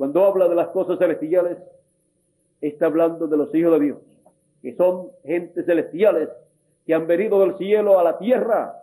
Cuando 0.00 0.24
habla 0.24 0.48
de 0.48 0.54
las 0.54 0.68
cosas 0.68 0.98
celestiales, 0.98 1.58
está 2.62 2.86
hablando 2.86 3.26
de 3.26 3.36
los 3.36 3.54
hijos 3.54 3.78
de 3.78 3.84
Dios, 3.84 3.98
que 4.62 4.74
son 4.74 5.10
gentes 5.26 5.66
celestiales 5.66 6.30
que 6.86 6.94
han 6.94 7.06
venido 7.06 7.38
del 7.40 7.58
cielo 7.58 7.98
a 7.98 8.02
la 8.02 8.16
tierra 8.16 8.82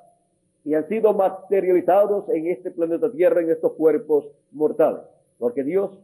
y 0.64 0.76
han 0.76 0.88
sido 0.88 1.16
materializados 1.16 2.30
en 2.30 2.46
este 2.46 2.70
planeta 2.70 3.12
Tierra, 3.12 3.42
en 3.42 3.50
estos 3.50 3.72
cuerpos 3.74 4.28
mortales. 4.52 5.02
Porque 5.40 5.64
Dios 5.64 5.98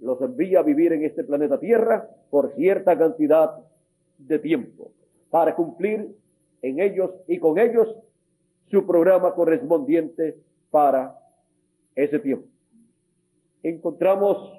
los 0.00 0.20
envía 0.22 0.58
a 0.58 0.64
vivir 0.64 0.92
en 0.92 1.04
este 1.04 1.22
planeta 1.22 1.60
Tierra 1.60 2.10
por 2.28 2.52
cierta 2.56 2.98
cantidad 2.98 3.60
de 4.18 4.40
tiempo, 4.40 4.90
para 5.30 5.54
cumplir 5.54 6.16
en 6.62 6.80
ellos 6.80 7.12
y 7.28 7.38
con 7.38 7.60
ellos 7.60 7.94
su 8.72 8.84
programa 8.84 9.36
correspondiente 9.36 10.36
para 10.72 11.16
ese 11.94 12.18
tiempo. 12.18 12.57
Encontramos 13.62 14.58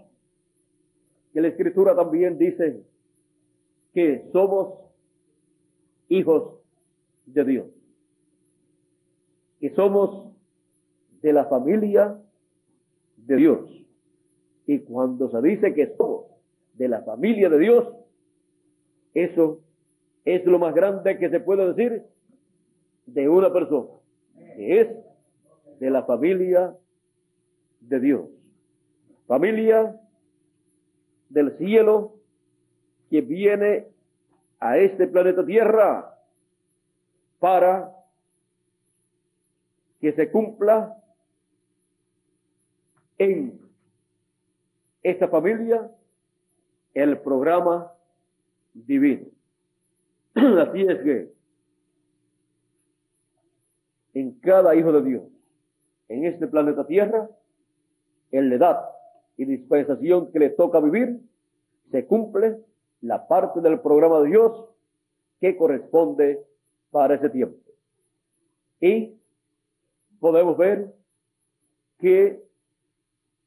que 1.34 1.42
la 1.42 1.48
Escritura 1.48 1.96
también 1.96 2.38
dice 2.38 2.84
que 3.94 4.30
somos 4.32 4.80
hijos 6.10 6.60
de 7.26 7.44
Dios, 7.44 7.68
que 9.60 9.74
somos 9.76 10.34
de 11.22 11.34
la 11.34 11.46
familia 11.46 12.20
de 13.18 13.36
Dios. 13.36 13.86
Y 14.66 14.80
cuando 14.80 15.30
se 15.30 15.42
dice 15.42 15.74
que 15.74 15.96
somos 15.96 16.26
de 16.74 16.88
la 16.88 17.02
familia 17.02 17.50
de 17.50 17.60
Dios, 17.60 17.88
eso 19.14 19.60
es 20.26 20.46
lo 20.46 20.60
más 20.60 20.74
grande 20.74 21.18
que 21.18 21.30
se 21.30 21.40
puede 21.40 21.74
decir 21.74 22.06
de 23.06 23.30
una 23.30 23.52
persona, 23.52 23.90
que 24.56 24.82
es 24.82 24.88
de 25.80 25.90
la 25.90 26.04
familia 26.04 26.76
de 27.82 28.00
Dios. 28.00 28.39
Familia 29.30 29.96
del 31.30 31.56
cielo 31.60 32.16
que 33.12 33.22
viene 33.22 33.86
a 34.60 34.80
este 34.80 35.06
planeta 35.06 35.46
Tierra 35.46 36.18
para 37.38 37.96
que 40.02 40.14
se 40.14 40.32
cumpla 40.32 40.98
en 43.20 43.62
esta 45.04 45.28
familia 45.28 45.92
el 46.96 47.20
programa 47.20 47.94
divino. 48.74 49.28
Así 50.34 50.82
es 50.82 50.98
que 51.04 51.34
en 54.16 54.40
cada 54.40 54.74
hijo 54.74 54.92
de 54.92 55.04
Dios, 55.04 55.24
en 56.08 56.26
este 56.26 56.48
planeta 56.48 56.88
Tierra, 56.88 57.30
en 58.32 58.50
la 58.50 58.56
edad 58.56 58.99
y 59.40 59.46
dispensación 59.46 60.34
que 60.34 60.40
le 60.40 60.50
toca 60.50 60.82
vivir, 60.82 61.22
se 61.92 62.06
cumple 62.06 62.60
la 63.00 63.26
parte 63.26 63.62
del 63.62 63.80
programa 63.80 64.20
de 64.20 64.32
Dios 64.32 64.66
que 65.40 65.56
corresponde 65.56 66.46
para 66.92 67.16
ese 67.16 67.30
tiempo. 67.30 67.58
Y 68.82 69.18
podemos 70.20 70.58
ver 70.58 70.94
que 72.00 72.44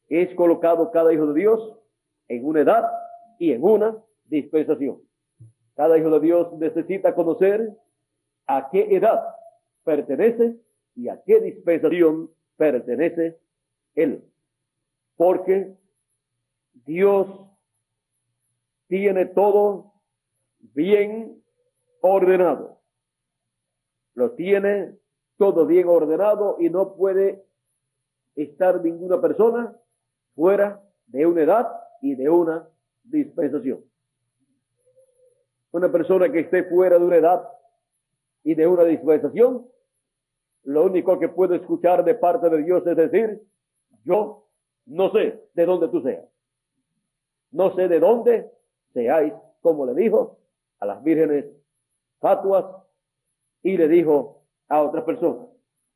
es 0.08 0.34
colocado 0.34 0.90
cada 0.90 1.12
hijo 1.12 1.26
de 1.26 1.40
Dios 1.40 1.76
en 2.28 2.46
una 2.46 2.60
edad 2.60 2.90
y 3.38 3.52
en 3.52 3.62
una 3.62 3.94
dispensación. 4.24 4.98
Cada 5.74 5.98
hijo 5.98 6.08
de 6.08 6.20
Dios 6.20 6.54
necesita 6.54 7.14
conocer 7.14 7.76
a 8.46 8.70
qué 8.70 8.96
edad 8.96 9.22
pertenece 9.84 10.56
y 10.94 11.08
a 11.08 11.22
qué 11.22 11.38
dispensación 11.40 12.30
pertenece 12.56 13.38
él. 13.94 14.24
Porque 15.16 15.81
Dios 16.72 17.26
tiene 18.88 19.26
todo 19.26 19.92
bien 20.58 21.42
ordenado. 22.00 22.80
Lo 24.14 24.32
tiene 24.32 24.98
todo 25.36 25.66
bien 25.66 25.88
ordenado 25.88 26.56
y 26.58 26.70
no 26.70 26.94
puede 26.94 27.44
estar 28.34 28.82
ninguna 28.82 29.20
persona 29.20 29.76
fuera 30.34 30.82
de 31.06 31.26
una 31.26 31.42
edad 31.42 31.68
y 32.00 32.14
de 32.14 32.28
una 32.28 32.68
dispensación. 33.04 33.84
Una 35.70 35.90
persona 35.90 36.30
que 36.30 36.40
esté 36.40 36.64
fuera 36.64 36.98
de 36.98 37.04
una 37.04 37.16
edad 37.16 37.48
y 38.44 38.54
de 38.54 38.66
una 38.66 38.84
dispensación, 38.84 39.66
lo 40.64 40.84
único 40.84 41.18
que 41.18 41.28
puede 41.28 41.56
escuchar 41.56 42.04
de 42.04 42.14
parte 42.14 42.48
de 42.50 42.62
Dios 42.62 42.86
es 42.86 42.96
decir, 42.96 43.42
yo 44.04 44.48
no 44.86 45.10
sé 45.12 45.48
de 45.54 45.66
dónde 45.66 45.88
tú 45.88 46.02
seas. 46.02 46.31
No 47.52 47.74
sé 47.74 47.88
de 47.88 48.00
dónde 48.00 48.50
seáis, 48.92 49.32
como 49.60 49.86
le 49.86 49.94
dijo 49.94 50.38
a 50.80 50.86
las 50.86 51.02
vírgenes 51.02 51.46
fatuas 52.20 52.64
y 53.62 53.76
le 53.76 53.88
dijo 53.88 54.42
a 54.68 54.82
otras 54.82 55.04
personas. 55.04 55.46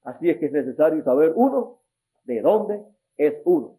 Así 0.04 0.30
es 0.30 0.38
que 0.38 0.46
es 0.46 0.52
necesario 0.52 1.02
saber 1.02 1.32
uno 1.34 1.80
de 2.24 2.40
dónde 2.40 2.82
es 3.16 3.34
uno. 3.44 3.78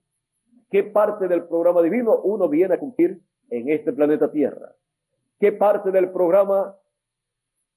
¿Qué 0.69 0.83
parte 0.83 1.27
del 1.27 1.45
programa 1.45 1.81
divino 1.81 2.19
uno 2.19 2.49
viene 2.49 2.73
a 2.73 2.79
cumplir 2.79 3.21
en 3.49 3.69
este 3.69 3.93
planeta 3.93 4.29
Tierra? 4.31 4.73
¿Qué 5.39 5.51
parte 5.53 5.91
del 5.91 6.11
programa 6.11 6.75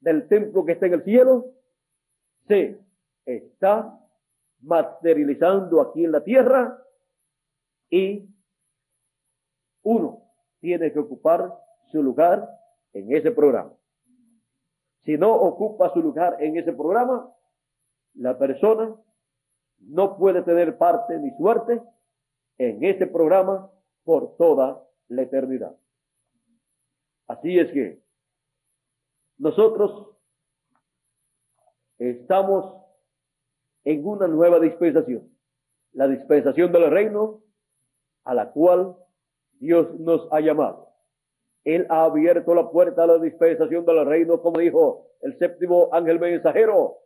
del 0.00 0.26
templo 0.26 0.64
que 0.64 0.72
está 0.72 0.86
en 0.86 0.94
el 0.94 1.04
cielo 1.04 1.52
se 2.48 2.80
está 3.26 3.96
materializando 4.62 5.80
aquí 5.80 6.04
en 6.04 6.12
la 6.12 6.24
tierra 6.24 6.82
y 7.90 8.28
uno 9.90 10.22
tiene 10.60 10.92
que 10.92 10.98
ocupar 11.00 11.52
su 11.90 12.02
lugar 12.02 12.48
en 12.92 13.14
ese 13.14 13.32
programa. 13.32 13.74
Si 15.04 15.16
no 15.16 15.32
ocupa 15.34 15.92
su 15.92 16.00
lugar 16.00 16.36
en 16.40 16.56
ese 16.56 16.72
programa, 16.72 17.32
la 18.14 18.38
persona 18.38 18.94
no 19.78 20.16
puede 20.16 20.42
tener 20.42 20.76
parte 20.78 21.18
ni 21.18 21.30
suerte 21.36 21.82
en 22.58 22.84
ese 22.84 23.06
programa 23.06 23.70
por 24.04 24.36
toda 24.36 24.86
la 25.08 25.22
eternidad. 25.22 25.74
Así 27.26 27.58
es 27.58 27.72
que 27.72 28.02
nosotros 29.38 30.08
estamos 31.98 32.76
en 33.84 34.06
una 34.06 34.28
nueva 34.28 34.60
dispensación, 34.60 35.34
la 35.92 36.06
dispensación 36.06 36.70
del 36.70 36.90
reino 36.90 37.42
a 38.24 38.34
la 38.34 38.52
cual 38.52 38.96
Dios 39.60 40.00
nos 40.00 40.26
ha 40.32 40.41
llamado. 40.41 40.88
Él 41.65 41.87
ha 41.91 42.04
abierto 42.04 42.54
la 42.54 42.71
puerta 42.71 43.04
a 43.04 43.06
la 43.06 43.19
dispensación 43.19 43.84
del 43.84 44.06
reino, 44.06 44.41
como 44.41 44.59
dijo 44.59 45.06
el 45.21 45.38
séptimo 45.38 45.91
ángel 45.93 46.19
mensajero, 46.19 46.97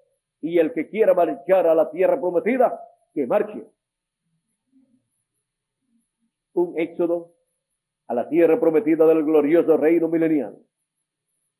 y 0.40 0.58
el 0.58 0.72
que 0.72 0.88
quiera 0.88 1.14
marchar 1.14 1.66
a 1.66 1.74
la 1.74 1.90
tierra 1.90 2.20
prometida, 2.20 2.80
que 3.12 3.26
marche. 3.26 3.66
Un 6.52 6.78
éxodo 6.78 7.34
a 8.06 8.14
la 8.14 8.28
tierra 8.28 8.60
prometida 8.60 9.04
del 9.06 9.24
glorioso 9.24 9.76
reino 9.76 10.08
milenial 10.08 10.56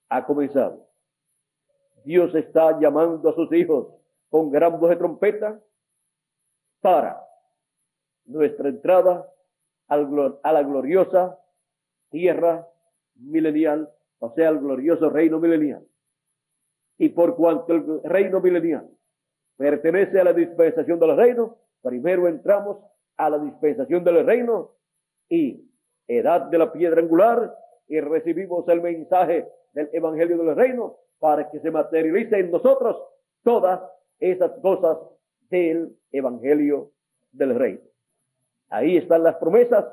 ha 0.09 0.25
comenzado. 0.25 0.89
Dios 2.05 2.33
está 2.35 2.79
llamando 2.79 3.31
a 3.31 3.35
sus 3.35 3.53
hijos 3.53 3.89
con 4.29 4.51
gran 4.51 4.79
voz 4.79 4.91
de 4.91 4.97
trompeta 4.97 5.61
para 6.81 7.21
nuestra 8.27 8.69
entrada 8.69 9.29
a 9.89 10.53
la 10.53 10.63
gloriosa 10.63 11.39
tierra 12.11 12.69
milenial, 13.17 13.91
o 14.19 14.33
sea, 14.35 14.49
al 14.49 14.61
glorioso 14.61 15.11
reino 15.11 15.39
milenial. 15.41 15.87
Y 16.99 17.11
por 17.11 17.37
cuanto 17.37 17.75
el 17.75 18.03
reino 18.05 18.41
milenial 18.41 18.89
pertenece 19.57 20.21
a 20.21 20.25
la 20.25 20.33
dispensación 20.33 20.99
del 20.99 21.17
reino, 21.17 21.59
primero 21.83 22.29
entramos 22.29 22.79
a 23.17 23.31
la 23.31 23.39
dispensación 23.39 24.05
del 24.05 24.25
reino 24.25 24.73
y 25.29 25.71
edad 26.07 26.43
de 26.43 26.59
la 26.59 26.73
piedra 26.73 27.01
angular 27.01 27.55
y 27.87 28.01
recibimos 28.01 28.69
el 28.69 28.81
mensaje 28.81 29.49
del 29.73 29.91
evangelio 29.93 30.39
del 30.39 30.57
reino 30.57 30.97
para 31.19 31.51
que 31.51 31.61
se 31.61 31.71
materialice 31.71 32.39
en 32.39 32.51
nosotros 32.51 33.03
todas 33.43 33.81
esas 34.19 34.53
cosas 34.61 34.99
del 35.51 35.97
evangelio 36.11 36.93
del 37.33 37.55
reino. 37.55 37.94
Ahí 38.69 38.97
están 38.97 39.23
las 39.23 39.37
promesas 39.37 39.85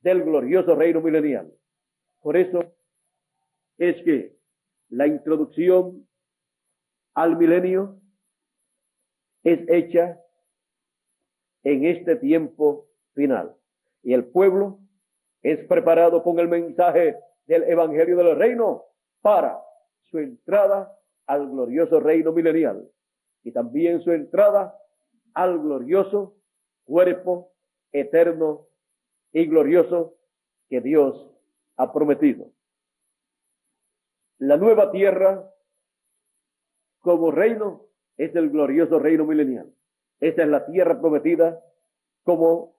del 0.00 0.22
glorioso 0.22 0.74
reino 0.74 1.00
milenial. 1.00 1.52
Por 2.20 2.36
eso 2.36 2.74
es 3.78 4.02
que 4.04 4.36
la 4.88 5.06
introducción 5.06 6.06
al 7.14 7.36
milenio 7.36 8.00
es 9.42 9.60
hecha 9.68 10.20
en 11.62 11.84
este 11.84 12.16
tiempo 12.16 12.88
final. 13.14 13.56
Y 14.02 14.12
el 14.12 14.26
pueblo 14.26 14.80
es 15.42 15.66
preparado 15.66 16.22
con 16.22 16.38
el 16.38 16.48
mensaje 16.48 17.18
del 17.46 17.64
Evangelio 17.64 18.16
del 18.16 18.36
Reino 18.36 18.84
para 19.20 19.60
su 20.02 20.18
entrada 20.18 20.94
al 21.26 21.48
glorioso 21.50 22.00
reino 22.00 22.32
milenial 22.32 22.88
y 23.42 23.52
también 23.52 24.00
su 24.00 24.10
entrada 24.12 24.78
al 25.34 25.58
glorioso 25.58 26.36
cuerpo 26.84 27.53
eterno 27.94 28.66
y 29.32 29.46
glorioso 29.46 30.16
que 30.68 30.80
Dios 30.80 31.30
ha 31.76 31.92
prometido. 31.92 32.50
La 34.38 34.56
nueva 34.56 34.90
tierra 34.90 35.50
como 36.98 37.30
reino 37.30 37.86
es 38.16 38.34
el 38.34 38.50
glorioso 38.50 38.98
reino 38.98 39.24
milenial. 39.24 39.72
Esa 40.20 40.42
es 40.42 40.48
la 40.48 40.66
tierra 40.66 41.00
prometida 41.00 41.62
como 42.24 42.74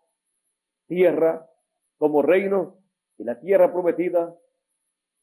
tierra, 0.88 1.50
como 1.98 2.22
reino, 2.22 2.78
y 3.18 3.24
la 3.24 3.40
tierra 3.40 3.72
prometida 3.72 4.36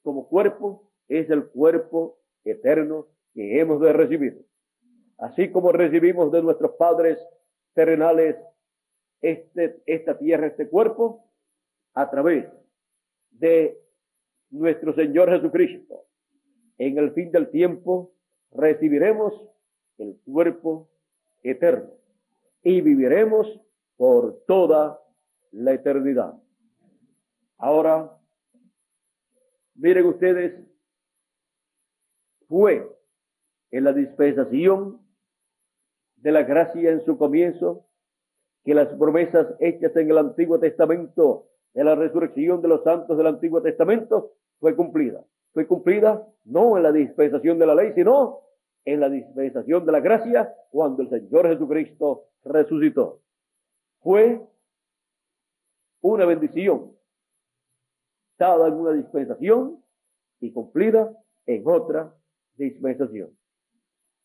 como 0.02 0.28
cuerpo 0.28 0.90
es 1.08 1.28
el 1.30 1.48
cuerpo 1.48 2.18
eterno 2.44 3.08
que 3.34 3.60
hemos 3.60 3.80
de 3.80 3.92
recibir. 3.92 4.46
Así 5.18 5.52
como 5.52 5.70
recibimos 5.70 6.32
de 6.32 6.42
nuestros 6.42 6.72
padres 6.72 7.18
terrenales 7.74 8.36
este, 9.22 9.82
esta 9.86 10.18
tierra, 10.18 10.48
este 10.48 10.68
cuerpo, 10.68 11.24
a 11.94 12.10
través 12.10 12.46
de 13.30 13.78
nuestro 14.50 14.94
Señor 14.94 15.30
Jesucristo. 15.30 16.06
En 16.78 16.98
el 16.98 17.12
fin 17.12 17.30
del 17.30 17.50
tiempo 17.50 18.12
recibiremos 18.50 19.32
el 19.98 20.18
cuerpo 20.24 20.90
eterno 21.42 21.90
y 22.62 22.80
viviremos 22.80 23.60
por 23.96 24.44
toda 24.46 25.00
la 25.52 25.72
eternidad. 25.72 26.34
Ahora, 27.58 28.18
miren 29.74 30.06
ustedes, 30.06 30.60
fue 32.48 32.88
en 33.70 33.84
la 33.84 33.92
dispensación 33.92 35.00
de 36.16 36.32
la 36.32 36.42
gracia 36.42 36.90
en 36.90 37.04
su 37.04 37.16
comienzo 37.16 37.86
que 38.64 38.74
las 38.74 38.88
promesas 38.88 39.54
hechas 39.60 39.94
en 39.96 40.10
el 40.10 40.18
Antiguo 40.18 40.58
Testamento 40.58 41.46
de 41.74 41.84
la 41.84 41.94
resurrección 41.94 42.62
de 42.62 42.68
los 42.68 42.84
santos 42.84 43.16
del 43.16 43.26
Antiguo 43.26 43.62
Testamento 43.62 44.32
fue 44.60 44.76
cumplida. 44.76 45.24
Fue 45.52 45.66
cumplida 45.66 46.26
no 46.44 46.76
en 46.76 46.82
la 46.82 46.92
dispensación 46.92 47.58
de 47.58 47.66
la 47.66 47.74
ley, 47.74 47.92
sino 47.94 48.40
en 48.84 49.00
la 49.00 49.08
dispensación 49.08 49.84
de 49.84 49.92
la 49.92 50.00
gracia 50.00 50.54
cuando 50.70 51.02
el 51.02 51.10
Señor 51.10 51.48
Jesucristo 51.48 52.26
resucitó. 52.44 53.20
Fue 54.00 54.40
una 56.00 56.24
bendición 56.24 56.92
dada 58.38 58.68
en 58.68 58.74
una 58.74 58.92
dispensación 58.92 59.82
y 60.40 60.52
cumplida 60.52 61.16
en 61.46 61.62
otra 61.66 62.12
dispensación. 62.56 63.30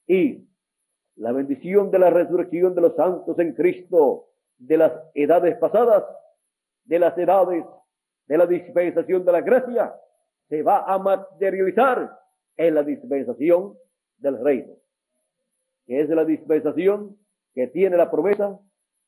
Y 0.08 0.47
la 1.18 1.32
bendición 1.32 1.92
de 1.92 2.00
la 2.00 2.10
resurrección 2.10 2.76
de 2.76 2.82
los 2.82 2.96
santos 2.96 3.38
en 3.40 3.54
Cristo 3.54 4.28
de 4.58 4.78
las 4.78 4.94
edades 5.14 5.58
pasadas, 5.58 6.04
de 6.86 7.00
las 7.00 7.18
edades 7.18 7.66
de 8.28 8.38
la 8.38 8.46
dispensación 8.46 9.26
de 9.26 9.32
la 9.32 9.42
gracia, 9.42 9.96
se 10.50 10.62
va 10.62 10.84
a 10.86 10.98
materializar 10.98 12.20
en 12.56 12.76
la 12.76 12.84
dispensación 12.84 13.78
del 14.18 14.44
reino, 14.44 14.74
que 15.86 16.02
es 16.02 16.10
la 16.10 16.26
dispensación 16.26 17.18
que 17.54 17.68
tiene 17.68 17.98
la 17.98 18.12
promesa 18.12 18.60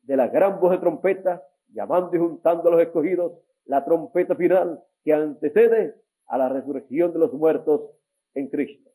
de 0.01 0.17
la 0.17 0.27
gran 0.27 0.59
voz 0.59 0.71
de 0.71 0.77
trompeta, 0.79 1.43
llamando 1.71 2.15
y 2.15 2.19
juntando 2.19 2.69
a 2.69 2.71
los 2.71 2.81
escogidos, 2.81 3.33
la 3.65 3.85
trompeta 3.85 4.35
final 4.35 4.83
que 5.03 5.13
antecede 5.13 5.95
a 6.27 6.37
la 6.37 6.49
resurrección 6.49 7.13
de 7.13 7.19
los 7.19 7.33
muertos 7.33 7.81
en 8.33 8.47
Cristo. 8.47 8.89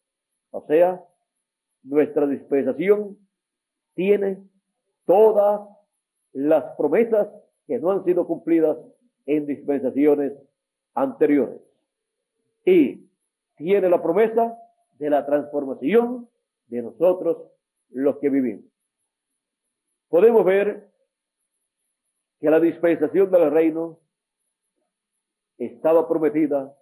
O 0.50 0.64
sea, 0.66 1.04
nuestra 1.84 2.26
dispensación 2.26 3.16
tiene 3.94 4.42
todas 5.04 5.68
las 6.32 6.64
promesas 6.76 7.28
que 7.66 7.78
no 7.78 7.90
han 7.90 8.04
sido 8.04 8.26
cumplidas 8.26 8.76
en 9.26 9.46
dispensaciones 9.46 10.32
anteriores. 10.94 11.60
Y 12.64 13.08
tiene 13.56 13.88
la 13.88 14.02
promesa 14.02 14.58
de 14.98 15.10
la 15.10 15.24
transformación 15.24 16.28
de 16.66 16.82
nosotros 16.82 17.50
los 17.90 18.18
que 18.18 18.30
vivimos. 18.30 18.64
Podemos 20.08 20.44
ver 20.44 20.90
que 22.40 22.50
la 22.50 22.60
dispensación 22.60 23.30
del 23.30 23.50
reino 23.50 24.00
estaba 25.58 26.08
prometida 26.08 26.76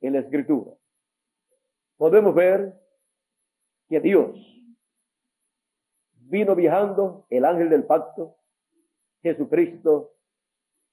en 0.00 0.12
la 0.14 0.20
escritura. 0.20 0.72
Podemos 1.96 2.34
ver 2.34 2.74
que 3.88 4.00
Dios. 4.00 4.36
Vino 6.12 6.54
viajando, 6.54 7.26
el 7.30 7.44
ángel 7.44 7.70
del 7.70 7.84
pacto, 7.84 8.36
Jesucristo, 9.22 10.12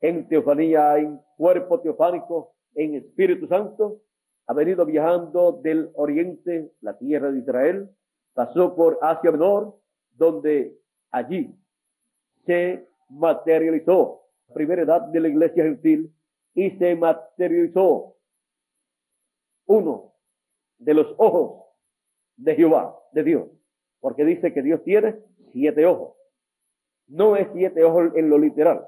en 0.02 0.28
teofanía, 0.28 0.98
en 0.98 1.20
cuerpo 1.38 1.82
teofánico, 1.82 2.56
en 2.74 2.96
Espíritu 2.96 3.48
Santo, 3.48 4.02
ha 4.48 4.54
venido 4.54 4.86
viajando 4.86 5.54
del 5.64 5.92
oriente, 5.96 6.72
la 6.82 6.98
tierra 6.98 7.32
de 7.32 7.40
Israel, 7.40 7.90
pasó 8.34 8.76
por 8.76 9.00
Asia 9.02 9.32
Menor, 9.32 9.80
donde 10.12 10.78
allí 11.12 11.58
se 12.46 12.88
materializó 13.10 14.22
la 14.48 14.54
primera 14.54 14.84
edad 14.84 15.02
de 15.02 15.20
la 15.20 15.28
iglesia 15.28 15.64
gentil 15.64 16.14
y 16.54 16.72
se 16.72 16.96
materializó. 16.96 18.18
Uno 19.66 20.14
de 20.78 20.94
los 20.94 21.16
ojos 21.18 21.65
de 22.38 22.56
Jehová, 22.56 23.00
de 23.12 23.24
Dios, 23.24 23.48
porque 24.00 24.26
dice 24.26 24.54
que 24.54 24.62
Dios 24.62 24.84
tiene 24.84 25.16
siete 25.52 25.86
ojos. 25.86 26.16
No 27.08 27.36
es 27.36 27.48
siete 27.54 27.84
ojos 27.84 28.12
en 28.16 28.30
lo 28.30 28.38
literal. 28.38 28.88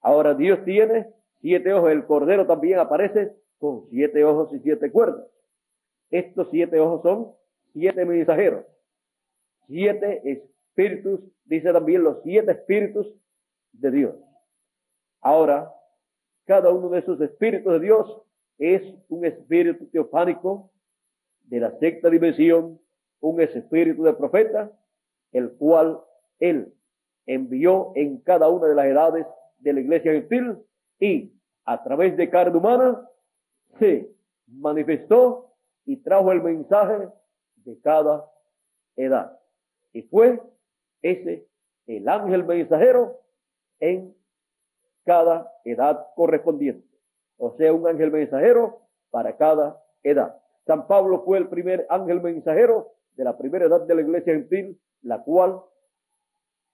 Ahora 0.00 0.34
Dios 0.34 0.64
tiene 0.64 1.12
siete 1.40 1.72
ojos. 1.72 1.92
El 1.92 2.06
cordero 2.06 2.46
también 2.46 2.78
aparece 2.78 3.36
con 3.58 3.86
siete 3.90 4.24
ojos 4.24 4.52
y 4.52 4.60
siete 4.60 4.90
cuerdas. 4.90 5.26
Estos 6.10 6.48
siete 6.50 6.78
ojos 6.80 7.02
son 7.02 7.32
siete 7.72 8.04
mensajeros. 8.04 8.64
Siete 9.66 10.22
espíritus, 10.24 11.20
dice 11.44 11.72
también 11.72 12.02
los 12.02 12.22
siete 12.22 12.52
espíritus 12.52 13.14
de 13.72 13.90
Dios. 13.90 14.14
Ahora, 15.20 15.72
cada 16.44 16.70
uno 16.70 16.90
de 16.90 16.98
esos 17.00 17.20
espíritus 17.20 17.72
de 17.72 17.80
Dios 17.80 18.22
es 18.58 18.82
un 19.08 19.24
espíritu 19.24 19.86
teofánico 19.86 20.70
de 21.44 21.60
la 21.60 21.70
sexta 21.78 22.10
dimensión, 22.10 22.80
un 23.20 23.40
espíritu 23.40 24.02
de 24.02 24.12
profeta, 24.14 24.70
el 25.32 25.52
cual 25.52 26.00
él 26.38 26.72
envió 27.26 27.92
en 27.94 28.18
cada 28.18 28.48
una 28.48 28.68
de 28.68 28.74
las 28.74 28.86
edades 28.86 29.26
de 29.58 29.72
la 29.72 29.80
iglesia 29.80 30.12
gentil 30.12 30.58
y 30.98 31.32
a 31.64 31.82
través 31.82 32.16
de 32.16 32.28
carne 32.28 32.58
humana 32.58 33.08
se 33.78 34.10
manifestó 34.46 35.54
y 35.86 35.96
trajo 35.96 36.32
el 36.32 36.42
mensaje 36.42 37.08
de 37.56 37.80
cada 37.80 38.30
edad. 38.96 39.38
Y 39.92 40.02
fue 40.02 40.40
ese 41.02 41.46
el 41.86 42.08
ángel 42.08 42.44
mensajero 42.44 43.20
en 43.80 44.14
cada 45.04 45.52
edad 45.64 46.06
correspondiente. 46.14 46.88
O 47.36 47.56
sea, 47.56 47.72
un 47.72 47.86
ángel 47.86 48.10
mensajero 48.10 48.80
para 49.10 49.36
cada 49.36 49.82
edad. 50.02 50.40
San 50.66 50.86
Pablo 50.86 51.22
fue 51.24 51.38
el 51.38 51.48
primer 51.48 51.86
ángel 51.90 52.20
mensajero 52.20 52.92
de 53.16 53.24
la 53.24 53.36
primera 53.36 53.66
edad 53.66 53.82
de 53.82 53.94
la 53.94 54.00
iglesia 54.00 54.34
gentil, 54.34 54.80
la 55.02 55.22
cual 55.22 55.60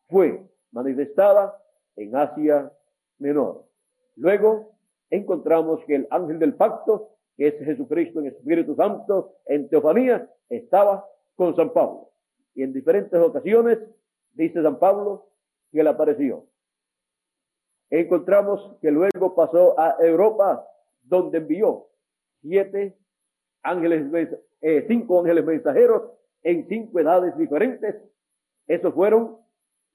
fue 0.09 0.47
manifestada 0.71 1.61
en 1.97 2.17
Asia 2.17 2.73
Menor. 3.19 3.67
Luego 4.17 4.73
encontramos 5.11 5.85
que 5.85 5.97
el 5.97 6.09
ángel 6.11 6.39
del 6.39 6.55
pacto, 6.55 7.11
que 7.37 7.49
es 7.49 7.59
Jesucristo 7.65 8.21
en 8.21 8.27
Espíritu 8.27 8.75
Santo, 8.75 9.35
en 9.47 9.69
teofanía, 9.69 10.31
estaba 10.49 11.07
con 11.35 11.55
San 11.57 11.73
Pablo. 11.73 12.11
Y 12.55 12.63
en 12.63 12.73
diferentes 12.73 13.19
ocasiones, 13.21 13.79
dice 14.33 14.63
San 14.63 14.79
Pablo, 14.79 15.27
que 15.73 15.83
le 15.83 15.91
apareció. 15.91 16.47
Encontramos 17.91 18.77
que 18.81 18.91
luego 18.91 19.35
pasó 19.35 19.79
a 19.79 19.97
Europa, 20.01 20.67
donde 21.03 21.39
envió 21.39 21.89
siete 22.41 22.97
ángeles, 23.63 24.33
eh, 24.61 24.85
cinco 24.89 25.21
ángeles 25.21 25.45
mensajeros 25.45 26.11
en 26.43 26.67
cinco 26.69 27.01
edades 27.01 27.37
diferentes. 27.37 27.97
Esos 28.67 28.95
fueron 28.95 29.39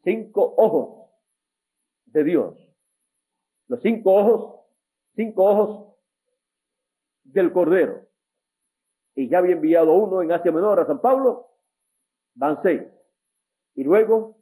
cinco 0.04 0.54
ojos 0.58 1.10
de 2.06 2.24
Dios. 2.24 2.56
Los 3.68 3.82
cinco 3.82 4.14
ojos, 4.14 4.62
cinco 5.16 5.44
ojos 5.44 5.96
del 7.24 7.52
Cordero. 7.52 8.08
Y 9.16 9.30
ya 9.30 9.40
había 9.40 9.54
enviado 9.54 9.94
uno 9.94 10.22
en 10.22 10.32
Asia 10.32 10.52
Menor 10.52 10.80
a 10.80 10.86
San 10.86 11.00
Pablo, 11.00 11.48
van 12.36 12.62
seis. 12.62 12.84
Y 13.76 13.84
luego, 13.84 14.38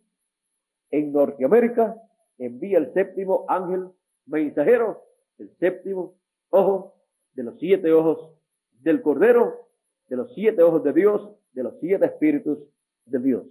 en 0.89 1.11
Norteamérica, 1.13 1.95
envía 2.37 2.79
el 2.79 2.93
séptimo 2.93 3.45
ángel 3.47 3.89
mensajero, 4.25 5.03
el 5.37 5.55
séptimo 5.57 6.15
ojo 6.49 6.95
de 7.33 7.43
los 7.43 7.57
siete 7.59 7.91
ojos 7.91 8.37
del 8.83 9.01
Cordero, 9.01 9.67
de 10.07 10.17
los 10.17 10.33
siete 10.33 10.61
ojos 10.61 10.83
de 10.83 10.93
Dios, 10.93 11.29
de 11.53 11.63
los 11.63 11.79
siete 11.79 12.05
espíritus 12.05 12.59
de 13.05 13.19
Dios 13.19 13.43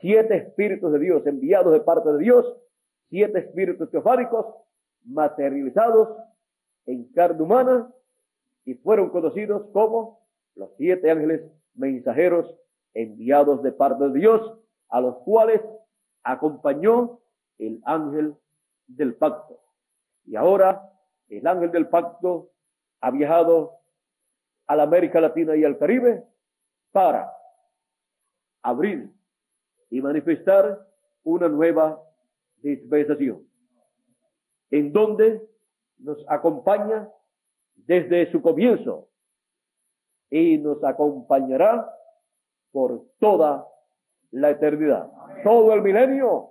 siete 0.00 0.36
espíritus 0.36 0.92
de 0.92 0.98
Dios 0.98 1.26
enviados 1.26 1.72
de 1.72 1.80
parte 1.80 2.10
de 2.12 2.18
Dios, 2.18 2.56
siete 3.08 3.38
espíritus 3.38 3.90
teofánicos 3.90 4.46
materializados 5.04 6.08
en 6.86 7.04
carne 7.12 7.42
humana 7.42 7.92
y 8.64 8.74
fueron 8.74 9.10
conocidos 9.10 9.66
como 9.72 10.20
los 10.54 10.70
siete 10.76 11.10
ángeles 11.10 11.42
mensajeros 11.74 12.54
enviados 12.94 13.62
de 13.62 13.72
parte 13.72 14.04
de 14.08 14.18
Dios, 14.18 14.58
a 14.88 15.00
los 15.00 15.18
cuales 15.18 15.60
acompañó 16.22 17.20
el 17.58 17.80
ángel 17.84 18.34
del 18.86 19.14
pacto. 19.14 19.60
Y 20.24 20.36
ahora 20.36 20.90
el 21.28 21.46
ángel 21.46 21.70
del 21.70 21.88
pacto 21.88 22.50
ha 23.00 23.10
viajado 23.10 23.79
a 24.78 24.82
América 24.82 25.20
Latina 25.20 25.56
y 25.56 25.64
al 25.64 25.76
Caribe 25.78 26.22
para 26.92 27.32
abrir 28.62 29.10
y 29.90 30.00
manifestar 30.00 30.86
una 31.24 31.48
nueva 31.48 32.00
dispensación, 32.62 33.44
en 34.70 34.92
donde 34.92 35.44
nos 35.98 36.24
acompaña 36.28 37.10
desde 37.74 38.30
su 38.30 38.40
comienzo 38.40 39.08
y 40.30 40.58
nos 40.58 40.84
acompañará 40.84 41.92
por 42.70 43.04
toda 43.18 43.66
la 44.30 44.50
eternidad. 44.50 45.10
Todo 45.42 45.74
el 45.74 45.82
milenio 45.82 46.50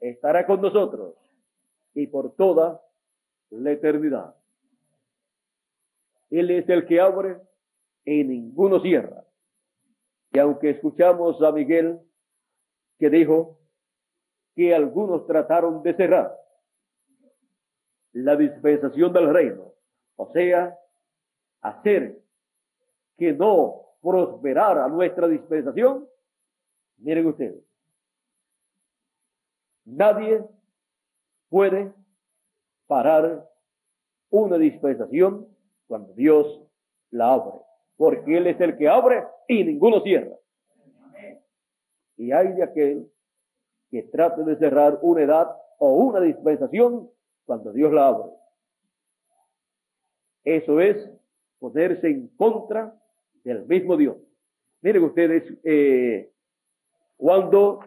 estará 0.00 0.44
con 0.46 0.60
nosotros 0.60 1.14
y 1.94 2.08
por 2.08 2.34
toda 2.34 2.82
la 3.50 3.70
eternidad. 3.70 4.34
Él 6.30 6.50
es 6.50 6.68
el 6.68 6.86
que 6.86 7.00
abre 7.00 7.40
y 8.04 8.24
ninguno 8.24 8.80
cierra. 8.80 9.24
Y 10.32 10.38
aunque 10.38 10.70
escuchamos 10.70 11.40
a 11.42 11.52
Miguel 11.52 12.00
que 12.98 13.10
dijo 13.10 13.58
que 14.54 14.74
algunos 14.74 15.26
trataron 15.26 15.82
de 15.82 15.94
cerrar 15.94 16.36
la 18.12 18.36
dispensación 18.36 19.12
del 19.12 19.32
reino, 19.32 19.74
o 20.16 20.32
sea, 20.32 20.78
hacer 21.60 22.18
que 23.18 23.32
no 23.32 23.82
prosperara 24.00 24.88
nuestra 24.88 25.28
dispensación, 25.28 26.08
miren 26.98 27.26
ustedes, 27.26 27.62
nadie 29.84 30.42
puede 31.50 31.92
parar 32.86 33.48
una 34.30 34.56
dispensación 34.56 35.55
cuando 35.86 36.12
Dios 36.14 36.62
la 37.10 37.32
abre, 37.32 37.60
porque 37.96 38.36
Él 38.36 38.46
es 38.46 38.60
el 38.60 38.76
que 38.76 38.88
abre 38.88 39.24
y 39.48 39.64
ninguno 39.64 40.00
cierra. 40.00 40.36
Y 42.16 42.32
hay 42.32 42.52
de 42.54 42.62
aquel 42.62 43.10
que 43.90 44.02
trate 44.04 44.42
de 44.42 44.56
cerrar 44.56 44.98
una 45.02 45.22
edad 45.22 45.56
o 45.78 45.92
una 45.94 46.20
dispensación 46.20 47.10
cuando 47.44 47.72
Dios 47.72 47.92
la 47.92 48.08
abre. 48.08 48.30
Eso 50.44 50.80
es 50.80 51.10
ponerse 51.58 52.08
en 52.08 52.28
contra 52.36 52.98
del 53.44 53.66
mismo 53.66 53.96
Dios. 53.96 54.16
Miren 54.80 55.04
ustedes, 55.04 55.42
eh, 55.64 56.32
cuando 57.16 57.80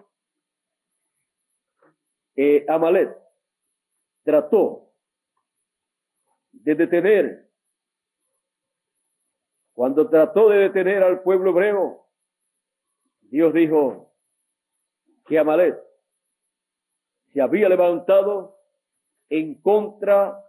eh, 2.35 2.65
Amalet 2.67 3.15
trató 4.23 4.91
de 6.51 6.75
detener, 6.75 7.48
cuando 9.79 10.09
trató 10.09 10.49
de 10.49 10.57
detener 10.57 11.01
al 11.03 11.21
pueblo 11.21 11.51
hebreo, 11.51 12.05
Dios 13.21 13.53
dijo 13.53 14.13
que 15.25 15.39
Amalet 15.39 15.81
se 17.31 17.39
había 17.39 17.69
levantado 17.69 18.59
en 19.29 19.55
contra 19.61 20.43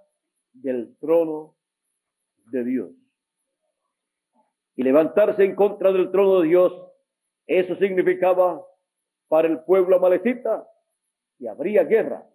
del 0.52 0.96
trono 0.98 1.54
de 2.46 2.64
Dios. 2.64 2.90
Y 4.74 4.82
levantarse 4.82 5.44
en 5.44 5.54
contra 5.54 5.92
del 5.92 6.10
trono 6.10 6.40
de 6.40 6.48
Dios, 6.48 6.72
eso 7.46 7.76
significaba 7.76 8.66
para 9.28 9.46
el 9.46 9.60
pueblo 9.60 9.94
amalecita 9.94 10.68
que 11.38 11.48
habría 11.48 11.84
guerra 11.84 12.28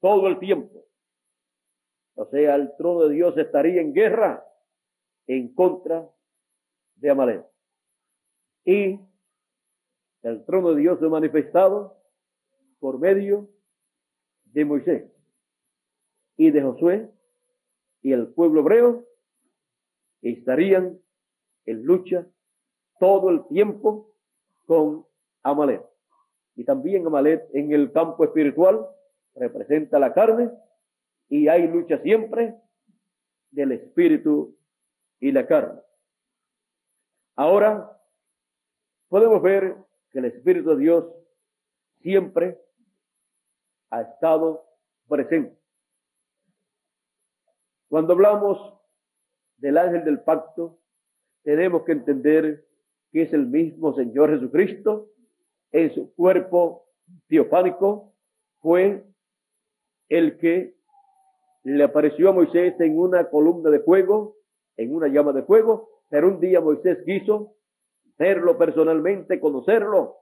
todo 0.00 0.28
el 0.28 0.38
tiempo. 0.40 0.84
O 2.16 2.26
sea, 2.26 2.54
el 2.54 2.76
trono 2.76 3.04
de 3.04 3.14
Dios 3.14 3.38
estaría 3.38 3.80
en 3.80 3.94
guerra 3.94 4.46
en 5.26 5.52
contra 5.54 6.08
de 6.96 7.10
Amalek. 7.10 7.44
Y 8.64 9.00
el 10.22 10.44
trono 10.44 10.72
de 10.72 10.80
Dios 10.80 10.98
se 10.98 11.08
manifestado 11.08 11.96
por 12.78 12.98
medio 12.98 13.48
de 14.44 14.64
Moisés 14.64 15.04
y 16.36 16.50
de 16.50 16.62
Josué 16.62 17.10
y 18.02 18.12
el 18.12 18.28
pueblo 18.28 18.60
hebreo 18.60 19.04
estarían 20.22 20.98
en 21.64 21.82
lucha 21.84 22.26
todo 22.98 23.30
el 23.30 23.46
tiempo 23.48 24.12
con 24.66 25.06
Amalek. 25.42 25.84
Y 26.56 26.64
también 26.64 27.06
Amalek 27.06 27.44
en 27.52 27.72
el 27.72 27.92
campo 27.92 28.24
espiritual 28.24 28.86
representa 29.34 29.98
la 29.98 30.12
carne 30.14 30.50
y 31.28 31.48
hay 31.48 31.66
lucha 31.68 31.98
siempre 31.98 32.56
del 33.50 33.72
espíritu 33.72 34.55
y 35.20 35.32
la 35.32 35.46
carne. 35.46 35.80
Ahora 37.34 38.00
podemos 39.08 39.42
ver 39.42 39.76
que 40.10 40.18
el 40.18 40.26
Espíritu 40.26 40.70
de 40.70 40.76
Dios 40.76 41.04
siempre 42.00 42.60
ha 43.90 44.02
estado 44.02 44.64
presente. 45.08 45.56
Cuando 47.88 48.14
hablamos 48.14 48.74
del 49.58 49.78
ángel 49.78 50.04
del 50.04 50.20
pacto, 50.20 50.78
tenemos 51.42 51.84
que 51.84 51.92
entender 51.92 52.66
que 53.12 53.22
es 53.22 53.32
el 53.32 53.46
mismo 53.46 53.94
Señor 53.94 54.30
Jesucristo 54.30 55.10
en 55.72 55.94
su 55.94 56.14
cuerpo 56.14 56.86
teofánico, 57.28 58.12
fue 58.60 59.04
el 60.08 60.38
que 60.38 60.76
le 61.62 61.84
apareció 61.84 62.30
a 62.30 62.32
Moisés 62.32 62.78
en 62.80 62.98
una 62.98 63.28
columna 63.28 63.70
de 63.70 63.80
fuego, 63.80 64.35
en 64.76 64.94
una 64.94 65.08
llama 65.08 65.32
de 65.32 65.42
fuego, 65.42 65.88
pero 66.08 66.28
un 66.28 66.40
día 66.40 66.60
Moisés 66.60 66.98
quiso 67.04 67.56
verlo 68.18 68.56
personalmente, 68.56 69.40
conocerlo, 69.40 70.16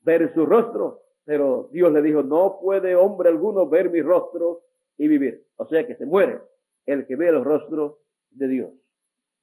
ver 0.00 0.32
su 0.34 0.46
rostro, 0.46 1.02
pero 1.24 1.68
Dios 1.72 1.92
le 1.92 2.02
dijo, 2.02 2.22
no 2.22 2.58
puede 2.60 2.94
hombre 2.96 3.28
alguno 3.28 3.68
ver 3.68 3.90
mi 3.90 4.00
rostro 4.00 4.62
y 4.96 5.08
vivir. 5.08 5.46
O 5.56 5.66
sea 5.66 5.86
que 5.86 5.96
se 5.96 6.06
muere 6.06 6.40
el 6.86 7.06
que 7.06 7.16
ve 7.16 7.28
el 7.28 7.44
rostro 7.44 8.00
de 8.30 8.48
Dios. 8.48 8.70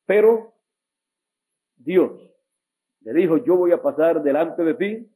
Pero 0.05 0.53
Dios 1.75 2.11
le 3.01 3.13
dijo, 3.13 3.37
yo 3.37 3.55
voy 3.55 3.71
a 3.71 3.81
pasar 3.81 4.23
delante 4.23 4.63
de 4.63 4.73
ti, 4.73 5.11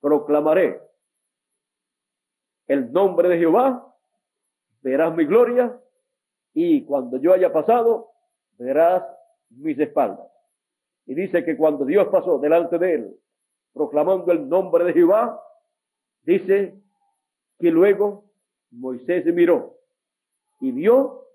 proclamaré 0.00 0.80
el 2.68 2.92
nombre 2.92 3.28
de 3.28 3.38
Jehová, 3.38 3.94
verás 4.82 5.14
mi 5.16 5.24
gloria 5.24 5.80
y 6.58 6.86
cuando 6.86 7.18
yo 7.18 7.34
haya 7.34 7.52
pasado, 7.52 8.12
verás 8.56 9.02
mis 9.50 9.78
espaldas. 9.78 10.26
Y 11.04 11.14
dice 11.14 11.44
que 11.44 11.54
cuando 11.54 11.84
Dios 11.84 12.08
pasó 12.08 12.38
delante 12.38 12.78
de 12.78 12.94
él, 12.94 13.20
proclamando 13.74 14.32
el 14.32 14.48
nombre 14.48 14.84
de 14.84 14.94
Jehová, 14.94 15.38
dice 16.22 16.80
que 17.58 17.70
luego 17.70 18.24
Moisés 18.70 19.24
se 19.24 19.32
miró 19.32 19.76
y 20.58 20.72
vio 20.72 21.26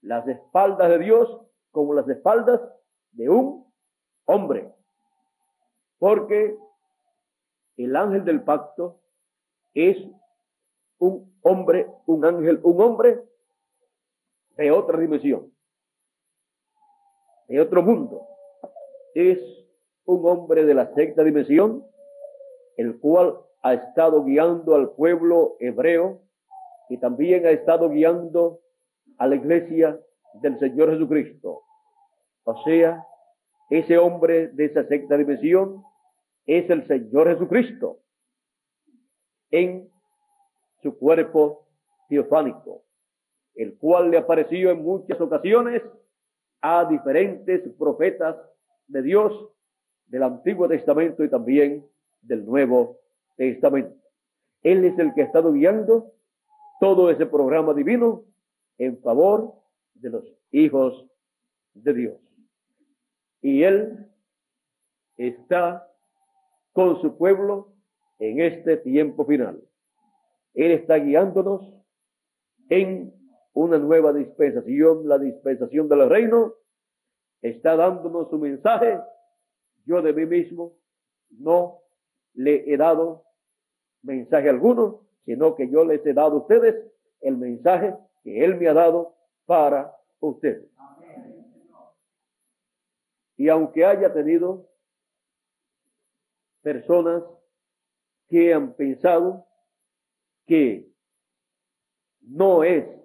las 0.00 0.26
espaldas 0.26 0.88
de 0.88 0.98
Dios 0.98 1.42
como 1.70 1.94
las 1.94 2.08
espaldas 2.08 2.60
de 3.12 3.28
un 3.28 3.72
hombre. 4.24 4.74
Porque 6.00 6.58
el 7.76 7.94
ángel 7.94 8.24
del 8.24 8.42
pacto 8.42 8.98
es 9.74 9.96
un 10.98 11.38
hombre, 11.42 11.86
un 12.06 12.24
ángel, 12.24 12.58
un 12.64 12.80
hombre 12.80 13.22
de 14.56 14.70
otra 14.70 14.98
dimensión, 14.98 15.52
de 17.48 17.60
otro 17.60 17.82
mundo. 17.82 18.26
Es 19.14 19.38
un 20.04 20.26
hombre 20.28 20.64
de 20.64 20.74
la 20.74 20.94
sexta 20.94 21.22
dimensión, 21.24 21.84
el 22.76 22.98
cual 22.98 23.40
ha 23.62 23.74
estado 23.74 24.24
guiando 24.24 24.74
al 24.74 24.90
pueblo 24.92 25.56
hebreo 25.60 26.22
y 26.88 26.98
también 26.98 27.46
ha 27.46 27.50
estado 27.50 27.88
guiando 27.90 28.60
a 29.18 29.26
la 29.26 29.36
iglesia 29.36 30.00
del 30.34 30.58
Señor 30.58 30.90
Jesucristo. 30.90 31.62
O 32.44 32.62
sea, 32.62 33.04
ese 33.70 33.98
hombre 33.98 34.48
de 34.48 34.66
esa 34.66 34.86
sexta 34.86 35.16
dimensión 35.16 35.82
es 36.46 36.70
el 36.70 36.86
Señor 36.86 37.28
Jesucristo 37.28 38.00
en 39.50 39.90
su 40.82 40.96
cuerpo 40.96 41.66
teofánico, 42.08 42.84
el 43.56 43.76
cual 43.78 44.10
le 44.10 44.18
apareció 44.18 44.70
en 44.70 44.82
muchas 44.82 45.20
ocasiones 45.20 45.82
a 46.60 46.84
diferentes 46.84 47.62
profetas 47.78 48.36
de 48.86 49.02
Dios 49.02 49.50
del 50.06 50.22
Antiguo 50.22 50.68
Testamento 50.68 51.24
y 51.24 51.30
también 51.30 51.84
del 52.20 52.44
Nuevo 52.44 53.00
Testamento. 53.36 53.94
Él 54.62 54.84
es 54.84 54.98
el 54.98 55.14
que 55.14 55.22
ha 55.22 55.24
estado 55.24 55.52
guiando 55.52 56.12
todo 56.80 57.10
ese 57.10 57.26
programa 57.26 57.72
divino 57.72 58.24
en 58.78 58.98
favor 59.00 59.54
de 59.94 60.10
los 60.10 60.24
hijos 60.50 61.06
de 61.74 61.94
Dios. 61.94 62.20
Y 63.40 63.62
Él 63.62 64.06
está 65.16 65.90
con 66.72 67.00
su 67.00 67.16
pueblo 67.16 67.72
en 68.18 68.40
este 68.40 68.76
tiempo 68.76 69.24
final. 69.24 69.62
Él 70.54 70.72
está 70.72 70.96
guiándonos 70.96 71.72
en 72.68 73.15
una 73.56 73.78
nueva 73.78 74.12
dispensación, 74.12 75.08
la 75.08 75.18
dispensación 75.18 75.88
del 75.88 76.10
reino. 76.10 76.54
Está 77.40 77.74
dándonos 77.74 78.28
su 78.28 78.38
mensaje. 78.38 79.00
Yo 79.86 80.02
de 80.02 80.12
mí 80.12 80.26
mismo 80.26 80.76
no 81.30 81.80
le 82.34 82.70
he 82.70 82.76
dado 82.76 83.24
mensaje 84.02 84.50
alguno, 84.50 85.06
sino 85.24 85.54
que 85.54 85.70
yo 85.70 85.86
les 85.86 86.04
he 86.04 86.12
dado 86.12 86.36
ustedes 86.36 86.84
el 87.22 87.38
mensaje 87.38 87.96
que 88.22 88.44
Él 88.44 88.56
me 88.56 88.68
ha 88.68 88.74
dado 88.74 89.16
para 89.46 89.96
ustedes. 90.20 90.68
Y 93.38 93.48
aunque 93.48 93.86
haya 93.86 94.12
tenido 94.12 94.68
personas 96.60 97.22
que 98.28 98.52
han 98.52 98.74
pensado 98.74 99.46
que 100.44 100.92
no 102.20 102.62
es 102.62 102.96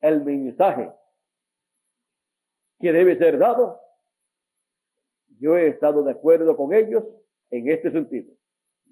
el 0.00 0.24
mensaje 0.24 0.90
que 2.78 2.92
debe 2.92 3.16
ser 3.18 3.38
dado, 3.38 3.80
yo 5.38 5.56
he 5.56 5.68
estado 5.68 6.02
de 6.02 6.12
acuerdo 6.12 6.56
con 6.56 6.72
ellos 6.72 7.04
en 7.50 7.68
este 7.68 7.90
sentido. 7.90 8.32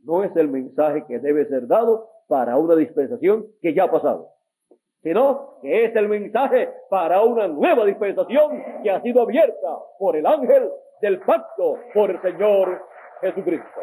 No 0.04 0.22
es 0.24 0.34
el 0.36 0.48
mensaje 0.48 1.04
que 1.06 1.18
debe 1.18 1.46
ser 1.46 1.66
dado 1.66 2.10
para 2.28 2.56
una 2.56 2.76
dispensación 2.76 3.46
que 3.60 3.74
ya 3.74 3.84
ha 3.84 3.90
pasado, 3.90 4.30
sino 5.02 5.58
que 5.62 5.86
es 5.86 5.96
el 5.96 6.08
mensaje 6.08 6.70
para 6.90 7.22
una 7.22 7.48
nueva 7.48 7.84
dispensación 7.86 8.62
que 8.82 8.90
ha 8.90 9.00
sido 9.02 9.22
abierta 9.22 9.78
por 9.98 10.16
el 10.16 10.26
ángel 10.26 10.70
del 11.00 11.20
pacto 11.20 11.78
por 11.94 12.10
el 12.10 12.20
Señor 12.20 12.84
Jesucristo. 13.20 13.80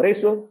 Por 0.00 0.06
eso 0.06 0.50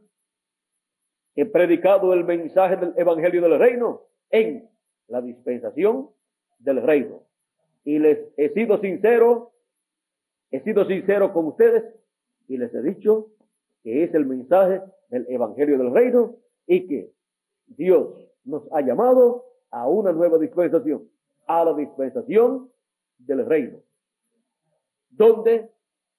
he 1.34 1.44
predicado 1.44 2.14
el 2.14 2.24
mensaje 2.24 2.78
del 2.78 2.94
Evangelio 2.96 3.42
del 3.42 3.58
Reino 3.58 4.04
en 4.30 4.70
la 5.08 5.24
dispensación 5.24 6.12
del 6.60 6.84
Reino. 6.84 7.24
Y 7.84 7.98
les 7.98 8.20
he 8.38 8.50
sido 8.50 8.80
sincero, 8.80 9.52
he 10.52 10.60
sido 10.60 10.86
sincero 10.86 11.34
con 11.34 11.48
ustedes 11.48 11.84
y 12.48 12.58
les 12.58 12.72
he 12.76 12.84
dicho 12.84 13.32
que 13.82 14.04
es 14.04 14.14
el 14.14 14.28
mensaje 14.28 14.84
del 15.10 15.26
Evangelio 15.28 15.80
del 15.80 15.96
Reino 15.96 16.36
y 16.68 16.86
que 16.86 17.12
Dios 17.66 18.08
nos 18.44 18.72
ha 18.72 18.82
llamado 18.82 19.46
a 19.72 19.88
una 19.88 20.12
nueva 20.12 20.38
dispensación, 20.38 21.10
a 21.48 21.66
la 21.66 21.74
dispensación 21.74 22.70
del 23.18 23.48
Reino, 23.48 23.80
donde 25.10 25.72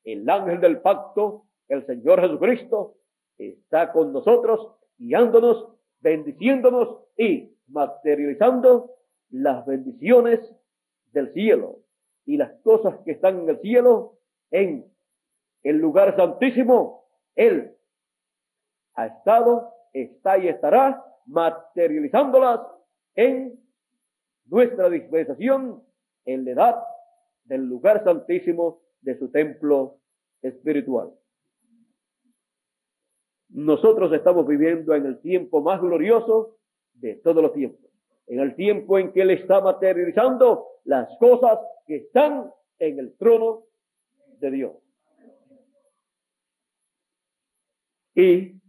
el 0.02 0.28
ángel 0.28 0.61
del 0.61 0.81
pacto, 0.81 1.44
el 1.68 1.87
Señor 1.87 2.20
Jesucristo, 2.22 2.96
está 3.40 3.92
con 3.92 4.12
nosotros, 4.12 4.74
guiándonos, 4.98 5.68
bendiciéndonos 6.00 6.98
y 7.16 7.57
materializando 7.68 8.90
las 9.31 9.64
bendiciones 9.64 10.40
del 11.12 11.33
cielo 11.33 11.81
y 12.24 12.37
las 12.37 12.53
cosas 12.62 12.98
que 13.05 13.12
están 13.12 13.40
en 13.40 13.48
el 13.48 13.61
cielo 13.61 14.18
en 14.50 14.92
el 15.62 15.76
lugar 15.79 16.16
santísimo. 16.16 17.05
Él 17.35 17.76
ha 18.94 19.07
estado, 19.07 19.72
está 19.92 20.38
y 20.38 20.48
estará 20.48 21.05
materializándolas 21.26 22.61
en 23.14 23.59
nuestra 24.46 24.90
dispensación 24.90 25.83
en 26.24 26.44
la 26.44 26.50
edad 26.50 26.83
del 27.44 27.62
lugar 27.62 28.05
santísimo 28.05 28.83
de 29.00 29.18
su 29.18 29.31
templo 29.31 29.98
espiritual. 30.42 31.12
Nosotros 33.50 34.12
estamos 34.12 34.46
viviendo 34.46 34.94
en 34.94 35.06
el 35.06 35.20
tiempo 35.20 35.60
más 35.60 35.80
glorioso 35.80 36.56
de 36.94 37.16
todos 37.16 37.42
los 37.42 37.52
tiempos, 37.52 37.90
en 38.28 38.38
el 38.38 38.54
tiempo 38.54 38.98
en 38.98 39.12
que 39.12 39.22
Él 39.22 39.30
está 39.30 39.60
materializando 39.60 40.66
las 40.84 41.08
cosas 41.18 41.58
que 41.86 41.96
están 41.96 42.52
en 42.78 42.98
el 43.00 43.16
trono 43.16 43.64
de 44.38 44.50
Dios. 44.52 44.72
Y 48.14 48.60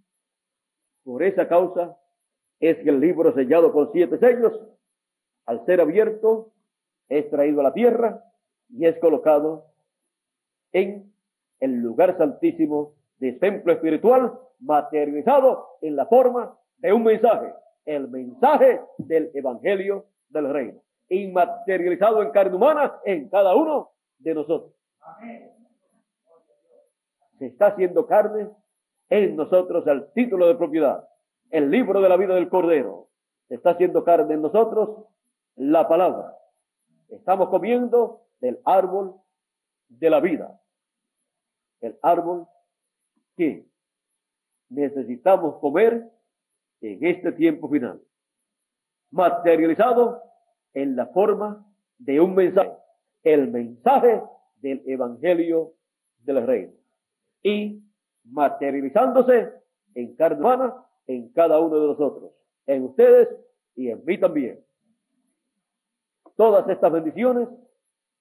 por 1.04 1.22
esa 1.24 1.48
causa 1.48 1.98
es 2.60 2.78
que 2.78 2.90
el 2.90 3.00
libro 3.00 3.34
sellado 3.34 3.72
con 3.72 3.92
siete 3.92 4.18
sellos, 4.18 4.60
al 5.46 5.66
ser 5.66 5.82
abierto, 5.82 6.54
es 7.08 7.30
traído 7.30 7.60
a 7.60 7.64
la 7.64 7.74
tierra 7.74 8.24
y 8.70 8.86
es 8.86 8.98
colocado 9.00 9.66
en 10.72 11.14
el 11.60 11.74
lugar 11.76 12.18
santísimo 12.18 12.96
del 13.20 13.38
templo 13.40 13.74
espiritual 13.74 14.40
materializado 14.62 15.78
en 15.82 15.96
la 15.96 16.06
forma 16.06 16.58
de 16.78 16.94
un 16.94 17.04
mensaje, 17.04 17.54
el 17.86 18.08
mensaje 18.08 18.82
del 18.98 19.32
Evangelio 19.34 20.06
del 20.30 20.52
Reino, 20.52 20.82
inmaterializado 21.10 22.22
en 22.22 22.32
carne 22.32 22.56
humana 22.56 23.00
en 23.06 23.30
cada 23.30 23.56
uno 23.56 23.92
de 24.20 24.36
nosotros. 24.36 24.74
Se 27.38 27.48
está 27.48 27.68
haciendo 27.68 28.06
carne 28.06 28.50
en 29.10 29.36
nosotros 29.36 29.86
el 29.88 30.12
título 30.14 30.48
de 30.48 30.56
propiedad, 30.56 31.08
el 31.50 31.70
libro 31.70 32.02
de 32.02 32.10
la 32.10 32.18
vida 32.18 32.36
del 32.36 32.50
Cordero. 32.50 33.10
Se 33.48 33.56
está 33.56 33.72
haciendo 33.72 34.04
carne 34.04 34.36
en 34.36 34.42
nosotros 34.42 35.06
la 35.56 35.88
palabra. 35.88 36.38
Estamos 37.10 37.50
comiendo 37.50 38.22
del 38.40 38.60
árbol 38.64 39.16
de 39.90 40.10
la 40.10 40.20
vida. 40.22 40.62
El 41.82 41.98
árbol 42.02 42.48
que 43.36 43.71
necesitamos 44.72 45.58
comer 45.60 46.10
en 46.80 47.06
este 47.06 47.32
tiempo 47.34 47.70
final. 47.70 48.02
Materializado 49.12 50.22
en 50.74 50.96
la 50.96 51.08
forma 51.08 51.66
de 51.98 52.20
un 52.20 52.34
mensaje, 52.34 52.72
el 53.24 53.52
mensaje 53.52 54.24
del 54.56 54.82
Evangelio 54.86 55.74
del 56.20 56.48
Reino. 56.48 56.74
Y 57.44 57.84
materializándose 58.24 59.52
en 59.94 60.16
carne 60.16 60.40
humana 60.40 60.86
en 61.08 61.30
cada 61.34 61.60
uno 61.60 61.80
de 61.80 61.88
nosotros, 61.88 62.32
en 62.66 62.84
ustedes 62.84 63.28
y 63.76 63.90
en 63.90 64.04
mí 64.06 64.18
también. 64.18 64.64
Todas 66.38 66.68
estas 66.70 66.92
bendiciones 66.92 67.50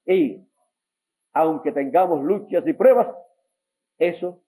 Y 0.06 0.44
aunque 1.32 1.72
tengamos 1.72 2.22
luchas 2.22 2.66
y 2.66 2.72
pruebas, 2.72 3.08
eso 3.98 4.40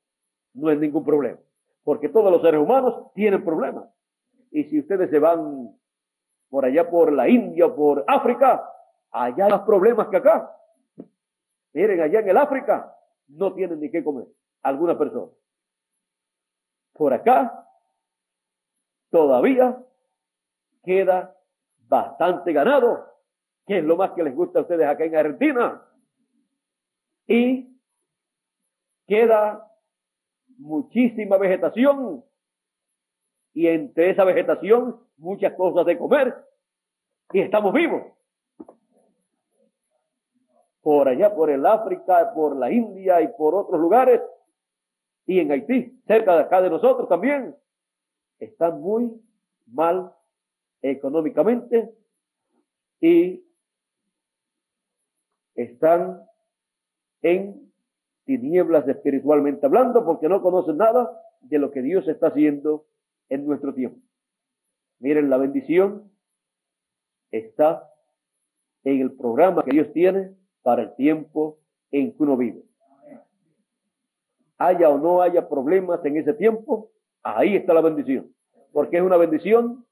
no 0.54 0.70
es 0.70 0.78
ningún 0.78 1.04
problema. 1.04 1.38
Porque 1.84 2.08
todos 2.08 2.30
los 2.30 2.42
seres 2.42 2.60
humanos 2.60 3.12
tienen 3.14 3.44
problemas. 3.44 3.88
Y 4.50 4.64
si 4.64 4.80
ustedes 4.80 5.10
se 5.10 5.18
van 5.18 5.76
por 6.48 6.64
allá 6.64 6.90
por 6.90 7.12
la 7.12 7.28
India 7.28 7.74
por 7.74 8.04
África, 8.06 8.68
allá 9.10 9.44
hay 9.44 9.50
más 9.50 9.62
problemas 9.62 10.08
que 10.08 10.16
acá. 10.16 10.56
Miren, 11.72 12.00
allá 12.00 12.20
en 12.20 12.28
el 12.28 12.36
África 12.36 12.96
no 13.28 13.54
tienen 13.54 13.80
ni 13.80 13.90
qué 13.90 14.02
comer 14.02 14.26
algunas 14.62 14.96
personas. 14.96 15.30
Por 16.92 17.14
acá 17.14 17.66
todavía 19.10 19.82
queda 20.82 21.36
bastante 21.88 22.52
ganado, 22.52 23.06
que 23.70 23.78
es 23.78 23.84
lo 23.84 23.96
más 23.96 24.10
que 24.10 24.24
les 24.24 24.34
gusta 24.34 24.58
a 24.58 24.62
ustedes 24.62 24.84
acá 24.84 25.04
en 25.04 25.14
Argentina. 25.14 25.80
Y 27.28 27.80
queda 29.06 29.64
muchísima 30.58 31.36
vegetación. 31.36 32.24
Y 33.54 33.68
entre 33.68 34.10
esa 34.10 34.24
vegetación 34.24 34.98
muchas 35.18 35.54
cosas 35.54 35.86
de 35.86 35.96
comer. 35.96 36.34
Y 37.32 37.42
estamos 37.42 37.72
vivos. 37.72 38.12
Por 40.82 41.06
allá, 41.06 41.32
por 41.32 41.48
el 41.48 41.64
África, 41.64 42.32
por 42.34 42.56
la 42.56 42.72
India 42.72 43.20
y 43.20 43.28
por 43.28 43.54
otros 43.54 43.80
lugares, 43.80 44.20
y 45.26 45.38
en 45.38 45.52
Haití, 45.52 46.02
cerca 46.08 46.34
de 46.34 46.40
acá 46.40 46.60
de 46.60 46.70
nosotros 46.70 47.08
también, 47.08 47.54
están 48.40 48.80
muy 48.80 49.12
mal 49.68 50.12
económicamente. 50.82 51.94
Y 53.00 53.44
están 55.62 56.22
en 57.22 57.70
tinieblas 58.24 58.86
espiritualmente 58.88 59.66
hablando 59.66 60.04
porque 60.04 60.28
no 60.28 60.42
conocen 60.42 60.76
nada 60.78 61.10
de 61.40 61.58
lo 61.58 61.70
que 61.70 61.82
Dios 61.82 62.06
está 62.08 62.28
haciendo 62.28 62.86
en 63.28 63.46
nuestro 63.46 63.74
tiempo. 63.74 64.00
Miren, 64.98 65.30
la 65.30 65.38
bendición 65.38 66.10
está 67.30 67.90
en 68.84 69.00
el 69.00 69.12
programa 69.12 69.64
que 69.64 69.72
Dios 69.72 69.92
tiene 69.92 70.34
para 70.62 70.82
el 70.82 70.94
tiempo 70.94 71.58
en 71.90 72.12
que 72.12 72.22
uno 72.22 72.36
vive. 72.36 72.62
Haya 74.58 74.90
o 74.90 74.98
no 74.98 75.22
haya 75.22 75.48
problemas 75.48 76.04
en 76.04 76.18
ese 76.18 76.34
tiempo, 76.34 76.90
ahí 77.22 77.56
está 77.56 77.72
la 77.72 77.80
bendición. 77.80 78.34
Porque 78.72 78.98
es 78.98 79.02
una 79.02 79.16
bendición 79.16 79.86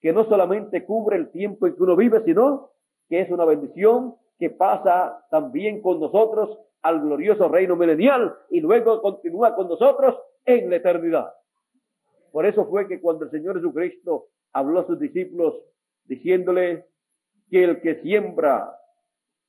que 0.00 0.12
no 0.12 0.24
solamente 0.24 0.84
cubre 0.84 1.16
el 1.16 1.30
tiempo 1.30 1.66
en 1.66 1.76
que 1.76 1.82
uno 1.82 1.94
vive, 1.94 2.22
sino 2.24 2.70
que 3.08 3.20
es 3.20 3.30
una 3.30 3.44
bendición 3.44 4.16
que 4.38 4.50
pasa 4.50 5.24
también 5.30 5.80
con 5.80 6.00
nosotros 6.00 6.58
al 6.82 7.00
glorioso 7.00 7.48
reino 7.48 7.76
milenial 7.76 8.36
y 8.50 8.60
luego 8.60 9.00
continúa 9.00 9.54
con 9.54 9.68
nosotros 9.68 10.18
en 10.44 10.68
la 10.68 10.76
eternidad. 10.76 11.32
Por 12.30 12.46
eso 12.46 12.66
fue 12.66 12.86
que 12.88 13.00
cuando 13.00 13.24
el 13.24 13.30
Señor 13.30 13.56
Jesucristo 13.56 14.26
habló 14.52 14.80
a 14.80 14.86
sus 14.86 14.98
discípulos 14.98 15.54
diciéndole 16.04 16.86
que 17.50 17.64
el 17.64 17.80
que 17.80 18.02
siembra, 18.02 18.76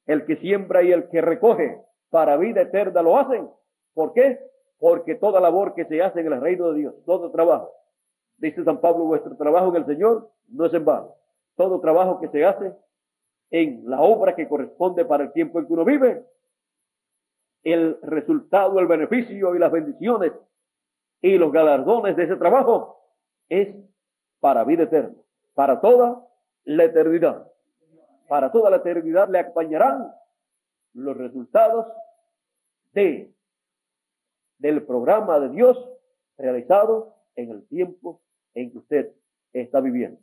el 0.05 0.25
que 0.25 0.37
siembra 0.37 0.83
y 0.83 0.91
el 0.91 1.09
que 1.09 1.21
recoge 1.21 1.81
para 2.09 2.37
vida 2.37 2.61
eterna 2.61 3.01
lo 3.01 3.17
hacen. 3.17 3.49
¿Por 3.93 4.13
qué? 4.13 4.39
Porque 4.79 5.15
toda 5.15 5.41
labor 5.41 5.73
que 5.73 5.85
se 5.85 6.01
hace 6.01 6.21
en 6.21 6.31
el 6.31 6.39
reino 6.39 6.71
de 6.71 6.79
Dios, 6.79 6.95
todo 7.05 7.31
trabajo, 7.31 7.71
dice 8.37 8.63
San 8.63 8.79
Pablo, 8.79 9.05
vuestro 9.05 9.35
trabajo 9.35 9.69
en 9.69 9.77
el 9.77 9.85
Señor 9.85 10.29
no 10.49 10.65
es 10.65 10.73
en 10.73 10.85
vano. 10.85 11.15
Todo 11.55 11.79
trabajo 11.79 12.19
que 12.19 12.27
se 12.29 12.45
hace 12.45 12.73
en 13.51 13.89
la 13.89 14.01
obra 14.01 14.35
que 14.35 14.47
corresponde 14.47 15.05
para 15.05 15.23
el 15.23 15.31
tiempo 15.31 15.59
en 15.59 15.67
que 15.67 15.73
uno 15.73 15.85
vive, 15.85 16.25
el 17.63 17.99
resultado, 18.01 18.79
el 18.79 18.87
beneficio 18.87 19.55
y 19.55 19.59
las 19.59 19.71
bendiciones 19.71 20.31
y 21.21 21.37
los 21.37 21.51
galardones 21.51 22.15
de 22.15 22.23
ese 22.25 22.35
trabajo 22.35 22.99
es 23.49 23.75
para 24.39 24.63
vida 24.63 24.83
eterna, 24.83 25.15
para 25.53 25.81
toda 25.81 26.27
la 26.65 26.83
eternidad. 26.83 27.51
Para 28.27 28.51
toda 28.51 28.69
la 28.69 28.77
eternidad 28.77 29.29
le 29.29 29.39
acompañarán 29.39 30.11
los 30.93 31.17
resultados 31.17 31.87
de 32.93 33.31
del 34.57 34.83
programa 34.83 35.39
de 35.39 35.49
Dios 35.49 35.89
realizado 36.37 37.15
en 37.35 37.51
el 37.51 37.67
tiempo 37.67 38.21
en 38.53 38.71
que 38.71 38.77
usted 38.77 39.11
está 39.53 39.79
viviendo. 39.81 40.19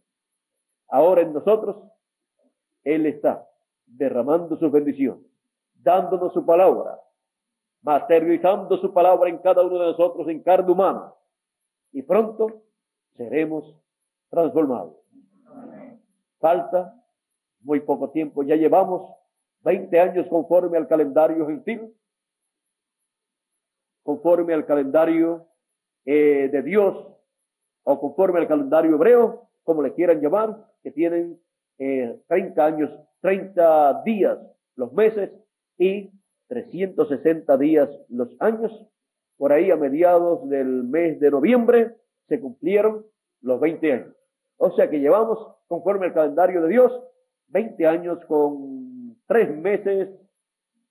Ahora 0.89 1.23
en 1.23 1.33
nosotros, 1.33 1.77
Él 2.85 3.07
está 3.07 3.49
derramando 3.87 4.57
su 4.57 4.71
bendición, 4.71 5.27
dándonos 5.75 6.33
su 6.33 6.45
palabra, 6.45 7.01
materializando 7.83 8.79
su 8.79 8.93
palabra 8.93 9.29
en 9.29 9.39
cada 9.39 9.63
uno 9.63 9.79
de 9.79 9.87
nosotros 9.87 10.29
en 10.29 10.43
carne 10.43 10.73
humana. 10.73 11.13
Y 11.93 12.03
pronto 12.03 12.63
seremos 13.17 13.77
transformados. 14.31 14.97
Falta 16.39 16.95
muy 17.61 17.81
poco 17.81 18.11
tiempo, 18.11 18.43
ya 18.43 18.57
llevamos 18.57 19.15
20 19.61 20.01
años 20.01 20.27
conforme 20.29 20.77
al 20.79 20.89
calendario 20.89 21.47
gentil, 21.47 21.95
conforme 24.03 24.55
al 24.55 24.67
calendario 24.67 25.47
eh, 26.05 26.49
de 26.51 26.63
Dios 26.63 27.07
o 27.85 28.01
conforme 28.01 28.41
al 28.41 28.49
calendario 28.49 28.95
hebreo, 28.95 29.49
como 29.63 29.83
le 29.83 29.93
quieran 29.95 30.21
llamar, 30.21 30.73
que 30.83 30.91
tienen 30.91 31.41
eh, 31.79 32.21
30 32.29 32.65
años, 32.65 32.91
30 33.21 34.03
días 34.05 34.39
los 34.77 34.93
meses 34.93 35.31
y 35.79 36.11
360 36.49 37.57
días 37.59 37.89
los 38.09 38.29
años. 38.41 38.73
Por 39.37 39.53
ahí 39.53 39.71
a 39.71 39.77
mediados 39.77 40.49
del 40.49 40.85
mes 40.85 41.19
de 41.21 41.31
noviembre 41.31 41.97
se 42.29 42.41
cumplieron 42.41 43.07
los 43.41 43.61
20 43.61 43.93
años. 43.93 44.17
O 44.57 44.71
sea 44.77 44.89
que 44.89 45.01
llevamos, 45.01 45.39
conforme 45.67 46.07
al 46.07 46.15
calendario 46.15 46.63
de 46.63 46.69
Dios, 46.69 46.93
20 47.49 47.87
años 47.87 48.25
con 48.27 49.17
tres 49.27 49.55
meses 49.57 50.09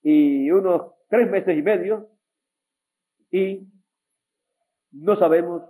y 0.02 0.50
unos 0.50 0.92
tres 1.08 1.30
meses 1.30 1.56
y 1.56 1.62
medio 1.62 2.08
y 3.30 3.68
no 4.92 5.16
sabemos 5.16 5.62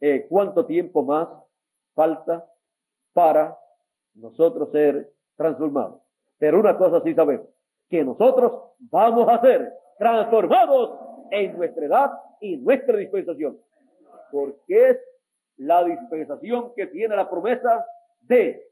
eh, 0.00 0.26
cuánto 0.28 0.66
tiempo 0.66 1.02
más 1.02 1.28
falta 1.94 2.50
para 3.12 3.58
nosotros 4.18 4.70
ser 4.72 5.12
transformados. 5.36 6.02
Pero 6.38 6.60
una 6.60 6.76
cosa 6.76 7.00
sí 7.02 7.14
sabemos, 7.14 7.46
que 7.88 8.04
nosotros 8.04 8.52
vamos 8.78 9.28
a 9.28 9.40
ser 9.40 9.72
transformados 9.98 10.98
en 11.30 11.56
nuestra 11.56 11.86
edad 11.86 12.10
y 12.40 12.56
nuestra 12.58 12.96
dispensación. 12.96 13.58
Porque 14.30 14.90
es 14.90 14.98
la 15.56 15.84
dispensación 15.84 16.72
que 16.76 16.86
tiene 16.86 17.16
la 17.16 17.28
promesa 17.28 17.84
de 18.20 18.68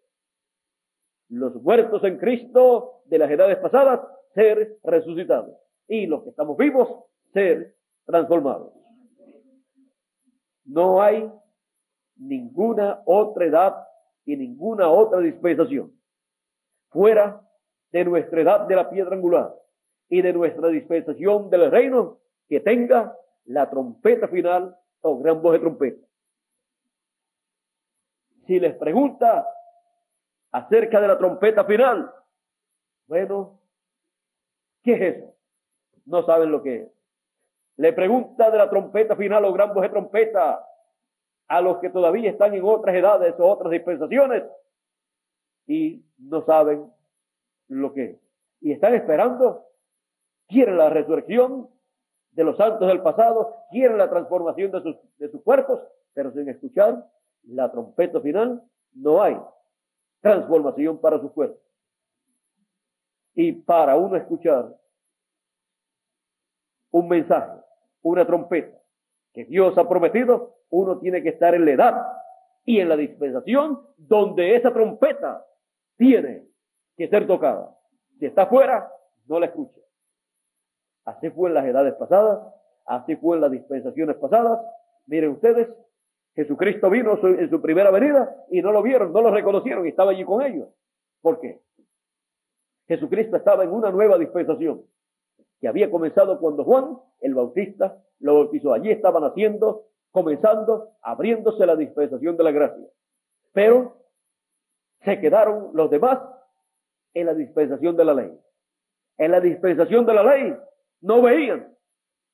los 1.29 1.55
muertos 1.63 2.05
en 2.05 2.19
Cristo 2.19 3.03
de 3.07 3.19
las 3.19 3.31
edades 3.31 3.57
pasadas 3.59 4.01
ser 4.35 4.79
resucitados 4.85 5.57
y 5.89 6.07
los 6.07 6.23
que 6.23 6.31
estamos 6.31 6.57
vivos 6.57 7.05
ser 7.33 7.75
transformados. 8.05 8.73
No 10.65 11.03
hay 11.03 11.31
ninguna 12.17 13.03
otra 13.07 13.47
edad 13.47 13.86
y 14.27 14.37
ninguna 14.37 14.91
otra 14.91 15.21
dispensación 15.21 15.93
fuera 16.91 17.41
de 17.93 18.05
nuestra 18.05 18.41
edad 18.41 18.61
de 18.67 18.77
la 18.77 18.91
piedra 18.91 19.15
angular 19.15 19.55
y 20.09 20.21
de 20.21 20.33
nuestra 20.33 20.69
dispensación 20.69 21.49
del 21.49 21.71
reino 21.71 22.19
que 22.49 22.61
tenga 22.61 23.17
la 23.45 23.71
trompeta 23.71 24.29
final 24.29 24.77
o 25.01 25.19
gran 25.19 25.41
voz 25.41 25.53
de 25.53 25.59
trompeta. 25.61 26.07
Si 28.47 28.61
les 28.61 28.75
pregunta 28.75 29.47
acerca 30.53 31.01
de 31.01 31.09
la 31.09 31.19
trompeta 31.19 31.65
final, 31.65 32.13
bueno, 33.07 33.61
¿qué 34.83 34.93
es 34.95 35.17
eso? 35.17 35.35
No 36.05 36.25
saben 36.25 36.51
lo 36.51 36.63
que 36.63 36.77
es. 36.77 36.89
Le 37.77 37.93
pregunta 37.93 38.51
de 38.51 38.59
la 38.59 38.71
trompeta 38.71 39.17
final 39.17 39.45
o 39.45 39.53
gran 39.53 39.73
voz 39.75 39.83
de 39.83 39.89
trompeta 39.91 40.65
a 41.49 41.61
los 41.61 41.79
que 41.79 41.91
todavía 41.91 42.31
están 42.31 42.55
en 42.55 42.65
otras 42.65 42.95
edades 42.95 43.35
o 43.39 43.47
otras 43.47 43.71
dispensaciones 43.71 44.45
y 45.67 46.05
no 46.19 46.45
saben 46.45 46.91
lo 47.69 47.93
que 47.93 48.05
es. 48.05 48.19
Y 48.61 48.73
están 48.73 48.95
esperando, 48.95 49.67
quieren 50.49 50.77
la 50.77 50.91
resurrección 50.91 51.69
de 52.33 52.45
los 52.45 52.57
santos 52.57 52.89
del 52.89 53.03
pasado, 53.03 53.55
quieren 53.71 53.99
la 53.99 54.11
transformación 54.11 54.71
de 54.71 54.83
sus, 54.83 54.97
de 55.19 55.31
sus 55.31 55.43
cuerpos, 55.43 55.81
pero 56.13 56.33
sin 56.33 56.49
escuchar 56.49 57.09
la 57.45 57.71
trompeta 57.71 58.21
final, 58.21 58.63
no 58.93 59.23
hay 59.23 59.39
transformación 60.21 60.99
para 60.99 61.21
sus 61.21 61.31
cuerpos. 61.33 61.61
Y 63.35 63.53
para 63.53 63.97
uno 63.97 64.17
escuchar 64.17 64.75
un 66.91 67.09
mensaje, 67.09 67.61
una 68.03 68.27
trompeta 68.27 68.81
que 69.33 69.45
Dios 69.45 69.77
ha 69.77 69.89
prometido, 69.89 70.56
uno 70.71 70.99
tiene 70.99 71.23
que 71.23 71.31
estar 71.31 71.55
en 71.55 71.65
la 71.65 71.71
edad 71.73 72.07
y 72.65 72.81
en 72.81 72.89
la 72.89 72.97
dispensación 72.97 73.81
donde 73.97 74.57
esa 74.57 74.73
trompeta 74.73 75.45
tiene 75.97 76.47
que 76.97 77.09
ser 77.09 77.27
tocada. 77.27 77.77
Si 78.19 78.27
está 78.27 78.47
fuera, 78.47 78.91
no 79.27 79.39
la 79.39 79.47
escucha. 79.47 79.81
Así 81.05 81.31
fue 81.31 81.49
en 81.49 81.55
las 81.55 81.67
edades 81.67 81.95
pasadas, 81.95 82.41
así 82.85 83.17
fue 83.17 83.37
en 83.37 83.43
las 83.43 83.51
dispensaciones 83.51 84.17
pasadas. 84.17 84.61
Miren 85.07 85.31
ustedes, 85.31 85.69
Jesucristo 86.35 86.91
vino 86.91 87.19
en 87.23 87.49
su 87.49 87.63
primera 87.63 87.91
venida 87.91 88.45
y 88.51 88.61
no 88.61 88.73
lo 88.73 88.83
vieron, 88.83 89.13
no 89.13 89.23
lo 89.23 89.31
reconocieron 89.31 89.87
y 89.87 89.91
estaba 89.91 90.11
allí 90.11 90.25
con 90.25 90.43
ellos. 90.43 90.69
¿Por 91.23 91.41
qué? 91.41 91.63
Jesucristo 92.89 93.37
estaba 93.37 93.65
en 93.65 93.71
una 93.71 93.91
nueva 93.91 94.19
dispensación 94.19 94.83
que 95.61 95.69
había 95.69 95.91
comenzado 95.91 96.39
cuando 96.39 96.65
Juan 96.65 96.99
el 97.21 97.35
Bautista 97.35 98.03
lo 98.21 98.35
bautizó. 98.35 98.73
Allí 98.73 98.91
estaban 98.91 99.25
haciendo, 99.25 99.87
comenzando, 100.17 100.97
abriéndose 101.03 101.67
la 101.67 101.77
dispensación 101.77 102.39
de 102.39 102.45
la 102.45 102.51
gracia. 102.51 102.87
Pero 103.53 103.99
se 105.05 105.21
quedaron 105.21 105.73
los 105.75 105.91
demás 105.91 106.19
en 107.13 107.27
la 107.27 107.35
dispensación 107.35 107.95
de 107.99 108.05
la 108.07 108.15
ley. 108.15 108.33
En 109.19 109.31
la 109.31 109.41
dispensación 109.41 110.07
de 110.07 110.15
la 110.15 110.23
ley 110.23 110.57
no 111.03 111.21
veían 111.21 111.71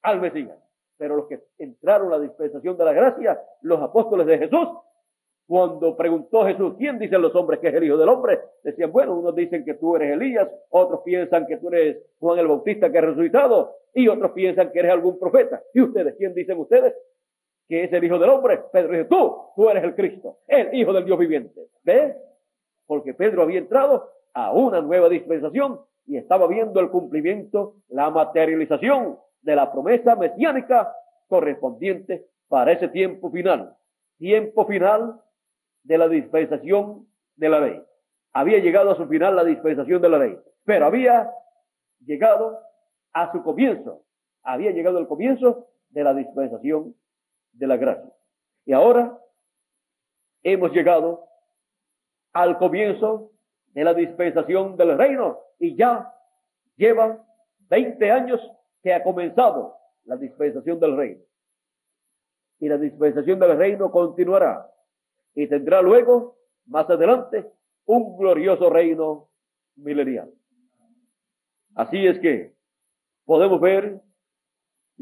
al 0.03 0.21
Mesías, 0.21 0.57
Pero 0.97 1.16
los 1.16 1.27
que 1.27 1.42
entraron 1.59 2.12
a 2.12 2.18
la 2.18 2.23
dispensación 2.23 2.77
de 2.77 2.85
la 2.85 2.92
gracia, 2.92 3.42
los 3.62 3.83
apóstoles 3.83 4.29
de 4.29 4.38
Jesús, 4.38 4.68
cuando 5.49 5.97
preguntó 5.97 6.47
Jesús, 6.47 6.75
¿quién 6.79 7.01
dicen 7.01 7.21
los 7.21 7.35
hombres 7.35 7.59
que 7.59 7.66
es 7.66 7.75
el 7.75 7.83
Hijo 7.83 7.97
del 7.97 8.11
Hombre? 8.11 8.38
Decían, 8.62 8.92
bueno, 8.92 9.18
unos 9.18 9.35
dicen 9.35 9.64
que 9.64 9.75
tú 9.75 9.97
eres 9.97 10.12
Elías, 10.12 10.49
otros 10.71 11.01
piensan 11.05 11.49
que 11.49 11.57
tú 11.57 11.66
eres 11.66 11.99
Juan 12.21 12.38
el 12.38 12.47
Bautista 12.47 12.92
que 12.92 12.99
ha 12.99 13.03
resucitado, 13.03 13.75
y 13.92 14.07
otros 14.07 14.31
piensan 14.31 14.71
que 14.71 14.79
eres 14.79 14.92
algún 14.92 15.18
profeta. 15.18 15.61
¿Y 15.75 15.81
ustedes, 15.81 16.14
quién 16.16 16.33
dicen 16.33 16.61
ustedes? 16.61 16.95
Que 17.68 17.85
es 17.85 17.92
el 17.92 18.05
Hijo 18.05 18.18
del 18.18 18.31
Hombre. 18.31 18.61
Pedro 18.72 18.92
dice, 18.92 19.05
tú, 19.07 19.37
tú 19.57 19.68
eres 19.68 19.85
el 19.85 19.94
Cristo, 19.94 20.38
el 20.46 20.75
Hijo 20.75 20.92
del 20.92 21.05
Dios 21.05 21.18
viviente. 21.18 21.68
¿Ves? 21.83 22.16
Porque 22.87 23.14
Pedro 23.14 23.42
había 23.42 23.59
entrado 23.59 24.11
a 24.35 24.53
una 24.53 24.81
nueva 24.81 25.09
dispensación 25.09 25.81
y 26.07 26.16
estaba 26.16 26.46
viendo 26.46 26.81
el 26.81 26.90
cumplimiento, 26.90 27.77
la 27.88 28.11
materialización 28.11 29.18
de 29.40 29.57
la 29.57 29.72
promesa 29.72 30.16
mesiánica 30.16 30.94
correspondiente 31.29 32.27
para 32.48 32.72
ese 32.72 32.88
tiempo 32.88 33.31
final. 33.31 33.77
Tiempo 34.18 34.66
final 34.66 35.20
de 35.83 35.98
la 35.98 36.09
dispensación 36.09 37.07
de 37.37 37.48
la 37.48 37.61
ley. 37.61 37.83
Había 38.33 38.59
llegado 38.59 38.90
a 38.90 38.96
su 38.96 39.07
final 39.07 39.37
la 39.37 39.44
dispensación 39.44 40.01
de 40.01 40.09
la 40.09 40.18
ley, 40.18 40.38
pero 40.64 40.87
había 40.87 41.31
llegado 42.05 42.59
a 43.12 43.33
su 43.33 43.42
comienzo. 43.42 44.05
Había 44.42 44.70
llegado 44.70 44.98
el 44.98 45.07
comienzo 45.07 45.68
de 45.90 46.05
la 46.05 46.14
dispensación 46.14 46.94
de 47.53 47.67
la 47.67 47.77
gracia. 47.77 48.12
Y 48.65 48.73
ahora 48.73 49.19
hemos 50.43 50.73
llegado 50.73 51.27
al 52.33 52.59
comienzo 52.59 53.33
de 53.75 53.85
la 53.85 53.95
dispensación 53.95 54.77
del 54.77 54.97
reino 54.97 55.38
y 55.59 55.77
ya 55.77 56.12
lleva 56.77 57.25
20 57.69 58.11
años 58.11 58.41
que 58.83 58.93
ha 58.93 59.03
comenzado 59.03 59.77
la 60.05 60.17
dispensación 60.17 60.81
del 60.81 60.97
reino. 60.97 61.23
Y 62.59 62.69
la 62.69 62.79
dispensación 62.79 63.38
del 63.38 63.57
reino 63.57 63.91
continuará 63.91 64.71
y 65.35 65.47
tendrá 65.47 65.83
luego, 65.83 66.37
más 66.67 66.88
adelante, 66.88 67.51
un 67.87 68.17
glorioso 68.17 68.71
reino 68.71 69.31
milenial. 69.77 70.33
Así 71.75 72.07
es 72.07 72.19
que 72.21 72.55
podemos 73.25 73.61
ver 73.61 74.01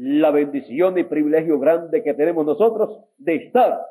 la 0.01 0.31
bendición 0.31 0.97
y 0.97 1.03
privilegio 1.03 1.59
grande 1.59 2.01
que 2.01 2.15
tenemos 2.15 2.43
nosotros 2.43 3.03
de 3.19 3.35
estar 3.35 3.85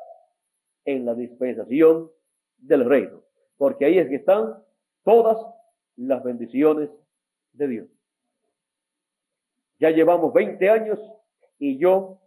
en 0.84 1.06
la 1.06 1.14
dispensación 1.14 2.10
del 2.58 2.84
reino, 2.84 3.22
porque 3.56 3.84
ahí 3.84 3.96
es 3.96 4.08
que 4.08 4.16
están 4.16 4.56
todas 5.04 5.36
las 5.94 6.20
bendiciones 6.24 6.90
de 7.52 7.68
Dios. 7.68 7.88
Ya 9.78 9.90
llevamos 9.90 10.32
20 10.32 10.68
años 10.68 10.98
y 11.60 11.78
yo 11.78 12.18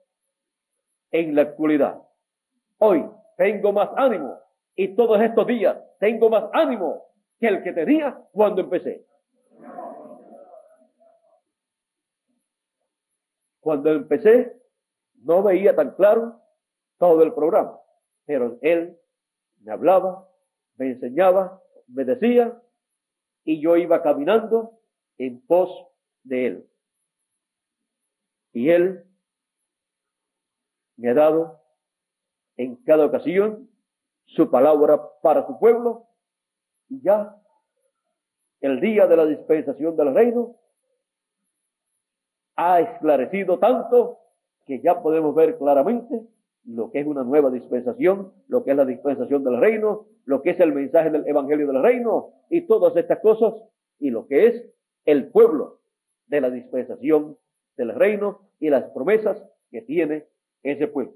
en 1.12 1.36
la 1.36 1.42
actualidad, 1.42 2.02
hoy 2.78 3.06
tengo 3.36 3.74
más 3.74 3.90
ánimo 3.98 4.40
y 4.78 4.96
todos 4.96 5.22
estos 5.22 5.46
días 5.46 5.78
tengo 6.00 6.30
más 6.30 6.46
ánimo 6.54 7.04
que 7.38 7.48
el 7.48 7.62
que 7.62 7.74
tenía 7.74 8.18
cuando 8.32 8.62
empecé. 8.62 9.06
Cuando 13.64 13.92
empecé 13.92 14.62
no 15.24 15.42
veía 15.42 15.74
tan 15.74 15.96
claro 15.96 16.42
todo 16.98 17.24
el 17.24 17.34
programa, 17.34 17.80
pero 18.26 18.58
él 18.62 19.00
me 19.62 19.72
hablaba, 19.72 20.28
me 20.76 20.92
enseñaba, 20.92 21.64
me 21.88 22.04
decía 22.04 22.62
y 23.46 23.62
yo 23.62 23.78
iba 23.78 24.04
caminando 24.04 24.82
en 25.18 25.40
pos 25.48 25.88
de 26.24 26.48
él. 26.48 26.70
Y 28.52 28.70
él 28.70 29.06
me 30.98 31.12
ha 31.12 31.14
dado 31.14 31.62
en 32.58 32.76
cada 32.84 33.06
ocasión 33.06 33.70
su 34.26 34.52
palabra 34.52 35.02
para 35.22 35.48
su 35.48 35.58
pueblo 35.58 36.10
y 36.90 37.02
ya 37.02 37.42
el 38.60 38.82
día 38.82 39.08
de 39.08 39.16
la 39.16 39.26
dispensación 39.26 39.96
del 39.96 40.14
reino 40.14 40.58
ha 42.56 42.80
esclarecido 42.80 43.60
tanto 43.60 44.20
que 44.66 44.82
ya 44.82 45.02
podemos 45.02 45.36
ver 45.36 45.58
claramente 45.58 46.28
lo 46.66 46.92
que 46.92 47.00
es 47.00 47.08
una 47.08 47.24
nueva 47.24 47.50
dispensación, 47.50 48.32
lo 48.48 48.64
que 48.64 48.72
es 48.72 48.78
la 48.78 48.86
dispensación 48.86 49.44
del 49.44 49.60
reino, 49.60 50.06
lo 50.26 50.42
que 50.42 50.52
es 50.52 50.60
el 50.60 50.74
mensaje 50.74 51.10
del 51.10 51.28
evangelio 51.28 51.68
del 51.68 51.82
reino 51.82 52.32
y 52.50 52.62
todas 52.62 52.96
estas 52.96 53.20
cosas 53.20 53.54
y 54.00 54.10
lo 54.10 54.28
que 54.28 54.48
es 54.48 54.64
el 55.06 55.28
pueblo 55.28 55.80
de 56.28 56.42
la 56.42 56.50
dispensación 56.50 57.38
del 57.76 57.94
reino 57.94 58.40
y 58.60 58.70
las 58.70 58.86
promesas 58.92 59.44
que 59.72 59.82
tiene 59.82 60.26
ese 60.62 60.88
pueblo. 60.88 61.14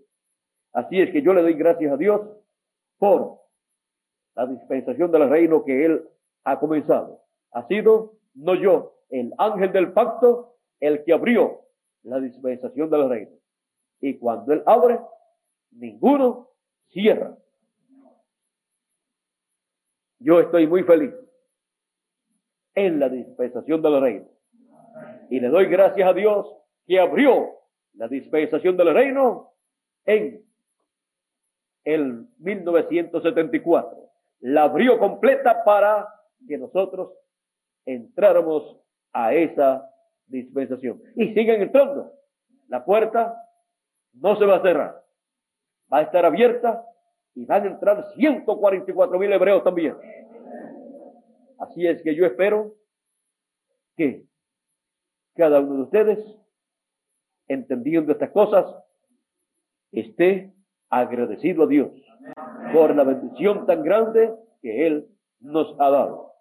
Así 0.73 1.00
es 1.00 1.12
que 1.12 1.21
yo 1.21 1.34
le 1.34 1.41
doy 1.41 1.54
gracias 1.54 1.93
a 1.93 1.97
Dios 1.97 2.21
por 2.97 3.39
la 4.36 4.45
dispensación 4.47 5.12
del 5.12 5.30
reino 5.30 5.63
que 5.63 5.86
Él 5.86 6.10
ha 6.43 6.60
comenzado. 6.60 7.21
Ha 7.52 7.67
sido, 7.67 8.13
no 8.36 8.56
yo, 8.56 8.97
el 9.10 9.34
ángel 9.38 9.71
del 9.71 9.93
pacto, 9.93 10.57
el 10.80 11.04
que 11.04 11.13
abrió 11.13 11.62
la 12.04 12.20
dispensación 12.20 12.90
del 12.90 13.10
reino. 13.10 13.32
Y 14.00 14.18
cuando 14.18 14.54
Él 14.54 14.63
abre, 14.66 15.00
ninguno 15.72 16.50
cierra. 16.90 17.38
Yo 20.20 20.40
estoy 20.40 20.68
muy 20.68 20.84
feliz 20.84 21.13
en 22.76 23.00
la 23.00 23.10
dispensación 23.10 23.82
del 23.82 24.02
reino. 24.02 24.28
Y 25.30 25.40
le 25.40 25.50
doy 25.50 25.66
gracias 25.66 26.10
a 26.10 26.13
Dios 26.13 26.48
que 26.86 27.00
abrió 27.00 27.58
la 27.94 28.08
dispensación 28.08 28.78
del 28.78 28.94
reino 28.94 29.54
en 30.06 30.44
el 31.84 32.28
1974. 32.38 34.10
La 34.40 34.63
abrió 34.63 35.00
completa 35.00 35.63
para 35.63 36.08
que 36.48 36.58
nosotros 36.58 37.13
entráramos 37.86 38.80
a 39.13 39.34
esa 39.34 39.90
dispensación. 40.28 41.02
Y 41.16 41.34
siguen 41.34 41.62
entrando. 41.62 42.13
La 42.68 42.84
puerta 42.84 43.36
no 44.13 44.38
se 44.38 44.46
va 44.46 44.58
a 44.58 44.62
cerrar. 44.62 45.04
Va 45.92 46.00
a 46.00 46.02
estar 46.02 46.26
abierta 46.26 46.84
y 47.36 47.46
van 47.46 47.63
a 47.63 47.68
entrar 47.68 48.13
144 48.16 49.20
mil 49.20 49.32
hebreos 49.32 49.63
también. 49.63 49.96
Así 51.60 51.86
es 51.88 52.02
que 52.02 52.16
yo 52.16 52.26
espero 52.26 52.76
que 53.96 54.26
cada 55.36 55.60
uno 55.60 55.76
de 55.76 55.82
ustedes, 55.84 56.20
entendiendo 57.48 58.12
estas 58.12 58.32
cosas, 58.32 58.66
esté 59.92 60.54
agradecido 60.90 61.63
a 61.63 61.68
Dios 61.68 61.92
por 62.74 62.96
la 62.96 63.04
bendición 63.04 63.66
tan 63.66 63.84
grande 63.84 64.34
que 64.62 64.88
Él 64.88 65.08
nos 65.40 65.76
ha 65.80 65.90
dado. 65.90 66.34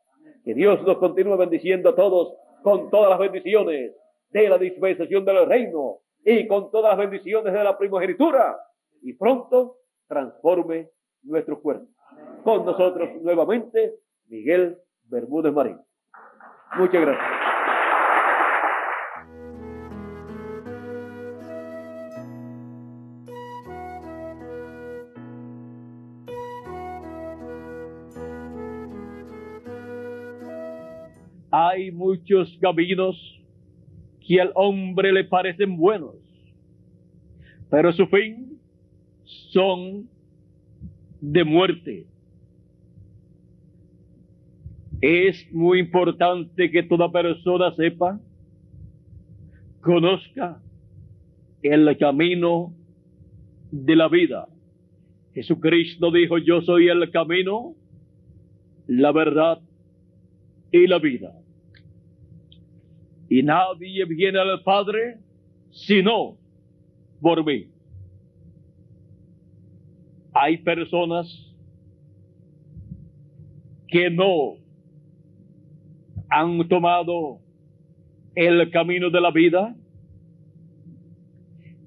Que 0.44 0.54
Dios 0.54 0.82
nos 0.82 0.98
continúe 0.98 1.36
bendiciendo 1.36 1.90
a 1.90 1.94
todos 1.94 2.36
con 2.66 2.90
todas 2.90 3.10
las 3.10 3.20
bendiciones 3.20 3.94
de 4.30 4.48
la 4.48 4.58
dispensación 4.58 5.24
del 5.24 5.46
reino 5.46 5.98
y 6.24 6.48
con 6.48 6.68
todas 6.72 6.98
las 6.98 6.98
bendiciones 6.98 7.52
de 7.52 7.62
la 7.62 7.78
primogenitura 7.78 8.58
y 9.02 9.12
pronto 9.12 9.76
transforme 10.08 10.90
nuestro 11.22 11.60
cuerpo. 11.62 11.86
Con 12.42 12.66
nosotros 12.66 13.22
nuevamente 13.22 14.00
Miguel 14.26 14.78
Bermúdez 15.04 15.52
Marín. 15.52 15.78
Muchas 16.76 17.02
gracias. 17.02 17.55
Hay 31.76 31.90
muchos 31.90 32.56
caminos 32.58 33.16
que 34.26 34.40
al 34.40 34.50
hombre 34.54 35.12
le 35.12 35.24
parecen 35.24 35.76
buenos, 35.76 36.14
pero 37.68 37.92
su 37.92 38.06
fin 38.06 38.58
son 39.52 40.08
de 41.20 41.44
muerte. 41.44 42.06
Es 45.02 45.52
muy 45.52 45.80
importante 45.80 46.70
que 46.70 46.82
toda 46.82 47.12
persona 47.12 47.70
sepa, 47.74 48.18
conozca 49.82 50.58
el 51.62 51.94
camino 51.98 52.72
de 53.70 53.96
la 53.96 54.08
vida. 54.08 54.48
Jesucristo 55.34 56.10
dijo, 56.10 56.38
yo 56.38 56.62
soy 56.62 56.88
el 56.88 57.10
camino, 57.10 57.74
la 58.86 59.12
verdad 59.12 59.60
y 60.72 60.86
la 60.86 60.98
vida. 60.98 61.34
Y 63.28 63.42
nadie 63.42 64.04
viene 64.04 64.38
al 64.38 64.62
Padre 64.62 65.18
sino 65.70 66.36
por 67.20 67.44
mí. 67.44 67.68
Hay 70.32 70.58
personas 70.58 71.26
que 73.88 74.10
no 74.10 74.56
han 76.28 76.68
tomado 76.68 77.40
el 78.34 78.70
camino 78.70 79.10
de 79.10 79.20
la 79.20 79.30
vida 79.30 79.74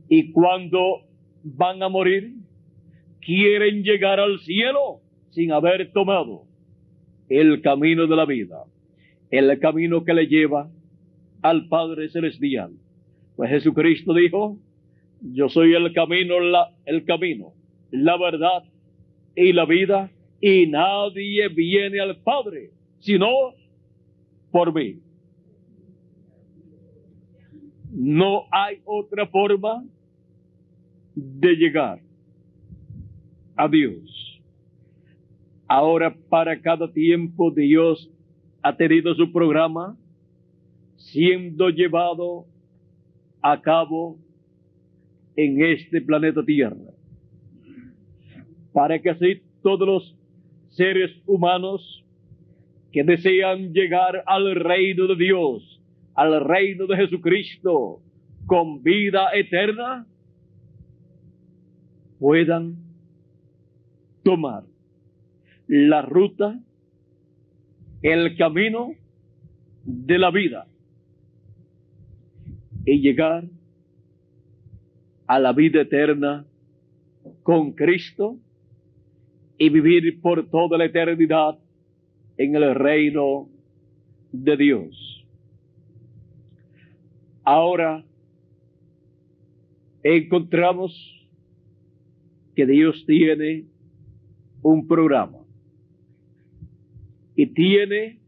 Y 0.10 0.32
cuando 0.32 1.04
van 1.44 1.82
a 1.84 1.88
morir, 1.88 2.34
quieren 3.22 3.84
llegar 3.84 4.20
al 4.20 4.40
cielo 4.40 5.02
sin 5.30 5.52
haber 5.52 5.92
tomado 5.94 6.46
el 7.30 7.62
camino 7.62 8.08
de 8.08 8.16
la 8.16 8.26
vida, 8.26 8.64
el 9.30 9.60
camino 9.60 10.04
que 10.04 10.16
le 10.16 10.26
lleva 10.26 10.72
al 11.42 11.68
Padre 11.68 12.10
Celestial. 12.10 12.72
Pues 13.36 13.50
Jesucristo 13.50 14.14
dijo, 14.14 14.58
yo 15.22 15.50
soy 15.50 15.74
el 15.74 15.94
camino, 15.94 16.40
la, 16.40 16.70
el 16.86 17.06
camino, 17.06 17.54
la 17.92 18.18
verdad 18.18 18.64
y 19.36 19.54
la 19.54 19.66
vida, 19.66 20.12
y 20.42 20.68
nadie 20.68 21.48
viene 21.50 22.00
al 22.00 22.18
Padre 22.18 22.72
sino 23.00 23.28
por 24.52 24.74
mí. 24.74 25.00
No 27.92 28.44
hay 28.52 28.82
otra 28.86 29.26
forma 29.28 29.84
de 31.16 31.56
llegar 31.56 32.00
a 33.56 33.68
Dios. 33.68 34.42
Ahora 35.68 36.16
para 36.30 36.60
cada 36.62 36.92
tiempo 36.92 37.52
Dios 37.52 38.10
ha 38.62 38.76
tenido 38.76 39.14
su 39.16 39.32
programa 39.32 39.98
siendo 41.00 41.70
llevado 41.70 42.46
a 43.42 43.62
cabo 43.62 44.18
en 45.36 45.64
este 45.64 46.02
planeta 46.02 46.44
Tierra. 46.44 46.94
Para 48.74 49.00
que 49.00 49.10
así 49.10 49.42
todos 49.64 49.88
los 49.88 50.16
seres 50.70 51.12
humanos 51.26 52.04
que 52.92 53.04
desean 53.04 53.74
llegar 53.74 54.24
al 54.26 54.56
reino 54.56 55.08
de 55.08 55.16
Dios, 55.16 55.82
al 56.16 56.44
reino 56.44 56.86
de 56.86 56.98
Jesucristo, 56.98 58.02
con 58.46 58.84
vida 58.84 59.30
eterna, 59.34 60.06
puedan 62.20 62.76
tomar 64.24 64.64
la 65.68 66.02
ruta, 66.02 66.60
el 68.02 68.36
camino 68.36 68.92
de 69.86 70.18
la 70.18 70.32
vida 70.32 70.69
y 72.86 73.00
llegar 73.02 73.46
a 75.28 75.40
la 75.40 75.54
vida 75.54 75.82
eterna 75.82 76.46
con 77.44 77.74
Cristo 77.74 78.38
y 79.58 79.70
vivir 79.70 80.22
por 80.22 80.50
toda 80.50 80.78
la 80.78 80.86
eternidad 80.86 81.60
en 82.38 82.56
el 82.56 82.74
reino 82.76 83.50
de 84.32 84.58
Dios. 84.58 85.26
Ahora 87.44 88.06
encontramos 90.04 90.94
que 92.56 92.66
Dios 92.66 93.04
tiene 93.06 93.66
un 94.62 94.88
programa 94.88 95.40
y 97.36 97.48
tiene 97.48 98.20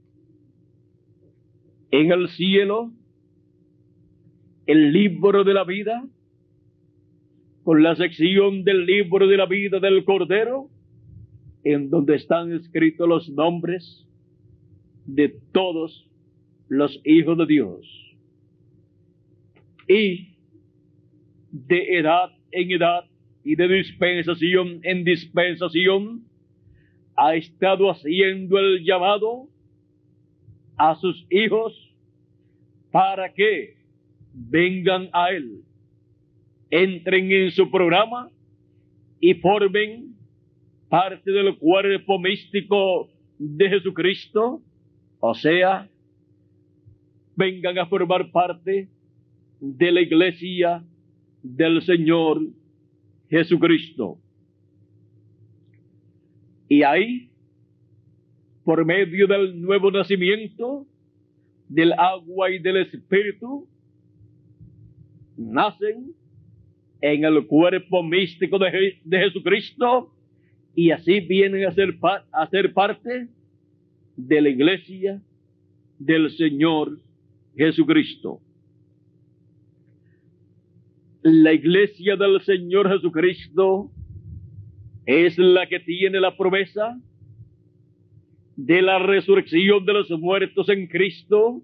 en 1.91 2.11
el 2.11 2.29
cielo 2.29 2.91
el 4.71 4.93
libro 4.93 5.43
de 5.43 5.53
la 5.53 5.65
vida 5.65 6.01
con 7.65 7.83
la 7.83 7.93
sección 7.97 8.63
del 8.63 8.85
libro 8.85 9.27
de 9.27 9.35
la 9.35 9.45
vida 9.45 9.81
del 9.81 10.05
Cordero 10.05 10.69
en 11.65 11.89
donde 11.89 12.15
están 12.15 12.53
escritos 12.53 13.05
los 13.05 13.27
nombres 13.31 14.07
de 15.05 15.35
todos 15.51 16.09
los 16.69 17.01
hijos 17.03 17.37
de 17.39 17.45
Dios. 17.47 18.15
Y 19.89 20.37
de 21.51 21.97
edad 21.97 22.31
en 22.51 22.71
edad 22.71 23.03
y 23.43 23.57
de 23.57 23.67
dispensación 23.67 24.79
en 24.83 25.03
dispensación, 25.03 26.23
ha 27.17 27.35
estado 27.35 27.91
haciendo 27.91 28.57
el 28.57 28.85
llamado 28.85 29.49
a 30.77 30.95
sus 30.95 31.27
hijos 31.29 31.93
para 32.89 33.33
que 33.33 33.80
vengan 34.33 35.09
a 35.13 35.31
Él, 35.31 35.61
entren 36.69 37.31
en 37.31 37.51
su 37.51 37.69
programa 37.69 38.29
y 39.19 39.33
formen 39.35 40.15
parte 40.89 41.31
del 41.31 41.57
cuerpo 41.57 42.19
místico 42.19 43.09
de 43.37 43.69
Jesucristo, 43.69 44.61
o 45.19 45.33
sea, 45.33 45.89
vengan 47.35 47.77
a 47.79 47.85
formar 47.85 48.31
parte 48.31 48.89
de 49.59 49.91
la 49.91 50.01
iglesia 50.01 50.83
del 51.41 51.81
Señor 51.81 52.41
Jesucristo. 53.29 54.19
Y 56.67 56.83
ahí, 56.83 57.29
por 58.63 58.85
medio 58.85 59.27
del 59.27 59.61
nuevo 59.61 59.91
nacimiento, 59.91 60.85
del 61.67 61.93
agua 61.93 62.51
y 62.51 62.59
del 62.59 62.77
espíritu, 62.77 63.67
nacen 65.49 66.13
en 67.01 67.25
el 67.25 67.47
cuerpo 67.47 68.03
místico 68.03 68.59
de, 68.59 68.99
de 69.03 69.19
Jesucristo 69.19 70.13
y 70.75 70.91
así 70.91 71.19
vienen 71.21 71.65
a 71.65 71.71
ser, 71.71 71.97
a 72.31 72.47
ser 72.49 72.73
parte 72.73 73.27
de 74.15 74.41
la 74.41 74.49
iglesia 74.49 75.21
del 75.99 76.31
Señor 76.31 76.99
Jesucristo. 77.55 78.39
La 81.23 81.53
iglesia 81.53 82.15
del 82.15 82.41
Señor 82.41 82.89
Jesucristo 82.91 83.91
es 85.05 85.37
la 85.37 85.67
que 85.67 85.79
tiene 85.79 86.19
la 86.19 86.35
promesa 86.37 86.99
de 88.55 88.81
la 88.81 88.99
resurrección 88.99 89.85
de 89.85 89.93
los 89.93 90.09
muertos 90.11 90.69
en 90.69 90.87
Cristo 90.87 91.61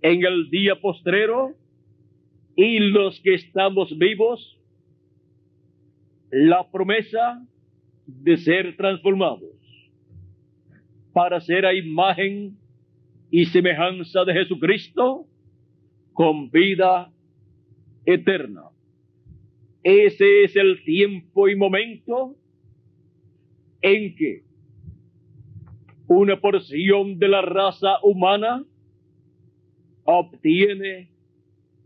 en 0.00 0.24
el 0.24 0.50
día 0.50 0.80
postrero 0.80 1.54
y 2.56 2.78
los 2.78 3.20
que 3.20 3.34
estamos 3.34 3.96
vivos 3.96 4.58
la 6.30 6.70
promesa 6.70 7.46
de 8.06 8.36
ser 8.38 8.76
transformados 8.76 9.50
para 11.12 11.40
ser 11.40 11.66
a 11.66 11.74
imagen 11.74 12.56
y 13.30 13.46
semejanza 13.46 14.24
de 14.24 14.32
Jesucristo 14.34 15.26
con 16.12 16.50
vida 16.50 17.12
eterna. 18.04 18.62
Ese 19.82 20.44
es 20.44 20.56
el 20.56 20.82
tiempo 20.84 21.48
y 21.48 21.56
momento 21.56 22.36
en 23.80 24.14
que 24.14 24.42
una 26.06 26.40
porción 26.40 27.18
de 27.18 27.28
la 27.28 27.42
raza 27.42 27.98
humana 28.02 28.64
obtiene 30.04 31.11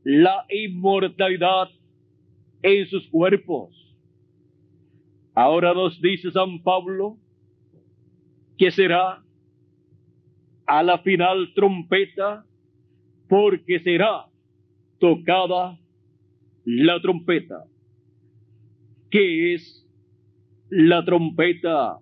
la 0.08 0.46
inmortalidad 0.48 1.68
en 2.62 2.86
sus 2.86 3.08
cuerpos 3.08 3.86
Ahora 5.36 5.74
nos 5.74 6.00
dice 6.00 6.30
San 6.30 6.62
Pablo 6.62 7.18
que 8.56 8.70
será 8.70 9.22
a 10.66 10.82
la 10.82 10.98
final 11.00 11.52
trompeta 11.54 12.46
porque 13.28 13.78
será 13.80 14.30
tocada 14.98 15.78
la 16.64 17.02
trompeta. 17.02 17.64
¿Qué 19.10 19.52
es 19.52 19.86
la 20.70 21.04
trompeta? 21.04 21.98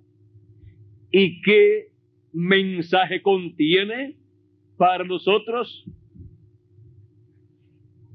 ¿Y 1.10 1.42
qué 1.42 1.88
mensaje 2.32 3.20
contiene 3.20 4.16
para 4.76 5.02
nosotros? 5.02 5.84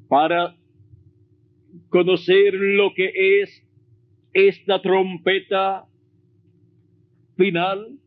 Para 0.09 0.55
conocer 1.89 2.55
lo 2.55 2.93
que 2.95 3.41
es 3.41 3.63
esta 4.33 4.81
trompeta 4.81 5.85
final, 7.37 7.99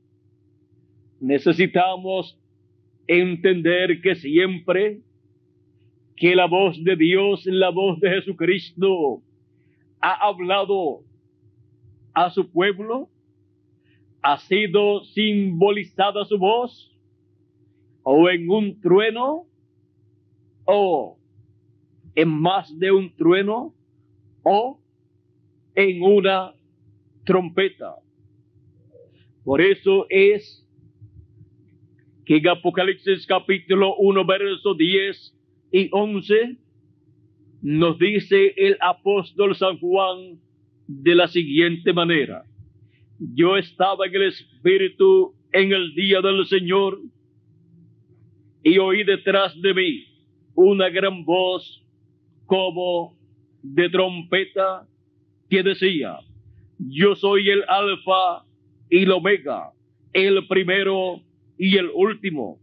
necesitamos 1.20 2.36
entender 3.06 4.00
que 4.02 4.16
siempre 4.16 5.00
que 6.16 6.34
la 6.34 6.46
voz 6.46 6.82
de 6.82 6.96
Dios, 6.96 7.46
la 7.46 7.70
voz 7.70 8.00
de 8.00 8.10
Jesucristo, 8.10 9.22
ha 10.00 10.26
hablado 10.26 11.04
a 12.14 12.30
su 12.30 12.50
pueblo, 12.50 13.08
ha 14.22 14.38
sido 14.38 15.04
simbolizada 15.04 16.24
su 16.24 16.36
voz, 16.36 16.98
o 18.02 18.28
en 18.28 18.50
un 18.50 18.80
trueno, 18.80 19.46
o 20.64 21.21
en 22.14 22.28
más 22.28 22.78
de 22.78 22.92
un 22.92 23.14
trueno, 23.16 23.74
o 24.42 24.80
en 25.74 26.02
una 26.02 26.52
trompeta. 27.24 27.96
Por 29.44 29.60
eso 29.60 30.06
es 30.08 30.66
que 32.24 32.36
en 32.36 32.48
Apocalipsis 32.48 33.26
capítulo 33.26 33.96
1, 33.96 34.24
verso 34.26 34.74
10 34.74 35.38
y 35.72 35.88
11 35.90 36.56
nos 37.62 37.98
dice 37.98 38.54
el 38.56 38.76
apóstol 38.80 39.54
San 39.56 39.78
Juan 39.78 40.40
de 40.86 41.14
la 41.14 41.28
siguiente 41.28 41.92
manera. 41.92 42.44
Yo 43.18 43.56
estaba 43.56 44.06
en 44.06 44.14
el 44.16 44.22
Espíritu 44.24 45.34
en 45.52 45.72
el 45.72 45.94
día 45.94 46.20
del 46.20 46.44
Señor 46.46 47.00
y 48.64 48.78
oí 48.78 49.04
detrás 49.04 49.60
de 49.60 49.74
mí 49.74 50.04
una 50.54 50.88
gran 50.88 51.24
voz 51.24 51.82
como 52.52 53.16
de 53.62 53.88
trompeta 53.88 54.86
que 55.48 55.62
decía, 55.62 56.18
yo 56.78 57.14
soy 57.14 57.48
el 57.48 57.64
alfa 57.66 58.44
y 58.90 59.04
el 59.04 59.12
omega, 59.12 59.72
el 60.12 60.46
primero 60.48 61.22
y 61.56 61.78
el 61.78 61.88
último. 61.94 62.58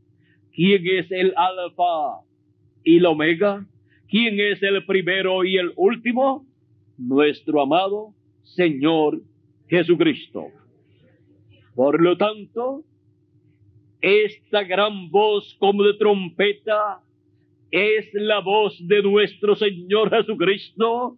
¿Quién 0.54 0.84
es 0.86 1.12
el 1.12 1.34
alfa 1.36 2.22
y 2.84 2.98
el 2.98 3.06
omega? 3.08 3.66
¿Quién 4.08 4.40
es 4.40 4.62
el 4.62 4.86
primero 4.86 5.44
y 5.44 5.58
el 5.58 5.74
último? 5.76 6.46
Nuestro 7.00 7.60
amado 7.60 8.14
Señor 8.44 9.24
Jesucristo. 9.70 10.50
Por 11.74 12.00
lo 12.00 12.16
tanto, 12.16 12.84
esta 14.02 14.64
gran 14.66 15.10
voz 15.10 15.56
como 15.60 15.82
de 15.82 15.96
trompeta 15.96 17.02
es 17.72 18.10
la 18.14 18.40
voz 18.40 18.76
de 18.88 19.02
nuestro 19.04 19.56
Señor 19.56 20.10
Jesucristo 20.10 21.18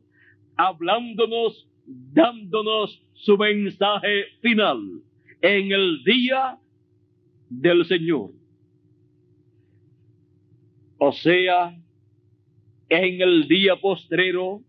hablándonos, 0.57 1.67
dándonos 1.85 3.01
su 3.13 3.37
mensaje 3.37 4.25
final 4.41 5.01
en 5.41 5.71
el 5.71 6.03
día 6.03 6.57
del 7.49 7.85
Señor. 7.85 8.31
O 10.97 11.11
sea, 11.11 11.75
en 12.89 13.21
el 13.21 13.47
día 13.47 13.75
postrero 13.77 14.61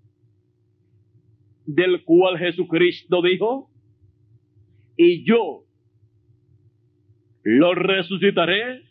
del 1.66 2.04
cual 2.04 2.38
Jesucristo 2.38 3.20
dijo, 3.22 3.68
y 4.96 5.24
yo 5.24 5.64
lo 7.42 7.74
resucitaré 7.74 8.82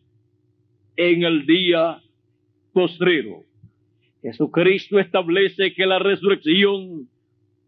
en 0.98 1.24
el 1.24 1.46
día 1.46 2.02
postrero. 2.74 3.44
Jesucristo 4.22 5.00
establece 5.00 5.74
que 5.74 5.86
la 5.86 6.00
resurrección 6.00 7.10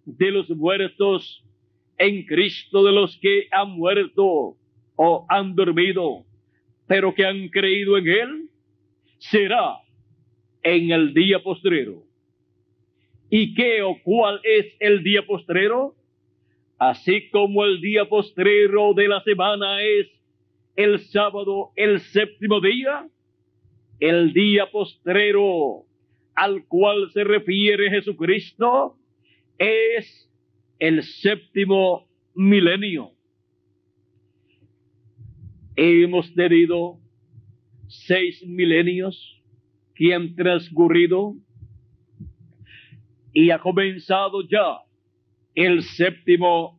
de 0.05 0.31
los 0.31 0.49
muertos 0.49 1.43
en 1.97 2.25
Cristo, 2.25 2.83
de 2.83 2.91
los 2.91 3.17
que 3.17 3.47
han 3.51 3.71
muerto 3.71 4.55
o 4.95 5.25
han 5.29 5.55
dormido, 5.55 6.25
pero 6.87 7.13
que 7.13 7.25
han 7.25 7.49
creído 7.49 7.97
en 7.97 8.07
Él, 8.07 8.49
será 9.17 9.77
en 10.61 10.91
el 10.91 11.13
día 11.13 11.41
postrero. 11.41 12.03
¿Y 13.29 13.55
qué 13.55 13.81
o 13.81 13.97
cuál 14.03 14.39
es 14.43 14.75
el 14.79 15.03
día 15.03 15.25
postrero? 15.25 15.95
Así 16.77 17.29
como 17.29 17.65
el 17.65 17.81
día 17.81 18.05
postrero 18.05 18.93
de 18.93 19.07
la 19.07 19.23
semana 19.23 19.81
es 19.81 20.07
el 20.75 20.99
sábado, 20.99 21.71
el 21.75 21.99
séptimo 21.99 22.59
día, 22.59 23.07
el 24.03 24.33
día 24.33 24.69
postrero 24.69 25.85
al 26.35 26.65
cual 26.67 27.09
se 27.13 27.23
refiere 27.23 27.89
Jesucristo 27.89 28.97
es 29.57 30.29
el 30.77 31.03
séptimo 31.03 32.05
milenio. 32.35 33.11
Hemos 35.77 36.33
tenido 36.33 36.99
seis 37.87 38.45
milenios 38.45 39.41
que 39.95 40.13
han 40.13 40.35
transcurrido 40.35 41.35
y 43.31 43.51
ha 43.51 43.59
comenzado 43.59 44.45
ya 44.45 44.79
el 45.55 45.81
séptimo 45.81 46.77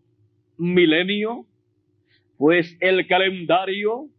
milenio, 0.58 1.46
pues 2.36 2.76
el 2.80 3.06
calendario 3.06 4.10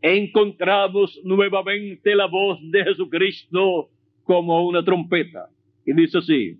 encontramos 0.00 1.20
nuevamente 1.22 2.14
la 2.14 2.28
voz 2.28 2.58
de 2.62 2.82
Jesucristo 2.82 3.90
como 4.24 4.66
una 4.66 4.82
trompeta. 4.82 5.50
Y 5.84 5.92
dice 5.92 6.16
así, 6.16 6.58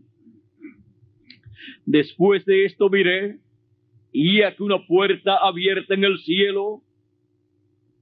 después 1.86 2.44
de 2.44 2.66
esto 2.66 2.90
miré 2.90 3.38
y 4.12 4.42
aquí 4.42 4.62
una 4.62 4.84
puerta 4.86 5.36
abierta 5.36 5.94
en 5.94 6.04
el 6.04 6.18
cielo 6.18 6.82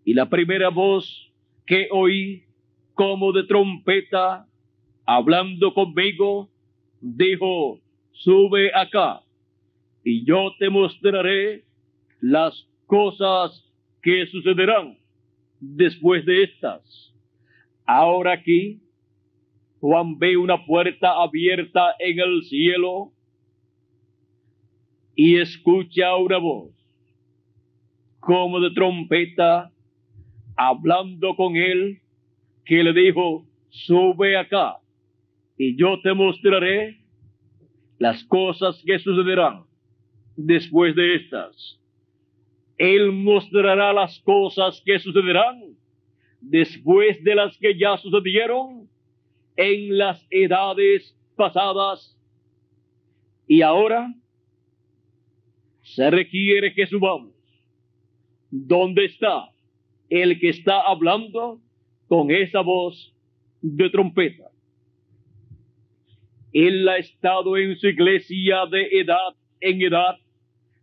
y 0.05 0.15
la 0.15 0.29
primera 0.29 0.71
voz 0.71 1.31
que 1.67 1.89
oí 1.91 2.45
como 2.95 3.33
de 3.33 3.45
trompeta 3.45 4.47
hablando 5.05 5.73
conmigo, 5.75 6.49
dijo, 7.01 7.81
sube 8.13 8.71
acá 8.75 9.23
y 10.03 10.25
yo 10.25 10.53
te 10.59 10.71
mostraré 10.71 11.65
las 12.21 12.67
cosas 12.87 13.65
que 14.03 14.27
sucederán 14.27 14.99
después 15.61 16.25
de 16.25 16.45
estas. 16.45 17.15
Ahora 17.87 18.33
aquí, 18.33 18.81
Juan 19.81 20.19
ve 20.19 20.37
una 20.37 20.65
puerta 20.65 21.23
abierta 21.23 21.95
en 21.99 22.19
el 22.19 22.43
cielo 22.45 23.13
y 25.21 25.41
escucha 25.41 26.15
una 26.15 26.39
voz 26.39 26.71
como 28.21 28.61
de 28.61 28.71
trompeta 28.71 29.73
hablando 30.57 31.35
con 31.35 31.57
él, 31.57 32.01
que 32.65 32.85
le 32.85 32.93
dijo, 32.93 33.45
sube 33.69 34.37
acá 34.37 34.77
y 35.57 35.77
yo 35.77 36.01
te 36.03 36.15
mostraré 36.15 37.01
las 37.99 38.23
cosas 38.27 38.81
que 38.87 39.01
sucederán 39.01 39.65
después 40.37 40.95
de 40.95 41.17
estas. 41.17 41.81
Él 42.77 43.11
mostrará 43.11 43.93
las 43.93 44.21
cosas 44.21 44.81
que 44.87 45.01
sucederán 45.01 45.61
después 46.41 47.25
de 47.25 47.35
las 47.35 47.59
que 47.59 47.77
ya 47.77 47.97
sucedieron 47.97 48.89
en 49.57 49.99
las 49.99 50.25
edades 50.31 51.13
pasadas. 51.35 52.17
Y 53.49 53.63
ahora 53.63 54.15
se 55.95 56.11
requiere 56.11 56.75
que 56.75 56.87
subamos. 56.87 57.33
¿Dónde 58.51 59.05
está? 59.07 59.51
el 60.09 60.41
que 60.41 60.49
está 60.51 60.81
hablando 60.81 61.61
con 62.07 62.31
esa 62.31 62.61
voz 62.61 63.15
de 63.61 63.91
trompeta. 63.91 64.51
Él 66.53 66.89
ha 66.89 66.97
estado 66.97 67.57
en 67.57 67.77
su 67.77 67.89
iglesia 67.89 68.65
de 68.71 69.01
edad 69.01 69.35
en 69.61 69.83
edad, 69.83 70.17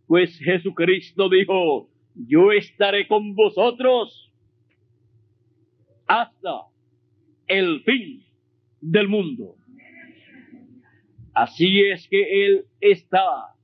pues 0.06 0.38
Jesucristo 0.38 1.28
dijo, 1.28 1.88
yo 2.14 2.52
estaré 2.52 3.08
con 3.08 3.34
vosotros 3.34 4.30
hasta 6.06 6.66
el 7.48 7.82
fin 7.82 8.22
del 8.80 9.08
mundo. 9.08 9.56
Así 11.34 11.80
es 11.80 12.06
que 12.08 12.46
Él 12.46 12.64
está 12.80 13.55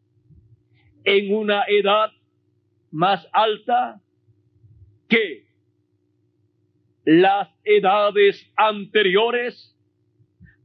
en 1.04 1.34
una 1.34 1.64
edad 1.68 2.10
más 2.90 3.26
alta 3.32 4.00
que 5.08 5.46
las 7.04 7.48
edades 7.64 8.50
anteriores 8.56 9.76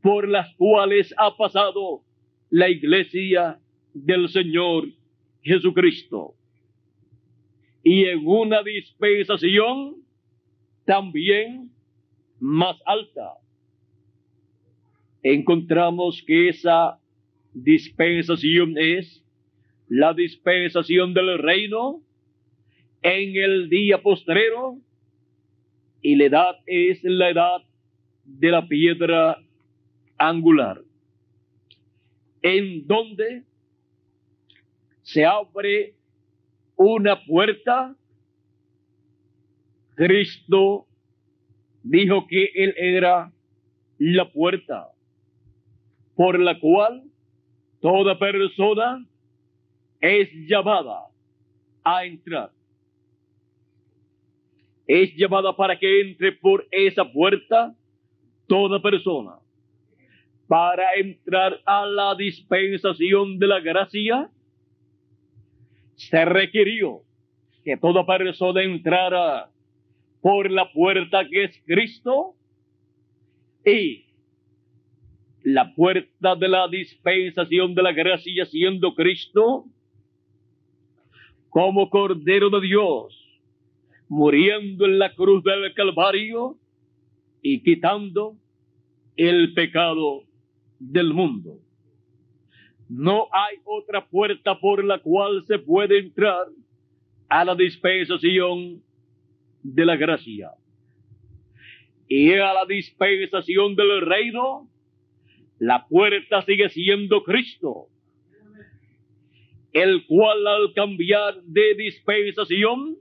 por 0.02 0.28
las 0.28 0.54
cuales 0.56 1.14
ha 1.18 1.36
pasado 1.36 2.04
la 2.50 2.70
iglesia 2.70 3.60
del 3.94 4.30
Señor 4.30 4.88
Jesucristo. 5.42 6.36
Y 7.84 8.06
en 8.06 8.26
una 8.26 8.62
dispensación 8.64 9.96
también 10.86 11.72
más 12.40 12.78
alta. 12.86 13.34
Encontramos 15.24 16.24
que 16.26 16.50
esa 16.50 17.00
dispensación 17.54 18.78
es 18.78 19.24
la 19.88 20.14
dispensación 20.14 21.14
del 21.14 21.38
reino 21.38 22.02
en 23.02 23.36
el 23.36 23.70
día 23.70 24.02
postrero 24.02 24.80
y 26.02 26.16
la 26.16 26.26
edad 26.26 26.56
es 26.66 27.04
la 27.04 27.30
edad 27.30 27.62
de 28.24 28.52
la 28.52 28.68
piedra 28.68 29.38
angular, 30.18 30.82
en 32.42 32.86
donde 32.86 33.44
se 35.04 35.26
abre 35.26 35.96
una 36.76 37.24
puerta. 37.26 37.96
Cristo 39.96 40.86
dijo 41.82 42.28
que 42.28 42.52
Él 42.54 42.74
era 42.78 43.32
la 43.98 44.32
puerta 44.32 44.90
por 46.16 46.40
la 46.40 46.60
cual 46.60 47.04
toda 47.80 48.20
persona 48.20 49.08
es 50.00 50.30
llamada 50.48 51.08
a 51.84 52.06
entrar 52.06 52.52
es 54.88 55.14
llevada 55.16 55.56
para 55.56 55.78
que 55.78 56.02
entre 56.02 56.32
por 56.32 56.66
esa 56.72 57.12
puerta 57.12 57.76
toda 58.48 58.82
persona. 58.82 59.34
Para 60.48 60.94
entrar 60.96 61.60
a 61.66 61.86
la 61.86 62.16
dispensación 62.16 63.38
de 63.38 63.48
la 63.48 63.60
gracia, 63.60 64.30
se 65.96 66.24
requirió 66.24 67.02
que 67.66 67.76
toda 67.76 68.06
persona 68.06 68.64
entrara 68.64 69.50
por 70.22 70.50
la 70.50 70.72
puerta 70.72 71.28
que 71.28 71.44
es 71.44 71.62
Cristo 71.66 72.36
y 73.66 74.06
la 75.44 75.76
puerta 75.76 76.36
de 76.36 76.48
la 76.48 76.70
dispensación 76.70 77.76
de 77.76 77.84
la 77.84 77.92
gracia 77.92 78.46
siendo 78.46 78.96
Cristo 78.96 79.66
como 81.58 81.90
Cordero 81.90 82.52
de 82.52 82.62
Dios 82.62 83.42
muriendo 84.08 84.86
en 84.86 85.00
la 85.00 85.16
cruz 85.16 85.44
del 85.44 85.74
Calvario 85.74 86.56
y 87.42 87.64
quitando 87.64 88.38
el 89.16 89.56
pecado 89.56 90.22
del 90.78 91.16
mundo. 91.16 91.58
No 92.88 93.28
hay 93.32 93.58
otra 93.64 94.06
puerta 94.06 94.60
por 94.60 94.84
la 94.84 95.00
cual 95.00 95.46
se 95.48 95.58
puede 95.58 95.98
entrar 95.98 96.46
a 97.28 97.44
la 97.44 97.56
dispensación 97.56 98.84
de 99.64 99.84
la 99.84 99.96
gracia. 99.96 100.52
Y 102.08 102.34
a 102.34 102.54
la 102.54 102.68
dispensación 102.68 103.76
del 103.76 104.02
reino, 104.02 104.70
la 105.58 105.88
puerta 105.88 106.44
sigue 106.44 106.70
siendo 106.70 107.24
Cristo, 107.24 107.88
el 109.84 110.08
cual 110.08 110.48
al 110.48 110.74
cambiar 110.74 111.40
de 111.44 111.76
dispensación, 111.76 112.98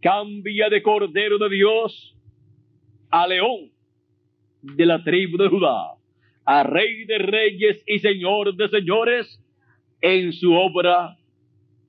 cambia 0.00 0.68
de 0.68 0.82
Cordero 0.82 1.36
de 1.38 1.48
Dios 1.48 2.16
a 3.10 3.26
León 3.26 3.72
de 4.62 4.86
la 4.86 5.02
tribu 5.02 5.36
de 5.36 5.48
Judá, 5.48 5.96
a 6.44 6.62
Rey 6.62 7.06
de 7.06 7.18
Reyes 7.18 7.82
y 7.88 7.98
Señor 7.98 8.54
de 8.54 8.68
Señores 8.68 9.42
en 10.00 10.32
su 10.32 10.52
obra 10.52 11.16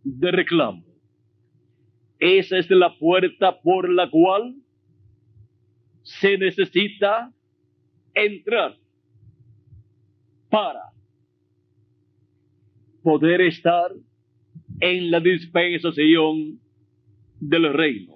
de 0.03 0.31
reclamo. 0.31 0.83
Esa 2.17 2.57
es 2.57 2.67
la 2.71 2.97
puerta 2.97 3.61
por 3.61 3.87
la 3.87 4.09
cual 4.09 4.55
se 6.01 6.39
necesita 6.39 7.31
entrar 8.15 8.75
para 10.49 10.94
poder 13.05 13.39
estar 13.41 13.91
en 14.79 15.11
la 15.11 15.19
dispensación 15.19 16.59
del 17.39 17.71
reino. 17.71 18.15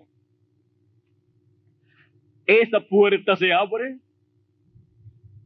Esa 2.47 2.79
puerta 2.79 3.35
se 3.35 3.53
abre 3.53 3.99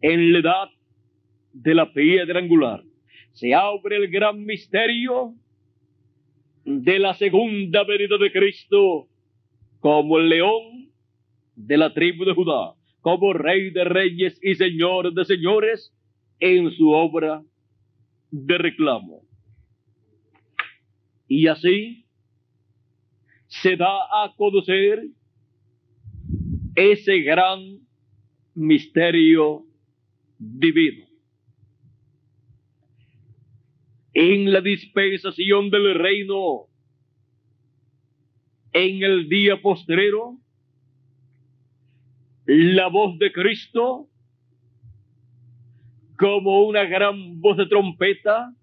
en 0.02 0.32
la 0.32 0.39
edad 0.39 0.70
de 1.52 1.76
la 1.76 1.91
piedra 1.91 2.39
angular. 2.39 2.86
Se 3.34 3.54
abre 3.54 3.98
el 3.98 4.10
gran 4.10 4.46
misterio 4.46 5.34
de 6.64 7.00
la 7.00 7.14
segunda 7.16 7.84
venida 7.84 8.18
de 8.18 8.32
Cristo 8.32 9.10
como 9.82 10.20
el 10.20 10.30
león 10.30 10.89
de 11.58 11.76
la 11.76 11.94
tribu 11.94 12.24
de 12.24 12.34
Judá, 12.34 12.76
como 13.02 13.34
rey 13.34 13.72
de 13.72 13.84
reyes 13.84 14.39
y 14.41 14.56
señor 14.56 15.14
de 15.14 15.26
señores 15.26 15.94
en 16.39 16.72
su 16.72 16.91
obra 16.91 17.44
de 18.32 18.58
reclamo. 18.58 19.33
Y 21.28 21.47
así 21.47 22.05
se 23.47 23.76
da 23.76 23.88
a 23.88 24.34
conocer 24.36 25.03
ese 26.76 27.19
gran 27.19 27.80
misterio 28.55 29.65
divino. 30.38 31.05
En 34.13 34.51
la 34.51 34.61
dispensación 34.61 35.69
del 35.69 35.95
reino, 35.95 36.67
en 38.71 39.03
el 39.03 39.30
día 39.30 39.61
postrero, 39.61 40.38
la 42.45 42.88
voz 42.88 43.17
de 43.17 43.32
Cristo, 43.32 44.07
como 46.17 46.63
una 46.63 46.84
gran 46.84 47.39
voz 47.41 47.57
de 47.57 47.65
trompeta, 47.65 48.53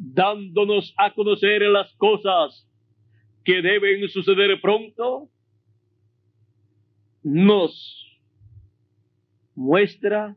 dándonos 0.00 0.94
a 0.96 1.12
conocer 1.12 1.62
las 1.62 1.92
cosas 1.96 2.66
que 3.44 3.60
deben 3.62 4.08
suceder 4.08 4.60
pronto, 4.60 5.28
nos 7.22 8.20
muestra 9.54 10.36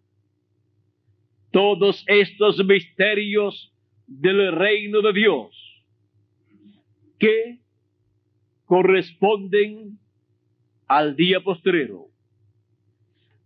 todos 1.51 2.03
estos 2.07 2.65
misterios 2.65 3.71
del 4.07 4.51
reino 4.53 5.01
de 5.01 5.13
Dios 5.13 5.55
que 7.19 7.59
corresponden 8.65 9.99
al 10.87 11.15
día 11.15 11.39
postrero, 11.41 12.07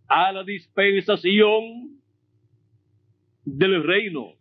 a 0.07 0.31
la 0.31 0.43
dispensación 0.43 1.99
del 3.43 3.83
reino, 3.83 4.33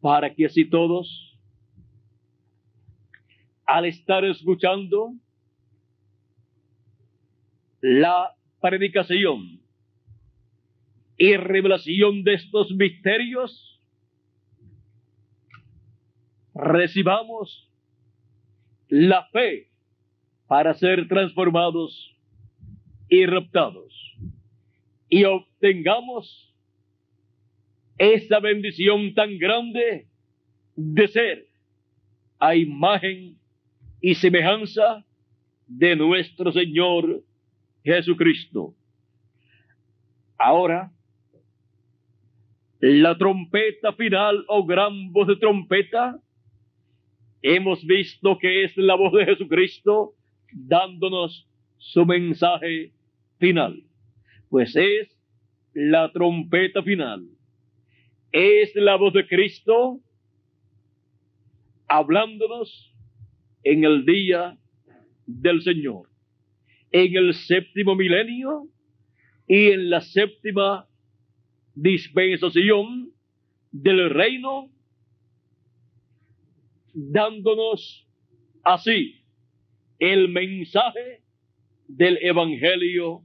para 0.00 0.34
que 0.34 0.46
así 0.46 0.64
todos 0.64 1.30
al 3.66 3.84
estar 3.84 4.24
escuchando 4.24 5.12
la 7.80 8.34
predicación 8.60 9.60
y 11.16 11.36
revelación 11.36 12.24
de 12.24 12.34
estos 12.34 12.70
misterios, 12.72 13.80
recibamos 16.54 17.70
la 18.88 19.26
fe 19.26 19.68
para 20.46 20.74
ser 20.74 21.06
transformados 21.08 22.16
y 23.08 23.26
raptados. 23.26 23.94
Y 25.08 25.24
obtengamos 25.24 26.49
esa 28.00 28.40
bendición 28.40 29.12
tan 29.12 29.36
grande 29.36 30.06
de 30.74 31.08
ser 31.08 31.46
a 32.38 32.54
imagen 32.54 33.36
y 34.00 34.14
semejanza 34.14 35.04
de 35.66 35.96
nuestro 35.96 36.50
Señor 36.50 37.22
Jesucristo. 37.84 38.74
Ahora, 40.38 40.90
la 42.78 43.18
trompeta 43.18 43.92
final 43.92 44.46
o 44.48 44.64
gran 44.64 45.12
voz 45.12 45.28
de 45.28 45.36
trompeta, 45.36 46.18
hemos 47.42 47.84
visto 47.84 48.38
que 48.38 48.64
es 48.64 48.74
la 48.78 48.94
voz 48.94 49.12
de 49.12 49.26
Jesucristo 49.26 50.14
dándonos 50.54 51.46
su 51.76 52.06
mensaje 52.06 52.92
final. 53.38 53.82
Pues 54.48 54.74
es 54.74 55.14
la 55.74 56.10
trompeta 56.12 56.82
final. 56.82 57.28
Es 58.32 58.74
la 58.76 58.96
voz 58.96 59.12
de 59.12 59.26
Cristo 59.26 60.00
hablándonos 61.88 62.94
en 63.64 63.84
el 63.84 64.06
día 64.06 64.56
del 65.26 65.60
Señor, 65.62 66.08
en 66.92 67.16
el 67.16 67.34
séptimo 67.34 67.96
milenio 67.96 68.68
y 69.48 69.72
en 69.72 69.90
la 69.90 70.00
séptima 70.00 70.88
dispensación 71.74 73.12
del 73.72 74.10
reino, 74.10 74.70
dándonos 76.94 78.06
así 78.62 79.24
el 79.98 80.28
mensaje 80.28 81.22
del 81.88 82.18
Evangelio 82.22 83.22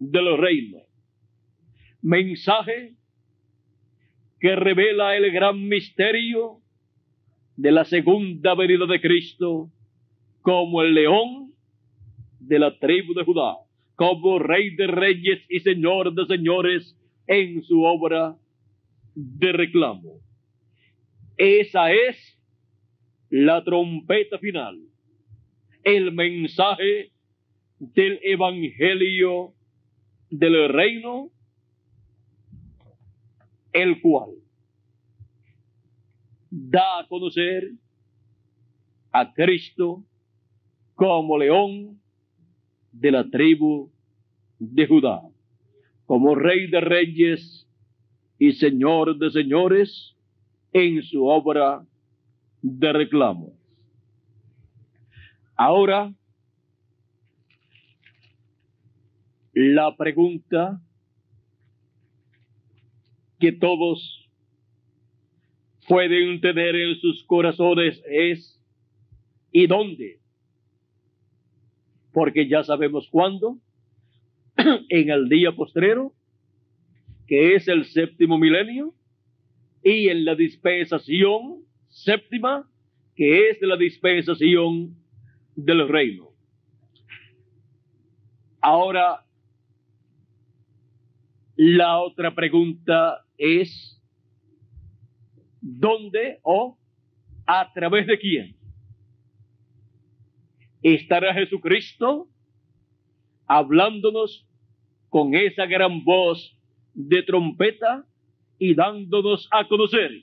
del 0.00 0.36
reino. 0.36 0.78
Mensaje 2.00 2.96
que 4.42 4.56
revela 4.56 5.16
el 5.16 5.30
gran 5.30 5.68
misterio 5.68 6.58
de 7.56 7.70
la 7.70 7.84
segunda 7.84 8.56
venida 8.56 8.86
de 8.86 9.00
Cristo 9.00 9.70
como 10.40 10.82
el 10.82 10.94
león 10.94 11.52
de 12.40 12.58
la 12.58 12.76
tribu 12.76 13.14
de 13.14 13.22
Judá, 13.22 13.54
como 13.94 14.40
rey 14.40 14.74
de 14.74 14.88
reyes 14.88 15.46
y 15.48 15.60
señor 15.60 16.12
de 16.12 16.26
señores 16.26 16.98
en 17.28 17.62
su 17.62 17.84
obra 17.84 18.36
de 19.14 19.52
reclamo. 19.52 20.18
Esa 21.36 21.92
es 21.92 22.36
la 23.30 23.62
trompeta 23.62 24.38
final, 24.38 24.76
el 25.84 26.10
mensaje 26.10 27.12
del 27.78 28.18
Evangelio 28.24 29.54
del 30.30 30.68
reino, 30.68 31.30
el 33.72 34.00
cual 34.00 34.30
da 36.50 37.00
a 37.00 37.08
conocer 37.08 37.72
a 39.10 39.32
Cristo 39.32 40.04
como 40.94 41.38
león 41.38 42.00
de 42.92 43.10
la 43.10 43.28
tribu 43.30 43.90
de 44.58 44.86
Judá, 44.86 45.22
como 46.06 46.34
rey 46.34 46.70
de 46.70 46.80
reyes 46.80 47.66
y 48.38 48.52
señor 48.52 49.18
de 49.18 49.30
señores 49.30 50.14
en 50.72 51.02
su 51.02 51.24
obra 51.24 51.84
de 52.60 52.92
reclamo. 52.92 53.52
Ahora, 55.56 56.12
la 59.52 59.96
pregunta 59.96 60.80
que 63.42 63.50
todos 63.50 64.30
pueden 65.88 66.40
tener 66.40 66.76
en 66.76 66.94
sus 67.00 67.24
corazones 67.24 68.00
es 68.06 68.62
¿y 69.50 69.66
dónde? 69.66 70.20
Porque 72.12 72.46
ya 72.46 72.62
sabemos 72.62 73.08
cuándo, 73.10 73.58
en 74.88 75.10
el 75.10 75.28
día 75.28 75.50
postrero, 75.50 76.12
que 77.26 77.56
es 77.56 77.66
el 77.66 77.84
séptimo 77.86 78.38
milenio, 78.38 78.94
y 79.82 80.08
en 80.08 80.24
la 80.24 80.36
dispensación 80.36 81.64
séptima, 81.88 82.70
que 83.16 83.50
es 83.50 83.60
la 83.60 83.76
dispensación 83.76 84.94
del 85.56 85.88
reino. 85.88 86.28
Ahora, 88.60 89.24
la 91.56 91.98
otra 91.98 92.34
pregunta 92.34 93.24
es, 93.42 94.00
¿dónde 95.60 96.38
o 96.42 96.78
a 97.44 97.72
través 97.72 98.06
de 98.06 98.18
quién? 98.18 98.56
¿Estará 100.80 101.34
Jesucristo 101.34 102.28
hablándonos 103.46 104.46
con 105.08 105.34
esa 105.34 105.66
gran 105.66 106.04
voz 106.04 106.56
de 106.94 107.24
trompeta 107.24 108.06
y 108.58 108.74
dándonos 108.74 109.48
a 109.50 109.66
conocer 109.66 110.22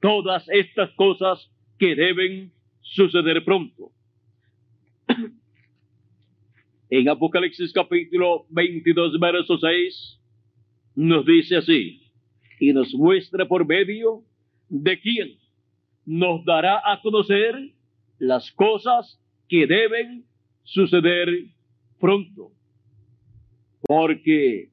todas 0.00 0.48
estas 0.48 0.90
cosas 0.92 1.50
que 1.78 1.94
deben 1.94 2.50
suceder 2.80 3.44
pronto? 3.44 3.92
En 6.88 7.08
Apocalipsis 7.08 7.72
capítulo 7.72 8.46
22, 8.50 9.18
verso 9.18 9.58
6, 9.58 10.20
nos 10.94 11.24
dice 11.24 11.56
así, 11.56 12.01
y 12.62 12.72
nos 12.72 12.94
muestra 12.94 13.44
por 13.48 13.66
medio 13.66 14.22
de 14.68 15.00
quién 15.00 15.36
nos 16.06 16.44
dará 16.44 16.80
a 16.84 17.02
conocer 17.02 17.56
las 18.20 18.52
cosas 18.52 19.20
que 19.48 19.66
deben 19.66 20.24
suceder 20.62 21.28
pronto. 21.98 22.52
Porque 23.80 24.70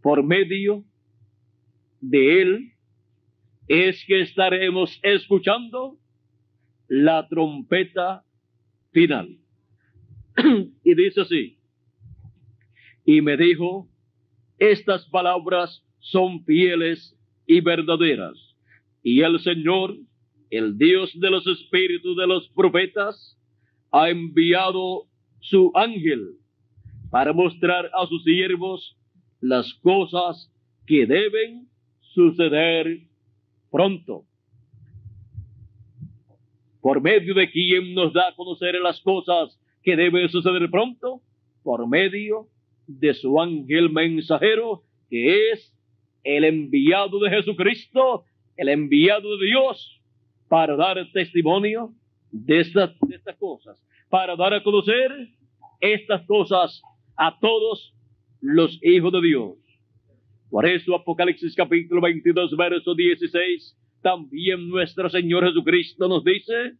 por 0.00 0.22
medio 0.22 0.84
de 2.00 2.42
él 2.42 2.72
es 3.66 4.04
que 4.06 4.20
estaremos 4.20 5.00
escuchando 5.02 5.98
la 6.86 7.26
trompeta 7.26 8.22
final. 8.92 9.36
y 10.84 10.94
dice 10.94 11.22
así, 11.22 11.58
y 13.04 13.20
me 13.20 13.36
dijo, 13.36 13.88
estas 14.60 15.04
palabras 15.08 15.84
son 16.00 16.44
fieles 16.44 17.16
y 17.46 17.60
verdaderas. 17.60 18.36
Y 19.02 19.20
el 19.20 19.40
Señor, 19.40 19.96
el 20.50 20.76
Dios 20.78 21.10
de 21.18 21.30
los 21.30 21.46
espíritus 21.46 22.16
de 22.16 22.26
los 22.26 22.48
profetas, 22.50 23.36
ha 23.90 24.10
enviado 24.10 25.06
su 25.40 25.72
ángel 25.74 26.36
para 27.10 27.32
mostrar 27.32 27.90
a 27.94 28.06
sus 28.06 28.22
siervos 28.24 28.96
las 29.40 29.72
cosas 29.74 30.52
que 30.86 31.06
deben 31.06 31.68
suceder 32.00 33.00
pronto. 33.70 34.24
Por 36.80 37.00
medio 37.00 37.34
de 37.34 37.50
quien 37.50 37.94
nos 37.94 38.12
da 38.12 38.28
a 38.28 38.34
conocer 38.34 38.74
las 38.80 39.00
cosas 39.00 39.58
que 39.82 39.96
deben 39.96 40.28
suceder 40.28 40.70
pronto, 40.70 41.22
por 41.62 41.88
medio 41.88 42.48
de 42.86 43.14
su 43.14 43.40
ángel 43.40 43.90
mensajero, 43.90 44.82
que 45.10 45.50
es 45.52 45.74
el 46.36 46.44
enviado 46.44 47.18
de 47.20 47.30
Jesucristo, 47.30 48.24
el 48.58 48.68
enviado 48.68 49.38
de 49.38 49.46
Dios, 49.46 49.98
para 50.46 50.76
dar 50.76 50.98
testimonio 51.10 51.94
de 52.30 52.60
estas, 52.60 52.90
de 53.00 53.16
estas 53.16 53.36
cosas, 53.38 53.82
para 54.10 54.36
dar 54.36 54.52
a 54.52 54.62
conocer 54.62 55.10
estas 55.80 56.26
cosas 56.26 56.82
a 57.16 57.38
todos 57.40 57.94
los 58.42 58.78
hijos 58.82 59.10
de 59.10 59.22
Dios. 59.22 59.56
Por 60.50 60.66
eso 60.66 60.94
Apocalipsis 60.94 61.54
capítulo 61.54 62.02
22, 62.02 62.54
verso 62.58 62.94
16, 62.94 63.74
también 64.02 64.68
nuestro 64.68 65.08
Señor 65.08 65.46
Jesucristo 65.46 66.08
nos 66.08 66.24
dice, 66.24 66.74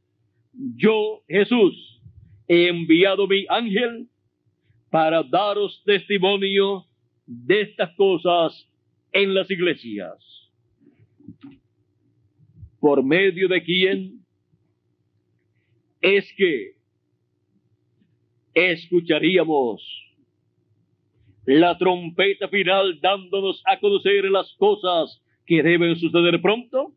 yo 0.76 1.22
Jesús 1.26 2.03
he 2.49 2.68
enviado 2.68 3.26
mi 3.26 3.46
ángel 3.49 4.09
para 4.90 5.22
daros 5.22 5.82
testimonio 5.86 6.84
de 7.24 7.62
estas 7.62 7.94
cosas 7.96 8.68
en 9.22 9.34
las 9.34 9.50
iglesias. 9.50 10.16
¿Por 12.78 13.02
medio 13.02 13.48
de 13.48 13.62
quién 13.64 14.24
es 16.00 16.32
que 16.36 16.76
escucharíamos 18.54 19.82
la 21.44 21.76
trompeta 21.78 22.48
final 22.48 23.00
dándonos 23.00 23.60
a 23.66 23.80
conocer 23.80 24.24
las 24.26 24.54
cosas 24.54 25.20
que 25.46 25.62
deben 25.62 25.96
suceder 25.96 26.40
pronto? 26.40 26.94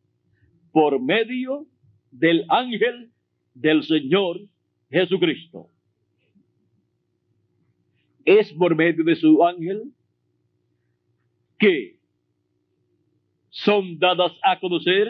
Por 0.72 1.02
medio 1.02 1.66
del 2.12 2.46
ángel 2.50 3.10
del 3.56 3.84
Señor 3.84 4.42
Jesucristo 4.92 5.70
es 8.24 8.54
por 8.54 8.76
medio 8.76 9.04
de 9.04 9.16
su 9.16 9.44
ángel 9.44 9.92
que 11.58 12.01
son 13.52 14.00
dadas 14.00 14.34
a 14.44 14.60
conocer 14.60 15.08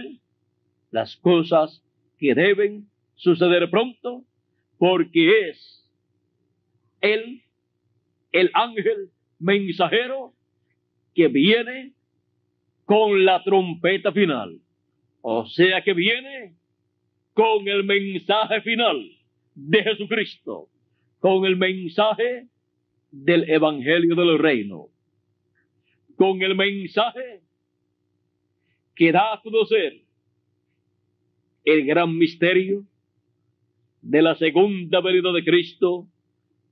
las 0.91 1.15
cosas 1.17 1.81
que 2.19 2.35
deben 2.35 2.87
suceder 3.15 3.69
pronto, 3.69 4.23
porque 4.77 5.49
es 5.49 5.89
él, 6.99 7.41
el 8.31 8.51
ángel 8.53 9.09
mensajero, 9.39 10.33
que 11.15 11.27
viene 11.27 11.93
con 12.85 13.25
la 13.25 13.43
trompeta 13.43 14.11
final. 14.11 14.59
O 15.21 15.45
sea 15.45 15.81
que 15.81 15.93
viene 15.93 16.55
con 17.33 17.67
el 17.67 17.83
mensaje 17.83 18.61
final 18.61 19.09
de 19.55 19.83
Jesucristo 19.83 20.67
con 21.21 21.45
el 21.45 21.55
mensaje 21.55 22.47
del 23.11 23.49
Evangelio 23.49 24.15
del 24.15 24.39
Reino, 24.39 24.87
con 26.15 26.41
el 26.41 26.55
mensaje 26.55 27.41
que 28.95 29.11
da 29.11 29.33
a 29.33 29.41
conocer 29.41 30.01
el 31.63 31.85
gran 31.85 32.17
misterio 32.17 32.85
de 34.01 34.21
la 34.21 34.35
segunda 34.35 35.01
venida 35.01 35.31
de 35.31 35.43
Cristo 35.43 36.07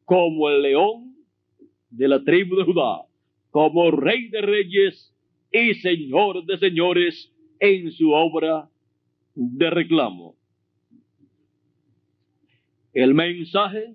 como 0.05 0.49
el 0.49 0.61
león 0.63 1.15
de 1.89 2.07
la 2.07 2.24
tribu 2.24 2.55
de 2.55 2.63
Judá, 2.63 3.01
como 3.51 3.91
rey 3.91 4.30
de 4.30 4.41
reyes 4.41 5.15
y 5.51 5.74
señor 5.76 6.45
de 6.45 6.57
señores 6.57 7.32
en 7.59 7.91
su 7.91 8.11
obra 8.11 8.70
de 9.36 9.70
reclamo. 9.70 10.36
El 12.93 13.13
mensaje 13.13 13.93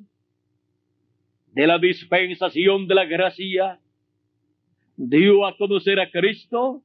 de 1.53 1.67
la 1.67 1.79
dispensación 1.79 2.87
de 2.87 2.95
la 2.95 3.05
gracia 3.05 3.81
dio 4.97 5.47
a 5.47 5.57
conocer 5.57 6.01
a 6.01 6.11
Cristo 6.11 6.83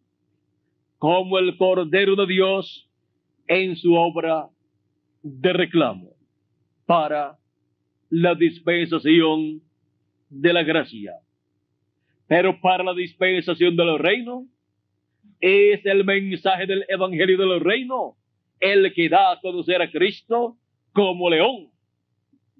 como 1.00 1.40
el 1.40 1.58
Cordero 1.58 2.16
de 2.16 2.28
Dios 2.28 2.88
en 3.48 3.76
su 3.78 3.96
obra 3.96 4.50
de 5.24 5.54
reclamo 5.54 6.12
para 6.86 7.38
la 8.10 8.36
dispensación 8.36 9.62
de 10.30 10.54
la 10.54 10.64
gracia. 10.64 11.14
Pero 12.28 12.60
para 12.62 12.84
la 12.84 12.94
dispensación 12.94 13.76
de 13.76 13.86
los 13.86 14.00
reinos 14.00 14.44
es 15.40 15.84
el 15.86 16.04
mensaje 16.04 16.68
del 16.68 16.86
Evangelio 16.88 17.38
de 17.38 17.46
los 17.46 17.62
reinos 17.62 18.16
el 18.60 18.94
que 18.94 19.08
da 19.08 19.32
a 19.32 19.40
conocer 19.40 19.82
a 19.82 19.90
Cristo 19.90 20.58
como 20.92 21.30
león 21.30 21.70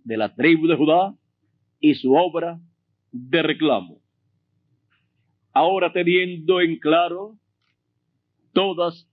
de 0.06 0.16
la 0.16 0.34
tribu 0.34 0.66
de 0.66 0.76
Judá 0.76 1.14
y 1.82 1.94
su 1.96 2.14
obra 2.14 2.58
de 3.12 3.44
reclamo. 3.44 4.00
Ahora 5.52 5.92
teniendo 5.92 6.62
en 6.62 6.80
claro 6.80 7.36
todas 8.60 9.10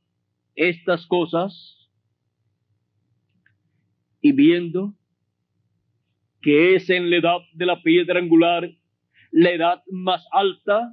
estas 0.56 1.06
cosas 1.06 1.88
y 4.20 4.32
viendo 4.32 4.92
que 6.42 6.74
es 6.74 6.90
en 6.90 7.10
la 7.10 7.18
edad 7.18 7.38
de 7.52 7.66
la 7.66 7.80
piedra 7.80 8.18
angular 8.18 8.68
la 9.30 9.50
edad 9.50 9.82
más 9.88 10.26
alta 10.32 10.92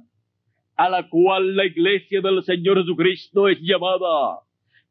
a 0.76 0.88
la 0.88 1.08
cual 1.08 1.56
la 1.56 1.66
iglesia 1.66 2.20
del 2.20 2.44
Señor 2.44 2.78
Jesucristo 2.78 3.48
es 3.48 3.58
llamada 3.60 4.38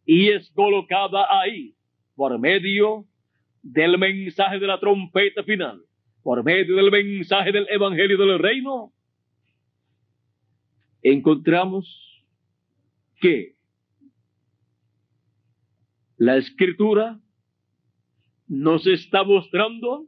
y 0.05 0.28
es 0.28 0.51
colocada 0.51 1.26
ahí 1.30 1.74
por 2.16 2.38
medio 2.38 3.05
del 3.61 3.97
mensaje 3.97 4.59
de 4.59 4.68
la 4.68 4.78
trompeta 4.78 5.41
final, 5.43 5.82
por 6.22 6.43
medio 6.43 6.76
del 6.76 6.91
mensaje 6.91 7.53
del 7.53 7.66
Evangelio 7.70 8.18
del 8.18 8.39
Reino, 8.39 8.91
encontramos 11.01 12.12
que 13.24 13.56
la 16.18 16.36
escritura 16.36 17.22
nos 18.50 18.86
está 18.86 19.24
mostrando 19.24 20.08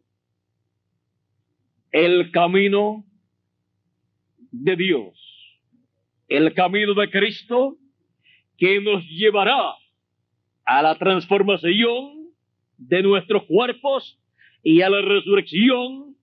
el 1.94 2.30
camino 2.32 3.06
de 4.52 4.76
Dios, 4.76 5.18
el 6.28 6.54
camino 6.54 6.94
de 6.94 7.10
Cristo 7.10 7.78
que 8.58 8.82
nos 8.82 9.02
llevará 9.06 9.76
a 10.66 10.82
la 10.82 10.98
transformación 10.98 12.34
de 12.78 13.02
nuestros 13.02 13.44
cuerpos 13.46 14.20
y 14.62 14.82
a 14.82 14.90
la 14.90 15.02
resurrección 15.02 16.18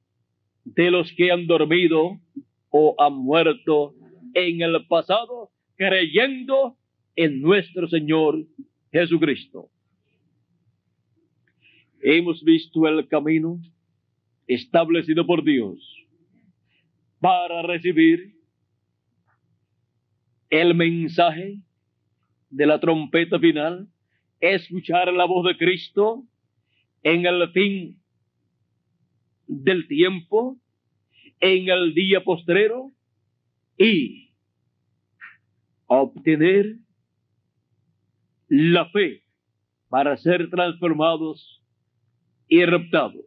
de 0.65 0.91
los 0.91 1.11
que 1.15 1.33
han 1.33 1.47
dormido 1.47 2.21
o 2.69 2.95
han 2.99 3.15
muerto 3.15 3.95
en 4.35 4.61
el 4.61 4.87
pasado 4.89 5.49
creyendo 5.77 6.77
en 7.17 7.41
nuestro 7.41 7.89
Señor 7.89 8.47
Jesucristo. 8.93 9.69
Hemos 12.01 12.43
visto 12.43 12.87
el 12.89 13.07
camino 13.09 13.61
establecido 14.47 15.27
por 15.27 15.45
Dios 15.45 15.79
para 17.21 17.63
recibir 17.63 18.35
el 20.51 20.75
mensaje 20.75 21.63
de 22.51 22.67
la 22.67 22.81
trompeta 22.81 23.39
final 23.39 23.89
escuchar 24.43 25.13
la 25.13 25.25
voz 25.25 25.47
de 25.47 25.57
Cristo 25.57 26.27
en 27.05 27.25
el 27.25 27.51
fin 27.53 27.97
del 29.47 29.87
tiempo, 29.87 30.59
en 31.41 31.69
el 31.69 31.95
día 31.95 32.23
postrero 32.25 32.91
y 33.79 34.31
obtener 35.87 36.77
la 38.55 38.85
fe 38.91 39.23
para 39.89 40.15
ser 40.19 40.51
transformados 40.51 41.63
y 42.49 42.63
reptados. 42.67 43.25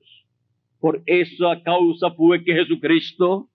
Por 0.80 1.01
esa 1.07 1.63
causa 1.63 2.11
fue 2.11 2.43
que 2.43 2.53
Jesucristo 2.53 3.49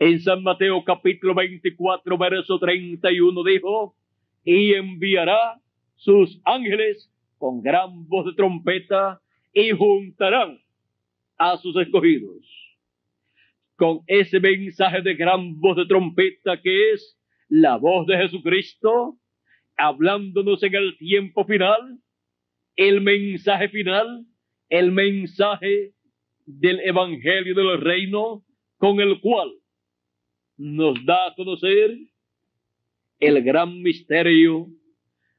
en 0.00 0.20
San 0.20 0.42
Mateo 0.42 0.82
capítulo 0.82 1.36
24 1.36 2.18
verso 2.18 2.58
31 2.58 3.44
dijo, 3.44 3.94
y 4.42 4.74
enviará 4.74 5.60
sus 5.94 6.40
ángeles 6.44 7.08
con 7.38 7.62
gran 7.62 8.08
voz 8.08 8.26
de 8.26 8.34
trompeta 8.34 9.20
y 9.52 9.70
juntarán 9.70 10.58
a 11.38 11.58
sus 11.58 11.76
escogidos. 11.76 12.44
Con 13.76 14.00
ese 14.08 14.40
mensaje 14.40 15.00
de 15.00 15.14
gran 15.14 15.60
voz 15.60 15.76
de 15.76 15.86
trompeta 15.86 16.60
que 16.60 16.90
es 16.90 17.16
la 17.48 17.76
voz 17.76 18.04
de 18.08 18.16
Jesucristo, 18.16 19.16
hablándonos 19.76 20.62
en 20.62 20.74
el 20.74 20.96
tiempo 20.98 21.44
final, 21.44 21.98
el 22.76 23.00
mensaje 23.00 23.68
final, 23.68 24.26
el 24.68 24.92
mensaje 24.92 25.92
del 26.46 26.80
Evangelio 26.80 27.54
del 27.54 27.80
Reino, 27.80 28.44
con 28.78 29.00
el 29.00 29.20
cual 29.20 29.52
nos 30.56 31.04
da 31.04 31.28
a 31.28 31.34
conocer 31.34 31.96
el 33.20 33.42
gran 33.42 33.82
misterio 33.82 34.68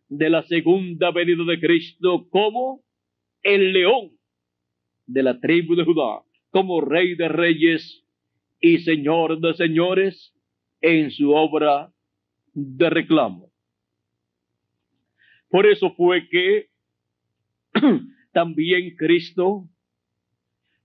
de 0.10 0.30
la 0.30 0.44
segunda 0.44 1.12
venida 1.12 1.44
de 1.44 1.60
Cristo 1.60 2.28
como 2.30 2.84
el 3.42 3.74
león 3.74 4.12
de 5.06 5.24
la 5.24 5.40
tribu 5.40 5.76
de 5.76 5.84
Judá, 5.84 6.24
como 6.50 6.82
rey 6.82 7.16
de 7.16 7.28
reyes 7.28 8.06
y 8.62 8.80
señor 8.80 9.40
de 9.40 9.54
señores 9.56 10.34
en 10.82 11.12
su 11.12 11.32
obra 11.32 11.92
de 12.54 12.90
reclamo. 12.90 13.53
Por 15.54 15.68
eso 15.68 15.93
fue 15.93 16.28
que 16.30 16.72
también 18.34 18.95
Cristo 18.95 19.70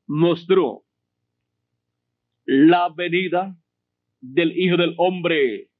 mostró 0.07 0.83
la 2.45 2.91
venida 2.91 3.57
del 4.21 4.55
Hijo 4.55 4.77
del 4.77 4.95
Hombre 4.99 5.71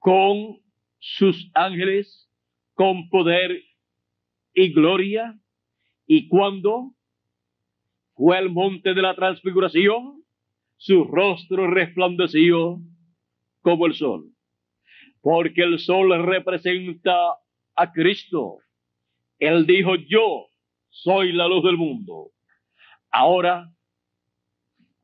con 0.00 0.58
sus 0.98 1.48
ángeles 1.54 2.28
con 2.72 3.08
poder 3.10 3.62
y 4.54 4.72
gloria. 4.72 5.38
Y 6.08 6.26
cuando 6.26 6.96
fue 8.16 8.36
al 8.36 8.50
monte 8.50 8.92
de 8.92 9.02
la 9.02 9.14
transfiguración, 9.14 10.24
su 10.78 11.04
rostro 11.04 11.68
resplandeció 11.68 12.80
como 13.60 13.86
el 13.86 13.94
sol, 13.94 14.32
porque 15.20 15.62
el 15.62 15.78
sol 15.78 16.10
representa 16.24 17.14
a 17.76 17.92
Cristo. 17.92 18.58
Él 19.38 19.66
dijo, 19.66 19.96
yo 19.96 20.46
soy 20.90 21.32
la 21.32 21.48
luz 21.48 21.64
del 21.64 21.76
mundo. 21.76 22.30
Ahora, 23.10 23.70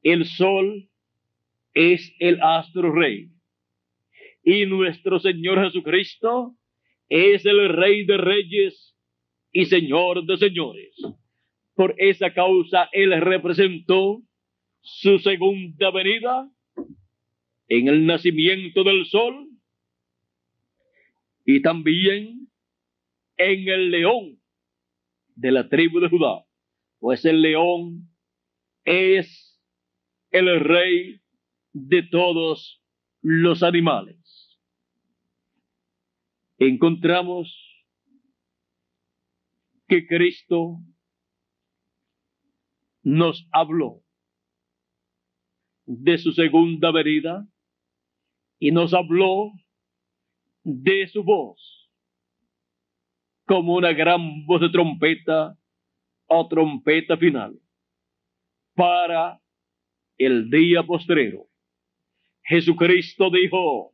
el 0.02 0.24
sol 0.24 0.88
es 1.74 2.14
el 2.18 2.40
astro 2.42 2.92
rey. 2.92 3.28
Y 4.42 4.66
nuestro 4.66 5.18
Señor 5.20 5.62
Jesucristo 5.64 6.56
es 7.08 7.44
el 7.44 7.68
Rey 7.68 8.06
de 8.06 8.16
Reyes 8.16 8.96
y 9.52 9.66
Señor 9.66 10.24
de 10.24 10.38
Señores. 10.38 10.94
Por 11.74 11.94
esa 11.98 12.32
causa 12.32 12.88
Él 12.92 13.20
representó 13.20 14.22
su 14.80 15.18
segunda 15.18 15.90
venida 15.90 16.48
en 17.68 17.88
el 17.88 18.06
nacimiento 18.06 18.82
del 18.82 19.04
sol 19.06 19.48
y 21.44 21.60
también 21.62 22.49
en 23.40 23.66
el 23.68 23.90
león 23.90 24.38
de 25.34 25.50
la 25.50 25.68
tribu 25.70 25.98
de 25.98 26.10
Judá, 26.10 26.44
pues 26.98 27.24
el 27.24 27.40
león 27.40 28.10
es 28.84 29.58
el 30.30 30.60
rey 30.60 31.22
de 31.72 32.02
todos 32.02 32.82
los 33.22 33.62
animales. 33.62 34.58
Encontramos 36.58 37.56
que 39.88 40.06
Cristo 40.06 40.76
nos 43.02 43.48
habló 43.52 44.02
de 45.86 46.18
su 46.18 46.32
segunda 46.32 46.92
venida 46.92 47.48
y 48.58 48.70
nos 48.70 48.92
habló 48.92 49.52
de 50.62 51.08
su 51.08 51.24
voz 51.24 51.79
como 53.50 53.74
una 53.74 53.92
gran 53.92 54.46
voz 54.46 54.60
de 54.60 54.68
trompeta 54.68 55.58
o 56.28 56.46
trompeta 56.46 57.16
final 57.16 57.58
para 58.76 59.40
el 60.16 60.48
día 60.50 60.84
postrero. 60.84 61.48
Jesucristo 62.44 63.28
dijo, 63.28 63.92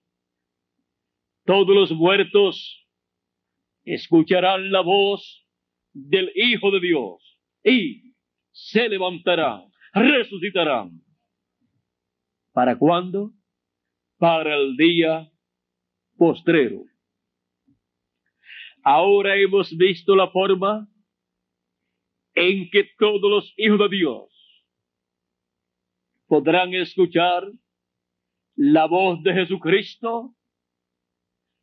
todos 1.46 1.74
los 1.74 1.90
muertos 1.92 2.86
escucharán 3.84 4.70
la 4.70 4.82
voz 4.82 5.48
del 5.94 6.30
Hijo 6.34 6.70
de 6.70 6.80
Dios 6.80 7.40
y 7.64 8.12
se 8.52 8.90
levantarán, 8.90 9.70
resucitarán. 9.94 11.00
¿Para 12.52 12.76
cuándo? 12.76 13.32
Para 14.18 14.54
el 14.54 14.76
día 14.76 15.32
postrero. 16.18 16.84
Ahora 18.88 19.36
hemos 19.36 19.76
visto 19.76 20.14
la 20.14 20.30
forma 20.30 20.86
en 22.36 22.70
que 22.70 22.84
todos 22.96 23.28
los 23.28 23.52
hijos 23.56 23.80
de 23.80 23.96
Dios 23.96 24.64
podrán 26.28 26.72
escuchar 26.72 27.50
la 28.54 28.86
voz 28.86 29.20
de 29.24 29.32
Jesucristo, 29.32 30.36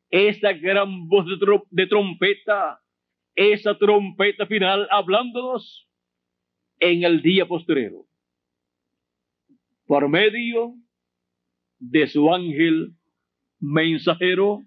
esa 0.10 0.52
gran 0.52 1.08
voz 1.08 1.26
de, 1.72 1.88
trompeta, 1.88 2.82
esa 3.36 3.78
trompeta 3.78 4.46
final 4.46 4.86
hablándonos 4.92 5.88
en 6.78 7.06
el 7.06 7.22
día 7.22 7.48
postrero, 7.48 8.06
por 9.86 10.10
medio 10.10 10.76
de 11.80 12.06
su 12.06 12.34
ángel 12.34 12.94
mensajero, 13.62 14.62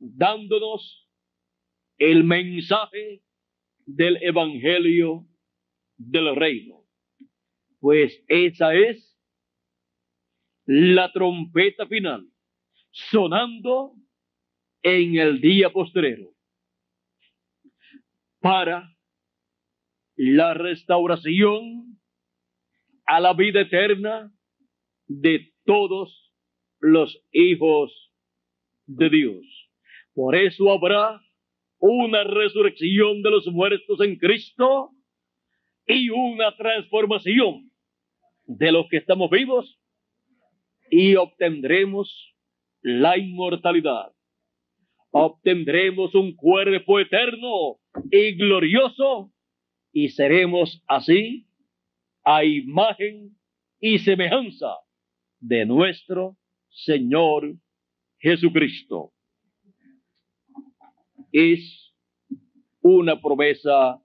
dándonos 0.00 1.06
el 2.00 2.24
mensaje 2.24 3.22
del 3.84 4.16
Evangelio 4.22 5.26
del 5.98 6.34
Reino. 6.34 6.86
Pues 7.78 8.24
esa 8.26 8.74
es 8.74 9.16
la 10.64 11.12
trompeta 11.12 11.86
final, 11.86 12.26
sonando 12.90 13.94
en 14.82 15.16
el 15.16 15.40
día 15.40 15.70
postrero, 15.70 16.32
para 18.40 18.96
la 20.16 20.54
restauración 20.54 22.00
a 23.04 23.20
la 23.20 23.34
vida 23.34 23.60
eterna 23.60 24.32
de 25.06 25.52
todos 25.64 26.32
los 26.78 27.22
hijos 27.30 28.14
de 28.86 29.10
Dios. 29.10 29.70
Por 30.14 30.34
eso 30.34 30.70
habrá 30.72 31.20
una 31.80 32.24
resurrección 32.24 33.22
de 33.22 33.30
los 33.30 33.46
muertos 33.46 34.00
en 34.00 34.16
Cristo 34.16 34.90
y 35.86 36.10
una 36.10 36.54
transformación 36.56 37.70
de 38.44 38.70
los 38.70 38.86
que 38.88 38.98
estamos 38.98 39.30
vivos 39.30 39.80
y 40.90 41.16
obtendremos 41.16 42.34
la 42.82 43.16
inmortalidad. 43.16 44.12
Obtendremos 45.10 46.14
un 46.14 46.36
cuerpo 46.36 47.00
eterno 47.00 47.78
y 48.10 48.32
glorioso 48.36 49.32
y 49.92 50.10
seremos 50.10 50.82
así 50.86 51.46
a 52.24 52.44
imagen 52.44 53.36
y 53.80 53.98
semejanza 53.98 54.74
de 55.40 55.64
nuestro 55.64 56.36
Señor 56.68 57.54
Jesucristo. 58.18 59.12
Es 61.32 61.94
una 62.80 63.20
promesa 63.20 64.00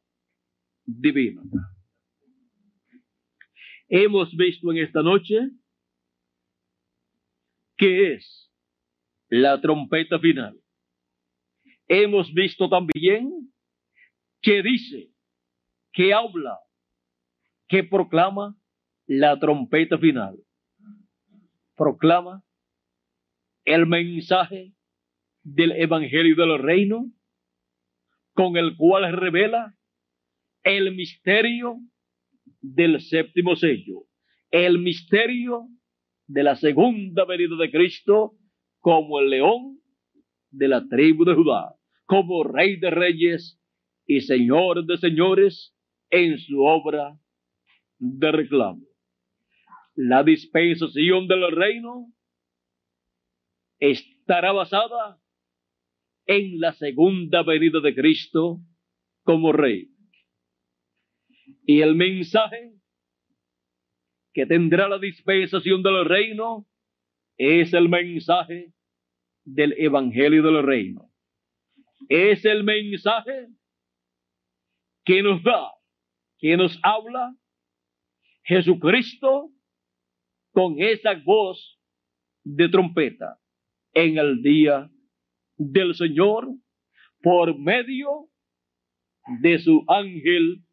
divina. 0.86 1.42
Hemos 3.88 4.36
visto 4.36 4.72
en 4.72 4.78
esta 4.78 5.02
noche 5.02 5.50
que 7.78 8.14
es 8.14 8.52
la 9.30 9.60
trompeta 9.60 10.20
final. 10.20 10.60
Hemos 11.88 12.34
visto 12.34 12.70
también 12.70 13.52
que 14.42 14.62
dice, 14.62 15.12
que 15.92 16.14
habla, 16.14 16.60
que 17.68 17.84
proclama 17.84 18.56
la 19.08 19.40
trompeta 19.40 19.98
final. 19.98 20.38
Proclama 21.76 22.44
el 23.66 23.86
mensaje 23.86 24.75
del 25.46 25.74
Evangelio 25.74 26.36
del 26.36 26.58
Reino, 26.58 27.06
con 28.34 28.58
el 28.58 28.76
cual 28.76 29.14
revela 29.16 29.78
el 30.64 30.96
misterio 30.96 31.78
del 32.62 33.00
séptimo 33.00 33.56
sello, 33.56 34.08
el 34.50 34.80
misterio 34.80 35.68
de 36.26 36.44
la 36.44 36.56
segunda 36.56 37.26
venida 37.26 37.56
de 37.58 37.72
Cristo 37.72 38.34
como 38.80 39.20
el 39.20 39.30
león 39.30 39.80
de 40.50 40.68
la 40.68 40.88
tribu 40.88 41.24
de 41.26 41.36
Judá, 41.36 41.76
como 42.06 42.44
rey 42.44 42.78
de 42.78 42.90
reyes 42.90 43.62
y 44.08 44.22
señor 44.22 44.86
de 44.86 44.98
señores 44.98 45.76
en 46.10 46.40
su 46.40 46.64
obra 46.64 47.20
de 48.00 48.32
reclamo. 48.32 48.82
La 49.94 50.24
dispensación 50.24 51.28
del 51.28 51.52
reino 51.52 52.08
estará 53.80 54.52
basada 54.52 55.22
en 56.26 56.60
la 56.60 56.74
segunda 56.74 57.44
venida 57.44 57.80
de 57.80 57.94
Cristo 57.94 58.60
como 59.24 59.52
rey. 59.52 59.90
Y 61.66 61.82
el 61.82 61.96
mensaje 61.96 62.74
que 64.34 64.46
tendrá 64.46 64.90
la 64.90 65.00
dispensación 65.00 65.82
del 65.82 66.06
reino 66.06 66.68
es 67.38 67.74
el 67.74 67.90
mensaje 67.90 68.74
del 69.44 69.74
Evangelio 69.78 70.44
del 70.44 70.64
reino. 70.64 71.12
Es 72.10 72.44
el 72.46 72.64
mensaje 72.64 73.48
que 75.06 75.22
nos 75.22 75.42
da, 75.44 75.72
que 76.40 76.58
nos 76.58 76.78
habla 76.84 77.36
Jesucristo 78.44 79.52
con 80.52 80.76
esa 80.80 81.14
voz 81.24 81.80
de 82.44 82.70
trompeta 82.70 83.40
en 83.94 84.18
el 84.18 84.42
día 84.42 84.90
del 85.58 85.96
Señor 85.96 86.48
por 87.22 87.58
medio 87.58 88.30
de 89.42 89.60
su 89.60 89.84
ángel 89.88 90.64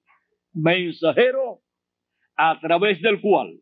mensajero 0.52 1.62
a 2.36 2.60
través 2.60 3.00
del 3.00 3.20
cual 3.20 3.60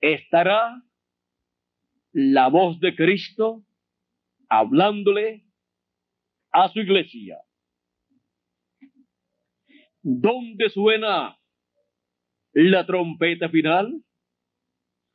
estará 0.00 0.82
la 2.12 2.48
voz 2.48 2.78
de 2.80 2.94
Cristo 2.94 3.64
hablándole 4.48 5.44
a 6.52 6.68
su 6.68 6.80
iglesia. 6.80 7.38
¿Dónde 10.02 10.70
suena 10.70 11.36
la 12.52 12.86
trompeta 12.86 13.48
final? 13.48 14.02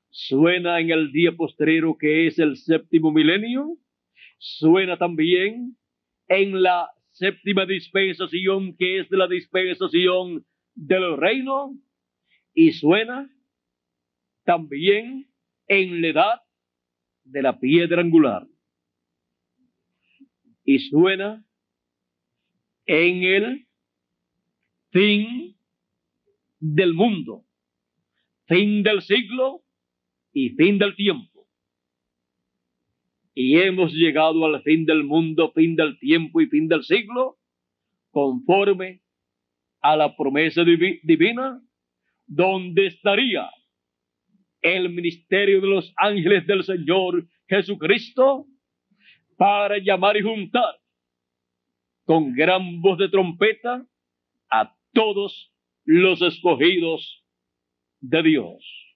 Suena 0.09 0.79
en 0.81 0.91
el 0.91 1.11
día 1.13 1.31
postrero 1.31 1.97
que 1.97 2.27
es 2.27 2.37
el 2.37 2.57
séptimo 2.57 3.11
milenio. 3.11 3.77
Suena 4.43 4.97
también 4.97 5.77
en 6.27 6.63
la 6.63 6.89
séptima 7.11 7.67
dispensación 7.67 8.75
que 8.75 9.01
es 9.01 9.11
la 9.11 9.27
dispensación 9.27 10.47
del 10.73 11.15
reino 11.15 11.77
y 12.51 12.71
suena 12.71 13.29
también 14.43 15.31
en 15.67 16.01
la 16.01 16.07
edad 16.07 16.41
de 17.23 17.43
la 17.43 17.59
piedra 17.59 18.01
angular. 18.01 18.47
Y 20.63 20.79
suena 20.89 21.45
en 22.87 23.23
el 23.23 23.67
fin 24.89 25.55
del 26.59 26.95
mundo, 26.95 27.45
fin 28.47 28.81
del 28.81 29.03
siglo 29.03 29.61
y 30.33 30.49
fin 30.49 30.79
del 30.79 30.95
tiempo. 30.95 31.30
Y 33.33 33.57
hemos 33.59 33.93
llegado 33.93 34.45
al 34.45 34.61
fin 34.63 34.85
del 34.85 35.03
mundo, 35.03 35.51
fin 35.53 35.75
del 35.75 35.97
tiempo 35.99 36.41
y 36.41 36.47
fin 36.47 36.67
del 36.67 36.83
siglo, 36.83 37.37
conforme 38.11 39.01
a 39.81 39.95
la 39.95 40.15
promesa 40.15 40.63
divina 40.63 41.61
donde 42.27 42.87
estaría 42.87 43.49
el 44.61 44.89
ministerio 44.89 45.59
de 45.61 45.67
los 45.67 45.93
ángeles 45.97 46.45
del 46.45 46.63
Señor 46.63 47.27
Jesucristo 47.47 48.45
para 49.37 49.79
llamar 49.79 50.17
y 50.17 50.21
juntar 50.21 50.75
con 52.05 52.33
gran 52.33 52.81
voz 52.81 52.97
de 52.99 53.09
trompeta 53.09 53.85
a 54.51 54.75
todos 54.93 55.51
los 55.83 56.21
escogidos 56.21 57.25
de 58.01 58.23
Dios. 58.23 58.95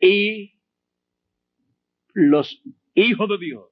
Y 0.00 0.52
los 2.12 2.62
hijos 2.96 3.28
de 3.28 3.38
Dios 3.38 3.70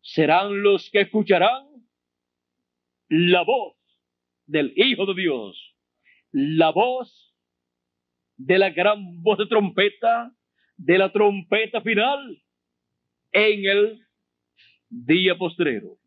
serán 0.00 0.62
los 0.62 0.90
que 0.90 1.02
escucharán 1.02 1.66
la 3.08 3.42
voz 3.42 3.76
del 4.46 4.72
Hijo 4.76 5.06
de 5.06 5.14
Dios, 5.14 5.76
la 6.32 6.70
voz 6.70 7.34
de 8.36 8.58
la 8.58 8.70
gran 8.70 9.22
voz 9.22 9.38
de 9.38 9.46
trompeta, 9.46 10.34
de 10.76 10.98
la 10.98 11.12
trompeta 11.12 11.80
final 11.80 12.42
en 13.32 13.64
el 13.66 14.06
día 14.88 15.36
postrero. 15.36 15.98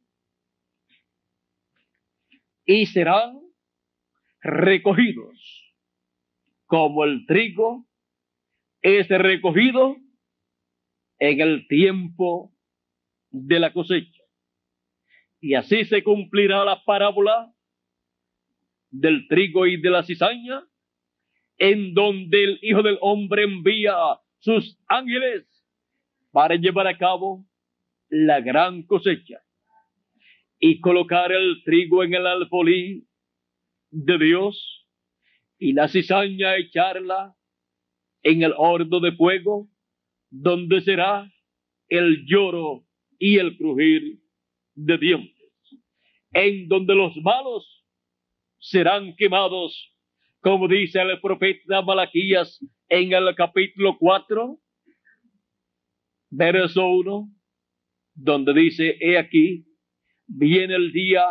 Y 2.65 2.85
serán 2.87 3.39
recogidos 4.41 5.73
como 6.65 7.05
el 7.05 7.25
trigo 7.25 7.85
es 8.81 9.07
recogido 9.07 9.95
en 11.19 11.41
el 11.41 11.67
tiempo 11.67 12.53
de 13.29 13.59
la 13.59 13.73
cosecha. 13.73 14.23
Y 15.39 15.53
así 15.53 15.85
se 15.85 16.03
cumplirá 16.03 16.65
la 16.65 16.83
parábola 16.83 17.53
del 18.89 19.27
trigo 19.27 19.67
y 19.67 19.79
de 19.79 19.89
la 19.89 20.03
cizaña, 20.03 20.63
en 21.57 21.93
donde 21.93 22.43
el 22.43 22.59
Hijo 22.61 22.83
del 22.83 22.97
Hombre 23.01 23.43
envía 23.43 23.95
sus 24.39 24.79
ángeles 24.87 25.45
para 26.31 26.55
llevar 26.55 26.87
a 26.87 26.97
cabo 26.97 27.45
la 28.09 28.41
gran 28.41 28.83
cosecha 28.83 29.41
y 30.59 30.79
colocar 30.79 31.31
el 31.31 31.63
trigo 31.63 32.03
en 32.03 32.13
el 32.13 32.25
alfolí 32.25 33.07
de 33.91 34.17
Dios 34.17 34.87
y 35.59 35.73
la 35.73 35.87
cizaña 35.87 36.55
echarla 36.57 37.35
en 38.23 38.43
el 38.43 38.53
horno 38.57 38.99
de 38.99 39.11
fuego, 39.13 39.69
donde 40.29 40.81
será 40.81 41.31
el 41.89 42.25
lloro 42.25 42.85
y 43.19 43.37
el 43.37 43.57
crujir 43.57 44.19
de 44.75 44.97
dientes, 44.97 45.51
en 46.33 46.67
donde 46.67 46.95
los 46.95 47.15
malos 47.17 47.85
serán 48.59 49.15
quemados, 49.15 49.93
como 50.41 50.67
dice 50.67 51.01
el 51.01 51.19
profeta 51.21 51.81
Malaquías 51.81 52.63
en 52.89 53.13
el 53.13 53.33
capítulo 53.35 53.97
4, 53.97 54.59
verso 56.29 56.87
1, 56.87 57.29
donde 58.13 58.53
dice, 58.53 58.97
he 58.99 59.17
aquí, 59.17 59.65
viene 60.27 60.75
el 60.75 60.91
día 60.91 61.23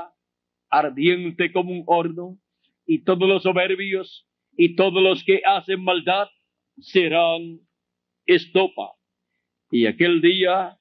ardiente 0.70 1.52
como 1.52 1.72
un 1.72 1.84
horno, 1.86 2.38
y 2.86 3.02
todos 3.02 3.28
los 3.28 3.42
soberbios 3.42 4.28
y 4.56 4.76
todos 4.76 5.02
los 5.02 5.24
que 5.24 5.42
hacen 5.44 5.82
maldad 5.82 6.28
serán 6.78 7.58
estopa. 8.26 8.92
Y 9.70 9.86
aquel 9.86 10.20
día 10.20 10.78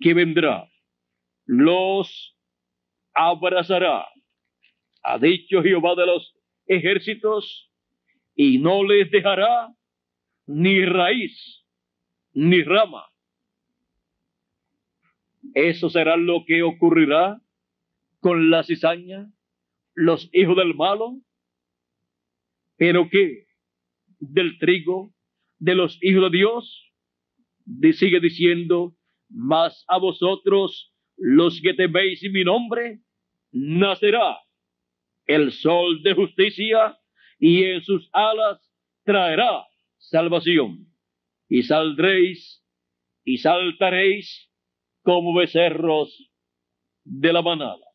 que 0.00 0.14
vendrá, 0.14 0.68
los 1.44 2.36
abrazará, 3.14 4.06
ha 5.02 5.18
dicho 5.18 5.62
Jehová 5.62 5.94
de 5.94 6.06
los 6.06 6.34
ejércitos, 6.66 7.70
y 8.34 8.58
no 8.58 8.82
les 8.84 9.10
dejará 9.10 9.68
ni 10.46 10.84
raíz 10.84 11.64
ni 12.32 12.62
rama. 12.62 13.04
Eso 15.54 15.90
será 15.90 16.16
lo 16.16 16.44
que 16.46 16.62
ocurrirá 16.62 17.40
con 18.20 18.50
la 18.50 18.62
cizaña, 18.62 19.30
los 19.94 20.30
hijos 20.32 20.56
del 20.56 20.74
malo, 20.74 21.18
pero 22.76 23.08
que 23.10 23.46
del 24.18 24.58
trigo 24.58 25.11
de 25.62 25.76
los 25.76 25.96
hijos 26.02 26.32
de 26.32 26.38
Dios, 26.38 26.92
sigue 27.92 28.18
diciendo, 28.18 28.96
mas 29.28 29.84
a 29.86 29.98
vosotros 29.98 30.92
los 31.16 31.60
que 31.60 31.72
teméis 31.72 32.20
mi 32.32 32.42
nombre, 32.42 32.98
nacerá 33.52 34.40
el 35.24 35.52
sol 35.52 36.02
de 36.02 36.14
justicia 36.14 36.98
y 37.38 37.62
en 37.62 37.80
sus 37.80 38.10
alas 38.12 38.58
traerá 39.04 39.64
salvación. 39.98 40.88
Y 41.48 41.62
saldréis 41.62 42.66
y 43.24 43.38
saltaréis 43.38 44.50
como 45.02 45.32
becerros 45.32 46.28
de 47.04 47.32
la 47.32 47.42
manada. 47.42 47.86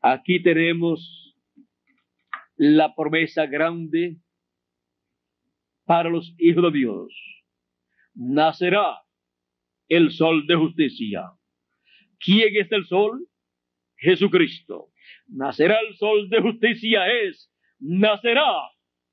Aquí 0.00 0.42
tenemos 0.42 1.36
la 2.56 2.96
promesa 2.96 3.46
grande 3.46 4.16
para 5.88 6.10
los 6.10 6.34
hijos 6.38 6.64
de 6.64 6.78
Dios. 6.78 7.44
Nacerá 8.14 9.00
el 9.88 10.10
sol 10.10 10.46
de 10.46 10.54
justicia. 10.54 11.32
¿Quién 12.20 12.54
es 12.56 12.70
el 12.70 12.84
sol? 12.84 13.26
Jesucristo. 13.96 14.90
Nacerá 15.28 15.78
el 15.80 15.96
sol 15.96 16.28
de 16.28 16.42
justicia 16.42 17.10
es, 17.10 17.50
nacerá 17.78 18.52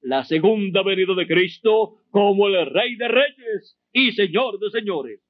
la 0.01 0.25
segunda 0.25 0.83
venida 0.83 1.15
de 1.15 1.25
Cristo 1.25 2.01
como 2.09 2.47
el 2.47 2.65
Rey 2.65 2.97
de 2.97 3.07
Reyes 3.07 3.79
y 3.93 4.11
Señor 4.11 4.59
de 4.59 4.69
Señores. 4.69 5.21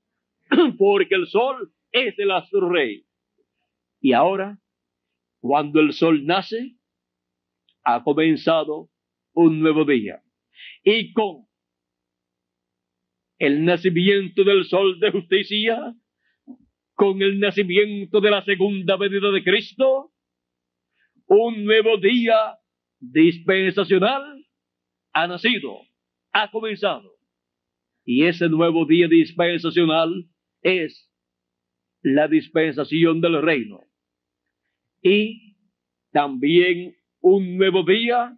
Porque 0.80 1.14
el 1.14 1.28
sol 1.28 1.72
es 1.92 2.18
el 2.18 2.32
astro 2.32 2.70
rey. 2.70 3.06
Y 4.02 4.14
ahora, 4.14 4.58
cuando 5.42 5.80
el 5.80 5.94
sol 5.94 6.26
nace, 6.26 6.76
ha 7.84 8.04
comenzado 8.04 8.90
un 9.34 9.60
nuevo 9.60 9.86
día. 9.86 10.25
Y 10.84 11.14
con 11.14 11.48
el 13.40 13.66
nacimiento 13.66 14.44
del 14.44 14.66
sol 14.66 15.00
de 15.00 15.12
justicia, 15.12 15.94
con 16.94 17.22
el 17.22 17.40
nacimiento 17.40 18.22
de 18.22 18.32
la 18.32 18.44
segunda 18.44 18.96
venida 18.98 19.32
de 19.32 19.44
Cristo, 19.44 20.12
un 21.28 21.66
nuevo 21.66 21.98
día 21.98 22.58
dispensacional 23.00 24.46
ha 25.14 25.28
nacido, 25.28 25.80
ha 26.32 26.50
comenzado. 26.52 27.16
Y 28.04 28.26
ese 28.26 28.48
nuevo 28.50 28.86
día 28.86 29.08
dispensacional 29.08 30.30
es 30.62 31.12
la 32.02 32.28
dispensación 32.28 33.20
del 33.20 33.42
reino. 33.42 33.82
Y 35.02 35.58
también 36.12 36.96
un 37.20 37.58
nuevo 37.58 37.84
día 37.84 38.38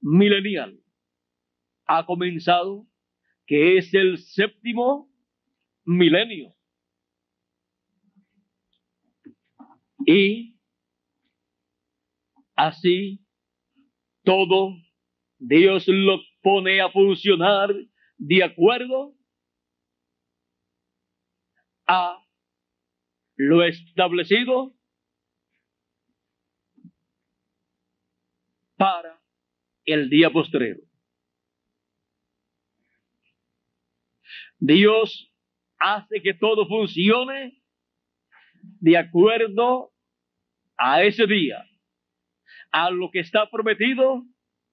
milenial 0.00 0.80
ha 1.86 2.06
comenzado, 2.06 2.86
que 3.46 3.76
es 3.76 3.92
el 3.94 4.18
séptimo 4.18 5.10
milenio. 5.84 6.54
Y 10.06 10.56
así 12.54 13.20
todo 14.22 14.76
Dios 15.38 15.88
lo 15.88 16.20
pone 16.42 16.80
a 16.80 16.90
funcionar 16.90 17.74
de 18.18 18.44
acuerdo 18.44 19.14
a 21.86 22.24
lo 23.36 23.64
establecido 23.64 24.74
para 28.76 29.19
el 29.92 30.08
día 30.10 30.30
postrero. 30.30 30.80
Dios 34.58 35.32
hace 35.78 36.20
que 36.22 36.34
todo 36.34 36.66
funcione 36.66 37.62
de 38.62 38.96
acuerdo 38.98 39.92
a 40.76 41.02
ese 41.02 41.26
día, 41.26 41.64
a 42.70 42.90
lo 42.90 43.10
que 43.10 43.20
está 43.20 43.50
prometido 43.50 44.24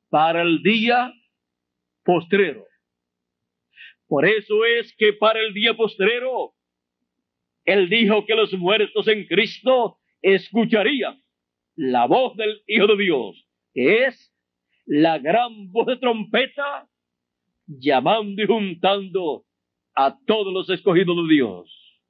para 0.09 0.41
el 0.41 0.61
día 0.61 1.13
postrero. 2.03 2.65
Por 4.07 4.25
eso 4.25 4.65
es 4.65 4.93
que 4.97 5.13
para 5.13 5.39
el 5.39 5.53
día 5.53 5.73
postrero, 5.73 6.53
Él 7.65 7.89
dijo 7.89 8.25
que 8.25 8.35
los 8.35 8.53
muertos 8.53 9.07
en 9.07 9.25
Cristo 9.25 9.99
escucharían 10.21 11.21
la 11.75 12.07
voz 12.07 12.35
del 12.37 12.61
Hijo 12.67 12.87
de 12.87 13.03
Dios, 13.03 13.47
que 13.73 14.05
es 14.05 14.33
la 14.87 15.19
gran 15.19 15.69
voz 15.71 15.85
de 15.85 15.97
trompeta 15.97 16.87
llamando 17.67 18.41
y 18.41 18.47
juntando 18.47 19.43
a 19.93 20.17
todos 20.25 20.53
los 20.53 20.69
escogidos 20.69 21.27
de 21.27 21.33
Dios. 21.35 22.01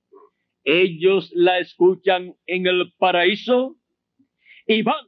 Ellos 0.64 1.32
la 1.34 1.60
escuchan 1.60 2.36
en 2.46 2.68
el 2.68 2.94
paraíso 2.98 3.78
y 4.68 4.84
van 4.84 5.06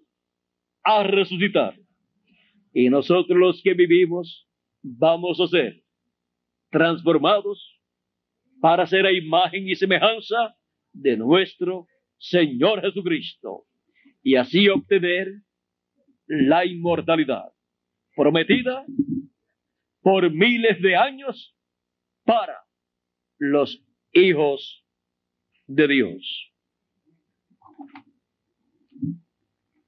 a 0.84 1.04
resucitar. 1.04 1.76
Y 2.74 2.90
nosotros 2.90 3.38
los 3.38 3.62
que 3.62 3.76
vivimos 3.76 4.48
vamos 4.82 5.40
a 5.40 5.48
ser 5.48 5.84
transformados 6.72 7.80
para 8.62 8.88
ser 8.88 9.06
a 9.06 9.12
imagen 9.12 9.68
y 9.68 9.76
semejanza 9.76 10.56
de 10.92 11.18
nuestro 11.18 11.88
Señor 12.18 12.82
Jesucristo. 12.82 13.66
y 14.22 14.36
así 14.36 14.68
obtener 14.68 15.28
la 16.28 16.66
inmortalidad 16.66 17.54
prometida 18.16 18.86
por 20.02 20.32
miles 20.32 20.82
de 20.82 20.96
años 20.96 21.56
para 22.26 22.58
los 23.38 23.84
hijos 24.12 24.86
de 25.68 25.88
Dios. 25.88 26.52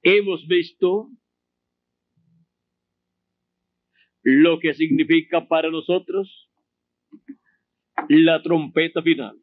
Hemos 0.02 0.46
visto 0.46 1.08
lo 4.22 4.58
que 4.60 4.74
significa 4.74 5.46
para 5.46 5.70
nosotros 5.70 6.50
la 8.08 8.42
trompeta 8.42 9.02
final. 9.02 9.36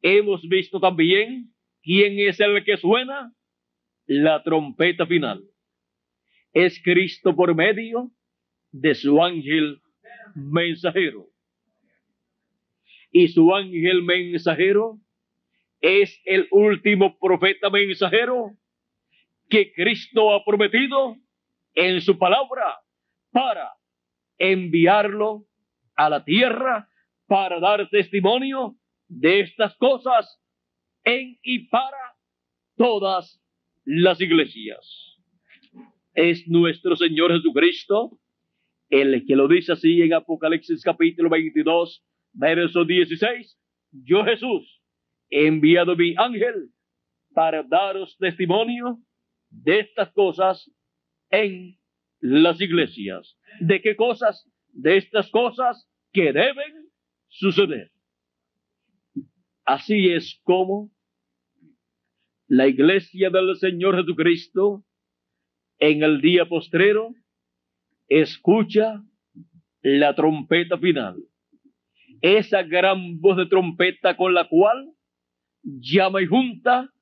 Hemos 0.00 0.42
visto 0.48 0.80
también 0.80 1.52
quién 1.82 2.18
es 2.18 2.40
el 2.40 2.64
que 2.64 2.76
suena 2.76 3.32
la 4.06 4.42
trompeta 4.42 5.06
final. 5.06 5.44
Es 6.52 6.80
Cristo 6.82 7.34
por 7.34 7.54
medio 7.54 8.10
de 8.72 8.94
su 8.94 9.22
ángel 9.22 9.80
mensajero. 10.34 11.26
Y 13.10 13.28
su 13.28 13.54
ángel 13.54 14.02
mensajero 14.02 14.98
es 15.80 16.20
el 16.24 16.48
último 16.50 17.18
profeta 17.18 17.70
mensajero 17.70 18.56
que 19.48 19.72
Cristo 19.72 20.32
ha 20.32 20.44
prometido 20.44 21.16
en 21.74 22.00
su 22.00 22.18
palabra 22.18 22.80
para 23.30 23.72
enviarlo 24.38 25.46
a 25.96 26.10
la 26.10 26.24
tierra 26.24 26.88
para 27.26 27.60
dar 27.60 27.88
testimonio 27.90 28.76
de 29.08 29.40
estas 29.40 29.76
cosas 29.76 30.40
en 31.04 31.38
y 31.42 31.68
para 31.68 32.16
todas 32.76 33.40
las 33.84 34.20
iglesias. 34.20 35.07
Es 36.20 36.48
nuestro 36.48 36.96
Señor 36.96 37.30
Jesucristo 37.32 38.18
el 38.90 39.24
que 39.24 39.36
lo 39.36 39.46
dice 39.46 39.74
así 39.74 40.02
en 40.02 40.14
Apocalipsis 40.14 40.82
capítulo 40.82 41.30
22, 41.30 42.04
verso 42.32 42.84
16. 42.84 43.56
Yo 43.92 44.24
Jesús 44.24 44.82
enviado 45.30 45.94
mi 45.94 46.16
ángel 46.16 46.70
para 47.32 47.62
daros 47.62 48.16
testimonio 48.18 48.98
de 49.48 49.78
estas 49.78 50.10
cosas 50.10 50.68
en 51.30 51.78
las 52.18 52.60
iglesias. 52.60 53.38
¿De 53.60 53.80
qué 53.80 53.94
cosas? 53.94 54.44
De 54.72 54.96
estas 54.96 55.30
cosas 55.30 55.88
que 56.12 56.32
deben 56.32 56.88
suceder. 57.28 57.92
Así 59.64 60.08
es 60.08 60.40
como 60.42 60.90
la 62.48 62.66
iglesia 62.66 63.30
del 63.30 63.54
Señor 63.54 63.94
Jesucristo 63.94 64.84
en 65.78 66.02
el 66.02 66.20
día 66.20 66.46
postrero 66.46 67.14
escucha 68.08 69.02
la 69.82 70.14
trompeta 70.14 70.78
final. 70.78 71.16
Esa 72.20 72.62
gran 72.62 73.20
voz 73.20 73.36
de 73.36 73.46
trompeta 73.46 74.16
con 74.16 74.34
la 74.34 74.48
cual 74.48 74.92
llama 75.62 76.22
y 76.22 76.26
junta 76.26 76.92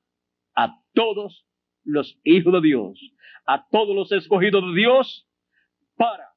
a 0.55 0.81
todos 0.93 1.45
los 1.83 2.19
hijos 2.23 2.53
de 2.53 2.61
Dios, 2.61 2.99
a 3.45 3.67
todos 3.69 3.95
los 3.95 4.11
escogidos 4.11 4.63
de 4.67 4.79
Dios, 4.79 5.27
para 5.95 6.27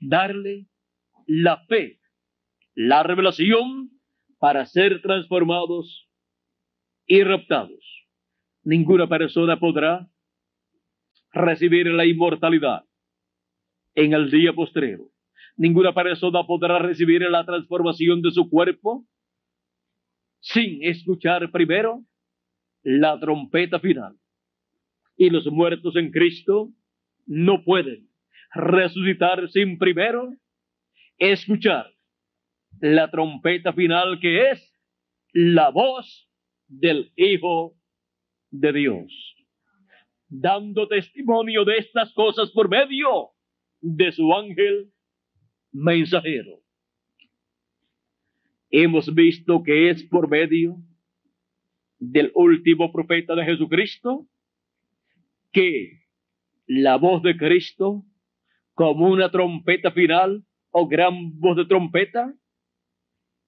darle 0.00 0.66
la 1.26 1.64
fe, 1.66 2.00
la 2.74 3.02
revelación, 3.02 3.90
para 4.38 4.66
ser 4.66 5.02
transformados 5.02 6.08
y 7.06 7.22
raptados. 7.22 8.01
Ninguna 8.64 9.08
persona 9.08 9.58
podrá 9.58 10.08
recibir 11.32 11.86
la 11.88 12.06
inmortalidad 12.06 12.84
en 13.94 14.12
el 14.12 14.30
día 14.30 14.52
postrero. 14.52 15.10
Ninguna 15.56 15.92
persona 15.92 16.44
podrá 16.46 16.78
recibir 16.78 17.22
la 17.22 17.44
transformación 17.44 18.22
de 18.22 18.30
su 18.30 18.48
cuerpo 18.48 19.06
sin 20.40 20.82
escuchar 20.82 21.50
primero 21.50 22.04
la 22.82 23.18
trompeta 23.18 23.78
final. 23.80 24.16
Y 25.16 25.30
los 25.30 25.46
muertos 25.46 25.96
en 25.96 26.10
Cristo 26.10 26.70
no 27.26 27.64
pueden 27.64 28.08
resucitar 28.54 29.48
sin 29.50 29.78
primero 29.78 30.34
escuchar 31.18 31.92
la 32.80 33.10
trompeta 33.10 33.72
final 33.72 34.18
que 34.20 34.50
es 34.50 34.72
la 35.32 35.70
voz 35.70 36.28
del 36.68 37.12
Hijo 37.16 37.76
de 38.52 38.72
Dios 38.72 39.32
dando 40.32 40.88
testimonio 40.88 41.62
de 41.64 41.76
estas 41.76 42.12
cosas 42.14 42.50
por 42.52 42.68
medio 42.68 43.32
de 43.82 44.10
su 44.12 44.32
ángel 44.34 44.90
mensajero. 45.72 46.60
Hemos 48.70 49.14
visto 49.14 49.62
que 49.62 49.90
es 49.90 50.02
por 50.04 50.30
medio 50.30 50.78
del 51.98 52.32
último 52.34 52.90
profeta 52.90 53.34
de 53.34 53.44
Jesucristo 53.44 54.26
que 55.52 56.00
la 56.66 56.96
voz 56.96 57.22
de 57.22 57.36
Cristo, 57.36 58.02
como 58.72 59.08
una 59.08 59.30
trompeta 59.30 59.90
final 59.90 60.46
o 60.70 60.88
gran 60.88 61.38
voz 61.38 61.58
de 61.58 61.66
trompeta, 61.66 62.32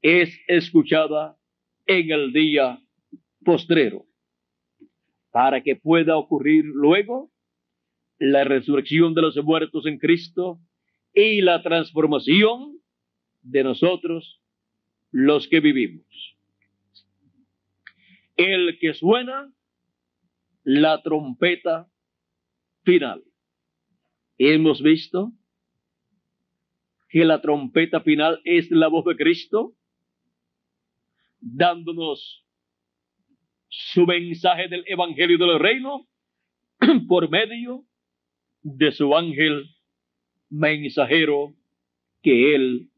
es 0.02 0.38
escuchada 0.48 1.38
en 1.86 2.10
el 2.10 2.32
día 2.34 2.78
postrero 3.42 4.04
para 5.34 5.64
que 5.64 5.74
pueda 5.74 6.16
ocurrir 6.16 6.64
luego 6.64 7.32
la 8.20 8.44
resurrección 8.44 9.14
de 9.14 9.22
los 9.22 9.36
muertos 9.42 9.84
en 9.84 9.98
Cristo 9.98 10.60
y 11.12 11.40
la 11.40 11.60
transformación 11.60 12.78
de 13.42 13.64
nosotros 13.64 14.40
los 15.10 15.48
que 15.48 15.58
vivimos. 15.58 16.06
El 18.36 18.78
que 18.78 18.94
suena 18.94 19.52
la 20.62 21.02
trompeta 21.02 21.88
final. 22.84 23.24
Hemos 24.38 24.82
visto 24.82 25.32
que 27.08 27.24
la 27.24 27.40
trompeta 27.40 28.02
final 28.02 28.40
es 28.44 28.70
la 28.70 28.86
voz 28.86 29.04
de 29.04 29.16
Cristo 29.16 29.74
dándonos 31.40 32.43
su 33.76 34.06
mensaje 34.06 34.68
del 34.68 34.84
Evangelio 34.86 35.36
del 35.36 35.58
Reino 35.58 36.06
por 37.08 37.28
medio 37.28 37.84
de 38.62 38.92
su 38.92 39.16
ángel 39.16 39.68
mensajero 40.48 41.54
que 42.22 42.54
él 42.54 42.90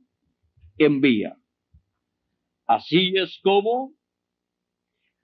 envía. 0.77 1.36
Así 2.66 3.15
es 3.16 3.40
como 3.43 3.94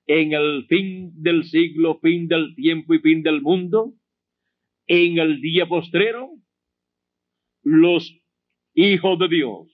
en 0.07 0.33
el 0.33 0.66
fin 0.69 1.12
del 1.23 1.45
siglo, 1.45 1.99
fin 2.01 2.29
del 2.29 2.55
tiempo 2.55 2.95
y 2.95 3.01
fin 3.01 3.23
del 3.23 3.43
mundo, 3.43 3.93
en 4.87 5.19
el 5.19 5.41
día 5.41 5.66
postrero, 5.66 6.31
los 7.62 8.19
hijos 8.74 9.19
de 9.19 9.29
Dios 9.29 9.69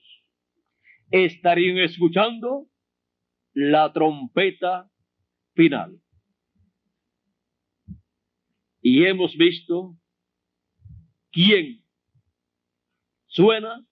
estarían 1.09 1.77
escuchando 1.77 2.67
la 3.53 3.91
trompeta 3.93 4.91
final. 5.59 6.01
Y 8.81 9.03
hemos 9.03 9.35
visto 9.35 9.97
quién 11.33 11.83
suena 13.27 13.85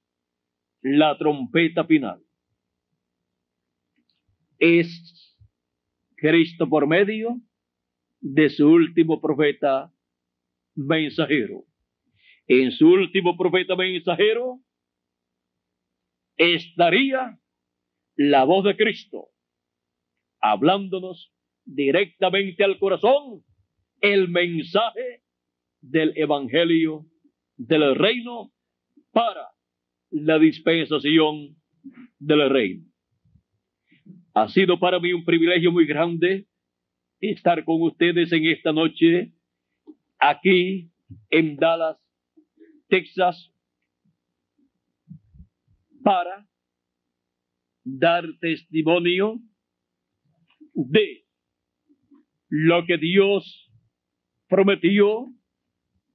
la 0.81 1.17
trompeta 1.17 1.83
final. 1.83 2.23
Es 4.57 5.37
Cristo 6.15 6.69
por 6.69 6.87
medio 6.87 7.41
de 8.21 8.49
su 8.49 8.65
último 8.69 9.19
profeta 9.19 9.93
mensajero. 10.73 11.65
En 12.47 12.71
su 12.71 12.87
último 12.87 13.35
profeta 13.35 13.75
mensajero 13.75 14.61
estaría 16.37 17.37
la 18.15 18.45
voz 18.45 18.63
de 18.63 18.77
Cristo 18.77 19.27
hablándonos 20.39 21.33
directamente 21.67 22.63
al 22.63 22.79
corazón 22.79 23.43
el 23.99 24.29
mensaje 24.29 25.21
del 25.81 26.13
Evangelio 26.15 27.05
del 27.57 27.95
reino 27.95 28.51
para 29.11 29.49
la 30.09 30.39
dispensación 30.39 31.57
del 32.19 32.49
reino. 32.49 32.85
Ha 34.33 34.47
sido 34.49 34.79
para 34.79 34.99
mí 34.99 35.13
un 35.13 35.25
privilegio 35.25 35.71
muy 35.71 35.85
grande 35.85 36.47
estar 37.19 37.63
con 37.65 37.81
ustedes 37.81 38.31
en 38.31 38.45
esta 38.45 38.71
noche 38.71 39.33
aquí 40.19 40.91
en 41.29 41.57
Dallas, 41.57 41.97
Texas, 42.87 43.51
para 46.03 46.47
dar 47.83 48.25
testimonio 48.39 49.39
de 50.73 51.26
lo 52.49 52.85
que 52.85 52.97
Dios 52.97 53.71
prometió 54.47 55.27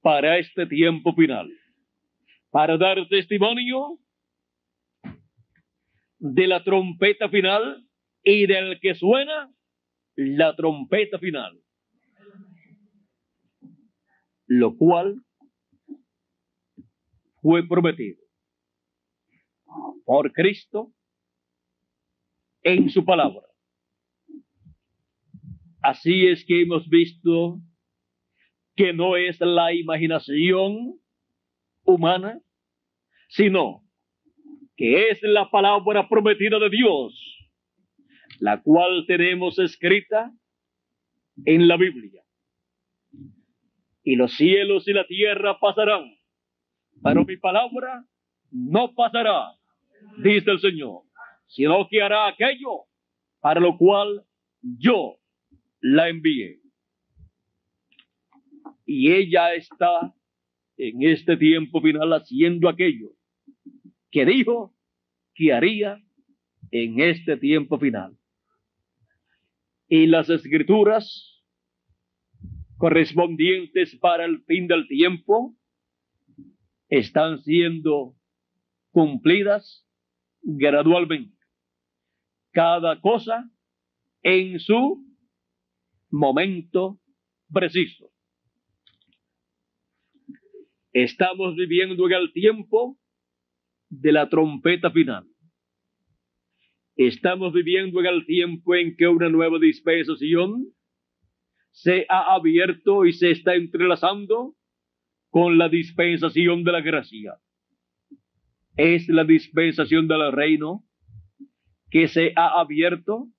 para 0.01 0.37
este 0.37 0.65
tiempo 0.65 1.13
final, 1.13 1.49
para 2.49 2.77
dar 2.77 3.07
testimonio 3.07 3.99
de 6.19 6.47
la 6.47 6.63
trompeta 6.63 7.29
final 7.29 7.87
y 8.23 8.47
del 8.47 8.79
que 8.79 8.95
suena 8.95 9.53
la 10.15 10.55
trompeta 10.55 11.19
final, 11.19 11.59
lo 14.47 14.75
cual 14.77 15.21
fue 17.41 17.67
prometido 17.67 18.21
por 20.05 20.31
Cristo 20.31 20.93
en 22.61 22.89
su 22.89 23.03
palabra. 23.03 23.52
Así 25.83 26.27
es 26.27 26.45
que 26.45 26.61
hemos 26.61 26.87
visto 26.87 27.59
que 28.73 28.93
no 28.93 29.17
es 29.17 29.37
la 29.41 29.73
imaginación 29.73 30.97
humana, 31.83 32.39
sino 33.27 33.83
que 34.77 35.09
es 35.09 35.19
la 35.23 35.51
palabra 35.51 36.07
prometida 36.07 36.57
de 36.57 36.69
Dios, 36.69 37.13
la 38.39 38.61
cual 38.61 39.03
tenemos 39.07 39.59
escrita 39.59 40.31
en 41.45 41.67
la 41.67 41.75
Biblia. 41.75 42.23
Y 44.03 44.15
los 44.15 44.33
cielos 44.37 44.87
y 44.87 44.93
la 44.93 45.05
tierra 45.05 45.59
pasarán, 45.59 46.15
pero 47.03 47.25
mi 47.25 47.35
palabra 47.35 48.05
no 48.51 48.93
pasará, 48.95 49.51
dice 50.23 50.49
el 50.49 50.61
Señor, 50.61 51.01
sino 51.47 51.85
que 51.89 52.01
hará 52.01 52.27
aquello 52.27 52.85
para 53.41 53.59
lo 53.59 53.77
cual 53.77 54.25
yo 54.61 55.17
la 55.83 56.07
envié. 56.07 56.61
Y 58.85 59.11
ella 59.11 59.53
está 59.53 60.15
en 60.77 61.03
este 61.03 61.35
tiempo 61.35 61.81
final 61.81 62.13
haciendo 62.13 62.69
aquello 62.69 63.11
que 64.09 64.25
dijo 64.25 64.73
que 65.35 65.51
haría 65.51 66.01
en 66.71 67.01
este 67.01 67.35
tiempo 67.35 67.77
final. 67.77 68.17
Y 69.89 70.07
las 70.07 70.29
escrituras 70.29 71.43
correspondientes 72.77 73.95
para 73.97 74.23
el 74.23 74.41
fin 74.45 74.67
del 74.67 74.87
tiempo 74.87 75.55
están 76.87 77.39
siendo 77.39 78.15
cumplidas 78.91 79.85
gradualmente. 80.41 81.37
Cada 82.51 83.01
cosa 83.01 83.49
en 84.21 84.59
su 84.59 85.12
momento 86.13 86.99
preciso. 87.51 88.11
Estamos 90.91 91.55
viviendo 91.55 92.05
en 92.05 92.13
el 92.13 92.31
tiempo 92.31 92.99
de 93.89 94.11
la 94.11 94.29
trompeta 94.29 94.91
final. 94.91 95.25
Estamos 96.95 97.51
viviendo 97.51 97.99
en 97.99 98.05
el 98.05 98.25
tiempo 98.27 98.75
en 98.75 98.95
que 98.95 99.07
una 99.07 99.27
nueva 99.29 99.57
dispensación 99.57 100.67
se 101.71 102.05
ha 102.09 102.35
abierto 102.35 103.05
y 103.05 103.13
se 103.13 103.31
está 103.31 103.55
entrelazando 103.55 104.55
con 105.31 105.57
la 105.57 105.67
dispensación 105.67 106.63
de 106.63 106.71
la 106.73 106.81
gracia. 106.81 107.39
Es 108.77 109.09
la 109.09 109.23
dispensación 109.23 110.07
del 110.07 110.31
reino 110.31 110.85
que 111.89 112.07
se 112.07 112.33
ha 112.35 112.59
abierto 112.59 113.32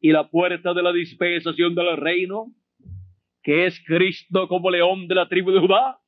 y 0.00 0.12
la 0.12 0.28
puerta 0.28 0.74
de 0.74 0.82
la 0.82 0.92
dispensación 0.92 1.74
del 1.74 1.96
reino, 1.96 2.54
que 3.42 3.66
es 3.66 3.82
Cristo 3.84 4.48
como 4.48 4.70
león 4.70 5.08
de 5.08 5.14
la 5.14 5.28
tribu 5.28 5.50
de 5.50 5.60
Judá, 5.60 5.98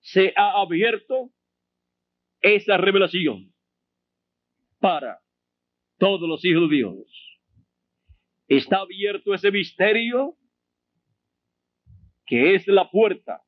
se 0.00 0.32
ha 0.36 0.60
abierto 0.60 1.30
esa 2.40 2.76
revelación 2.76 3.52
para 4.80 5.18
todos 5.98 6.28
los 6.28 6.44
hijos 6.44 6.68
de 6.68 6.76
Dios. 6.76 7.40
Está 8.48 8.78
abierto 8.80 9.32
ese 9.32 9.50
misterio 9.50 10.36
que 12.26 12.54
es 12.54 12.66
la 12.66 12.90
puerta 12.90 13.42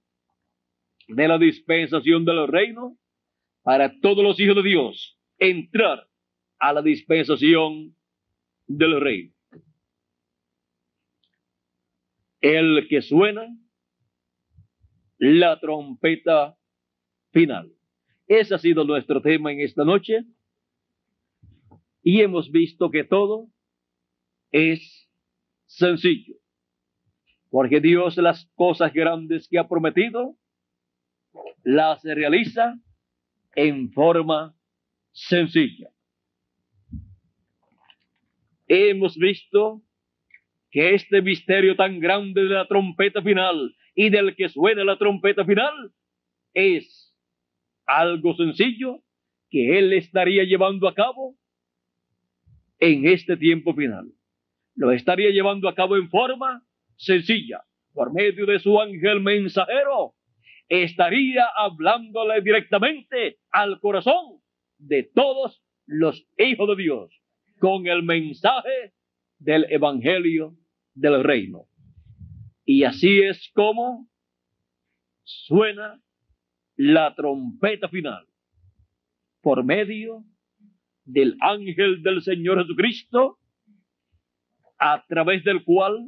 de 1.09 1.29
la 1.29 1.39
dispensación 1.39 2.25
del 2.25 2.47
reino 2.49 2.97
para 3.63 3.99
todos 4.01 4.23
los 4.23 4.39
hijos 4.41 4.57
de 4.57 4.63
Dios 4.63 5.19
entrar 5.39 6.09
a 6.59 6.73
la 6.73 6.83
dispensación 6.83 7.96
del 8.67 9.01
reino. 9.01 9.33
El 12.41 12.87
que 12.89 13.03
suena 13.03 13.47
la 15.19 15.59
trompeta 15.59 16.57
final. 17.33 17.73
Ese 18.27 18.55
ha 18.55 18.59
sido 18.59 18.85
nuestro 18.85 19.23
tema 19.23 19.53
en 19.53 19.61
esta 19.61 19.85
noche. 19.85 20.25
Y 22.03 22.21
hemos 22.21 22.51
visto 22.51 22.91
que 22.91 23.05
todo 23.05 23.49
es 24.53 25.11
sencillo. 25.67 26.37
Porque 27.51 27.81
Dios 27.81 28.17
las 28.19 28.47
cosas 28.55 28.93
grandes 28.93 29.49
que 29.49 29.59
ha 29.59 29.69
prometido 29.69 30.37
las 31.63 32.03
realiza 32.05 32.79
en 33.55 33.91
forma 33.93 34.55
sencilla. 35.13 35.91
Hemos 38.69 39.17
visto 39.17 39.83
que 40.71 40.95
este 40.95 41.23
misterio 41.23 41.77
tan 41.77 42.01
grande 42.01 42.43
de 42.43 42.51
la 42.55 42.67
trompeta 42.67 43.23
final 43.23 43.75
y 43.95 44.11
del 44.11 44.35
que 44.35 44.49
suena 44.49 44.85
la 44.85 44.99
trompeta 44.99 45.45
final 45.45 45.93
es 46.53 47.15
algo 47.87 48.35
sencillo 48.35 49.03
que 49.51 49.79
Él 49.79 49.93
estaría 49.93 50.43
llevando 50.45 50.89
a 50.89 50.95
cabo 50.95 51.37
en 52.81 53.07
este 53.07 53.37
tiempo 53.37 53.73
final. 53.75 54.13
Lo 54.75 54.91
estaría 54.91 55.31
llevando 55.31 55.69
a 55.69 55.75
cabo 55.75 55.97
en 55.97 56.11
forma 56.11 56.67
sencilla, 56.97 57.63
por 57.95 58.13
medio 58.13 58.47
de 58.47 58.59
su 58.59 58.81
ángel 58.81 59.21
mensajero. 59.21 60.15
Estaría 60.69 61.47
hablándole 61.57 62.41
directamente 62.41 63.39
al 63.51 63.79
corazón 63.81 64.41
de 64.79 65.05
todos 65.05 65.63
los 65.87 66.27
hijos 66.37 66.77
de 66.77 66.83
Dios 66.83 67.26
con 67.59 67.87
el 67.87 68.03
mensaje 68.03 68.93
del 69.39 69.67
Evangelio 69.71 70.57
del 70.95 71.23
Reino. 71.23 71.67
Y 72.65 72.85
así 72.85 73.21
es 73.21 73.51
como 73.55 74.09
suena 75.25 76.01
la 76.77 77.15
trompeta 77.15 77.89
final 77.89 78.27
por 79.41 79.65
medio 79.65 80.25
del 81.05 81.37
ángel 81.41 82.03
del 82.03 82.23
Señor 82.23 82.61
Jesucristo, 82.63 83.39
a 84.79 85.05
través 85.07 85.45
del 85.45 85.65
cual 85.65 86.07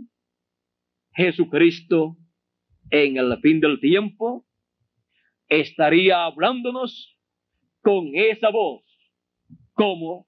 Jesucristo 1.15 2.17
en 2.91 3.17
el 3.17 3.39
fin 3.41 3.61
del 3.61 3.81
tiempo 3.81 4.47
estaría 5.49 6.25
hablándonos 6.25 7.17
con 7.81 8.11
esa 8.15 8.51
voz 8.51 8.83
como 9.73 10.28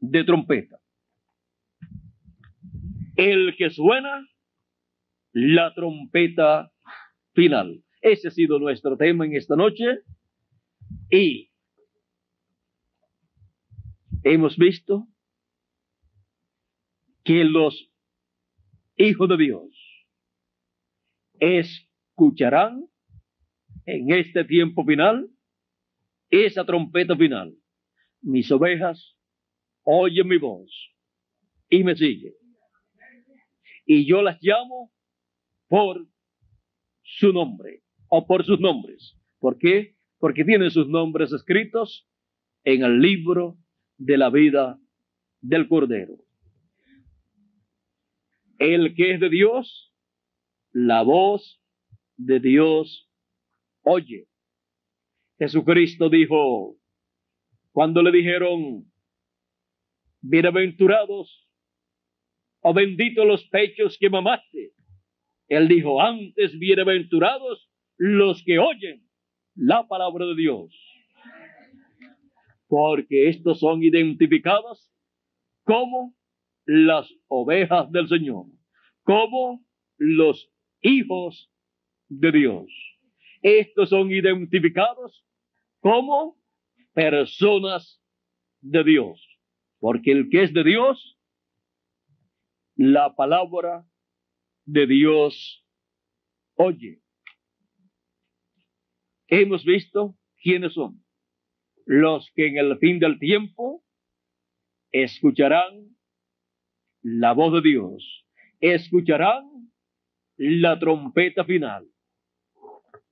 de 0.00 0.24
trompeta. 0.24 0.78
El 3.16 3.56
que 3.56 3.70
suena 3.70 4.26
la 5.32 5.74
trompeta 5.74 6.72
final. 7.34 7.84
Ese 8.00 8.28
ha 8.28 8.30
sido 8.30 8.58
nuestro 8.58 8.96
tema 8.96 9.26
en 9.26 9.34
esta 9.34 9.56
noche. 9.56 10.00
Y 11.10 11.50
hemos 14.22 14.56
visto 14.56 15.06
que 17.24 17.44
los 17.44 17.90
hijos 18.96 19.28
de 19.28 19.36
Dios 19.36 19.68
escucharán 21.40 22.88
en 23.86 24.12
este 24.12 24.44
tiempo 24.44 24.84
final 24.84 25.28
esa 26.30 26.64
trompeta 26.64 27.16
final. 27.16 27.54
Mis 28.20 28.50
ovejas 28.50 29.17
oyen 29.90 30.28
mi 30.28 30.36
voz 30.36 30.70
y 31.70 31.82
me 31.82 31.96
siguen. 31.96 32.34
Y 33.86 34.06
yo 34.06 34.20
las 34.20 34.38
llamo 34.42 34.92
por 35.66 36.06
su 37.02 37.32
nombre 37.32 37.82
o 38.08 38.26
por 38.26 38.44
sus 38.44 38.60
nombres. 38.60 39.16
¿Por 39.38 39.56
qué? 39.56 39.96
Porque 40.18 40.44
tienen 40.44 40.70
sus 40.70 40.88
nombres 40.88 41.32
escritos 41.32 42.06
en 42.64 42.82
el 42.82 43.00
libro 43.00 43.56
de 43.96 44.18
la 44.18 44.28
vida 44.28 44.78
del 45.40 45.68
Cordero. 45.68 46.16
El 48.58 48.94
que 48.94 49.14
es 49.14 49.20
de 49.20 49.30
Dios, 49.30 49.94
la 50.72 51.02
voz 51.02 51.62
de 52.18 52.40
Dios 52.40 53.10
oye. 53.82 54.26
Jesucristo 55.38 56.10
dijo, 56.10 56.76
cuando 57.72 58.02
le 58.02 58.10
dijeron, 58.12 58.92
bienaventurados 60.20 61.48
o 62.60 62.74
bendito 62.74 63.24
los 63.24 63.44
pechos 63.48 63.96
que 63.98 64.10
mamaste. 64.10 64.72
Él 65.48 65.68
dijo, 65.68 66.02
antes 66.02 66.58
bienaventurados 66.58 67.70
los 67.96 68.42
que 68.44 68.58
oyen 68.58 69.08
la 69.54 69.86
palabra 69.88 70.26
de 70.26 70.36
Dios. 70.36 70.74
Porque 72.68 73.28
estos 73.28 73.60
son 73.60 73.82
identificados 73.82 74.92
como 75.64 76.14
las 76.64 77.10
ovejas 77.28 77.90
del 77.90 78.08
Señor, 78.08 78.46
como 79.02 79.64
los 79.96 80.50
hijos 80.82 81.50
de 82.08 82.32
Dios. 82.32 82.66
Estos 83.42 83.90
son 83.90 84.10
identificados 84.10 85.24
como 85.80 86.36
personas 86.92 88.02
de 88.60 88.84
Dios. 88.84 89.27
Porque 89.78 90.12
el 90.12 90.28
que 90.30 90.42
es 90.44 90.52
de 90.52 90.64
Dios, 90.64 91.18
la 92.74 93.14
palabra 93.14 93.86
de 94.64 94.86
Dios 94.86 95.64
oye. 96.54 97.00
Hemos 99.28 99.64
visto 99.64 100.16
quiénes 100.42 100.74
son. 100.74 101.02
Los 101.86 102.30
que 102.34 102.48
en 102.48 102.58
el 102.58 102.78
fin 102.78 102.98
del 102.98 103.18
tiempo 103.18 103.84
escucharán 104.90 105.96
la 107.02 107.32
voz 107.32 107.54
de 107.54 107.62
Dios, 107.62 108.26
escucharán 108.60 109.70
la 110.36 110.78
trompeta 110.78 111.44
final 111.44 111.88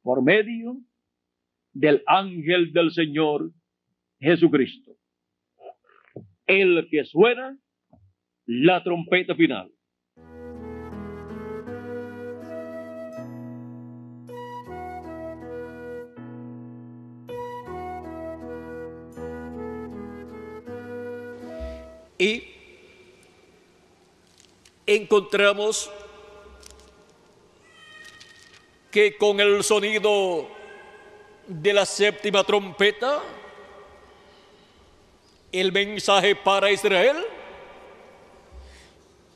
por 0.03 0.23
medio 0.23 0.79
del 1.73 2.03
ángel 2.07 2.73
del 2.73 2.91
Señor 2.93 3.53
Jesucristo. 4.21 4.97
El 6.47 6.89
que 6.91 7.05
suena 7.05 7.59
la 8.47 8.83
trompeta 8.83 9.35
final. 9.35 9.71
Y 22.19 22.45
encontramos 24.87 25.91
que 28.91 29.17
con 29.19 29.41
el 29.41 29.63
sonido 29.63 30.49
de 31.47 31.75
la 31.75 31.85
séptima 31.85 32.43
trompeta, 32.45 33.21
el 35.61 35.73
mensaje 35.73 36.35
para 36.37 36.71
Israel 36.71 37.17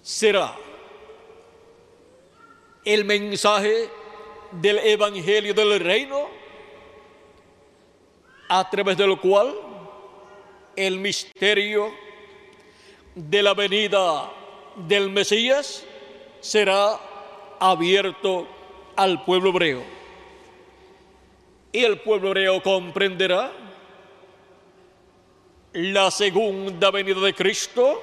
será 0.03 0.57
el 2.85 3.05
mensaje 3.05 3.89
del 4.53 4.79
Evangelio 4.79 5.55
del 5.55 5.79
Reino, 5.81 6.29
a 8.49 8.69
través 8.69 8.97
del 8.97 9.19
cual 9.21 9.55
el 10.75 10.99
misterio 10.99 11.93
de 13.15 13.43
la 13.43 13.55
venida 13.55 14.33
del 14.77 15.11
Mesías 15.11 15.85
será 16.41 16.99
abierto 17.61 18.49
al 18.97 19.25
pueblo 19.25 19.51
hebreo. 19.51 19.83
Y 21.73 21.85
el 21.85 22.01
pueblo 22.01 22.29
hebreo 22.29 22.63
comprenderá 22.63 23.53
la 25.73 26.11
segunda 26.11 26.91
venida 26.91 27.21
de 27.21 27.35
Cristo 27.35 28.03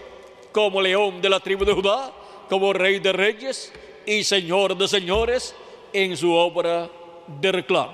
como 0.51 0.81
león 0.81 1.21
de 1.21 1.29
la 1.29 1.39
tribu 1.39 1.65
de 1.65 1.73
Judá, 1.73 2.11
como 2.49 2.71
rey 2.73 2.99
de 2.99 3.11
reyes 3.11 3.73
y 4.05 4.23
señor 4.23 4.77
de 4.77 4.87
señores 4.87 5.53
en 5.91 6.15
su 6.15 6.33
obra 6.33 6.89
de 7.27 7.51
reclamo, 7.51 7.93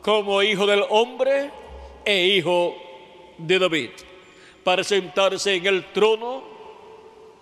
como 0.00 0.42
hijo 0.42 0.66
del 0.66 0.84
hombre 0.88 1.50
e 2.04 2.26
hijo 2.26 2.76
de 3.36 3.58
David, 3.58 3.90
para 4.62 4.84
sentarse 4.84 5.56
en 5.56 5.66
el 5.66 5.92
trono 5.92 6.44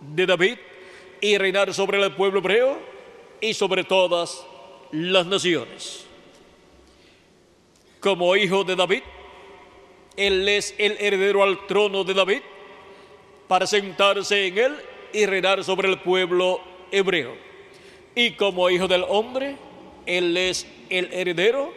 de 0.01 0.27
David 0.27 0.57
y 1.21 1.37
reinar 1.37 1.73
sobre 1.75 2.03
el 2.03 2.13
pueblo 2.13 2.41
hebreo 2.41 2.79
y 3.41 3.53
sobre 3.53 3.85
todas 3.85 4.45
las 4.91 5.27
naciones. 5.27 6.07
Como 8.01 8.35
hijo 8.35 8.65
de 8.65 8.75
David, 8.75 9.03
él 10.17 10.49
es 10.49 10.75
el 10.79 10.97
heredero 11.01 11.43
al 11.43 11.67
trono 11.67 12.05
de 12.05 12.15
David 12.15 12.41
para 13.49 13.67
sentarse 13.67 14.47
en 14.47 14.59
él 14.59 14.77
y 15.13 15.27
reinar 15.27 15.63
sobre 15.65 15.89
el 15.89 16.01
pueblo 16.01 16.61
hebreo. 16.91 17.35
Y 18.15 18.33
como 18.33 18.69
hijo 18.71 18.89
del 18.89 19.05
hombre, 19.09 19.57
Él 20.07 20.37
es 20.37 20.67
el 20.91 21.13
heredero 21.13 21.73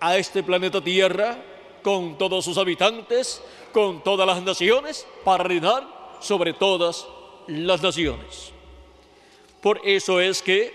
a 0.00 0.16
este 0.16 0.42
planeta 0.42 0.82
Tierra 0.82 1.38
con 1.82 2.18
todos 2.18 2.44
sus 2.44 2.58
habitantes, 2.58 3.42
con 3.72 4.02
todas 4.02 4.26
las 4.26 4.42
naciones, 4.42 5.06
para 5.24 5.44
reinar 5.44 5.86
sobre 6.20 6.52
todas 6.52 7.06
las 7.46 7.80
naciones. 7.82 8.52
Por 9.62 9.80
eso 9.84 10.20
es 10.20 10.42
que 10.42 10.72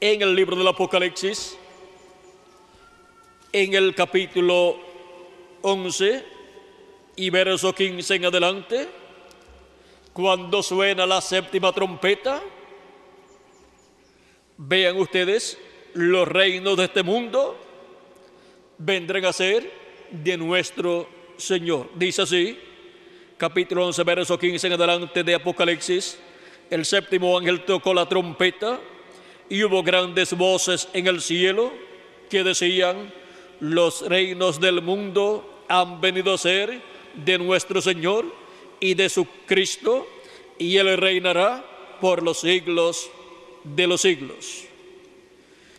en 0.00 0.22
el 0.22 0.34
libro 0.34 0.56
del 0.56 0.68
Apocalipsis, 0.68 1.56
en 3.52 3.74
el 3.74 3.94
capítulo 3.94 4.93
11 5.66 6.24
y 7.16 7.30
verso 7.30 7.74
15 7.74 8.16
en 8.16 8.24
adelante, 8.26 8.88
cuando 10.12 10.62
suena 10.62 11.06
la 11.06 11.22
séptima 11.22 11.72
trompeta, 11.72 12.42
vean 14.58 14.98
ustedes, 14.98 15.58
los 15.94 16.28
reinos 16.28 16.76
de 16.76 16.84
este 16.84 17.02
mundo 17.02 17.56
vendrán 18.76 19.24
a 19.24 19.32
ser 19.32 19.72
de 20.10 20.36
nuestro 20.36 21.08
Señor. 21.38 21.88
Dice 21.94 22.22
así, 22.22 22.58
capítulo 23.38 23.86
11, 23.86 24.04
verso 24.04 24.38
15 24.38 24.66
en 24.66 24.72
adelante 24.74 25.24
de 25.24 25.34
Apocalipsis, 25.34 26.18
el 26.68 26.84
séptimo 26.84 27.38
ángel 27.38 27.64
tocó 27.64 27.94
la 27.94 28.06
trompeta 28.06 28.80
y 29.48 29.62
hubo 29.64 29.82
grandes 29.82 30.36
voces 30.36 30.90
en 30.92 31.06
el 31.06 31.22
cielo 31.22 31.72
que 32.28 32.44
decían, 32.44 33.10
los 33.60 34.02
reinos 34.06 34.60
del 34.60 34.82
mundo 34.82 35.53
han 35.68 36.00
venido 36.00 36.34
a 36.34 36.38
ser 36.38 36.80
de 37.14 37.38
nuestro 37.38 37.80
Señor 37.80 38.26
y 38.80 38.94
de 38.94 39.08
su 39.08 39.26
Cristo, 39.46 40.06
y 40.58 40.76
Él 40.76 40.96
reinará 40.96 41.64
por 42.00 42.22
los 42.22 42.40
siglos 42.40 43.08
de 43.62 43.86
los 43.86 44.02
siglos. 44.02 44.64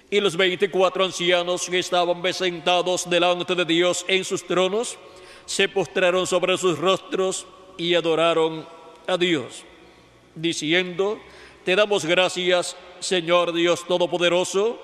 Y 0.09 0.19
los 0.19 0.37
veinticuatro 0.37 1.03
ancianos 1.03 1.69
que 1.69 1.79
estaban 1.79 2.33
sentados 2.33 3.09
delante 3.09 3.55
de 3.55 3.65
Dios 3.65 4.05
en 4.07 4.23
sus 4.23 4.45
tronos, 4.45 4.97
se 5.45 5.69
postraron 5.69 6.25
sobre 6.25 6.57
sus 6.57 6.79
rostros 6.79 7.45
y 7.77 7.93
adoraron 7.93 8.67
a 9.07 9.17
Dios, 9.17 9.63
diciendo, 10.33 11.19
te 11.63 11.75
damos 11.75 12.05
gracias, 12.05 12.75
Señor 12.99 13.53
Dios 13.53 13.85
Todopoderoso, 13.85 14.81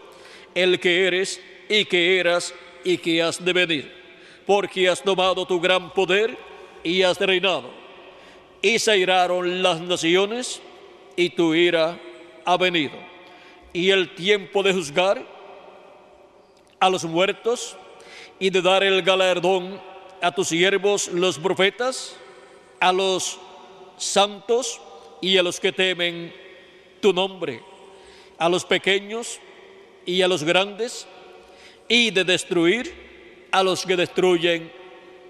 el 0.54 0.80
que 0.80 1.08
eres 1.08 1.42
y 1.70 1.86
que 1.86 2.20
eras 2.20 2.54
y 2.84 2.98
que 2.98 3.22
has 3.22 3.44
de 3.44 3.54
venir 3.54 4.01
porque 4.46 4.90
has 4.90 5.02
tomado 5.02 5.46
tu 5.46 5.60
gran 5.60 5.94
poder 5.94 6.38
y 6.84 7.04
has 7.04 7.20
reinado. 7.20 7.70
Y 8.62 8.80
se 8.80 8.98
iraron 8.98 9.64
las 9.64 9.82
naciones 9.82 10.62
y 11.16 11.30
tu 11.30 11.54
ira 11.54 12.00
ha 12.46 12.58
venido. 12.58 12.98
Y 13.74 13.90
el 13.90 14.14
tiempo 14.16 14.64
de 14.64 14.74
juzgar 14.74 15.26
a 16.80 16.90
los 16.90 17.04
muertos 17.06 17.78
y 18.40 18.50
de 18.50 18.62
dar 18.62 18.84
el 18.84 19.02
galardón 19.02 19.80
a 20.22 20.32
tus 20.32 20.50
siervos 20.50 21.08
los 21.10 21.40
profetas, 21.40 22.16
a 22.80 22.92
los 22.92 23.40
santos 23.98 24.82
y 25.22 25.38
a 25.38 25.44
los 25.44 25.60
que 25.60 25.72
temen 25.72 26.34
tu 27.00 27.14
nombre, 27.14 27.62
a 28.38 28.50
los 28.50 28.66
pequeños 28.66 29.40
y 30.06 30.22
a 30.22 30.28
los 30.28 30.44
grandes, 30.44 31.08
y 31.88 32.12
de 32.12 32.24
destruir 32.24 33.01
a 33.52 33.64
los 33.64 33.86
que 33.86 33.96
destruyen 33.96 34.72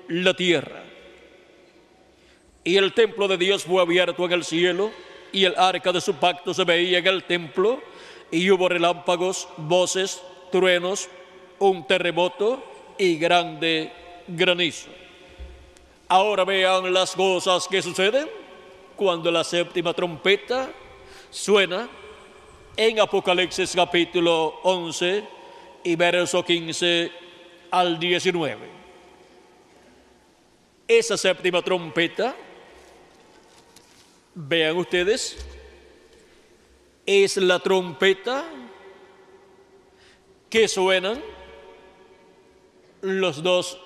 la 0.07 0.33
tierra. 0.33 0.83
Y 2.63 2.77
el 2.77 2.93
templo 2.93 3.27
de 3.27 3.37
Dios 3.37 3.63
fue 3.63 3.81
abierto 3.81 4.25
en 4.25 4.31
el 4.33 4.43
cielo, 4.43 4.91
y 5.31 5.45
el 5.45 5.55
arca 5.57 5.91
de 5.91 6.01
su 6.01 6.15
pacto 6.15 6.53
se 6.53 6.63
veía 6.63 6.99
en 6.99 7.07
el 7.07 7.23
templo, 7.23 7.81
y 8.29 8.49
hubo 8.51 8.69
relámpagos, 8.69 9.47
voces, 9.57 10.21
truenos, 10.51 11.09
un 11.59 11.85
terremoto 11.87 12.63
y 12.97 13.17
grande 13.17 13.91
granizo. 14.27 14.89
Ahora 16.07 16.43
vean 16.43 16.93
las 16.93 17.15
cosas 17.15 17.67
que 17.67 17.81
suceden 17.81 18.27
cuando 18.95 19.31
la 19.31 19.43
séptima 19.43 19.93
trompeta 19.93 20.69
suena 21.29 21.89
en 22.75 22.99
Apocalipsis 22.99 23.73
capítulo 23.75 24.59
11 24.63 25.23
y 25.83 25.95
verso 25.95 26.43
15 26.43 27.11
al 27.71 27.97
19. 27.97 28.69
Esa 30.87 31.17
séptima 31.17 31.61
trompeta 31.61 32.35
Vean 34.33 34.77
ustedes, 34.77 35.37
es 37.05 37.35
la 37.35 37.59
trompeta 37.59 38.45
que 40.49 40.69
suenan 40.69 41.21
los 43.01 43.43
dos 43.43 43.77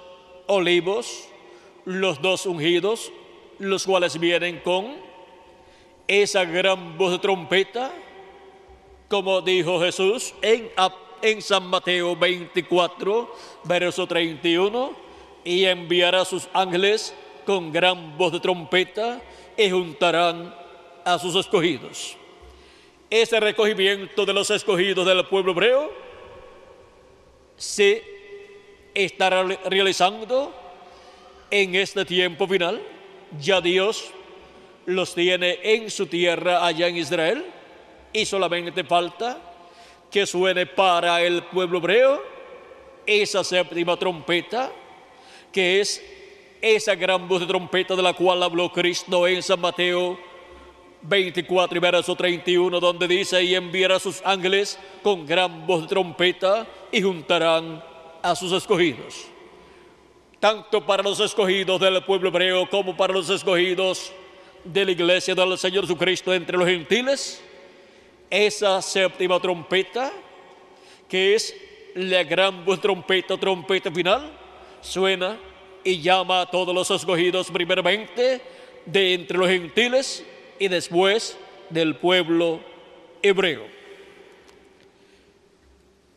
olivos, 0.45 1.27
los 1.85 2.21
dos 2.21 2.45
ungidos, 2.45 3.11
los 3.57 3.85
cuales 3.87 4.19
vienen 4.19 4.59
con 4.59 4.97
esa 6.07 6.45
gran 6.45 6.95
voz 6.95 7.13
de 7.13 7.19
trompeta, 7.19 7.91
como 9.07 9.41
dijo 9.41 9.81
Jesús 9.81 10.35
en, 10.43 10.69
en 11.26 11.41
San 11.41 11.65
Mateo 11.65 12.15
24, 12.15 13.35
verso 13.64 14.06
31, 14.06 14.95
y 15.43 15.65
enviará 15.65 16.22
a 16.22 16.26
sus 16.26 16.47
ángeles 16.53 17.15
con 17.45 17.72
gran 17.72 18.15
voz 18.15 18.34
de 18.34 18.39
trompeta 18.39 19.22
y 19.57 19.69
juntarán 19.72 20.53
a 21.03 21.18
sus 21.18 21.35
escogidos. 21.35 22.15
Ese 23.10 23.39
recogimiento 23.39 24.26
de 24.26 24.34
los 24.34 24.52
escogidos 24.52 25.06
del 25.06 25.26
pueblo 25.26 25.52
hebreo 25.53 25.91
se 27.57 28.03
estará 28.93 29.43
realizando 29.43 30.53
en 31.49 31.76
este 31.76 32.06
tiempo 32.06 32.47
final. 32.47 32.81
Ya 33.39 33.61
Dios 33.61 34.11
los 34.85 35.15
tiene 35.15 35.60
en 35.64 35.89
su 35.89 36.06
tierra 36.06 36.65
allá 36.65 36.88
en 36.88 36.97
Israel 36.97 37.45
y 38.14 38.26
solamente 38.26 38.84
falta 38.84 39.55
que 40.11 40.26
suene 40.26 40.65
para 40.65 41.22
el 41.22 41.44
pueblo 41.44 41.80
hebreo 41.80 42.22
esa 43.06 43.44
séptima 43.44 43.98
trompeta 43.98 44.72
que 45.52 45.80
es 45.80 46.03
esa 46.61 46.95
gran 46.95 47.27
voz 47.27 47.41
de 47.41 47.48
trompeta 47.48 47.95
de 47.95 48.02
la 48.02 48.14
cual 48.14 48.44
habló 48.44 48.72
Cristo 48.72 49.27
en 49.27 49.41
San 49.41 49.61
Mateo 49.61 50.18
24 51.02 51.77
y 51.77 51.80
verso 51.80 52.15
31, 52.15 52.80
donde 52.80 53.07
dice, 53.07 53.44
y 53.44 53.56
enviará 53.56 53.99
sus 53.99 54.22
ángeles 54.26 54.80
con 55.03 55.26
gran 55.26 55.65
voz 55.68 55.84
de 55.84 55.88
trompeta 55.88 56.68
y 56.91 57.02
juntarán 57.02 57.84
a 58.22 58.36
sus 58.36 58.52
escogidos. 58.52 59.27
Tanto 60.40 60.86
para 60.86 61.03
los 61.03 61.19
escogidos 61.19 61.80
del 61.80 62.03
pueblo 62.03 62.30
hebreo 62.30 62.69
como 62.69 62.98
para 62.98 63.14
los 63.14 63.30
escogidos 63.30 64.11
de 64.64 64.86
la 64.86 64.91
iglesia 64.91 65.36
del 65.36 65.57
Señor 65.57 65.86
Jesucristo 65.86 66.34
entre 66.34 66.57
los 66.57 66.68
gentiles, 66.68 67.44
esa 68.30 68.81
séptima 68.81 69.39
trompeta, 69.39 70.11
que 71.07 71.35
es 71.35 71.56
la 71.95 72.23
gran 72.23 72.65
trompeta, 72.81 73.38
trompeta 73.38 73.91
final, 73.91 74.31
suena 74.81 75.39
y 75.84 76.02
llama 76.02 76.41
a 76.41 76.45
todos 76.45 76.73
los 76.73 76.89
escogidos 76.91 77.49
primeramente 77.52 78.41
de 78.85 79.14
entre 79.14 79.38
los 79.38 79.47
gentiles 79.47 80.23
y 80.60 80.68
después 80.68 81.38
del 81.69 81.95
pueblo 81.95 82.60
hebreo. 83.22 83.65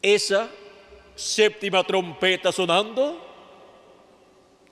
Esa 0.03 0.51
séptima 1.15 1.85
trompeta 1.85 2.53
sonando 2.53 3.21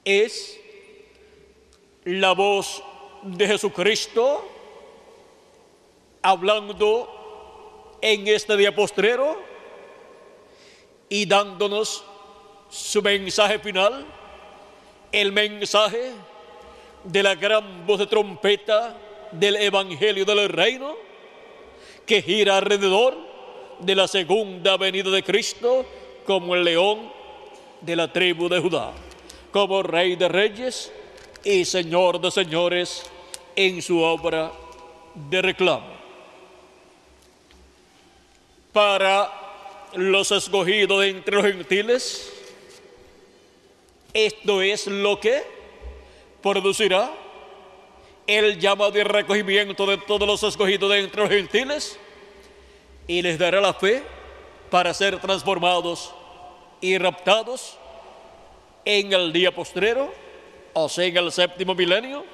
es 0.05 0.61
la 2.05 2.33
voz 2.33 2.83
de 3.23 3.47
Jesucristo 3.49 4.49
hablando 6.23 7.16
en 8.01 8.29
este 8.29 8.57
día 8.57 8.75
postrero 8.75 9.41
y 11.09 11.27
dándonos 11.27 12.05
su 12.69 13.03
mensaje 13.03 13.59
final 13.59 14.07
el 15.13 15.33
mensaje 15.33 16.13
de 17.05 17.23
la 17.23 17.35
gran 17.35 17.87
voz 17.87 17.99
de 18.01 18.07
trompeta 18.07 18.97
del 19.33 19.57
Evangelio 19.57 20.25
del 20.25 20.49
Reino 20.49 20.95
que 22.05 22.23
gira 22.23 22.57
alrededor 22.57 23.17
de 23.81 23.95
la 23.95 24.09
segunda 24.09 24.77
venida 24.77 25.11
de 25.11 25.23
Cristo 25.23 25.85
como 26.25 26.55
el 26.55 26.65
león 26.65 27.11
de 27.81 27.97
la 27.97 28.13
tribu 28.13 28.49
de 28.49 28.61
Judá, 28.61 28.93
como 29.53 29.83
rey 29.83 30.17
de 30.17 30.29
reyes 30.29 30.93
y 31.45 31.65
señor 31.65 32.21
de 32.21 32.31
señores 32.31 33.03
en 33.55 33.81
su 33.83 34.01
obra 34.01 34.53
de 35.15 35.43
reclamo. 35.43 35.96
Para 38.77 39.33
los 39.95 40.31
escogidos 40.33 41.03
entre 41.03 41.37
los 41.37 41.47
gentiles, 41.47 42.31
esto 44.13 44.61
es 44.61 44.87
lo 44.87 45.19
que 45.19 45.43
producirá 46.43 47.11
el 48.27 48.61
llamado 48.61 48.91
de 48.91 49.03
recogimiento 49.03 49.87
de 49.87 49.97
todos 49.97 50.29
los 50.29 50.43
escogidos 50.43 50.91
de 50.91 50.99
entre 50.99 51.23
los 51.23 51.31
gentiles 51.31 51.99
y 53.07 53.23
les 53.23 53.39
dará 53.39 53.63
la 53.63 53.73
fe 53.73 54.03
para 54.69 54.93
ser 54.93 55.19
transformados 55.23 56.15
y 56.83 56.99
raptados 56.99 57.79
en 58.85 59.11
el 59.11 59.33
día 59.33 59.55
postrero, 59.55 60.13
o 60.75 60.87
sea, 60.91 61.07
en 61.07 61.17
el 61.17 61.33
séptimo 61.33 61.75
milenio, 61.75 62.27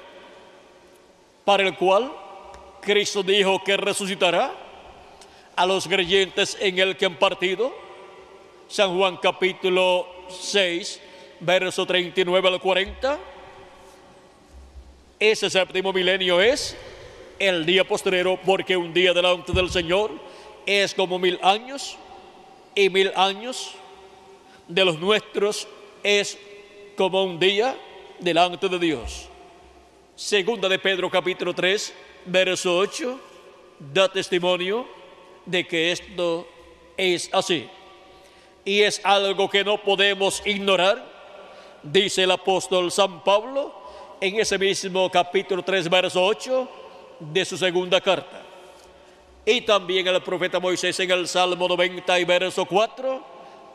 para 1.45 1.63
el 1.63 1.77
cual 1.77 2.11
Cristo 2.81 3.23
dijo 3.23 3.63
que 3.63 3.77
resucitará 3.77 4.62
a 5.55 5.65
los 5.65 5.87
creyentes 5.87 6.57
en 6.59 6.79
el 6.79 6.97
que 6.97 7.05
han 7.05 7.15
partido. 7.15 7.73
San 8.67 8.97
Juan 8.97 9.17
capítulo 9.17 10.07
6, 10.29 10.99
verso 11.39 11.85
39 11.85 12.47
al 12.47 12.59
40. 12.59 13.19
Ese 15.19 15.49
séptimo 15.49 15.93
milenio 15.93 16.41
es 16.41 16.75
el 17.39 17.65
día 17.65 17.83
postrero, 17.83 18.39
porque 18.45 18.75
un 18.75 18.93
día 18.93 19.13
delante 19.13 19.51
del 19.51 19.69
Señor 19.69 20.11
es 20.65 20.93
como 20.93 21.19
mil 21.19 21.39
años, 21.41 21.97
y 22.75 22.89
mil 22.89 23.11
años 23.15 23.75
de 24.67 24.85
los 24.85 24.99
nuestros 24.99 25.67
es 26.03 26.37
como 26.95 27.23
un 27.23 27.39
día 27.39 27.77
delante 28.19 28.67
de 28.67 28.79
Dios. 28.79 29.29
Segunda 30.15 30.69
de 30.69 30.79
Pedro 30.79 31.09
capítulo 31.09 31.53
3, 31.53 31.93
verso 32.25 32.77
8, 32.77 33.19
da 33.93 34.09
testimonio 34.09 35.02
de 35.45 35.67
que 35.67 35.91
esto 35.91 36.47
es 36.97 37.29
así. 37.33 37.69
Y 38.65 38.81
es 38.81 39.01
algo 39.03 39.49
que 39.49 39.63
no 39.63 39.81
podemos 39.81 40.41
ignorar 40.45 41.13
dice 41.83 42.23
el 42.23 42.31
apóstol 42.31 42.91
San 42.91 43.23
Pablo 43.23 43.73
en 44.21 44.39
ese 44.39 44.57
mismo 44.57 45.09
capítulo 45.11 45.63
3, 45.63 45.89
verso 45.89 46.23
8 46.23 46.69
de 47.19 47.45
su 47.45 47.57
segunda 47.57 47.99
carta. 47.99 48.41
Y 49.45 49.61
también 49.61 50.07
el 50.07 50.21
profeta 50.23 50.59
Moisés 50.59 50.97
en 51.01 51.11
el 51.11 51.27
Salmo 51.27 51.67
90 51.67 52.19
y 52.19 52.23
verso 52.23 52.65
4 52.65 53.23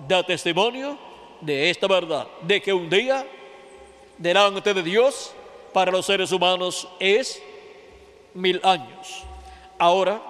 da 0.09 0.23
testimonio 0.23 0.99
de 1.40 1.69
esta 1.69 1.86
verdad, 1.86 2.27
de 2.43 2.62
que 2.62 2.73
un 2.73 2.89
día 2.89 3.27
delante 4.16 4.73
de 4.73 4.82
Dios 4.82 5.32
para 5.74 5.93
los 5.93 6.07
seres 6.07 6.32
humanos 6.32 6.89
es 6.99 7.43
mil 8.32 8.61
años. 8.65 9.24
Ahora, 9.78 10.20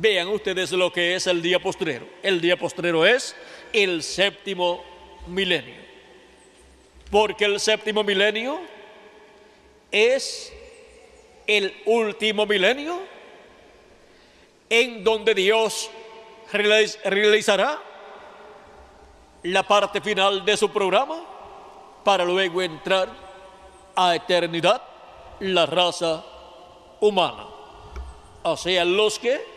vean 0.00 0.28
ustedes 0.28 0.72
lo 0.72 0.92
que 0.92 1.14
es 1.14 1.26
el 1.26 1.42
día 1.42 1.58
postrero. 1.58 2.06
El 2.22 2.40
día 2.40 2.56
postrero 2.56 3.04
es 3.06 3.36
el 3.72 4.02
séptimo 4.02 4.84
milenio 5.26 5.82
porque 7.12 7.44
el 7.44 7.60
séptimo 7.60 8.02
milenio 8.02 8.58
es 9.90 10.50
el 11.46 11.76
último 11.84 12.46
milenio 12.46 13.00
en 14.70 15.04
donde 15.04 15.34
Dios 15.34 15.90
realizará 16.50 17.78
la 19.42 19.62
parte 19.62 20.00
final 20.00 20.42
de 20.42 20.56
su 20.56 20.70
programa 20.70 21.22
para 22.02 22.24
luego 22.24 22.62
entrar 22.62 23.10
a 23.94 24.16
eternidad 24.16 24.80
la 25.40 25.66
raza 25.66 26.24
humana. 27.00 27.46
O 28.42 28.56
sea, 28.56 28.86
los 28.86 29.18
que 29.18 29.51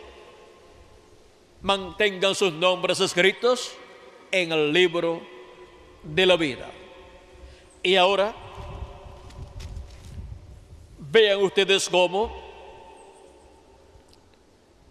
mantengan 1.62 2.34
sus 2.34 2.52
nombres 2.52 3.00
escritos 3.00 3.72
en 4.30 4.52
el 4.52 4.72
libro 4.72 5.20
de 6.02 6.26
la 6.26 6.36
vida. 6.36 6.70
Y 7.82 7.96
ahora, 7.96 8.34
vean 10.98 11.42
ustedes 11.42 11.88
cómo 11.88 12.44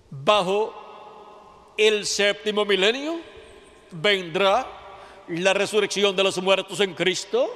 bajo 0.10 1.74
el 1.78 2.06
séptimo 2.06 2.64
milenio 2.66 3.20
vendrá 3.92 4.68
la 5.28 5.54
resurrección 5.54 6.16
de 6.16 6.24
los 6.24 6.42
muertos 6.42 6.80
en 6.80 6.94
Cristo. 6.94 7.50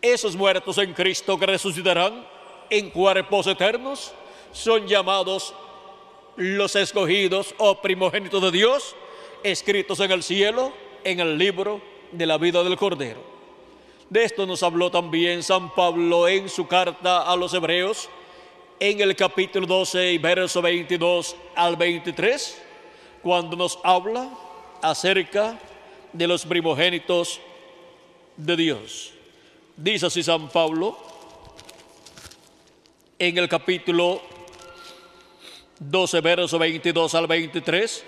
Esos 0.00 0.36
muertos 0.36 0.78
en 0.78 0.92
Cristo 0.92 1.38
que 1.38 1.46
resucitarán 1.46 2.26
en 2.68 2.90
cuerpos 2.90 3.46
eternos 3.46 4.12
son 4.52 4.86
llamados 4.86 5.54
los 6.36 6.76
escogidos 6.76 7.54
o 7.58 7.80
primogénitos 7.80 8.42
de 8.42 8.50
Dios, 8.50 8.96
escritos 9.42 10.00
en 10.00 10.10
el 10.10 10.22
cielo, 10.22 10.72
en 11.04 11.20
el 11.20 11.38
libro 11.38 11.80
de 12.12 12.26
la 12.26 12.38
vida 12.38 12.62
del 12.62 12.76
Cordero. 12.76 13.20
De 14.08 14.24
esto 14.24 14.46
nos 14.46 14.62
habló 14.62 14.90
también 14.90 15.42
San 15.42 15.74
Pablo 15.74 16.28
en 16.28 16.48
su 16.48 16.66
carta 16.66 17.22
a 17.22 17.36
los 17.36 17.54
hebreos, 17.54 18.08
en 18.78 19.00
el 19.00 19.16
capítulo 19.16 19.66
12 19.66 20.12
y 20.12 20.18
verso 20.18 20.60
22 20.60 21.36
al 21.54 21.76
23, 21.76 22.62
cuando 23.22 23.56
nos 23.56 23.78
habla 23.82 24.28
acerca 24.82 25.58
de 26.12 26.26
los 26.26 26.44
primogénitos 26.44 27.40
de 28.36 28.56
Dios. 28.56 29.12
Dice 29.76 30.06
así 30.06 30.22
San 30.22 30.48
Pablo 30.48 30.98
en 33.18 33.38
el 33.38 33.48
capítulo 33.48 34.20
12, 35.90 36.20
verso 36.20 36.58
22 36.58 37.14
al 37.14 37.26
23, 37.26 38.04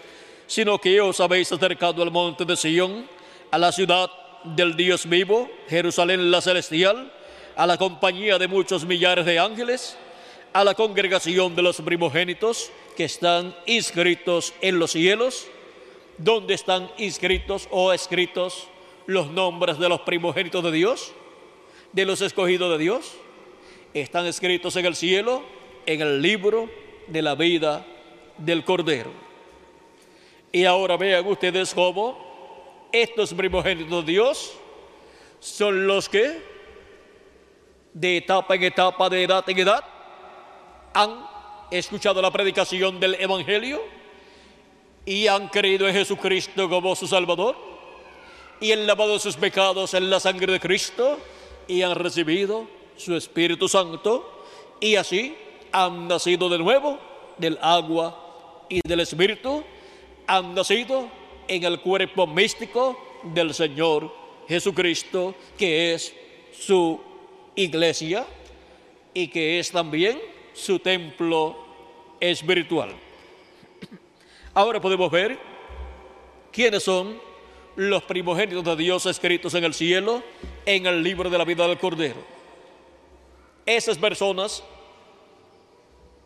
sino 0.46 0.78
que 0.78 1.00
os 1.00 1.20
habéis 1.20 1.50
acercado 1.52 2.02
al 2.02 2.10
monte 2.10 2.44
de 2.44 2.56
Sion, 2.56 3.06
a 3.50 3.58
la 3.58 3.72
ciudad 3.72 4.10
del 4.44 4.76
Dios 4.76 5.08
vivo, 5.08 5.48
Jerusalén 5.68 6.30
la 6.30 6.40
celestial, 6.40 7.12
a 7.56 7.66
la 7.66 7.76
compañía 7.78 8.38
de 8.38 8.48
muchos 8.48 8.84
millares 8.84 9.24
de 9.24 9.38
ángeles, 9.38 9.96
a 10.52 10.64
la 10.64 10.74
congregación 10.74 11.56
de 11.56 11.62
los 11.62 11.80
primogénitos 11.80 12.70
que 12.96 13.04
están 13.04 13.54
inscritos 13.66 14.54
en 14.60 14.78
los 14.78 14.92
cielos, 14.92 15.46
donde 16.18 16.54
están 16.54 16.90
inscritos 16.98 17.66
o 17.70 17.92
escritos 17.92 18.68
los 19.06 19.30
nombres 19.30 19.78
de 19.78 19.88
los 19.88 20.00
primogénitos 20.02 20.62
de 20.62 20.70
Dios, 20.70 21.12
de 21.92 22.04
los 22.04 22.20
escogidos 22.20 22.70
de 22.70 22.78
Dios, 22.78 23.12
están 23.94 24.26
escritos 24.26 24.76
en 24.76 24.86
el 24.86 24.96
cielo, 24.96 25.42
en 25.86 26.00
el 26.00 26.22
libro 26.22 26.68
de 27.06 27.22
la 27.22 27.34
vida 27.34 27.84
del 28.38 28.64
Cordero. 28.64 29.10
Y 30.52 30.64
ahora 30.64 30.96
vean 30.96 31.26
ustedes 31.26 31.74
cómo 31.74 32.88
estos 32.92 33.34
primogénitos 33.34 34.06
de 34.06 34.12
Dios 34.12 34.52
son 35.40 35.86
los 35.86 36.08
que 36.08 36.40
de 37.92 38.18
etapa 38.18 38.54
en 38.56 38.64
etapa, 38.64 39.08
de 39.08 39.22
edad 39.22 39.48
en 39.48 39.58
edad, 39.58 39.84
han 40.92 41.26
escuchado 41.70 42.20
la 42.20 42.30
predicación 42.30 43.00
del 43.00 43.14
Evangelio 43.14 43.82
y 45.06 45.26
han 45.26 45.48
creído 45.48 45.88
en 45.88 45.94
Jesucristo 45.94 46.68
como 46.68 46.94
su 46.94 47.06
Salvador 47.06 47.56
y 48.60 48.72
han 48.72 48.86
lavado 48.86 49.18
sus 49.18 49.36
pecados 49.36 49.94
en 49.94 50.10
la 50.10 50.20
sangre 50.20 50.52
de 50.52 50.60
Cristo 50.60 51.18
y 51.66 51.82
han 51.82 51.94
recibido 51.94 52.66
su 52.96 53.14
Espíritu 53.16 53.68
Santo 53.68 54.44
y 54.80 54.96
así 54.96 55.36
han 55.74 56.06
nacido 56.06 56.48
de 56.48 56.56
nuevo 56.56 57.00
del 57.36 57.58
agua 57.60 58.64
y 58.68 58.80
del 58.86 59.00
Espíritu, 59.00 59.64
han 60.24 60.54
nacido 60.54 61.08
en 61.48 61.64
el 61.64 61.80
cuerpo 61.80 62.28
místico 62.28 62.96
del 63.24 63.52
Señor 63.52 64.14
Jesucristo, 64.46 65.34
que 65.58 65.92
es 65.92 66.14
su 66.52 67.00
iglesia 67.56 68.24
y 69.12 69.26
que 69.26 69.58
es 69.58 69.72
también 69.72 70.16
su 70.52 70.78
templo 70.78 71.56
espiritual. 72.20 72.90
Ahora 74.54 74.80
podemos 74.80 75.10
ver 75.10 75.36
quiénes 76.52 76.84
son 76.84 77.18
los 77.74 78.04
primogénitos 78.04 78.62
de 78.64 78.76
Dios 78.76 79.06
escritos 79.06 79.52
en 79.54 79.64
el 79.64 79.74
cielo 79.74 80.22
en 80.66 80.86
el 80.86 81.02
libro 81.02 81.28
de 81.28 81.36
la 81.36 81.44
vida 81.44 81.66
del 81.66 81.78
Cordero. 81.78 82.22
Esas 83.66 83.98
personas 83.98 84.62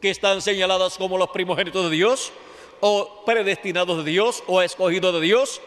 que 0.00 0.10
están 0.10 0.42
señaladas 0.42 0.96
como 0.96 1.18
los 1.18 1.30
primogénitos 1.30 1.90
de 1.90 1.96
Dios, 1.96 2.32
o 2.80 3.24
predestinados 3.24 4.04
de 4.04 4.10
Dios, 4.10 4.42
o 4.46 4.62
escogidos 4.62 5.12
de 5.14 5.20
Dios, 5.20 5.60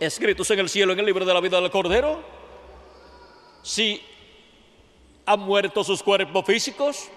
escritos 0.00 0.50
en 0.50 0.60
el 0.60 0.68
cielo 0.68 0.92
en 0.92 1.00
el 1.00 1.06
libro 1.06 1.24
de 1.24 1.34
la 1.34 1.40
vida 1.40 1.60
del 1.60 1.70
Cordero, 1.70 2.22
si 3.62 4.02
han 5.26 5.40
muerto 5.40 5.84
sus 5.84 6.02
cuerpos 6.02 6.44
físicos, 6.44 7.08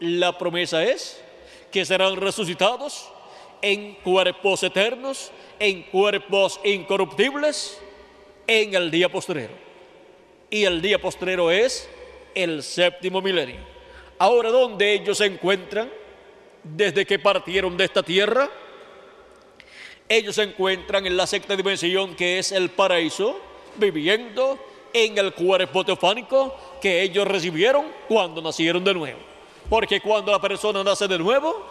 la 0.00 0.36
promesa 0.36 0.82
es 0.82 1.22
que 1.70 1.84
serán 1.84 2.16
resucitados 2.16 3.08
en 3.62 3.94
cuerpos 3.96 4.62
eternos, 4.62 5.30
en 5.58 5.82
cuerpos 5.84 6.60
incorruptibles, 6.64 7.80
en 8.46 8.74
el 8.74 8.90
día 8.90 9.10
postrero. 9.10 9.54
Y 10.50 10.64
el 10.64 10.80
día 10.80 11.00
postrero 11.00 11.50
es 11.50 11.88
el 12.34 12.62
séptimo 12.62 13.20
milenio. 13.20 13.73
Ahora, 14.18 14.50
¿dónde 14.50 14.92
ellos 14.92 15.18
se 15.18 15.26
encuentran 15.26 15.90
desde 16.62 17.04
que 17.04 17.18
partieron 17.18 17.76
de 17.76 17.84
esta 17.84 18.02
tierra? 18.02 18.48
Ellos 20.08 20.36
se 20.36 20.44
encuentran 20.44 21.06
en 21.06 21.16
la 21.16 21.26
sexta 21.26 21.56
dimensión 21.56 22.14
que 22.14 22.38
es 22.38 22.52
el 22.52 22.70
paraíso, 22.70 23.40
viviendo 23.76 24.58
en 24.92 25.18
el 25.18 25.34
cuerpo 25.34 25.84
teofánico 25.84 26.54
que 26.80 27.02
ellos 27.02 27.26
recibieron 27.26 27.86
cuando 28.08 28.40
nacieron 28.40 28.84
de 28.84 28.94
nuevo. 28.94 29.18
Porque 29.68 30.00
cuando 30.00 30.30
la 30.30 30.40
persona 30.40 30.84
nace 30.84 31.08
de 31.08 31.18
nuevo, 31.18 31.66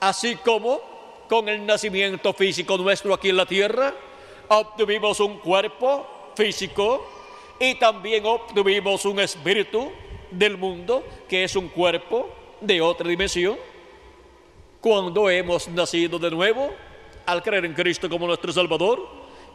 así 0.00 0.36
como 0.36 0.80
con 1.28 1.48
el 1.48 1.64
nacimiento 1.64 2.32
físico 2.32 2.76
nuestro 2.76 3.14
aquí 3.14 3.28
en 3.28 3.36
la 3.36 3.46
tierra, 3.46 3.94
obtuvimos 4.48 5.20
un 5.20 5.38
cuerpo 5.38 6.32
físico 6.34 7.06
y 7.60 7.76
también 7.76 8.24
obtuvimos 8.26 9.04
un 9.04 9.20
espíritu 9.20 9.92
del 10.30 10.56
mundo, 10.56 11.04
que 11.28 11.44
es 11.44 11.56
un 11.56 11.68
cuerpo 11.68 12.28
de 12.60 12.80
otra 12.80 13.08
dimensión. 13.08 13.56
Cuando 14.80 15.28
hemos 15.28 15.68
nacido 15.68 16.18
de 16.18 16.30
nuevo, 16.30 16.70
al 17.26 17.42
creer 17.42 17.64
en 17.64 17.74
Cristo 17.74 18.08
como 18.08 18.26
nuestro 18.26 18.52
Salvador 18.52 19.06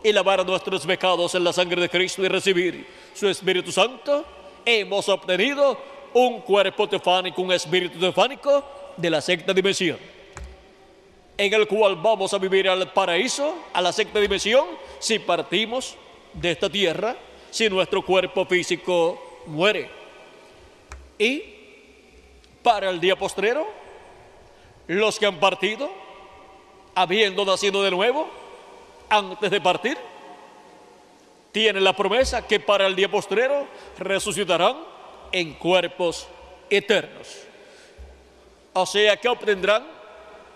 y 0.04 0.12
lavar 0.12 0.46
nuestros 0.46 0.86
pecados 0.86 1.34
en 1.36 1.44
la 1.44 1.54
sangre 1.54 1.82
de 1.82 1.90
Cristo 1.90 2.24
y 2.24 2.28
recibir 2.28 2.86
su 3.14 3.28
Espíritu 3.28 3.72
Santo, 3.72 4.26
hemos 4.66 5.08
obtenido 5.10 5.78
un 6.14 6.42
cuerpo 6.42 6.88
teofánico, 6.88 7.42
un 7.42 7.52
espíritu 7.52 8.00
teofánico 8.00 8.64
de 8.98 9.10
la 9.10 9.22
sexta 9.22 9.54
dimensión, 9.54 9.98
en 11.38 11.54
el 11.54 11.68
cual 11.68 11.96
vamos 11.96 12.34
a 12.34 12.38
vivir 12.38 12.70
al 12.70 12.92
paraíso, 12.92 13.56
a 13.74 13.82
la 13.82 13.92
sexta 13.92 14.20
dimensión, 14.20 14.68
si 15.00 15.20
partimos 15.20 15.96
de 16.34 16.52
esta 16.52 16.70
tierra, 16.70 17.16
si 17.50 17.70
nuestro 17.70 18.04
cuerpo 18.04 18.46
físico 18.46 19.42
muere. 19.48 20.03
Y 21.24 21.42
para 22.62 22.90
el 22.90 23.00
día 23.00 23.16
postrero, 23.16 23.66
los 24.88 25.18
que 25.18 25.26
han 25.26 25.40
partido, 25.40 25.90
habiendo 26.96 27.46
nacido 27.46 27.82
de 27.82 27.92
nuevo, 27.92 28.30
antes 29.10 29.50
de 29.50 29.62
partir, 29.62 29.98
tienen 31.54 31.86
la 31.86 31.96
promesa 31.96 32.46
que 32.46 32.60
para 32.60 32.88
el 32.88 32.96
día 32.98 33.10
postrero 33.10 33.68
resucitarán 33.98 34.76
en 35.32 35.54
cuerpos 35.54 36.28
eternos. 36.70 37.44
O 38.74 38.86
sea 38.86 39.16
que 39.16 39.30
obtendrán 39.30 39.88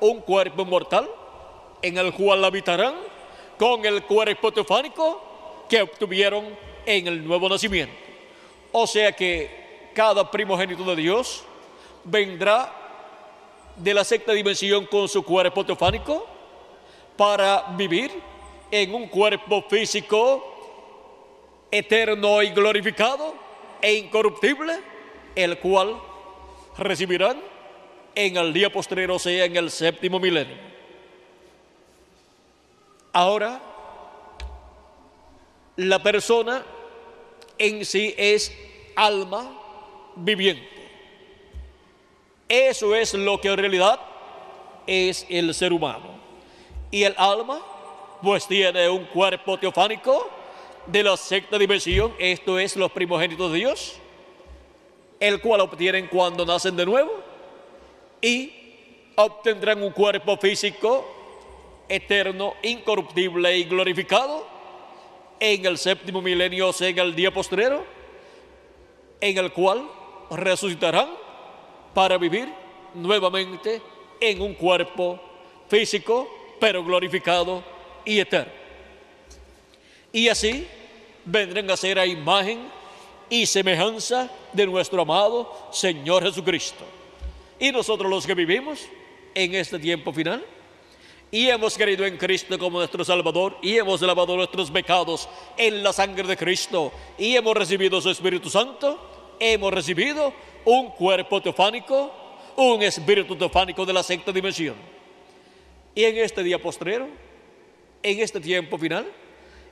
un 0.01 0.19
cuerpo 0.19 0.65
mortal 0.65 1.09
en 1.81 1.97
el 1.97 2.11
cual 2.11 2.43
habitarán 2.43 2.95
con 3.57 3.85
el 3.85 4.03
cuerpo 4.03 4.51
teofánico 4.51 5.65
que 5.69 5.81
obtuvieron 5.81 6.45
en 6.85 7.07
el 7.07 7.25
nuevo 7.25 7.47
nacimiento. 7.47 7.95
O 8.73 8.85
sea 8.85 9.13
que 9.13 9.66
cada 9.97 10.29
primogénito 10.29 10.83
de 10.83 10.95
Dios 10.95 11.43
vendrá 12.03 12.71
de 13.75 13.95
la 13.95 14.03
sexta 14.03 14.31
dimensión 14.31 14.85
con 14.85 15.07
su 15.07 15.23
cuerpo 15.23 15.65
teofánico 15.65 16.23
para 17.17 17.63
vivir 17.75 18.11
en 18.69 18.93
un 18.93 19.07
cuerpo 19.07 19.63
físico 19.67 21.65
eterno 21.71 22.43
y 22.43 22.49
glorificado 22.51 23.33
e 23.81 23.95
incorruptible, 23.95 24.79
el 25.33 25.57
cual 25.57 25.99
recibirán 26.77 27.41
en 28.13 28.37
el 28.37 28.53
día 28.53 28.71
postrero, 28.71 29.15
o 29.15 29.19
sea, 29.19 29.45
en 29.45 29.57
el 29.57 29.71
séptimo 29.71 30.19
milenio. 30.19 30.57
Ahora, 33.13 33.59
la 35.75 36.03
persona 36.03 36.63
en 37.57 37.83
sí 37.83 38.13
es 38.15 38.55
alma 38.95 39.56
viviente. 40.17 40.67
Eso 42.49 42.95
es 42.95 43.13
lo 43.13 43.39
que 43.41 43.49
en 43.49 43.57
realidad 43.57 43.99
es 44.85 45.25
el 45.29 45.53
ser 45.53 45.73
humano. 45.73 46.17
Y 46.91 47.03
el 47.03 47.13
alma, 47.17 47.61
pues 48.21 48.47
tiene 48.47 48.87
un 48.89 49.05
cuerpo 49.05 49.59
teofánico 49.59 50.29
de 50.85 51.03
la 51.03 51.17
sexta 51.17 51.57
dimensión, 51.57 52.13
esto 52.17 52.57
es 52.57 52.77
los 52.77 52.91
primogénitos 52.91 53.51
de 53.51 53.57
Dios, 53.57 53.99
el 55.19 55.41
cual 55.41 55.61
obtienen 55.61 56.07
cuando 56.07 56.45
nacen 56.45 56.75
de 56.77 56.85
nuevo 56.85 57.11
y 58.21 58.53
obtendrán 59.15 59.83
un 59.83 59.91
cuerpo 59.91 60.37
físico 60.37 61.05
eterno, 61.89 62.53
incorruptible 62.63 63.57
y 63.57 63.63
glorificado 63.65 64.47
en 65.39 65.65
el 65.65 65.77
séptimo 65.77 66.21
milenio, 66.21 66.69
o 66.69 66.73
sea, 66.73 66.87
en 66.87 66.99
el 66.99 67.15
día 67.15 67.33
postrero, 67.33 67.83
en 69.19 69.37
el 69.37 69.51
cual 69.51 69.87
resucitarán 70.31 71.09
para 71.93 72.17
vivir 72.17 72.47
nuevamente 72.93 73.81
en 74.19 74.41
un 74.41 74.53
cuerpo 74.53 75.19
físico, 75.67 76.27
pero 76.59 76.83
glorificado 76.83 77.63
y 78.05 78.19
eterno. 78.19 78.51
Y 80.11 80.29
así 80.29 80.67
vendrán 81.25 81.69
a 81.69 81.77
ser 81.77 81.99
a 81.99 82.05
imagen 82.05 82.67
y 83.29 83.45
semejanza 83.45 84.29
de 84.53 84.65
nuestro 84.65 85.01
amado 85.01 85.69
Señor 85.71 86.23
Jesucristo. 86.23 86.85
y 87.59 87.71
nosotros 87.71 88.09
los 88.09 88.25
que 88.25 88.35
vivimos 88.35 88.85
en 89.33 89.55
este 89.55 89.79
tiempo 89.79 90.13
final 90.13 90.45
y 91.31 91.47
hemos 91.49 91.75
creído 91.75 92.05
en 92.05 92.17
Cristo 92.17 92.57
como 92.57 92.79
nuestro 92.79 93.03
Salvador 93.03 93.57
y 93.61 93.77
hemos 93.77 94.01
lavado 94.01 94.35
nuestros 94.35 94.71
pecados 94.71 95.27
en 95.57 95.83
la 95.83 95.91
sangre 95.91 96.27
de 96.27 96.37
Cristo 96.37 96.91
y 97.17 97.35
hemos 97.35 97.55
recibido 97.55 97.99
su 97.99 98.09
Espíritu 98.09 98.49
Santo, 98.49 99.16
hemos 99.39 99.73
recibido 99.73 100.33
un 100.65 100.89
cuerpo 100.91 101.41
teofánico, 101.41 102.11
un 102.55 102.81
espíritu 102.81 103.35
teofánico 103.35 103.85
de 103.85 103.93
la 103.93 104.03
sexta 104.03 104.31
dimensión. 104.31 104.75
Y 105.95 106.03
en 106.03 106.17
este 106.17 106.43
día 106.43 106.61
postrero, 106.61 107.07
en 108.03 108.19
este 108.19 108.39
tiempo 108.39 108.77
final, 108.77 109.07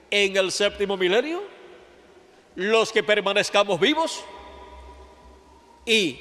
en 0.10 0.38
el 0.38 0.52
séptimo 0.52 0.98
milenio, 0.98 1.44
los 2.56 2.92
que 2.92 3.04
permanezcamos 3.04 3.80
vivos 3.80 4.24
y 5.86 6.20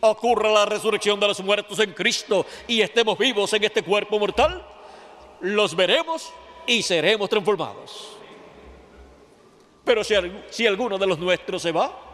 ocurra 0.00 0.50
la 0.50 0.66
resurrección 0.66 1.18
de 1.18 1.28
los 1.28 1.40
muertos 1.40 1.78
en 1.78 1.92
Cristo 1.92 2.46
y 2.66 2.80
estemos 2.80 3.18
vivos 3.18 3.52
en 3.52 3.64
este 3.64 3.82
cuerpo 3.82 4.18
mortal, 4.18 4.66
los 5.40 5.74
veremos 5.74 6.32
y 6.66 6.82
seremos 6.82 7.28
transformados. 7.28 8.16
Pero 9.84 10.04
si, 10.04 10.14
si 10.50 10.66
alguno 10.66 10.98
de 10.98 11.06
los 11.06 11.18
nuestros 11.18 11.62
se 11.62 11.72
va, 11.72 12.09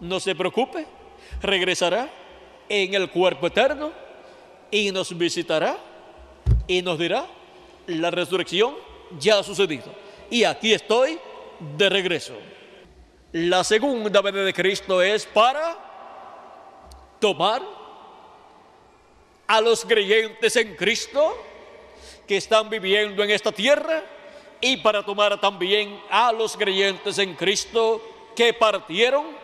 no 0.00 0.20
se 0.20 0.34
preocupe, 0.34 0.86
regresará 1.42 2.10
en 2.68 2.94
el 2.94 3.10
cuerpo 3.10 3.46
eterno 3.46 3.92
y 4.70 4.90
nos 4.92 5.16
visitará 5.16 5.76
y 6.66 6.82
nos 6.82 6.98
dirá, 6.98 7.26
la 7.86 8.10
resurrección 8.10 8.74
ya 9.18 9.38
ha 9.38 9.42
sucedido. 9.42 9.92
Y 10.30 10.44
aquí 10.44 10.72
estoy 10.72 11.18
de 11.76 11.88
regreso. 11.88 12.34
La 13.32 13.64
segunda 13.64 14.20
venida 14.22 14.44
de 14.44 14.54
Cristo 14.54 15.02
es 15.02 15.26
para 15.26 15.76
tomar 17.18 17.62
a 19.46 19.60
los 19.60 19.84
creyentes 19.84 20.56
en 20.56 20.76
Cristo 20.76 21.36
que 22.26 22.36
están 22.36 22.70
viviendo 22.70 23.22
en 23.24 23.30
esta 23.30 23.50
tierra 23.50 24.04
y 24.60 24.76
para 24.76 25.04
tomar 25.04 25.40
también 25.40 26.00
a 26.10 26.32
los 26.32 26.56
creyentes 26.56 27.18
en 27.18 27.34
Cristo 27.34 28.00
que 28.36 28.52
partieron 28.52 29.39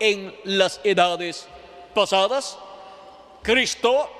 en 0.00 0.34
las 0.44 0.80
edades 0.82 1.46
pasadas. 1.94 2.58
Cristo 3.42 4.10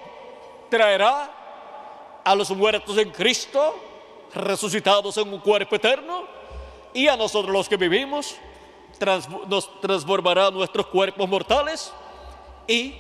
traerá 0.71 2.21
a 2.25 2.35
los 2.35 2.51
muertos 2.51 2.97
en 2.99 3.11
Cristo, 3.11 3.75
resucitados 4.35 5.17
en 5.17 5.33
un 5.33 5.41
cuerpo 5.41 5.75
eterno, 5.75 6.25
y 6.95 7.09
a 7.09 7.17
nosotros 7.17 7.53
los 7.53 7.69
que 7.69 7.77
vivimos, 7.77 8.37
nos 9.49 9.81
transformará 9.81 10.51
nuestros 10.51 10.87
cuerpos 10.87 11.29
mortales 11.29 11.93
y 12.67 12.95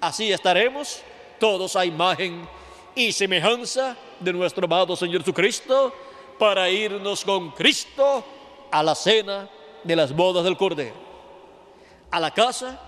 así 0.00 0.32
estaremos 0.32 1.00
todos 1.38 1.76
a 1.76 1.84
imagen 1.84 2.48
y 2.94 3.12
semejanza 3.12 3.96
de 4.18 4.32
nuestro 4.32 4.64
amado 4.64 4.96
Señor 4.96 5.20
Jesucristo 5.20 5.92
para 6.38 6.68
irnos 6.68 7.24
con 7.24 7.50
Cristo 7.52 8.24
a 8.70 8.82
la 8.82 8.94
cena 8.94 9.48
de 9.84 9.96
las 9.96 10.14
bodas 10.14 10.44
del 10.44 10.56
Cordero, 10.56 10.94
a 12.10 12.20
la 12.20 12.30
casa 12.32 12.80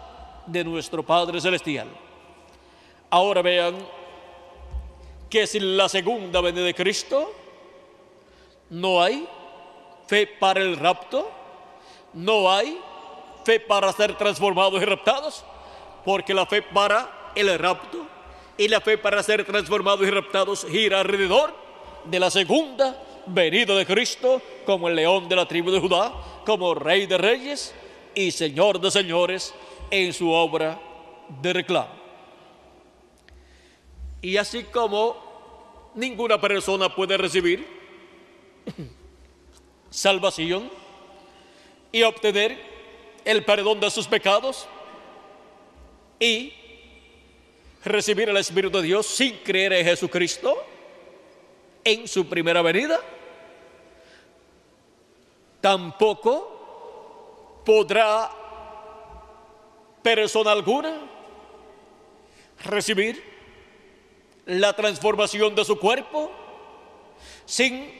de 0.46 0.64
nuestro 0.64 1.02
Padre 1.02 1.40
Celestial. 1.40 1.88
Ahora 3.10 3.42
vean 3.42 3.76
que 5.30 5.46
sin 5.46 5.76
la 5.76 5.88
segunda 5.88 6.40
venida 6.40 6.64
de 6.64 6.74
Cristo 6.74 7.32
no 8.70 9.02
hay 9.02 9.28
fe 10.06 10.26
para 10.26 10.60
el 10.60 10.76
rapto, 10.76 11.30
no 12.14 12.50
hay 12.50 12.78
fe 13.44 13.60
para 13.60 13.92
ser 13.92 14.16
transformados 14.16 14.80
y 14.80 14.84
raptados, 14.84 15.44
porque 16.04 16.34
la 16.34 16.46
fe 16.46 16.62
para 16.62 17.32
el 17.34 17.58
rapto 17.58 18.06
y 18.56 18.68
la 18.68 18.80
fe 18.80 18.98
para 18.98 19.22
ser 19.22 19.44
transformados 19.44 20.06
y 20.06 20.10
raptados 20.10 20.66
gira 20.68 21.00
alrededor 21.00 21.54
de 22.04 22.20
la 22.20 22.30
segunda 22.30 23.02
venida 23.26 23.74
de 23.74 23.86
Cristo 23.86 24.40
como 24.64 24.88
el 24.88 24.96
león 24.96 25.28
de 25.28 25.36
la 25.36 25.46
tribu 25.46 25.70
de 25.70 25.80
Judá, 25.80 26.12
como 26.44 26.74
rey 26.74 27.06
de 27.06 27.18
reyes 27.18 27.74
y 28.14 28.30
señor 28.30 28.80
de 28.80 28.90
señores 28.90 29.54
en 29.90 30.12
su 30.12 30.30
obra 30.30 30.80
de 31.42 31.52
reclamo. 31.52 31.98
Y 34.20 34.36
así 34.36 34.64
como 34.64 35.90
ninguna 35.94 36.40
persona 36.40 36.94
puede 36.94 37.16
recibir 37.16 37.66
salvación 39.90 40.70
y 41.92 42.02
obtener 42.02 42.58
el 43.24 43.44
perdón 43.44 43.80
de 43.80 43.90
sus 43.90 44.06
pecados, 44.06 44.66
y 46.20 46.52
recibir 47.84 48.28
el 48.28 48.36
Espíritu 48.36 48.78
de 48.78 48.84
Dios 48.84 49.06
sin 49.06 49.36
creer 49.38 49.72
en 49.72 49.84
Jesucristo 49.84 50.56
en 51.84 52.08
su 52.08 52.28
primera 52.28 52.60
venida, 52.60 53.00
tampoco 55.60 56.57
podrá 57.68 58.30
persona 60.02 60.52
alguna 60.52 61.00
recibir 62.64 63.22
la 64.46 64.72
transformación 64.72 65.54
de 65.54 65.66
su 65.66 65.78
cuerpo 65.78 66.30
sin 67.44 67.92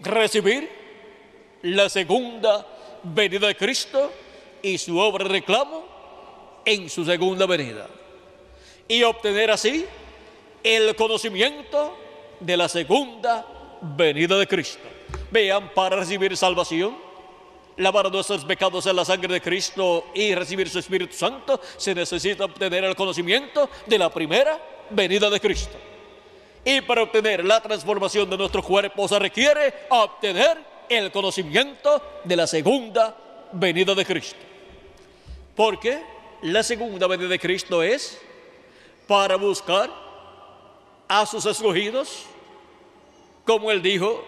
recibir 0.00 0.70
la 1.60 1.90
segunda 1.90 2.66
venida 3.02 3.48
de 3.48 3.56
Cristo 3.56 4.10
y 4.62 4.78
su 4.78 4.98
obra 4.98 5.24
de 5.24 5.32
reclamo 5.32 5.84
en 6.64 6.88
su 6.88 7.04
segunda 7.04 7.44
venida 7.44 7.88
y 8.88 9.02
obtener 9.02 9.50
así 9.50 9.84
el 10.64 10.96
conocimiento 10.96 11.94
de 12.40 12.56
la 12.56 12.70
segunda 12.70 13.44
venida 13.82 14.38
de 14.38 14.46
Cristo. 14.46 14.88
Vean, 15.30 15.74
para 15.74 15.96
recibir 15.96 16.34
salvación, 16.38 17.09
lavar 17.80 18.12
nuestros 18.12 18.44
pecados 18.44 18.86
en 18.86 18.94
la 18.94 19.04
sangre 19.04 19.32
de 19.32 19.40
Cristo 19.40 20.06
y 20.14 20.34
recibir 20.34 20.68
su 20.68 20.78
Espíritu 20.78 21.14
Santo, 21.14 21.60
se 21.76 21.94
necesita 21.94 22.44
obtener 22.44 22.84
el 22.84 22.94
conocimiento 22.94 23.70
de 23.86 23.98
la 23.98 24.10
primera 24.10 24.60
venida 24.90 25.30
de 25.30 25.40
Cristo. 25.40 25.76
Y 26.64 26.82
para 26.82 27.02
obtener 27.02 27.44
la 27.44 27.60
transformación 27.62 28.28
de 28.28 28.36
nuestro 28.36 28.62
cuerpo 28.62 29.08
se 29.08 29.18
requiere 29.18 29.72
obtener 29.88 30.58
el 30.90 31.10
conocimiento 31.10 32.02
de 32.22 32.36
la 32.36 32.46
segunda 32.46 33.16
venida 33.52 33.94
de 33.94 34.04
Cristo. 34.04 34.38
Porque 35.56 36.02
la 36.42 36.62
segunda 36.62 37.06
venida 37.06 37.28
de 37.28 37.38
Cristo 37.38 37.82
es 37.82 38.20
para 39.06 39.36
buscar 39.36 39.90
a 41.08 41.24
sus 41.24 41.46
escogidos, 41.46 42.24
como 43.46 43.70
él 43.70 43.80
dijo, 43.80 44.22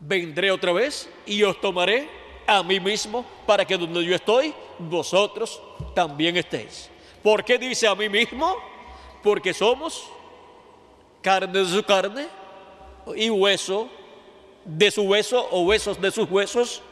vendré 0.00 0.50
otra 0.50 0.72
vez 0.72 1.08
y 1.26 1.42
os 1.42 1.60
tomaré 1.60 2.08
a 2.46 2.62
mí 2.62 2.80
mismo 2.80 3.24
para 3.46 3.64
que 3.64 3.76
donde 3.76 4.04
yo 4.04 4.14
estoy, 4.14 4.54
vosotros 4.78 5.60
también 5.94 6.36
estéis. 6.36 6.90
¿Por 7.22 7.44
qué 7.44 7.58
dice 7.58 7.86
a 7.86 7.94
mí 7.94 8.08
mismo? 8.08 8.56
Porque 9.22 9.52
somos 9.52 10.04
carne 11.20 11.58
de 11.58 11.66
su 11.66 11.82
carne 11.82 12.28
y 13.16 13.28
hueso 13.28 13.88
de 14.64 14.90
su 14.90 15.02
hueso 15.02 15.48
o 15.50 15.62
huesos 15.62 16.00
de 16.00 16.10
sus 16.10 16.30
huesos 16.30 16.82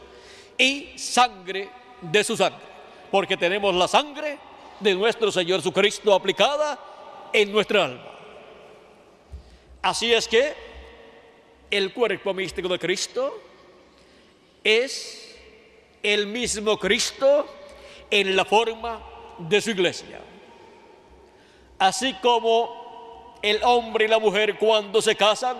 y 0.57 0.97
sangre 0.97 1.69
de 2.01 2.23
su 2.23 2.35
sangre 2.35 2.67
porque 3.11 3.37
tenemos 3.37 3.73
la 3.75 3.87
sangre 3.87 4.37
de 4.79 4.93
nuestro 4.93 5.31
Señor 5.31 5.59
Jesucristo 5.59 6.13
aplicada 6.13 6.79
en 7.33 7.51
nuestra 7.51 7.85
alma. 7.85 8.03
Así 9.81 10.13
es 10.13 10.27
que 10.27 10.53
el 11.69 11.93
cuerpo 11.93 12.33
místico 12.33 12.67
de 12.67 12.79
Cristo 12.79 13.41
es 14.63 15.35
el 16.03 16.27
mismo 16.27 16.77
Cristo 16.77 17.47
en 18.09 18.35
la 18.35 18.45
forma 18.45 19.01
de 19.39 19.61
su 19.61 19.71
iglesia. 19.71 20.19
Así 21.79 22.13
como 22.21 23.37
el 23.41 23.61
hombre 23.63 24.05
y 24.05 24.07
la 24.07 24.19
mujer 24.19 24.57
cuando 24.57 25.01
se 25.01 25.15
casan 25.15 25.57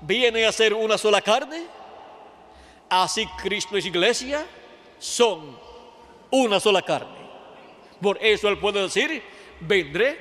vienen 0.00 0.44
a 0.44 0.52
ser 0.52 0.74
una 0.74 0.98
sola 0.98 1.20
carne, 1.20 1.64
así 2.88 3.26
Cristo 3.42 3.76
y 3.78 3.82
su 3.82 3.88
iglesia 3.88 4.46
son 4.98 5.58
una 6.30 6.60
sola 6.60 6.82
carne. 6.82 7.18
Por 8.00 8.22
eso 8.22 8.48
Él 8.48 8.58
puede 8.58 8.82
decir, 8.82 9.22
vendré 9.60 10.18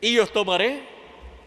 y 0.00 0.18
os 0.18 0.32
tomaré 0.32 0.82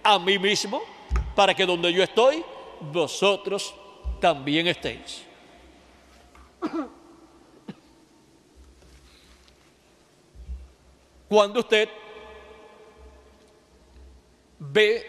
a 0.01 0.17
mí 0.17 0.39
mismo 0.39 0.94
para 1.35 1.53
que 1.53 1.65
donde 1.65 1.91
yo 1.91 2.01
estoy, 2.01 2.43
vosotros 2.79 3.73
también 4.19 4.67
estéis. 4.67 5.23
Cuando 11.27 11.59
usted 11.59 11.89
ve 14.59 15.05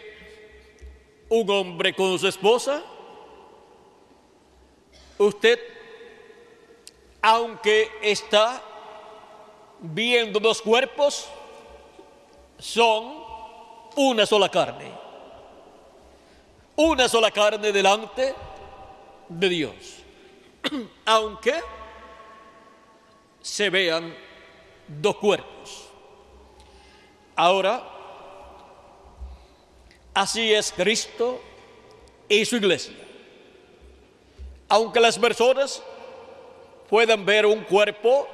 un 1.29 1.49
hombre 1.49 1.93
con 1.93 2.17
su 2.19 2.27
esposa, 2.27 2.83
usted 5.17 5.59
aunque 7.21 7.89
está 8.01 8.61
viendo 9.79 10.39
dos 10.39 10.61
cuerpos, 10.61 11.27
son 12.57 13.23
una 13.95 14.25
sola 14.25 14.49
carne. 14.49 15.06
Una 16.77 17.09
sola 17.09 17.31
carne 17.31 17.71
delante 17.71 18.35
de 19.27 19.49
Dios. 19.49 19.73
Aunque 21.05 21.55
se 23.41 23.71
vean 23.71 24.15
dos 24.87 25.15
cuerpos. 25.15 25.89
Ahora, 27.35 27.83
así 30.13 30.53
es 30.53 30.71
Cristo 30.71 31.41
y 32.29 32.45
su 32.45 32.57
iglesia. 32.57 32.95
Aunque 34.69 34.99
las 34.99 35.17
personas 35.17 35.81
puedan 36.87 37.25
ver 37.25 37.47
un 37.47 37.63
cuerpo 37.63 38.27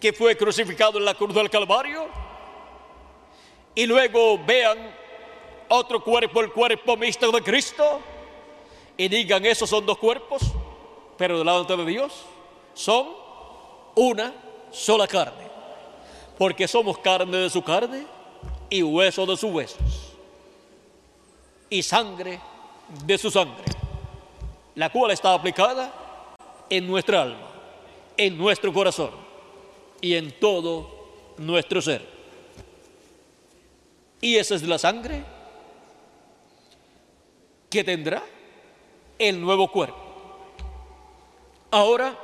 que 0.00 0.14
fue 0.14 0.34
crucificado 0.34 0.98
en 0.98 1.04
la 1.04 1.12
cruz 1.12 1.34
del 1.34 1.50
Calvario 1.50 2.08
y 3.74 3.84
luego 3.84 4.42
vean 4.46 4.95
otro 5.68 6.02
cuerpo, 6.02 6.40
el 6.40 6.52
cuerpo 6.52 6.96
mixto 6.96 7.30
de 7.30 7.42
Cristo, 7.42 8.00
y 8.96 9.08
digan, 9.08 9.44
esos 9.44 9.68
son 9.68 9.84
dos 9.84 9.98
cuerpos, 9.98 10.42
pero 11.16 11.38
delante 11.38 11.76
de 11.76 11.84
Dios 11.84 12.12
son 12.74 13.08
una 13.94 14.32
sola 14.70 15.06
carne, 15.06 15.48
porque 16.38 16.66
somos 16.66 16.98
carne 16.98 17.36
de 17.36 17.50
su 17.50 17.62
carne 17.62 18.06
y 18.70 18.82
hueso 18.82 19.26
de 19.26 19.36
sus 19.36 19.52
huesos, 19.52 20.14
y 21.68 21.82
sangre 21.82 22.40
de 23.04 23.18
su 23.18 23.30
sangre, 23.30 23.64
la 24.74 24.90
cual 24.90 25.10
está 25.10 25.34
aplicada 25.34 25.92
en 26.70 26.86
nuestra 26.86 27.22
alma, 27.22 27.48
en 28.16 28.36
nuestro 28.36 28.72
corazón 28.72 29.10
y 30.00 30.14
en 30.14 30.38
todo 30.38 30.88
nuestro 31.38 31.82
ser. 31.82 32.16
Y 34.20 34.36
esa 34.36 34.54
es 34.54 34.62
la 34.62 34.78
sangre 34.78 35.35
que 37.70 37.84
tendrá 37.84 38.22
el 39.18 39.40
nuevo 39.40 39.70
cuerpo. 39.70 39.98
Ahora 41.70 42.16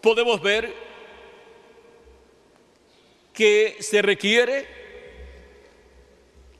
podemos 0.00 0.40
ver 0.42 0.74
que 3.32 3.76
se 3.80 4.02
requiere 4.02 4.66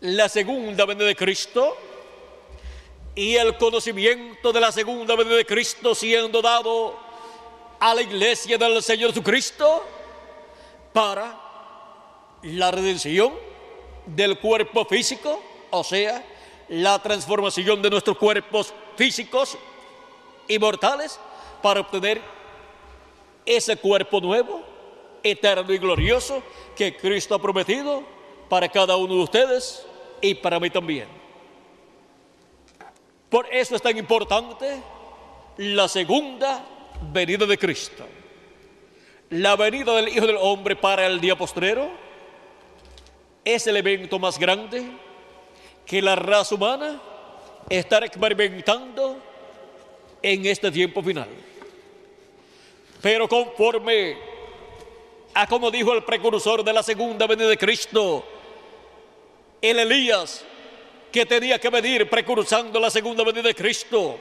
la 0.01 0.29
segunda 0.29 0.85
venida 0.85 1.07
de 1.07 1.17
Cristo 1.17 1.77
y 3.15 3.37
el 3.37 3.57
conocimiento 3.57 4.53
de 4.53 4.61
la 4.61 4.73
segunda 4.73 5.15
venida 5.17 5.37
de 5.37 5.47
Cristo 5.47 5.95
siendo 5.95 6.41
dado 6.41 6.99
a 7.79 7.95
la 7.95 8.03
iglesia 8.03 8.57
del 8.57 8.83
Señor 8.83 9.11
Jesucristo 9.11 9.85
para 10.93 11.39
la 12.43 12.71
redención 12.71 13.33
del 14.07 14.39
cuerpo 14.39 14.85
físico, 14.85 15.43
o 15.71 15.85
sea, 15.85 16.25
la 16.69 16.99
transformación 17.01 17.83
de 17.83 17.91
nuestros 17.91 18.17
cuerpos 18.17 18.73
físicos 18.97 19.59
y 20.49 20.59
mortales 20.59 21.19
para 21.63 21.81
obtener 21.81 22.21
ese 23.47 23.77
cuerpo 23.77 24.21
nuevo, 24.21 24.63
eterno 25.23 25.73
y 25.73 25.79
glorioso 25.79 26.43
que 26.77 26.97
Cristo 26.97 27.35
ha 27.35 27.41
prometido 27.41 28.03
para 28.49 28.69
cada 28.69 28.97
uno 28.97 29.15
de 29.15 29.23
ustedes 29.23 29.87
y 30.21 30.35
para 30.35 30.61
mí 30.61 30.71
también. 30.71 31.09
Por 33.29 33.47
eso 33.53 33.77
es 33.77 33.83
tan 33.83 33.97
importante 33.97 34.83
la 35.57 35.89
segunda 35.89 36.65
venida 37.13 37.47
de 37.47 37.59
Cristo. 37.59 38.05
La 39.31 39.57
venida 39.57 39.95
del 39.97 40.09
Hijo 40.09 40.27
del 40.27 40.37
Hombre 40.39 40.77
para 40.77 41.07
el 41.07 41.21
día 41.21 41.37
postrero 41.37 41.89
es 43.45 43.67
el 43.67 43.77
evento 43.77 44.19
más 44.19 44.39
grande 44.39 44.85
que 45.87 46.01
la 46.01 46.17
raza 46.17 46.55
humana 46.55 47.01
está 47.69 47.99
experimentando 47.99 49.19
en 50.23 50.47
este 50.47 50.71
tiempo 50.71 51.03
final. 51.03 51.29
Pero 53.01 53.29
conforme 53.29 54.17
a 55.35 55.47
como 55.47 55.71
dijo 55.71 55.93
el 55.93 56.05
precursor 56.05 56.63
de 56.63 56.73
la 56.73 56.83
segunda 56.83 57.27
venida 57.27 57.49
de 57.49 57.59
Cristo, 57.59 58.25
el 59.61 59.79
Elías 59.79 60.45
que 61.11 61.27
tenía 61.27 61.59
que 61.59 61.69
venir 61.69 62.09
precursando 62.09 62.79
la 62.79 62.91
segunda 62.91 63.25
venida 63.25 63.49
de 63.49 63.55
Cristo, 63.55 64.19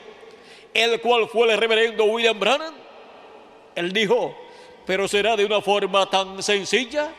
el 0.73 0.99
cual 1.01 1.27
fue 1.27 1.51
el 1.51 1.57
reverendo 1.59 2.05
William 2.05 2.39
Brannan, 2.39 2.73
él 3.75 3.91
dijo, 3.91 4.35
pero 4.85 5.07
será 5.07 5.35
de 5.35 5.45
una 5.45 5.61
forma 5.61 6.09
tan 6.09 6.41
sencilla, 6.41 7.13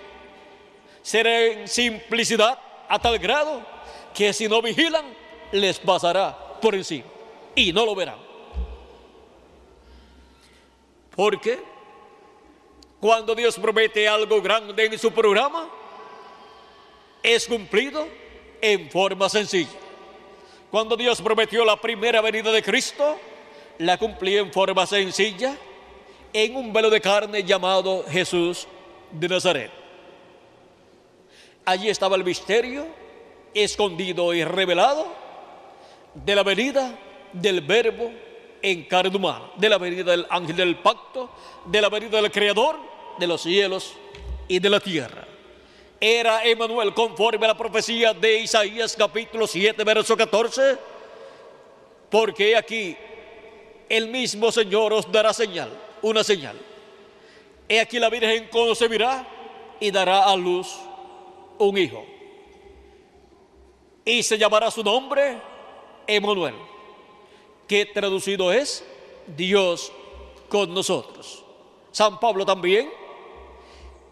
será 1.03 1.41
en 1.45 1.69
simplicidad 1.69 2.59
a 2.89 2.99
tal 2.99 3.19
grado 3.19 3.72
que 4.15 4.33
si 4.33 4.49
no 4.49 4.63
vigilan 4.63 5.05
les 5.53 5.79
pasará 5.79 6.37
por 6.61 6.75
encima 6.75 7.07
y 7.55 7.73
no 7.73 7.85
lo 7.85 7.95
verán. 7.95 8.19
Porque 11.15 11.61
cuando 13.01 13.35
Dios 13.35 13.59
promete 13.59 14.09
algo 14.09 14.41
grande 14.41 14.87
en 14.87 14.99
su 14.99 15.13
programa, 15.13 15.69
es 17.23 17.47
cumplido 17.47 18.07
en 18.61 18.91
forma 18.91 19.29
sencilla. 19.29 19.71
Cuando 20.71 20.97
Dios 20.97 21.21
prometió 21.21 21.65
la 21.65 21.81
primera 21.81 22.21
venida 22.21 22.51
de 22.51 22.63
Cristo, 22.63 23.19
la 23.79 23.99
cumplió 23.99 24.41
en 24.41 24.53
forma 24.53 24.87
sencilla 24.87 25.57
en 26.33 26.57
un 26.57 26.73
velo 26.73 26.89
de 26.89 27.01
carne 27.01 27.43
llamado 27.43 28.05
Jesús 28.09 28.67
de 29.11 29.29
Nazaret. 29.29 29.71
Allí 31.65 31.91
estaba 31.91 32.17
el 32.17 32.25
misterio 32.25 32.87
escondido 33.55 34.35
y 34.35 34.45
revelado 34.45 35.07
de 36.15 36.35
la 36.35 36.43
venida 36.43 36.99
del 37.33 37.61
verbo 37.61 38.11
en 38.61 38.85
carne 38.85 39.17
humana, 39.17 39.51
de 39.57 39.69
la 39.69 39.79
venida 39.79 40.11
del 40.11 40.27
ángel 40.31 40.57
del 40.57 40.77
pacto, 40.77 41.31
de 41.67 41.81
la 41.81 41.89
venida 41.89 42.21
del 42.21 42.31
creador 42.31 42.79
de 43.19 43.27
los 43.27 43.43
cielos 43.43 43.95
y 44.49 44.59
de 44.59 44.71
la 44.71 44.81
tierra. 44.81 45.27
Era 46.01 46.45
Emanuel 46.45 46.95
conforme 46.95 47.45
a 47.47 47.49
la 47.49 47.57
profecía 47.57 48.13
de 48.13 48.41
Isaías 48.41 48.97
capítulo 48.97 49.47
7, 49.47 49.85
verso 49.85 50.17
14, 50.17 50.77
porque 52.11 52.57
aquí 52.57 52.97
el 53.89 54.09
mismo 54.09 54.51
Señor 54.51 54.93
os 54.93 55.11
dará 55.11 55.33
señal, 55.33 55.71
una 56.03 56.25
señal. 56.25 56.57
He 57.69 57.81
aquí 57.81 57.99
la 57.99 58.11
Virgen 58.11 58.49
concebirá 58.49 59.27
y 59.81 59.91
dará 59.91 60.25
a 60.25 60.37
luz 60.37 60.69
un 61.59 61.79
hijo. 61.79 62.12
Y 64.05 64.23
se 64.23 64.37
llamará 64.37 64.71
su 64.71 64.83
nombre 64.83 65.41
Emanuel, 66.07 66.55
que 67.69 67.87
traducido 67.87 68.53
es 68.53 68.85
Dios 69.27 69.93
con 70.49 70.75
nosotros. 70.75 71.45
San 71.93 72.19
Pablo 72.19 72.45
también 72.45 72.91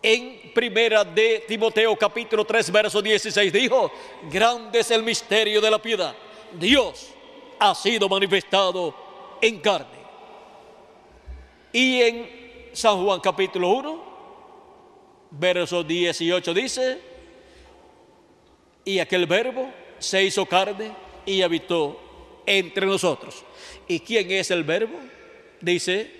en 0.02 0.52
primera 0.54 1.04
de 1.04 1.44
Timoteo 1.46 1.96
capítulo 1.96 2.44
3 2.44 2.70
verso 2.70 3.02
16 3.02 3.52
dijo, 3.52 3.90
grande 4.30 4.80
es 4.80 4.90
el 4.90 5.02
misterio 5.02 5.60
de 5.60 5.70
la 5.70 5.80
piedad. 5.80 6.14
Dios 6.58 7.10
ha 7.58 7.74
sido 7.74 8.08
manifestado 8.08 8.94
en 9.40 9.60
carne. 9.60 10.00
Y 11.72 12.00
en 12.00 12.70
San 12.72 13.04
Juan 13.04 13.20
capítulo 13.20 13.68
1, 13.70 14.04
verso 15.32 15.82
18 15.84 16.54
dice, 16.54 17.00
y 18.84 18.98
aquel 18.98 19.26
verbo 19.26 19.70
se 20.00 20.24
hizo 20.24 20.44
carne 20.46 20.90
y 21.24 21.42
habitó 21.42 22.00
entre 22.46 22.86
nosotros. 22.86 23.44
¿Y 23.86 24.00
quién 24.00 24.30
es 24.32 24.50
el 24.50 24.64
verbo? 24.64 24.98
Dice 25.60 26.10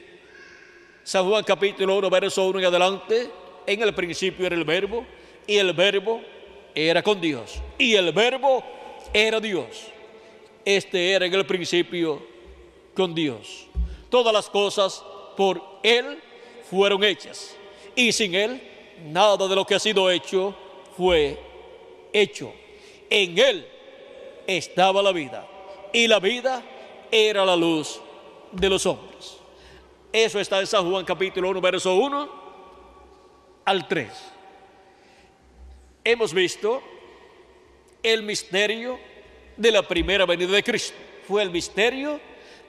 San 1.03 1.29
Juan 1.29 1.43
capítulo 1.43 1.99
1, 1.99 2.11
verso 2.11 2.47
1 2.47 2.61
en 2.61 2.65
adelante, 2.67 3.31
en 3.67 3.83
el 3.83 3.95
principio 3.95 4.47
era 4.47 4.55
el 4.55 4.65
verbo 4.65 5.05
y 5.47 5.57
el 5.57 5.73
verbo 5.73 6.21
era 6.75 7.03
con 7.03 7.21
Dios 7.21 7.61
y 7.79 7.95
el 7.95 8.13
verbo 8.13 8.63
era 9.13 9.41
Dios. 9.41 9.89
Este 10.65 11.13
era 11.13 11.27
en 11.27 11.35
el 11.35 11.47
principio 11.47 12.23
con 12.95 13.15
Dios. 13.15 13.67
Todas 14.11 14.33
las 14.33 14.49
cosas 14.51 15.03
por 15.37 15.63
Él 15.83 16.21
fueron 16.69 17.03
hechas 17.03 17.57
y 17.97 18.13
sin 18.13 18.35
Él 18.35 18.61
nada 19.07 19.49
de 19.49 19.55
lo 19.55 19.65
que 19.65 19.75
ha 19.75 19.81
sido 19.81 20.11
hecho 20.11 20.55
fue 20.97 21.39
hecho. 22.13 22.53
En 23.11 23.37
Él 23.37 23.67
estaba 24.47 25.03
la 25.03 25.13
vida 25.13 25.47
y 25.93 26.07
la 26.07 26.21
vida 26.21 26.63
era 27.11 27.45
la 27.45 27.57
luz 27.57 28.01
de 28.53 28.69
los 28.69 28.87
hombres. 28.87 29.37
Eso 30.13 30.41
está 30.41 30.61
en 30.61 30.67
San 30.67 30.89
Juan 30.89 31.05
capítulo 31.05 31.51
1, 31.51 31.61
verso 31.61 31.95
1 31.95 32.29
al 33.65 33.89
3. 33.89 34.09
Hemos 36.05 36.33
visto 36.33 36.83
el 38.03 38.23
misterio 38.23 38.99
de 39.57 39.71
la 39.71 39.83
primera 39.83 40.25
venida 40.25 40.53
de 40.53 40.63
Cristo. 40.63 40.97
Fue 41.27 41.43
el 41.43 41.51
misterio 41.51 42.21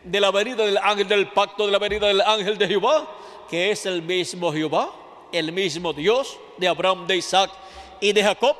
de 0.03 0.19
la 0.19 0.31
venida 0.31 0.65
del 0.65 0.77
ángel 0.77 1.07
del 1.07 1.27
pacto, 1.29 1.65
de 1.65 1.71
la 1.71 1.79
venida 1.79 2.07
del 2.07 2.21
ángel 2.21 2.57
de 2.57 2.67
Jehová, 2.67 3.07
que 3.49 3.71
es 3.71 3.85
el 3.85 4.01
mismo 4.01 4.51
Jehová, 4.51 4.93
el 5.31 5.51
mismo 5.51 5.93
Dios 5.93 6.37
de 6.57 6.67
Abraham, 6.67 7.07
de 7.07 7.17
Isaac 7.17 7.51
y 7.99 8.11
de 8.11 8.23
Jacob, 8.23 8.55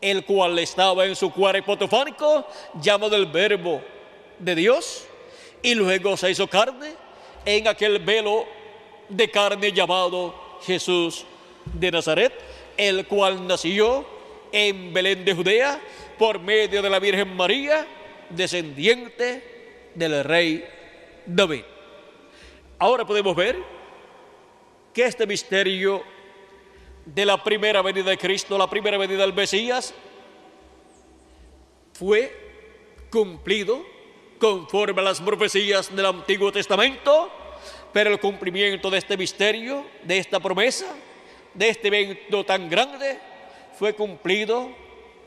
el 0.00 0.24
cual 0.24 0.58
estaba 0.58 1.04
en 1.06 1.14
su 1.14 1.30
cuerpo 1.32 1.76
tofánico, 1.76 2.46
llamado 2.80 3.16
el 3.16 3.26
verbo 3.26 3.82
de 4.38 4.54
Dios, 4.54 5.06
y 5.62 5.74
luego 5.74 6.16
se 6.16 6.30
hizo 6.30 6.46
carne 6.46 6.92
en 7.44 7.68
aquel 7.68 7.98
velo 7.98 8.46
de 9.08 9.30
carne 9.30 9.72
llamado 9.72 10.34
Jesús 10.62 11.24
de 11.64 11.90
Nazaret, 11.90 12.32
el 12.76 13.06
cual 13.06 13.46
nació 13.46 14.06
en 14.52 14.92
Belén 14.92 15.24
de 15.24 15.34
Judea 15.34 15.80
por 16.18 16.38
medio 16.40 16.82
de 16.82 16.90
la 16.90 16.98
Virgen 16.98 17.34
María, 17.36 17.86
descendiente 18.30 19.90
del 19.94 20.24
rey 20.24 20.64
David. 21.26 21.62
Ahora 22.78 23.06
podemos 23.06 23.36
ver 23.36 23.56
que 24.94 25.04
este 25.04 25.26
misterio 25.26 26.02
de 27.14 27.24
la 27.24 27.42
primera 27.42 27.82
venida 27.82 28.10
de 28.10 28.18
Cristo, 28.18 28.56
la 28.56 28.70
primera 28.70 28.96
venida 28.98 29.22
del 29.22 29.34
Mesías, 29.34 29.92
fue 31.92 32.32
cumplido 33.10 33.84
conforme 34.38 35.00
a 35.00 35.04
las 35.04 35.20
profecías 35.20 35.94
del 35.94 36.06
Antiguo 36.06 36.52
Testamento, 36.52 37.30
pero 37.92 38.10
el 38.10 38.20
cumplimiento 38.20 38.88
de 38.90 38.98
este 38.98 39.16
misterio, 39.16 39.84
de 40.04 40.18
esta 40.18 40.40
promesa, 40.40 40.86
de 41.52 41.68
este 41.68 41.88
evento 41.88 42.44
tan 42.44 42.68
grande, 42.70 43.18
fue 43.78 43.94
cumplido 43.94 44.70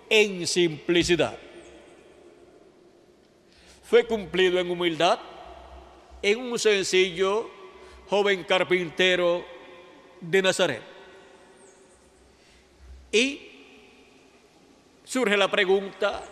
en 0.09 0.47
simplicidad. 0.47 1.37
Fue 3.83 4.05
cumplido 4.05 4.59
en 4.59 4.71
humildad, 4.71 5.19
en 6.21 6.39
un 6.39 6.57
sencillo 6.57 7.49
joven 8.07 8.43
carpintero 8.45 9.45
de 10.21 10.41
Nazaret. 10.41 10.92
Y 13.13 13.39
surge 15.05 15.37
la 15.37 15.49
pregunta 15.49 16.23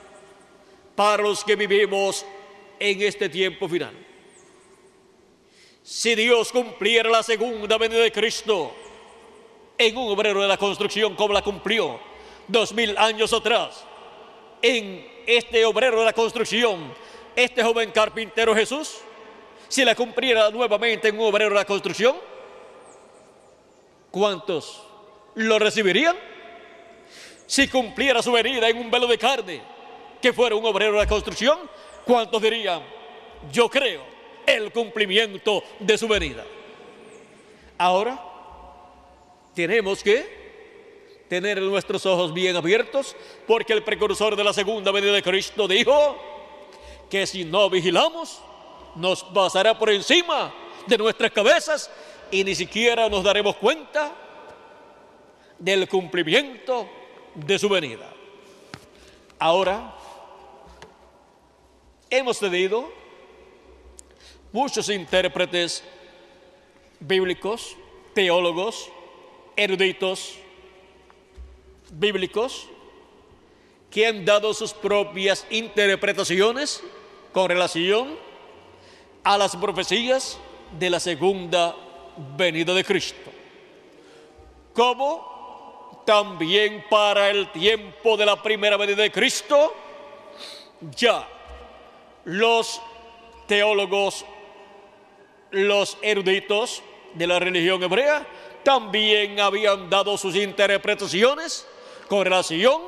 para 0.95 1.21
los 1.21 1.43
que 1.43 1.55
vivimos 1.55 2.25
en 2.79 3.01
este 3.03 3.29
tiempo 3.29 3.69
final. 3.69 3.93
Si 5.83 6.15
Dios 6.15 6.51
cumpliera 6.51 7.07
la 7.07 7.21
segunda 7.21 7.77
venida 7.77 7.99
de 7.99 8.11
Cristo 8.11 8.73
en 9.77 9.95
un 9.95 10.11
obrero 10.11 10.41
de 10.41 10.47
la 10.47 10.57
construcción 10.57 11.15
como 11.15 11.33
la 11.33 11.43
cumplió 11.43 11.99
dos 12.47 12.73
mil 12.73 12.97
años 12.97 13.31
atrás, 13.31 13.85
en 14.63 15.07
este 15.27 15.63
obrero 15.65 15.99
de 15.99 16.05
la 16.05 16.13
construcción, 16.13 16.93
este 17.35 17.63
joven 17.63 17.91
carpintero 17.91 18.55
Jesús, 18.55 18.97
si 19.67 19.85
la 19.85 19.93
cumpliera 19.93 20.49
nuevamente 20.49 21.09
en 21.09 21.19
un 21.19 21.27
obrero 21.27 21.51
de 21.51 21.57
la 21.57 21.65
construcción, 21.65 22.15
¿cuántos 24.09 24.81
lo 25.35 25.59
recibirían? 25.59 26.30
Si 27.51 27.67
cumpliera 27.67 28.23
su 28.23 28.31
venida 28.31 28.69
en 28.69 28.77
un 28.77 28.89
velo 28.89 29.07
de 29.07 29.17
carne, 29.17 29.61
que 30.21 30.31
fuera 30.31 30.55
un 30.55 30.65
obrero 30.65 30.93
de 30.93 30.99
la 30.99 31.05
construcción, 31.05 31.59
¿cuántos 32.05 32.41
dirían, 32.41 32.81
yo 33.51 33.69
creo 33.69 34.03
el 34.45 34.71
cumplimiento 34.71 35.61
de 35.77 35.97
su 35.97 36.07
venida? 36.07 36.45
Ahora, 37.77 38.23
tenemos 39.53 40.01
que 40.01 41.25
tener 41.27 41.61
nuestros 41.61 42.05
ojos 42.05 42.33
bien 42.33 42.55
abiertos, 42.55 43.17
porque 43.45 43.73
el 43.73 43.83
precursor 43.83 44.37
de 44.37 44.45
la 44.45 44.53
segunda 44.53 44.93
venida 44.93 45.11
de 45.11 45.21
Cristo 45.21 45.67
dijo 45.67 46.17
que 47.09 47.27
si 47.27 47.43
no 47.43 47.69
vigilamos, 47.69 48.41
nos 48.95 49.25
pasará 49.25 49.77
por 49.77 49.89
encima 49.89 50.53
de 50.87 50.97
nuestras 50.97 51.31
cabezas 51.31 51.91
y 52.31 52.45
ni 52.45 52.55
siquiera 52.55 53.09
nos 53.09 53.25
daremos 53.25 53.57
cuenta 53.57 54.09
del 55.59 55.89
cumplimiento 55.89 57.00
de 57.35 57.59
su 57.59 57.69
venida. 57.69 58.11
Ahora, 59.39 59.95
hemos 62.09 62.39
tenido 62.39 62.91
muchos 64.51 64.89
intérpretes 64.89 65.83
bíblicos, 66.99 67.75
teólogos, 68.13 68.89
eruditos, 69.55 70.35
bíblicos 71.91 72.67
que 73.89 74.07
han 74.07 74.23
dado 74.23 74.53
sus 74.53 74.73
propias 74.73 75.45
interpretaciones 75.49 76.81
con 77.33 77.49
relación 77.49 78.15
a 79.23 79.37
las 79.37 79.55
profecías 79.55 80.37
de 80.79 80.89
la 80.89 80.99
segunda 80.99 81.75
venida 82.37 82.73
de 82.73 82.83
Cristo. 82.83 83.31
Como 84.73 85.30
también 86.05 86.85
para 86.89 87.29
el 87.29 87.51
tiempo 87.51 88.17
de 88.17 88.25
la 88.25 88.41
primera 88.41 88.77
venida 88.77 89.03
de 89.03 89.11
Cristo, 89.11 89.73
ya 90.95 91.27
los 92.25 92.81
teólogos, 93.47 94.25
los 95.51 95.97
eruditos 96.01 96.81
de 97.13 97.27
la 97.27 97.39
religión 97.39 97.81
hebrea, 97.83 98.25
también 98.63 99.39
habían 99.39 99.89
dado 99.89 100.17
sus 100.17 100.35
interpretaciones 100.35 101.67
con 102.07 102.23
relación 102.23 102.81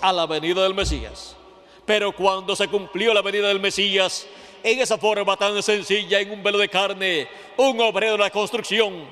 a 0.00 0.12
la 0.12 0.26
venida 0.26 0.62
del 0.62 0.74
Mesías. 0.74 1.36
Pero 1.84 2.12
cuando 2.12 2.54
se 2.54 2.68
cumplió 2.68 3.14
la 3.14 3.22
venida 3.22 3.48
del 3.48 3.60
Mesías, 3.60 4.26
en 4.62 4.80
esa 4.80 4.98
forma 4.98 5.36
tan 5.36 5.62
sencilla, 5.62 6.20
en 6.20 6.32
un 6.32 6.42
velo 6.42 6.58
de 6.58 6.68
carne, 6.68 7.28
un 7.56 7.80
obrero 7.80 8.12
de 8.12 8.18
la 8.18 8.30
construcción, 8.30 9.06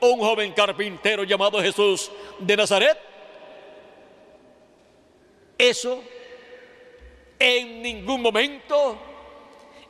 un 0.00 0.18
joven 0.18 0.52
carpintero 0.52 1.24
llamado 1.24 1.60
Jesús 1.60 2.10
de 2.38 2.56
Nazaret, 2.56 2.98
eso 5.56 6.02
en 7.38 7.82
ningún 7.82 8.22
momento 8.22 8.98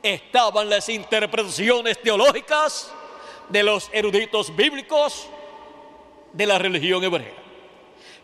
estaban 0.01 0.69
las 0.69 0.89
interpretaciones 0.89 2.01
teológicas 2.01 2.91
de 3.49 3.63
los 3.63 3.89
eruditos 3.91 4.55
bíblicos 4.55 5.27
de 6.33 6.45
la 6.45 6.57
religión 6.57 7.03
hebrea 7.03 7.39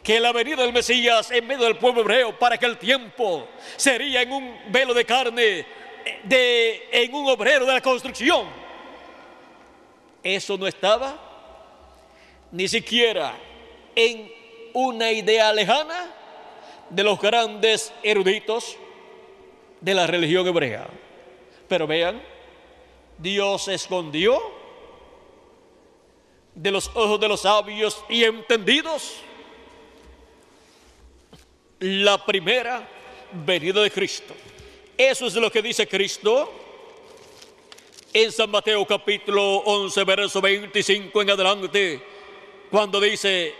que 0.06 0.20
la 0.20 0.32
venida 0.32 0.62
del 0.62 0.72
Mesías 0.72 1.32
en 1.32 1.48
medio 1.48 1.64
del 1.64 1.78
pueblo 1.78 2.02
hebreo 2.02 2.38
para 2.38 2.56
aquel 2.56 2.78
tiempo 2.78 3.48
sería 3.76 4.22
en 4.22 4.32
un 4.32 4.60
velo 4.68 4.94
de 4.94 5.03
carne, 5.03 5.66
de, 6.24 6.90
en 6.91 7.12
un 7.12 7.28
obrero 7.28 7.66
de 7.66 7.74
la 7.74 7.82
construcción. 7.82 8.45
Eso 10.22 10.60
no 10.60 10.68
estaba 10.68 11.24
ni 12.56 12.69
siquiera 12.69 13.38
en 13.95 14.32
una 14.72 15.11
idea 15.11 15.52
lejana 15.52 16.10
de 16.90 17.03
los 17.03 17.19
grandes 17.19 17.91
eruditos 18.02 18.77
de 19.82 19.94
la 19.94 20.07
religión 20.07 20.48
hebrea. 20.48 20.88
Pero 21.68 21.86
vean, 21.86 22.23
Dios 23.18 23.68
escondió 23.68 24.41
de 26.53 26.72
los 26.72 26.88
ojos 26.95 27.19
de 27.19 27.27
los 27.27 27.41
sabios 27.41 28.02
y 28.07 28.23
entendidos 28.23 29.15
la 31.80 32.26
primera 32.26 32.88
venida 33.34 33.82
de 33.82 33.91
Cristo. 33.91 34.34
Eso 34.98 35.27
es 35.27 35.36
lo 35.36 35.52
que 35.52 35.61
dice 35.61 35.90
Cristo 35.90 36.49
en 38.14 38.32
San 38.32 38.49
Mateo 38.49 38.86
capítulo 38.86 39.57
11, 39.57 40.03
verso 40.06 40.40
25 40.40 41.22
en 41.22 41.30
adelante, 41.32 42.15
cuando 42.72 43.00
dice, 43.00 43.54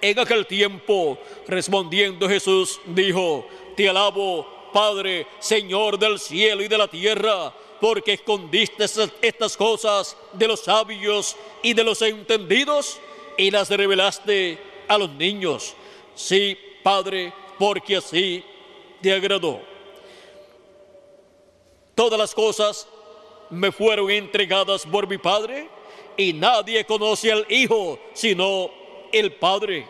en 0.00 0.18
aquel 0.18 0.46
tiempo, 0.46 1.18
respondiendo 1.46 2.28
Jesús, 2.28 2.80
dijo, 2.86 3.46
te 3.76 3.88
alabo, 3.88 4.46
Padre, 4.72 5.26
Señor 5.38 5.98
del 5.98 6.18
cielo 6.18 6.62
y 6.62 6.68
de 6.68 6.78
la 6.78 6.88
tierra, 6.88 7.54
porque 7.80 8.14
escondiste 8.14 8.84
estas 9.22 9.56
cosas 9.56 10.16
de 10.32 10.48
los 10.48 10.60
sabios 10.60 11.36
y 11.62 11.74
de 11.74 11.84
los 11.84 12.02
entendidos 12.02 12.98
y 13.36 13.50
las 13.50 13.70
revelaste 13.70 14.58
a 14.88 14.98
los 14.98 15.10
niños. 15.10 15.74
Sí, 16.14 16.56
Padre, 16.82 17.32
porque 17.58 17.96
así 17.96 18.44
te 19.00 19.12
agradó. 19.12 19.60
Todas 21.94 22.18
las 22.18 22.34
cosas 22.34 22.88
me 23.50 23.70
fueron 23.70 24.10
entregadas 24.10 24.84
por 24.84 25.06
mi 25.06 25.18
Padre 25.18 25.68
y 26.16 26.32
nadie 26.32 26.84
conoce 26.84 27.32
al 27.32 27.46
Hijo 27.48 27.98
sino 28.12 28.70
el 29.12 29.32
Padre, 29.32 29.86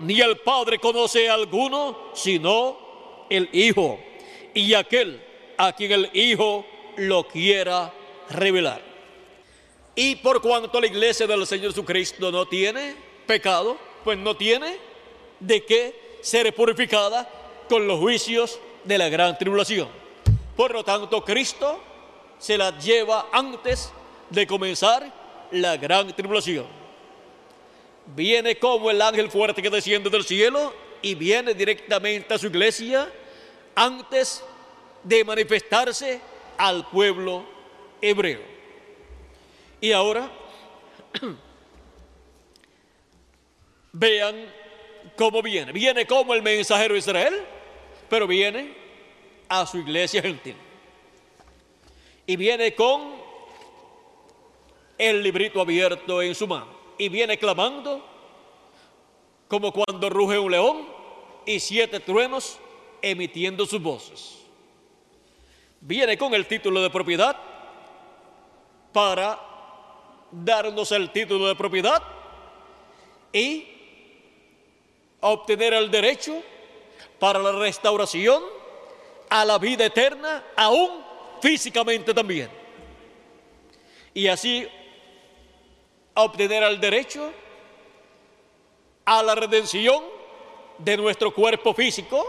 ni 0.00 0.20
el 0.20 0.38
Padre 0.38 0.78
conoce 0.78 1.28
a 1.28 1.34
alguno 1.34 2.10
sino 2.14 3.26
el 3.28 3.48
Hijo 3.52 3.98
y 4.54 4.74
aquel 4.74 5.22
a 5.56 5.72
quien 5.72 5.92
el 5.92 6.10
Hijo 6.12 6.64
lo 6.96 7.26
quiera 7.26 7.92
revelar. 8.30 8.82
Y 9.94 10.16
por 10.16 10.40
cuanto 10.40 10.80
la 10.80 10.86
iglesia 10.86 11.26
del 11.26 11.46
Señor 11.46 11.72
Jesucristo 11.72 12.32
no 12.32 12.46
tiene 12.46 12.94
pecado, 13.26 13.76
pues 14.04 14.18
no 14.18 14.36
tiene 14.36 14.76
de 15.38 15.64
qué 15.64 16.18
ser 16.22 16.54
purificada 16.54 17.28
con 17.68 17.86
los 17.86 17.98
juicios 17.98 18.58
de 18.84 18.98
la 18.98 19.08
gran 19.08 19.36
tribulación. 19.36 19.88
Por 20.56 20.72
lo 20.72 20.84
tanto, 20.84 21.24
Cristo 21.24 21.80
se 22.38 22.56
la 22.56 22.78
lleva 22.78 23.28
antes 23.32 23.92
de 24.30 24.46
comenzar 24.46 25.21
la 25.52 25.76
gran 25.76 26.14
tribulación. 26.14 26.66
viene 28.14 28.56
como 28.56 28.90
el 28.90 29.00
ángel 29.00 29.30
fuerte 29.30 29.62
que 29.62 29.70
desciende 29.70 30.10
del 30.10 30.24
cielo 30.24 30.74
y 31.00 31.14
viene 31.14 31.54
directamente 31.54 32.34
a 32.34 32.38
su 32.38 32.46
iglesia 32.46 33.08
antes 33.74 34.42
de 35.02 35.24
manifestarse 35.24 36.20
al 36.58 36.88
pueblo 36.88 37.44
hebreo. 38.00 38.40
Y 39.80 39.92
ahora 39.92 40.30
vean 43.92 44.46
cómo 45.16 45.42
viene. 45.42 45.72
Viene 45.72 46.06
como 46.06 46.34
el 46.34 46.42
mensajero 46.42 46.94
de 46.94 47.00
Israel, 47.00 47.42
pero 48.08 48.26
viene 48.26 48.74
a 49.48 49.66
su 49.66 49.78
iglesia 49.78 50.22
gentil. 50.22 50.56
Y 52.26 52.36
viene 52.36 52.74
con 52.74 53.21
el 55.08 55.20
librito 55.20 55.60
abierto 55.60 56.22
en 56.22 56.32
su 56.32 56.46
mano. 56.46 56.68
Y 56.96 57.08
viene 57.08 57.36
clamando 57.36 58.04
como 59.48 59.72
cuando 59.72 60.08
ruge 60.08 60.38
un 60.38 60.52
león 60.52 60.86
y 61.44 61.58
siete 61.58 61.98
truenos 61.98 62.58
emitiendo 63.02 63.66
sus 63.66 63.82
voces. 63.82 64.38
Viene 65.80 66.16
con 66.16 66.32
el 66.34 66.46
título 66.46 66.80
de 66.80 66.88
propiedad 66.88 67.36
para 68.92 69.40
darnos 70.30 70.92
el 70.92 71.10
título 71.10 71.48
de 71.48 71.56
propiedad 71.56 72.00
y 73.32 73.66
obtener 75.20 75.74
el 75.74 75.90
derecho 75.90 76.40
para 77.18 77.40
la 77.40 77.50
restauración 77.50 78.40
a 79.28 79.44
la 79.44 79.58
vida 79.58 79.86
eterna, 79.86 80.44
aún 80.54 81.04
físicamente 81.40 82.14
también. 82.14 82.48
Y 84.14 84.28
así 84.28 84.68
obtener 86.14 86.62
el 86.62 86.80
derecho 86.80 87.32
a 89.04 89.22
la 89.22 89.34
redención 89.34 90.02
de 90.78 90.96
nuestro 90.96 91.32
cuerpo 91.32 91.74
físico 91.74 92.24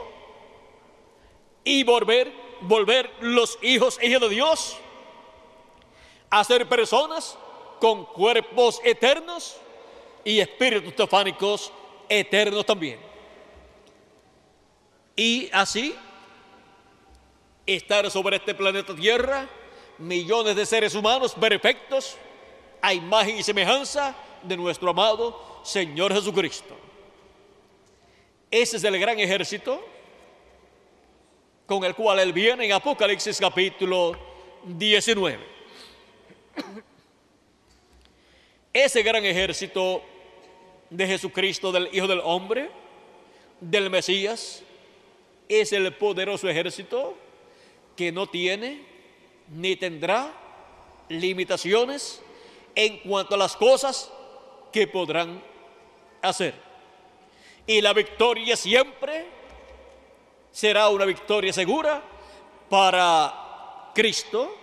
y 1.63 1.83
volver, 1.83 2.31
volver 2.61 3.09
los 3.21 3.57
hijos 3.61 3.97
e 4.01 4.09
de 4.09 4.29
Dios 4.29 4.77
a 6.29 6.43
ser 6.43 6.67
personas 6.67 7.37
con 7.79 8.05
cuerpos 8.05 8.81
eternos 8.83 9.57
y 10.23 10.39
espíritus 10.39 10.95
tefánicos 10.95 11.71
eternos 12.09 12.65
también. 12.65 12.99
Y 15.15 15.49
así 15.51 15.95
estar 17.65 18.09
sobre 18.09 18.37
este 18.37 18.55
planeta 18.55 18.95
Tierra 18.95 19.47
millones 19.97 20.55
de 20.55 20.65
seres 20.65 20.95
humanos 20.95 21.33
perfectos 21.33 22.17
a 22.83 22.93
imagen 22.93 23.37
y 23.37 23.43
semejanza 23.43 24.13
de 24.43 24.57
nuestro 24.57 24.89
amado 24.89 25.61
Señor 25.63 26.13
Jesucristo. 26.13 26.75
Ese 28.51 28.75
es 28.75 28.83
el 28.83 28.99
gran 28.99 29.17
ejército 29.17 29.81
con 31.65 31.85
el 31.85 31.95
cual 31.95 32.19
Él 32.19 32.33
viene 32.33 32.65
en 32.65 32.73
Apocalipsis 32.73 33.39
capítulo 33.39 34.17
19. 34.65 35.39
Ese 38.73 39.01
gran 39.01 39.23
ejército 39.23 40.03
de 40.89 41.07
Jesucristo, 41.07 41.71
del 41.71 41.87
Hijo 41.93 42.05
del 42.05 42.19
Hombre, 42.21 42.69
del 43.61 43.89
Mesías, 43.89 44.61
es 45.47 45.71
el 45.71 45.95
poderoso 45.95 46.49
ejército 46.49 47.15
que 47.95 48.11
no 48.11 48.27
tiene 48.27 48.81
ni 49.47 49.77
tendrá 49.77 50.33
limitaciones 51.07 52.21
en 52.75 52.97
cuanto 52.99 53.35
a 53.35 53.37
las 53.37 53.55
cosas 53.55 54.11
que 54.71 54.87
podrán 54.87 55.41
hacer. 56.21 56.53
Y 57.65 57.81
la 57.81 57.93
victoria 57.93 58.55
siempre 58.55 59.27
será 60.51 60.89
una 60.89 61.05
victoria 61.05 61.53
segura 61.53 62.01
para 62.69 63.91
Cristo 63.93 64.55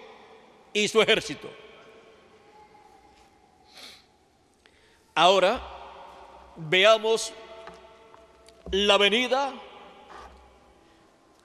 y 0.73 0.89
su 0.89 1.01
ejército. 1.01 1.51
Ahora 5.15 5.61
veamos 6.57 7.32
la 8.70 8.97
venida 8.97 9.53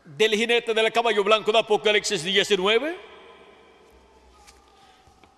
del 0.04 0.36
jinete 0.36 0.74
del 0.74 0.92
caballo 0.92 1.24
blanco 1.24 1.52
de 1.52 1.60
Apocalipsis 1.60 2.24
19, 2.24 3.15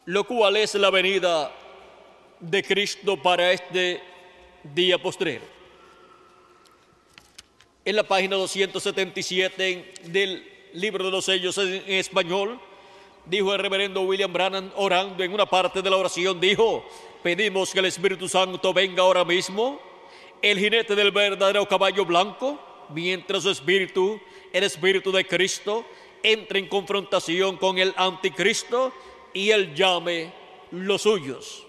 lo 0.08 0.24
cual 0.24 0.56
es 0.56 0.74
la 0.76 0.90
venida 0.90 1.54
de 2.40 2.64
Cristo 2.64 3.22
para 3.22 3.52
este 3.52 4.02
día 4.64 4.98
postrero. 4.98 5.44
En 7.84 7.94
la 7.94 8.04
página 8.04 8.38
277 8.38 9.94
del 10.06 10.50
libro 10.74 11.04
de 11.04 11.12
los 11.12 11.26
sellos 11.26 11.58
en 11.58 11.84
español, 11.88 12.58
dijo 13.26 13.54
el 13.54 13.60
reverendo 13.60 14.02
William 14.04 14.32
Brannan 14.32 14.72
orando 14.78 15.22
en 15.26 15.34
una 15.34 15.46
parte 15.46 15.82
de 15.82 15.90
la 15.90 15.98
oración, 15.98 16.40
dijo, 16.40 16.88
pedimos 17.22 17.74
que 17.74 17.80
el 17.80 17.86
Espíritu 17.86 18.30
Santo 18.30 18.74
venga 18.74 19.04
ahora 19.04 19.26
mismo, 19.26 19.78
el 20.42 20.58
jinete 20.58 20.96
del 20.96 21.12
verdadero 21.12 21.68
caballo 21.68 22.06
blanco, 22.06 22.58
mientras 22.94 23.44
su 23.44 23.50
espíritu 23.50 24.22
el 24.54 24.64
Espíritu 24.64 25.12
de 25.12 25.28
Cristo 25.28 25.86
entre 26.24 26.60
en 26.60 26.68
confrontación 26.68 27.58
con 27.58 27.78
el 27.78 27.94
anticristo 27.98 28.94
y 29.38 29.52
él 29.52 29.76
llame 29.76 30.34
los 30.72 31.04
suyos. 31.04 31.64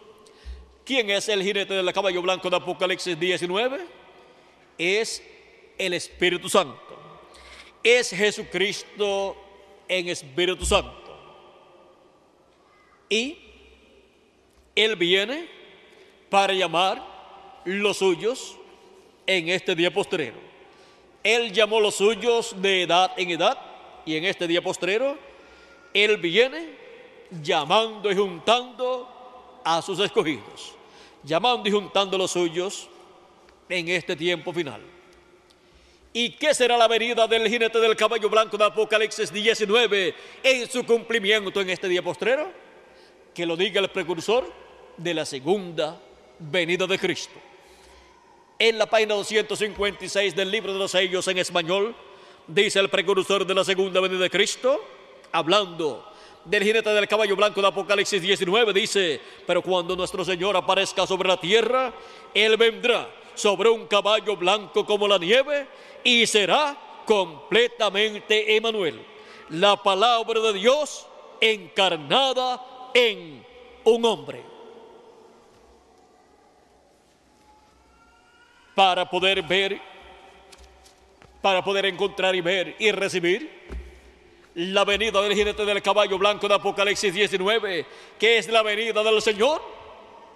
¿Quién 0.86 1.10
es 1.10 1.28
el 1.28 1.42
jinete 1.42 1.74
del 1.74 1.92
caballo 1.92 2.22
blanco 2.22 2.48
de 2.48 2.56
Apocalipsis 2.56 3.20
19? 3.20 3.78
Es 4.78 5.22
el 5.76 5.92
Espíritu 5.92 6.48
Santo. 6.48 6.80
Es 7.84 8.08
Jesucristo 8.08 9.36
en 9.86 10.08
Espíritu 10.08 10.64
Santo. 10.64 10.96
Y 13.10 13.36
Él 14.74 14.96
viene 14.96 15.46
para 16.30 16.54
llamar 16.54 17.04
los 17.66 17.98
suyos 17.98 18.56
en 19.26 19.50
este 19.50 19.74
día 19.74 19.92
postrero. 19.92 20.38
Él 21.22 21.52
llamó 21.52 21.80
los 21.80 21.96
suyos 21.96 22.54
de 22.62 22.84
edad 22.84 23.12
en 23.18 23.28
edad 23.28 23.58
y 24.06 24.16
en 24.16 24.24
este 24.24 24.46
día 24.46 24.62
postrero 24.62 25.18
Él 25.92 26.16
viene 26.16 26.77
llamando 27.30 28.10
y 28.10 28.16
juntando 28.16 29.60
a 29.64 29.82
sus 29.82 29.98
escogidos, 30.00 30.74
llamando 31.22 31.68
y 31.68 31.72
juntando 31.72 32.16
los 32.16 32.30
suyos 32.30 32.88
en 33.68 33.88
este 33.88 34.16
tiempo 34.16 34.52
final. 34.52 34.80
¿Y 36.12 36.30
qué 36.30 36.54
será 36.54 36.76
la 36.76 36.88
venida 36.88 37.26
del 37.26 37.48
jinete 37.48 37.78
del 37.78 37.94
caballo 37.94 38.30
blanco 38.30 38.56
de 38.56 38.64
Apocalipsis 38.64 39.32
19 39.32 40.14
en 40.42 40.70
su 40.70 40.84
cumplimiento 40.84 41.60
en 41.60 41.70
este 41.70 41.86
día 41.86 42.02
postrero? 42.02 42.50
Que 43.34 43.44
lo 43.44 43.56
diga 43.56 43.80
el 43.80 43.90
precursor 43.90 44.50
de 44.96 45.14
la 45.14 45.24
segunda 45.24 46.00
venida 46.38 46.86
de 46.86 46.98
Cristo 46.98 47.38
en 48.58 48.76
la 48.76 48.86
página 48.86 49.14
256 49.14 50.34
del 50.34 50.50
libro 50.50 50.72
de 50.72 50.78
los 50.80 50.90
sellos 50.90 51.28
en 51.28 51.38
español, 51.38 51.94
dice 52.46 52.80
el 52.80 52.88
precursor 52.88 53.46
de 53.46 53.54
la 53.54 53.64
segunda 53.64 54.00
venida 54.00 54.18
de 54.18 54.30
Cristo, 54.30 54.84
hablando 55.30 56.07
del 56.48 56.64
jinete 56.64 56.90
del 56.90 57.06
caballo 57.06 57.36
blanco 57.36 57.60
de 57.60 57.68
Apocalipsis 57.68 58.22
19, 58.22 58.72
dice, 58.72 59.20
pero 59.46 59.62
cuando 59.62 59.94
nuestro 59.94 60.24
Señor 60.24 60.56
aparezca 60.56 61.06
sobre 61.06 61.28
la 61.28 61.38
tierra, 61.38 61.92
Él 62.34 62.56
vendrá 62.56 63.08
sobre 63.34 63.68
un 63.68 63.86
caballo 63.86 64.36
blanco 64.36 64.84
como 64.84 65.06
la 65.06 65.18
nieve 65.18 65.66
y 66.02 66.26
será 66.26 66.76
completamente 67.04 68.56
Emanuel, 68.56 69.00
la 69.50 69.76
palabra 69.76 70.40
de 70.40 70.52
Dios 70.54 71.06
encarnada 71.40 72.90
en 72.94 73.44
un 73.84 74.04
hombre. 74.04 74.58
para 78.78 79.10
poder 79.10 79.42
ver, 79.42 79.80
para 81.42 81.64
poder 81.64 81.86
encontrar 81.86 82.36
y 82.36 82.40
ver 82.40 82.76
y 82.78 82.92
recibir 82.92 83.50
la 84.58 84.84
venida 84.84 85.22
del 85.22 85.36
jinete 85.36 85.64
del 85.64 85.80
caballo 85.80 86.18
blanco 86.18 86.48
de 86.48 86.54
Apocalipsis 86.54 87.14
19, 87.14 87.86
que 88.18 88.38
es 88.38 88.48
la 88.48 88.60
venida 88.64 89.04
del 89.04 89.22
Señor, 89.22 89.62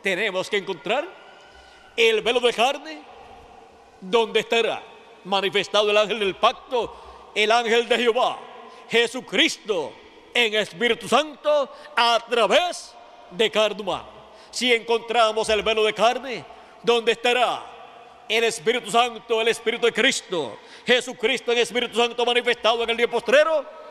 tenemos 0.01 0.49
que 0.49 0.59
encontrar 0.59 1.09
el 1.97 2.23
velo 2.23 2.39
de 2.39 2.53
carne, 2.53 3.03
donde 4.01 4.39
estará 4.39 4.81
manifestado 5.24 5.90
el 5.90 5.97
ángel 5.97 6.20
del 6.20 6.36
pacto, 6.36 7.31
el 7.35 7.51
ángel 7.51 7.89
de 7.89 7.99
Jehová, 7.99 8.39
Jesucristo 8.89 9.93
en 10.32 10.55
Espíritu 10.55 11.09
Santo 11.09 11.69
a 11.97 12.24
través 12.31 12.94
de 13.28 13.51
carne. 13.51 14.03
Si 14.53 14.73
encontramos 14.73 15.49
el 15.49 15.62
velo 15.62 15.82
de 15.82 15.94
carne, 15.94 16.44
donde 16.85 17.11
estará 17.11 17.66
el 18.28 18.44
Espíritu 18.44 18.89
Santo, 18.89 19.40
el 19.40 19.49
Espíritu 19.49 19.86
de 19.86 19.93
Cristo, 19.93 20.59
Jesucristo 20.86 21.51
en 21.51 21.59
Espíritu 21.59 21.97
Santo 21.97 22.24
manifestado 22.24 22.85
en 22.85 22.90
el 22.90 22.97
día 22.97 23.11
postrero, 23.11 23.82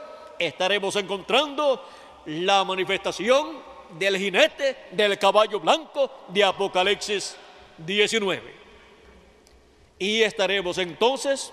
estaremos 0.47 0.95
encontrando 0.95 1.83
la 2.25 2.63
manifestación 2.63 3.59
del 3.97 4.17
jinete 4.17 4.87
del 4.91 5.17
caballo 5.17 5.59
blanco 5.59 6.09
de 6.29 6.43
Apocalipsis 6.43 7.35
19. 7.77 8.55
Y 9.99 10.21
estaremos 10.21 10.77
entonces 10.77 11.51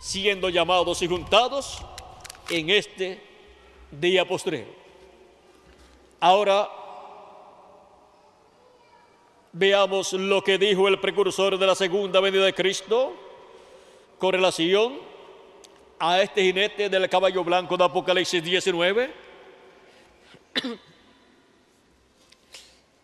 siendo 0.00 0.48
llamados 0.48 1.02
y 1.02 1.06
juntados 1.06 1.78
en 2.50 2.70
este 2.70 3.22
día 3.90 4.26
postrero. 4.26 4.70
Ahora 6.20 6.68
veamos 9.52 10.12
lo 10.12 10.42
que 10.42 10.58
dijo 10.58 10.88
el 10.88 11.00
precursor 11.00 11.58
de 11.58 11.66
la 11.66 11.74
segunda 11.74 12.20
venida 12.20 12.44
de 12.44 12.54
Cristo 12.54 13.14
con 14.18 14.32
relación 14.32 15.07
a 15.98 16.22
este 16.22 16.42
jinete 16.42 16.88
del 16.88 17.08
caballo 17.08 17.42
blanco 17.42 17.76
de 17.76 17.84
Apocalipsis 17.84 18.42
19. 18.42 19.12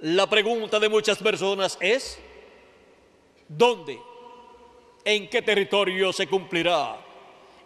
La 0.00 0.28
pregunta 0.28 0.78
de 0.78 0.88
muchas 0.88 1.18
personas 1.18 1.78
es, 1.80 2.18
¿dónde? 3.48 3.98
¿En 5.04 5.28
qué 5.28 5.42
territorio 5.42 6.12
se 6.12 6.26
cumplirá 6.26 6.96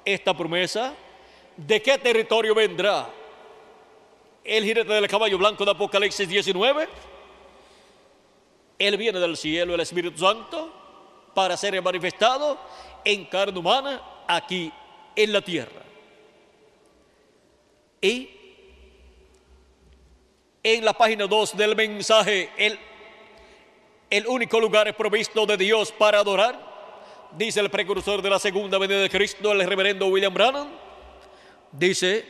esta 0.05 0.37
promesa? 0.37 0.95
¿De 1.57 1.83
qué 1.83 1.99
territorio 1.99 2.55
vendrá 2.55 3.11
el 4.45 4.65
jinete 4.65 4.93
del 4.93 5.09
caballo 5.09 5.37
blanco 5.37 5.65
de 5.65 5.73
Apocalipsis 5.73 6.29
19? 6.29 6.89
Él 8.79 8.97
viene 8.97 9.19
del 9.19 9.37
cielo, 9.37 9.75
el 9.75 9.81
Espíritu 9.81 10.19
Santo, 10.19 10.73
para 11.35 11.57
ser 11.57 11.81
manifestado 11.83 12.59
en 13.05 13.25
carne 13.25 13.59
humana 13.59 14.01
aquí 14.27 14.73
en 15.19 15.33
la 15.33 15.41
tierra. 15.41 15.83
Y 18.01 18.31
en 20.63 20.85
la 20.85 20.93
página 20.93 21.27
2 21.27 21.57
del 21.57 21.75
mensaje, 21.75 22.51
el, 22.57 22.79
el 24.11 24.27
único 24.29 24.61
lugar 24.61 24.97
provisto 24.97 25.45
de 25.45 25.57
Dios 25.57 25.91
para 25.91 26.21
adorar, 26.21 27.29
dice 27.37 27.59
el 27.59 27.69
precursor 27.69 28.23
de 28.23 28.31
la 28.31 28.39
segunda 28.39 28.79
venida 28.79 29.01
de 29.01 29.11
Cristo, 29.11 29.51
el 29.51 29.67
reverendo 29.67 30.07
William 30.07 30.33
Brannan, 30.33 30.71
dice 31.73 32.25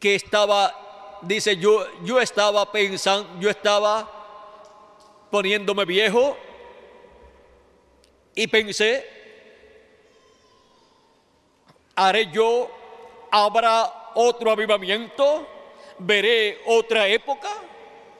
que 0.00 0.16
estaba, 0.16 1.20
dice, 1.22 1.56
yo, 1.56 1.86
yo 2.02 2.20
estaba 2.20 2.72
pensando, 2.72 3.40
yo 3.40 3.48
estaba 3.48 4.10
poniéndome 5.30 5.84
viejo 5.84 6.36
y 8.34 8.46
pensé, 8.46 9.06
haré 11.94 12.30
yo, 12.32 12.70
habrá 13.30 14.10
otro 14.14 14.50
avivamiento, 14.50 15.46
veré 15.98 16.60
otra 16.66 17.06
época. 17.08 17.48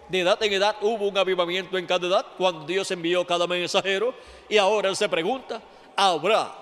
De 0.08 0.20
edad 0.20 0.40
en 0.42 0.52
edad 0.52 0.76
hubo 0.82 1.08
un 1.08 1.16
avivamiento 1.16 1.78
en 1.78 1.86
cada 1.86 2.06
edad 2.06 2.26
cuando 2.36 2.66
Dios 2.66 2.90
envió 2.90 3.26
cada 3.26 3.46
mensajero 3.46 4.14
y 4.48 4.58
ahora 4.58 4.94
se 4.94 5.08
pregunta, 5.08 5.62
¿habrá 5.96 6.54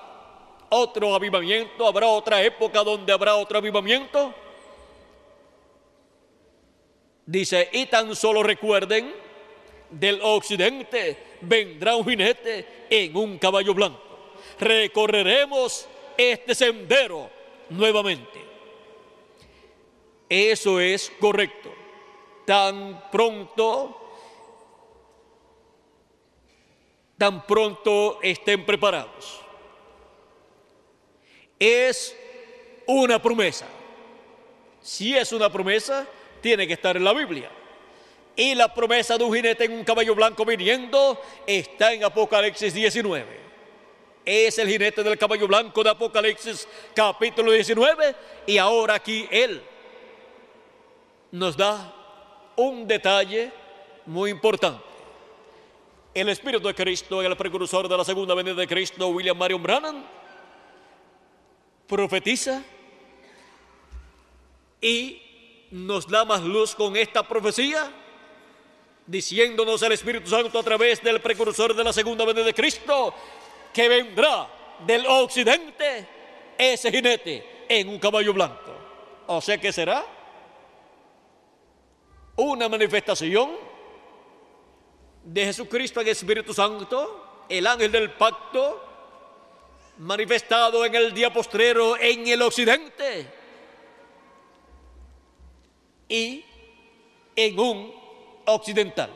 otro 0.69 1.15
avivamiento? 1.15 1.87
¿Habrá 1.87 2.07
otra 2.07 2.43
época 2.43 2.83
donde 2.83 3.13
habrá 3.13 3.35
otro 3.35 3.59
avivamiento? 3.59 4.33
Dice, 7.27 7.69
y 7.73 7.87
tan 7.87 8.15
solo 8.17 8.43
recuerden, 8.43 9.13
del 9.93 10.21
occidente 10.23 11.17
vendrá 11.41 11.97
un 11.97 12.05
jinete 12.05 12.87
en 12.91 13.17
un 13.17 13.39
caballo 13.39 13.75
blanco. 13.75 14.01
Recorreremos 14.59 15.89
este 16.17 16.55
sendero 16.55 17.31
nuevamente. 17.69 18.41
Eso 20.29 20.81
es 20.81 21.13
correcto. 21.21 21.73
Tan 22.47 23.11
pronto, 23.11 24.01
tan 27.19 27.47
pronto 27.47 28.19
estén 28.23 28.65
preparados. 28.65 29.41
Es 31.59 32.17
una 32.87 33.21
promesa. 33.21 33.67
Si 34.81 35.17
es 35.17 35.33
una 35.33 35.51
promesa, 35.53 36.09
tiene 36.41 36.67
que 36.67 36.73
estar 36.73 36.97
en 36.97 37.05
la 37.05 37.13
Biblia. 37.13 37.51
Y 38.35 38.55
la 38.55 38.73
promesa 38.73 39.19
de 39.19 39.25
un 39.25 39.35
jinete 39.35 39.65
en 39.65 39.73
un 39.73 39.85
caballo 39.85 40.15
blanco 40.15 40.45
viniendo 40.45 41.21
está 41.47 41.93
en 41.93 42.05
Apocalipsis 42.05 42.73
19. 42.73 43.41
Es 44.25 44.59
el 44.59 44.69
jinete 44.69 45.03
del 45.03 45.19
caballo 45.19 45.47
blanco 45.47 45.83
de 45.83 45.91
Apocalipsis 45.91 46.67
capítulo 46.95 47.53
19 47.53 48.15
y 48.47 48.57
ahora 48.57 48.95
aquí 48.95 49.29
él 49.31 49.63
nos 51.33 51.57
da 51.57 51.95
un 52.57 52.87
detalle 52.87 53.51
muy 54.07 54.31
importante. 54.31 54.83
El 56.15 56.29
Espíritu 56.29 56.67
de 56.69 56.75
Cristo, 56.75 57.23
el 57.23 57.37
precursor 57.37 57.89
de 57.89 57.97
la 57.97 58.05
segunda 58.05 58.35
venida 58.35 58.55
de 58.55 58.67
Cristo, 58.67 59.09
William 59.09 59.37
Marion 59.37 59.63
Brannan, 59.63 60.07
profetiza 61.87 62.63
y 64.81 65.23
nos 65.71 66.07
da 66.07 66.25
más 66.25 66.43
luz 66.43 66.75
con 66.75 66.97
esta 66.97 67.27
profecía, 67.27 67.91
diciéndonos 69.07 69.83
el 69.83 69.93
Espíritu 69.93 70.29
Santo 70.29 70.59
a 70.59 70.63
través 70.63 71.03
del 71.03 71.21
precursor 71.21 71.75
de 71.75 71.85
la 71.85 71.93
segunda 71.93 72.25
venida 72.25 72.45
de 72.45 72.55
Cristo, 72.55 73.15
que 73.73 73.89
vendrá 73.89 74.49
del 74.87 75.07
occidente 75.07 76.09
ese 76.57 76.91
jinete 76.91 77.65
en 77.69 77.89
un 77.89 77.99
caballo 77.99 78.33
blanco. 78.33 78.73
O 79.27 79.41
sea 79.41 79.59
que 79.59 79.73
será 79.73 80.05
una 82.37 82.69
manifestación 82.69 83.51
de 85.25 85.45
Jesucristo 85.45 86.01
en 86.01 86.07
el 86.09 86.13
Espíritu 86.13 86.53
Santo, 86.53 87.45
el 87.49 87.67
ángel 87.67 87.93
del 87.93 88.11
pacto, 88.13 88.89
manifestado 89.99 90.85
en 90.85 90.95
el 90.95 91.13
día 91.13 91.33
postrero 91.33 91.97
en 91.99 92.27
el 92.27 92.43
occidente 92.43 93.27
y 96.09 96.45
en 97.37 97.59
un 97.59 98.02
occidental. 98.47 99.11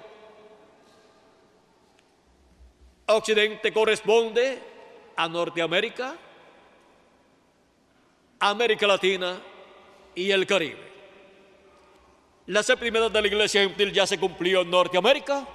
Occidente 3.07 3.73
corresponde 3.73 4.59
a 5.17 5.29
Norteamérica, 5.29 6.17
América 8.41 8.87
Latina 8.87 9.41
y 10.15 10.31
el 10.31 10.47
Caribe. 10.47 10.87
La 12.47 12.63
séptima 12.63 12.99
edad 12.99 13.11
de 13.11 13.23
la 13.23 13.27
iglesia 13.29 13.63
gentil 13.63 13.93
ya 13.93 14.07
se 14.07 14.19
cumplió 14.19 14.63
en 14.63 14.71
Norteamérica 14.71 15.47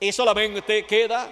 y 0.00 0.12
solamente 0.12 0.84
queda 0.84 1.30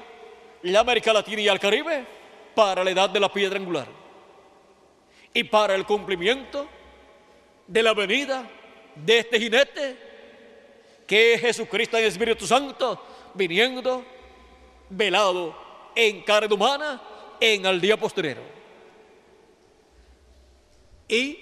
la 0.62 0.80
América 0.80 1.12
Latina 1.12 1.42
y 1.42 1.48
el 1.48 1.58
Caribe 1.58 2.06
para 2.54 2.84
la 2.84 2.90
edad 2.90 3.10
de 3.10 3.20
la 3.20 3.32
piedra 3.32 3.58
angular 3.58 3.88
y 5.34 5.44
para 5.44 5.74
el 5.74 5.86
cumplimiento 5.86 6.66
de 7.66 7.82
la 7.82 7.94
venida 7.94 8.48
de 8.94 9.18
este 9.18 9.40
jinete, 9.40 10.11
que 11.12 11.34
es 11.34 11.42
Jesucristo 11.42 11.98
en 11.98 12.04
el 12.04 12.08
Espíritu 12.08 12.46
Santo, 12.46 12.98
viniendo 13.34 14.02
velado 14.88 15.54
en 15.94 16.22
carne 16.22 16.54
humana 16.54 17.02
en 17.38 17.66
el 17.66 17.78
día 17.82 17.98
posterior. 17.98 18.38
Y 21.06 21.38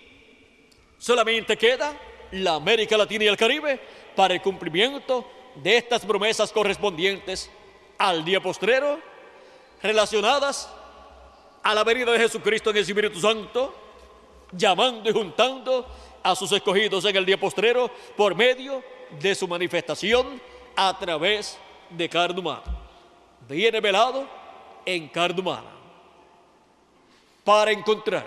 solamente 0.99 1.57
queda 1.57 1.97
la 2.33 2.57
América 2.57 2.97
Latina 2.97 3.27
y 3.27 3.29
el 3.29 3.37
Caribe 3.37 3.79
para 4.17 4.35
el 4.35 4.43
cumplimiento 4.43 5.25
de 5.55 5.77
estas 5.77 6.05
promesas 6.05 6.51
correspondientes 6.51 7.49
al 7.97 8.25
día 8.25 8.41
postrero, 8.41 8.99
relacionadas 9.81 10.69
a 11.63 11.77
la 11.77 11.85
venida 11.85 12.11
de 12.11 12.19
Jesucristo 12.19 12.71
en 12.71 12.77
el 12.79 12.83
Espíritu 12.83 13.21
Santo, 13.21 13.73
llamando 14.51 15.09
y 15.09 15.13
juntando 15.13 15.87
a 16.25 16.35
sus 16.35 16.51
escogidos 16.51 17.05
en 17.05 17.15
el 17.15 17.25
día 17.25 17.39
postrero 17.39 17.89
por 18.17 18.35
medio 18.35 18.83
de 19.19 19.35
su 19.35 19.49
manifestación 19.49 20.41
a 20.77 20.99
través 20.99 21.59
de 21.91 22.09
carne 22.09 22.41
humana. 22.41 22.63
Viene 23.49 23.81
velado 23.81 24.29
en 24.85 25.09
carne 25.09 25.41
humana. 25.41 25.71
Para 27.45 27.73
encontrar 27.73 28.27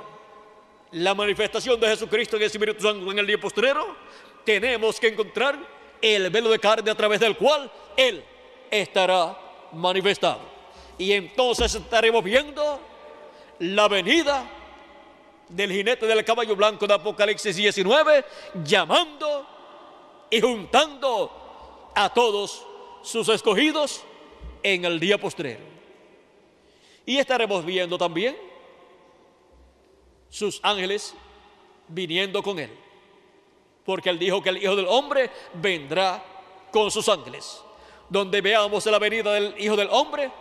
la 0.92 1.14
manifestación 1.16 1.80
de 1.80 1.88
Jesucristo 1.88 2.36
en 2.36 2.44
el 2.44 2.48
Espíritu 2.48 2.82
Santo 2.82 3.12
en 3.12 3.20
el 3.20 3.28
día 3.28 3.40
postrero, 3.40 3.96
tenemos 4.44 5.00
que 5.00 5.08
encontrar 5.08 5.58
el 6.02 6.30
velo 6.30 6.50
de 6.50 6.60
carne 6.60 6.92
a 6.92 6.96
través 6.96 7.20
del 7.20 7.38
cual 7.38 7.72
Él 7.96 8.24
estará 8.70 9.38
manifestado. 9.72 10.42
Y 10.98 11.14
entonces 11.14 11.74
estaremos 11.74 12.24
viendo 12.24 12.80
la 13.60 13.88
venida 13.88 14.46
del 15.50 15.72
jinete 15.72 16.06
del 16.06 16.24
caballo 16.26 16.56
blanco 16.56 16.86
de 16.86 16.94
Apocalipsis 16.94 17.56
19, 17.56 18.26
llamando 18.64 19.48
y 20.34 20.42
juntando 20.42 21.92
a 21.94 22.12
todos 22.12 22.66
sus 23.04 23.30
escogidos 23.30 24.04
en 24.64 24.84
el 24.84 25.00
día 25.00 25.20
postrero. 25.20 25.62
Y 27.06 27.18
estaremos 27.18 27.64
viendo 27.64 28.00
también 28.00 28.36
sus 30.30 30.60
ángeles 30.64 31.14
viniendo 31.88 32.42
con 32.42 32.58
él. 32.58 32.72
porque 33.86 34.10
él 34.10 34.18
dijo 34.18 34.42
que 34.42 34.50
el 34.50 34.64
Hijo 34.64 34.78
del 34.78 34.88
Hombre 34.88 35.30
vendrá 35.56 36.24
con 36.72 36.90
sus 36.90 37.08
ángeles. 37.10 37.62
Donde 38.10 38.40
veamos 38.42 38.86
la 38.86 38.98
venida 38.98 39.34
del 39.34 39.54
Hijo 39.60 39.76
del 39.76 39.90
Hombre, 39.92 40.32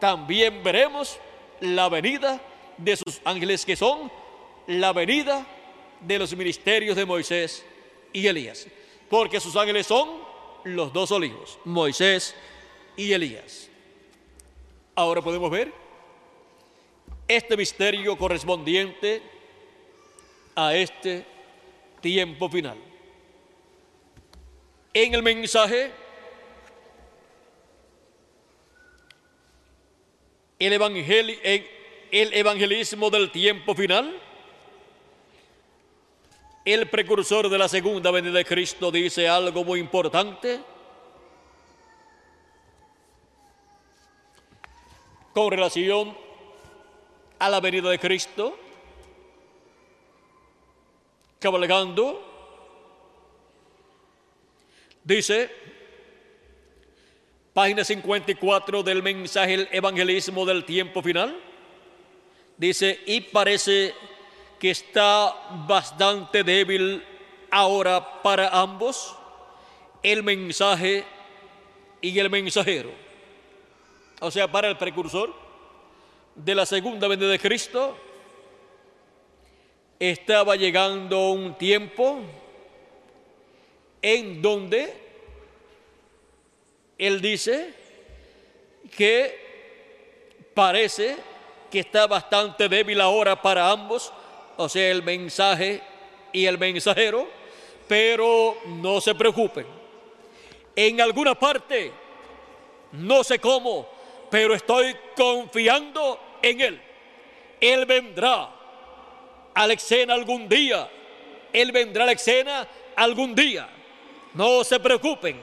también 0.00 0.62
veremos 0.64 1.16
la 1.60 1.88
venida 1.88 2.40
de 2.76 2.96
sus 2.96 3.20
ángeles 3.24 3.64
que 3.64 3.76
son 3.76 4.10
la 4.66 4.92
venida 4.92 5.46
de 6.00 6.18
los 6.18 6.34
ministerios 6.36 6.96
de 6.96 7.06
Moisés 7.06 7.64
y 8.12 8.26
Elías. 8.26 8.66
Porque 9.08 9.40
sus 9.40 9.56
ángeles 9.56 9.86
son 9.86 10.08
los 10.64 10.92
dos 10.92 11.10
olivos, 11.12 11.58
Moisés 11.64 12.34
y 12.96 13.12
Elías. 13.12 13.70
Ahora 14.94 15.22
podemos 15.22 15.50
ver 15.50 15.72
este 17.26 17.56
misterio 17.56 18.16
correspondiente 18.16 19.22
a 20.54 20.74
este 20.74 21.24
tiempo 22.00 22.48
final. 22.48 22.76
En 24.92 25.14
el 25.14 25.22
mensaje, 25.22 25.92
el, 30.58 30.72
el 32.10 32.34
evangelismo 32.34 33.10
del 33.10 33.30
tiempo 33.30 33.74
final, 33.74 34.20
el 36.72 36.88
precursor 36.88 37.48
de 37.48 37.56
la 37.56 37.68
segunda 37.68 38.10
venida 38.10 38.36
de 38.36 38.44
Cristo 38.44 38.90
dice 38.90 39.26
algo 39.26 39.64
muy 39.64 39.80
importante. 39.80 40.60
Con 45.32 45.50
relación 45.50 46.16
a 47.38 47.48
la 47.48 47.60
venida 47.60 47.88
de 47.88 47.98
Cristo, 47.98 48.58
cabalgando, 51.38 52.20
dice, 55.04 55.50
página 57.54 57.84
54 57.84 58.82
del 58.82 59.02
mensaje 59.02 59.54
El 59.54 59.68
Evangelismo 59.72 60.44
del 60.44 60.64
tiempo 60.64 61.02
final, 61.02 61.40
dice, 62.56 63.00
y 63.06 63.20
parece 63.22 63.94
que 64.58 64.70
está 64.70 65.34
bastante 65.66 66.42
débil 66.42 67.04
ahora 67.50 68.22
para 68.22 68.48
ambos, 68.48 69.16
el 70.02 70.22
mensaje 70.22 71.04
y 72.00 72.18
el 72.18 72.30
mensajero. 72.30 72.90
O 74.20 74.30
sea, 74.30 74.50
para 74.50 74.68
el 74.68 74.76
precursor 74.76 75.32
de 76.34 76.54
la 76.54 76.66
segunda 76.66 77.08
venida 77.08 77.28
de 77.28 77.38
Cristo, 77.38 77.96
estaba 79.98 80.56
llegando 80.56 81.30
un 81.30 81.56
tiempo 81.56 82.20
en 84.00 84.40
donde 84.40 84.94
él 86.98 87.20
dice 87.20 87.74
que 88.96 89.48
parece 90.54 91.16
que 91.70 91.80
está 91.80 92.06
bastante 92.06 92.68
débil 92.68 93.00
ahora 93.00 93.40
para 93.40 93.70
ambos, 93.70 94.12
o 94.58 94.68
sea, 94.68 94.90
el 94.90 95.04
mensaje 95.04 95.80
y 96.32 96.44
el 96.44 96.58
mensajero, 96.58 97.28
pero 97.86 98.58
no 98.66 99.00
se 99.00 99.14
preocupen. 99.14 99.64
En 100.74 101.00
alguna 101.00 101.36
parte, 101.36 101.92
no 102.92 103.22
sé 103.22 103.38
cómo, 103.38 103.88
pero 104.28 104.54
estoy 104.54 104.96
confiando 105.16 106.20
en 106.42 106.60
Él. 106.60 106.82
Él 107.60 107.86
vendrá 107.86 108.50
a 109.54 109.66
la 109.66 109.72
escena 109.72 110.14
algún 110.14 110.48
día. 110.48 110.90
Él 111.52 111.70
vendrá 111.70 112.02
a 112.02 112.06
la 112.06 112.12
escena 112.12 112.66
algún 112.96 113.36
día. 113.36 113.68
No 114.34 114.64
se 114.64 114.80
preocupen. 114.80 115.40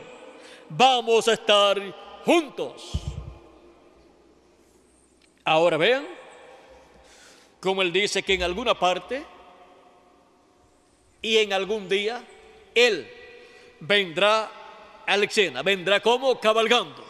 Vamos 0.68 1.30
a 1.30 1.34
estar 1.34 1.82
juntos. 2.26 2.92
Ahora 5.46 5.78
vean 5.78 6.15
como 7.66 7.82
él 7.82 7.92
dice 7.92 8.22
que 8.22 8.36
en 8.36 8.44
alguna 8.44 8.78
parte 8.78 9.26
y 11.20 11.38
en 11.40 11.52
algún 11.52 11.90
día 11.90 12.24
él 12.76 13.12
vendrá 13.80 14.52
a 15.04 15.18
la 15.18 15.26
escena, 15.26 15.64
vendrá 15.64 16.00
como 16.00 16.40
cabalgando. 16.40 17.04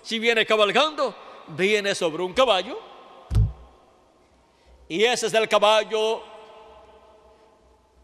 Si 0.00 0.20
viene 0.20 0.46
cabalgando, 0.46 1.12
viene 1.48 1.92
sobre 1.96 2.22
un 2.22 2.32
caballo. 2.32 2.78
Y 4.88 5.02
ese 5.02 5.26
es 5.26 5.34
el 5.34 5.48
caballo 5.48 6.22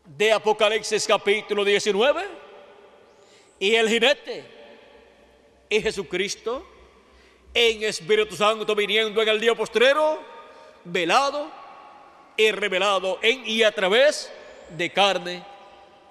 de 0.07 0.33
Apocalipsis 0.33 1.07
capítulo 1.07 1.65
19. 1.65 2.27
Y 3.61 3.77
el 3.77 3.89
jinete 3.89 4.45
es 5.71 5.85
Jesucristo 5.85 6.67
en 7.55 7.85
Espíritu 7.85 8.35
Santo 8.35 8.75
viniendo 8.75 9.23
en 9.23 9.29
el 9.29 9.39
día 9.39 9.55
postrero, 9.55 10.19
velado 10.83 11.60
y 12.41 12.53
revelado 12.53 13.19
en 13.23 13.47
y 13.47 13.63
a 13.63 13.73
través 13.73 14.33
de 14.71 14.91
carne 14.91 15.43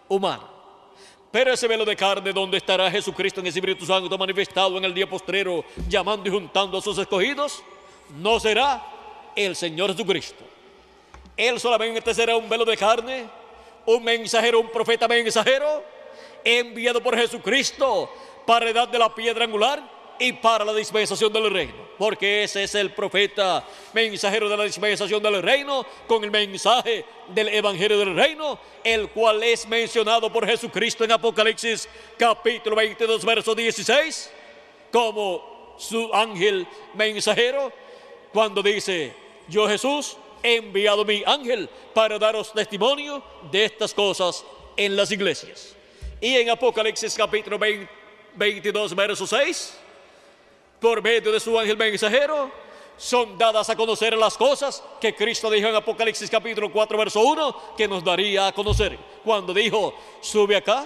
humana. 0.07 0.43
Pero 1.31 1.53
ese 1.53 1.67
velo 1.67 1.85
de 1.85 1.95
carne 1.95 2.33
donde 2.33 2.57
estará 2.57 2.89
Jesucristo 2.89 3.39
en 3.39 3.47
el 3.47 3.53
Espíritu 3.53 3.85
Santo 3.85 4.17
manifestado 4.17 4.77
en 4.77 4.85
el 4.85 4.93
día 4.93 5.09
postrero, 5.09 5.63
llamando 5.87 6.27
y 6.27 6.31
juntando 6.31 6.77
a 6.77 6.81
sus 6.81 6.97
escogidos, 6.97 7.63
no 8.17 8.39
será 8.39 8.83
el 9.35 9.55
Señor 9.55 9.91
Jesucristo. 9.91 10.43
Él 11.37 11.59
solamente 11.59 12.13
será 12.13 12.35
un 12.35 12.49
velo 12.49 12.65
de 12.65 12.75
carne, 12.75 13.25
un 13.85 14.03
mensajero, 14.03 14.59
un 14.59 14.69
profeta 14.69 15.07
mensajero, 15.07 15.83
enviado 16.43 17.01
por 17.01 17.15
Jesucristo 17.15 18.11
para 18.45 18.69
edad 18.69 18.87
de 18.87 18.99
la 18.99 19.13
piedra 19.13 19.45
angular 19.45 19.98
y 20.19 20.33
para 20.33 20.65
la 20.65 20.73
dispensación 20.73 21.31
del 21.31 21.49
reino. 21.49 21.89
Porque 21.97 22.43
ese 22.43 22.63
es 22.63 22.75
el 22.75 22.91
profeta 22.91 23.65
mensajero 23.93 24.49
de 24.49 24.57
la 24.57 24.63
dispensación 24.65 25.23
del 25.23 25.41
reino 25.41 25.85
con 26.07 26.23
el 26.23 26.29
mensaje 26.29 27.05
del 27.29 27.47
evangelio 27.49 27.97
del 27.97 28.15
reino, 28.15 28.59
el 28.83 29.09
cual 29.09 29.41
es 29.43 29.67
mencionado 29.67 30.31
por 30.31 30.45
Jesucristo 30.45 31.03
en 31.03 31.13
Apocalipsis 31.13 31.87
capítulo 32.17 32.75
22, 32.75 33.25
verso 33.25 33.55
16, 33.55 34.31
como 34.91 35.75
su 35.77 36.13
ángel 36.13 36.67
mensajero, 36.93 37.71
cuando 38.33 38.61
dice, 38.61 39.13
yo 39.47 39.67
Jesús 39.67 40.17
he 40.43 40.57
enviado 40.57 41.03
mi 41.05 41.23
ángel 41.25 41.69
para 41.93 42.19
daros 42.19 42.53
testimonio 42.53 43.23
de 43.51 43.65
estas 43.65 43.93
cosas 43.93 44.45
en 44.75 44.95
las 44.95 45.11
iglesias. 45.11 45.75
Y 46.21 46.35
en 46.35 46.49
Apocalipsis 46.49 47.15
capítulo 47.15 47.57
22, 48.35 48.95
verso 48.95 49.25
6, 49.25 49.77
por 50.79 51.01
medio 51.01 51.31
de 51.31 51.39
su 51.39 51.57
ángel 51.57 51.77
mensajero, 51.77 52.51
son 52.97 53.37
dadas 53.37 53.69
a 53.69 53.75
conocer 53.75 54.17
las 54.17 54.37
cosas 54.37 54.83
que 54.99 55.15
Cristo 55.15 55.49
dijo 55.49 55.67
en 55.69 55.75
Apocalipsis 55.75 56.29
capítulo 56.29 56.71
4, 56.71 56.97
verso 56.97 57.21
1, 57.21 57.75
que 57.77 57.87
nos 57.87 58.03
daría 58.03 58.47
a 58.47 58.51
conocer. 58.51 58.97
Cuando 59.23 59.53
dijo, 59.53 59.93
sube 60.21 60.57
acá 60.57 60.85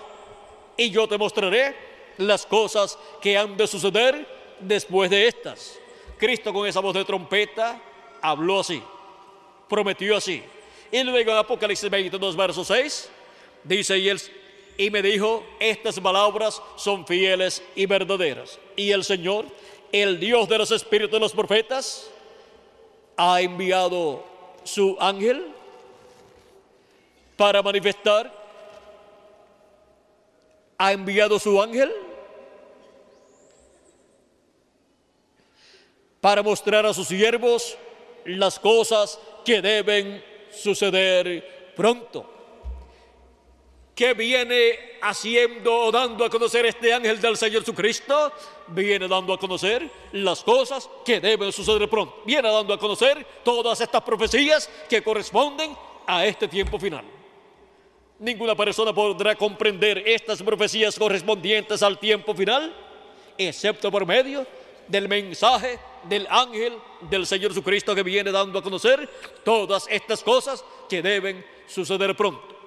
y 0.77 0.91
yo 0.91 1.07
te 1.07 1.17
mostraré 1.17 1.75
las 2.17 2.45
cosas 2.45 2.97
que 3.19 3.35
han 3.35 3.57
de 3.57 3.65
suceder 3.65 4.27
después 4.59 5.09
de 5.09 5.27
estas. 5.27 5.79
Cristo 6.17 6.53
con 6.53 6.67
esa 6.67 6.79
voz 6.79 6.93
de 6.93 7.03
trompeta 7.03 7.81
habló 8.21 8.59
así, 8.59 8.81
prometió 9.67 10.15
así. 10.15 10.43
Y 10.91 11.03
luego 11.03 11.31
en 11.31 11.37
Apocalipsis 11.37 11.89
22, 11.89 12.35
verso 12.35 12.63
6, 12.63 13.09
dice, 13.63 13.97
y, 13.97 14.11
y 14.77 14.91
me 14.91 15.01
dijo, 15.01 15.43
estas 15.59 15.99
palabras 15.99 16.61
son 16.75 17.07
fieles 17.07 17.63
y 17.75 17.87
verdaderas. 17.87 18.59
Y 18.75 18.91
el 18.91 19.03
Señor 19.03 19.45
el 19.93 20.19
Dios 20.19 20.49
de 20.49 20.57
los 20.57 20.71
espíritus 20.71 21.11
de 21.11 21.19
los 21.19 21.33
profetas 21.33 22.09
ha 23.15 23.39
enviado 23.39 24.25
su 24.63 24.97
ángel 24.99 25.45
para 27.37 27.61
manifestar, 27.61 28.33
ha 30.79 30.91
enviado 30.91 31.37
su 31.37 31.61
ángel 31.61 31.93
para 36.19 36.41
mostrar 36.41 36.87
a 36.87 36.93
sus 36.93 37.07
siervos 37.07 37.77
las 38.25 38.57
cosas 38.57 39.19
que 39.45 39.61
deben 39.61 40.23
suceder 40.51 41.73
pronto. 41.75 42.32
¿Qué 43.95 44.15
viene 44.15 44.79
haciendo 45.01 45.71
o 45.71 45.91
dando 45.91 46.25
a 46.25 46.29
conocer 46.29 46.65
este 46.65 46.91
ángel 46.91 47.21
del 47.21 47.37
Señor 47.37 47.61
Jesucristo? 47.61 48.31
Viene 48.67 49.07
dando 49.07 49.33
a 49.33 49.37
conocer 49.37 49.87
las 50.13 50.43
cosas 50.43 50.89
que 51.05 51.19
deben 51.19 51.51
suceder 51.51 51.87
pronto. 51.87 52.23
Viene 52.25 52.49
dando 52.49 52.73
a 52.73 52.79
conocer 52.79 53.23
todas 53.43 53.79
estas 53.81 54.01
profecías 54.01 54.67
que 54.89 55.03
corresponden 55.03 55.77
a 56.07 56.25
este 56.25 56.47
tiempo 56.47 56.79
final. 56.79 57.05
Ninguna 58.17 58.55
persona 58.55 58.93
podrá 58.93 59.35
comprender 59.35 60.01
estas 60.07 60.41
profecías 60.41 60.97
correspondientes 60.97 61.83
al 61.83 61.99
tiempo 61.99 62.33
final, 62.33 62.73
excepto 63.37 63.91
por 63.91 64.07
medio 64.07 64.47
del 64.87 65.07
mensaje 65.07 65.77
del 66.05 66.25
ángel 66.31 66.73
del 67.01 67.27
Señor 67.27 67.51
Jesucristo 67.51 67.93
que 67.93 68.01
viene 68.01 68.31
dando 68.31 68.57
a 68.57 68.63
conocer 68.63 69.07
todas 69.43 69.85
estas 69.87 70.23
cosas 70.23 70.65
que 70.89 71.03
deben 71.03 71.45
suceder 71.67 72.15
pronto. 72.15 72.62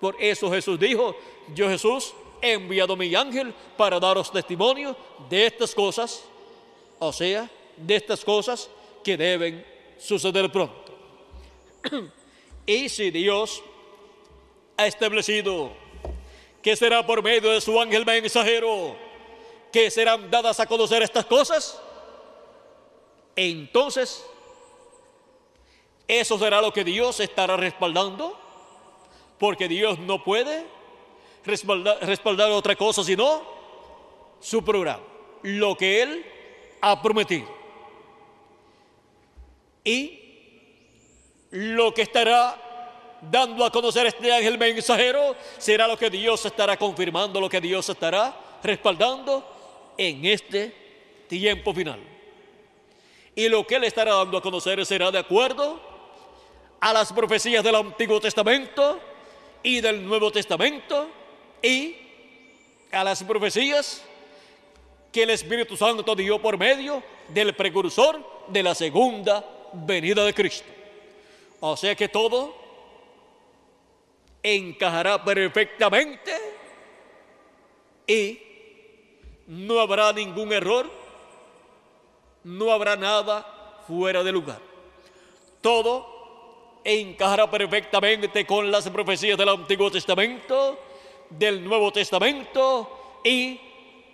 Por 0.00 0.16
eso 0.18 0.50
Jesús 0.50 0.78
dijo, 0.78 1.14
yo 1.54 1.68
Jesús 1.68 2.14
he 2.40 2.52
enviado 2.52 2.96
mi 2.96 3.14
ángel 3.14 3.54
para 3.76 4.00
daros 4.00 4.32
testimonio 4.32 4.96
de 5.28 5.46
estas 5.46 5.74
cosas, 5.74 6.24
o 6.98 7.12
sea, 7.12 7.50
de 7.76 7.96
estas 7.96 8.24
cosas 8.24 8.70
que 9.04 9.16
deben 9.16 9.64
suceder 9.98 10.50
pronto. 10.50 10.94
y 12.66 12.88
si 12.88 13.10
Dios 13.10 13.62
ha 14.76 14.86
establecido 14.86 15.72
que 16.62 16.76
será 16.76 17.06
por 17.06 17.22
medio 17.22 17.50
de 17.50 17.60
su 17.60 17.78
ángel 17.80 18.04
mensajero 18.04 18.96
que 19.72 19.90
serán 19.90 20.30
dadas 20.30 20.60
a 20.60 20.66
conocer 20.66 21.02
estas 21.02 21.26
cosas, 21.26 21.80
entonces 23.36 24.24
eso 26.08 26.38
será 26.38 26.60
lo 26.60 26.72
que 26.72 26.84
Dios 26.84 27.20
estará 27.20 27.56
respaldando, 27.56 28.39
porque 29.40 29.68
Dios 29.68 29.98
no 29.98 30.22
puede 30.22 30.66
respaldar, 31.42 32.50
otra 32.50 32.76
cosa 32.76 33.02
sino 33.02 33.42
su 34.38 34.62
programa, 34.62 35.02
lo 35.42 35.74
que 35.76 36.02
Él 36.02 36.26
ha 36.82 37.00
prometido. 37.00 37.48
Y 39.82 40.20
lo 41.52 41.94
que 41.94 42.02
estará 42.02 43.18
dando 43.22 43.64
a 43.64 43.72
conocer 43.72 44.06
este 44.06 44.30
ángel 44.30 44.58
mensajero 44.58 45.34
será 45.56 45.88
lo 45.88 45.96
que 45.96 46.10
Dios 46.10 46.44
estará 46.44 46.76
confirmando, 46.76 47.40
lo 47.40 47.48
que 47.48 47.62
Dios 47.62 47.88
estará 47.88 48.36
respaldando 48.62 49.94
en 49.96 50.22
este 50.26 51.24
tiempo 51.28 51.72
final. 51.72 51.98
Y 53.34 53.48
lo 53.48 53.66
que 53.66 53.76
Él 53.76 53.84
estará 53.84 54.16
dando 54.16 54.36
a 54.36 54.42
conocer 54.42 54.84
será 54.84 55.10
de 55.10 55.18
acuerdo 55.18 55.80
a 56.78 56.92
las 56.92 57.10
profecías 57.10 57.64
del 57.64 57.76
Antiguo 57.76 58.20
Testamento 58.20 59.00
y 59.62 59.80
del 59.80 60.04
Nuevo 60.04 60.30
Testamento 60.30 61.08
y 61.62 61.96
a 62.92 63.04
las 63.04 63.22
profecías 63.22 64.02
que 65.12 65.22
el 65.24 65.30
Espíritu 65.30 65.76
Santo 65.76 66.14
dio 66.14 66.40
por 66.40 66.56
medio 66.56 67.02
del 67.28 67.54
precursor 67.54 68.24
de 68.48 68.62
la 68.62 68.74
segunda 68.74 69.44
venida 69.72 70.24
de 70.24 70.34
Cristo. 70.34 70.68
O 71.60 71.76
sea 71.76 71.94
que 71.94 72.08
todo 72.08 72.54
encajará 74.42 75.22
perfectamente 75.22 76.32
y 78.06 78.40
no 79.46 79.80
habrá 79.80 80.12
ningún 80.12 80.52
error, 80.52 80.90
no 82.44 82.72
habrá 82.72 82.96
nada 82.96 83.82
fuera 83.86 84.22
de 84.22 84.32
lugar. 84.32 84.60
Todo 85.60 86.19
encajará 86.84 87.50
perfectamente 87.50 88.46
con 88.46 88.70
las 88.70 88.88
profecías 88.88 89.36
del 89.36 89.48
Antiguo 89.48 89.90
Testamento 89.90 90.78
del 91.30 91.62
Nuevo 91.62 91.92
Testamento 91.92 93.20
y 93.24 93.60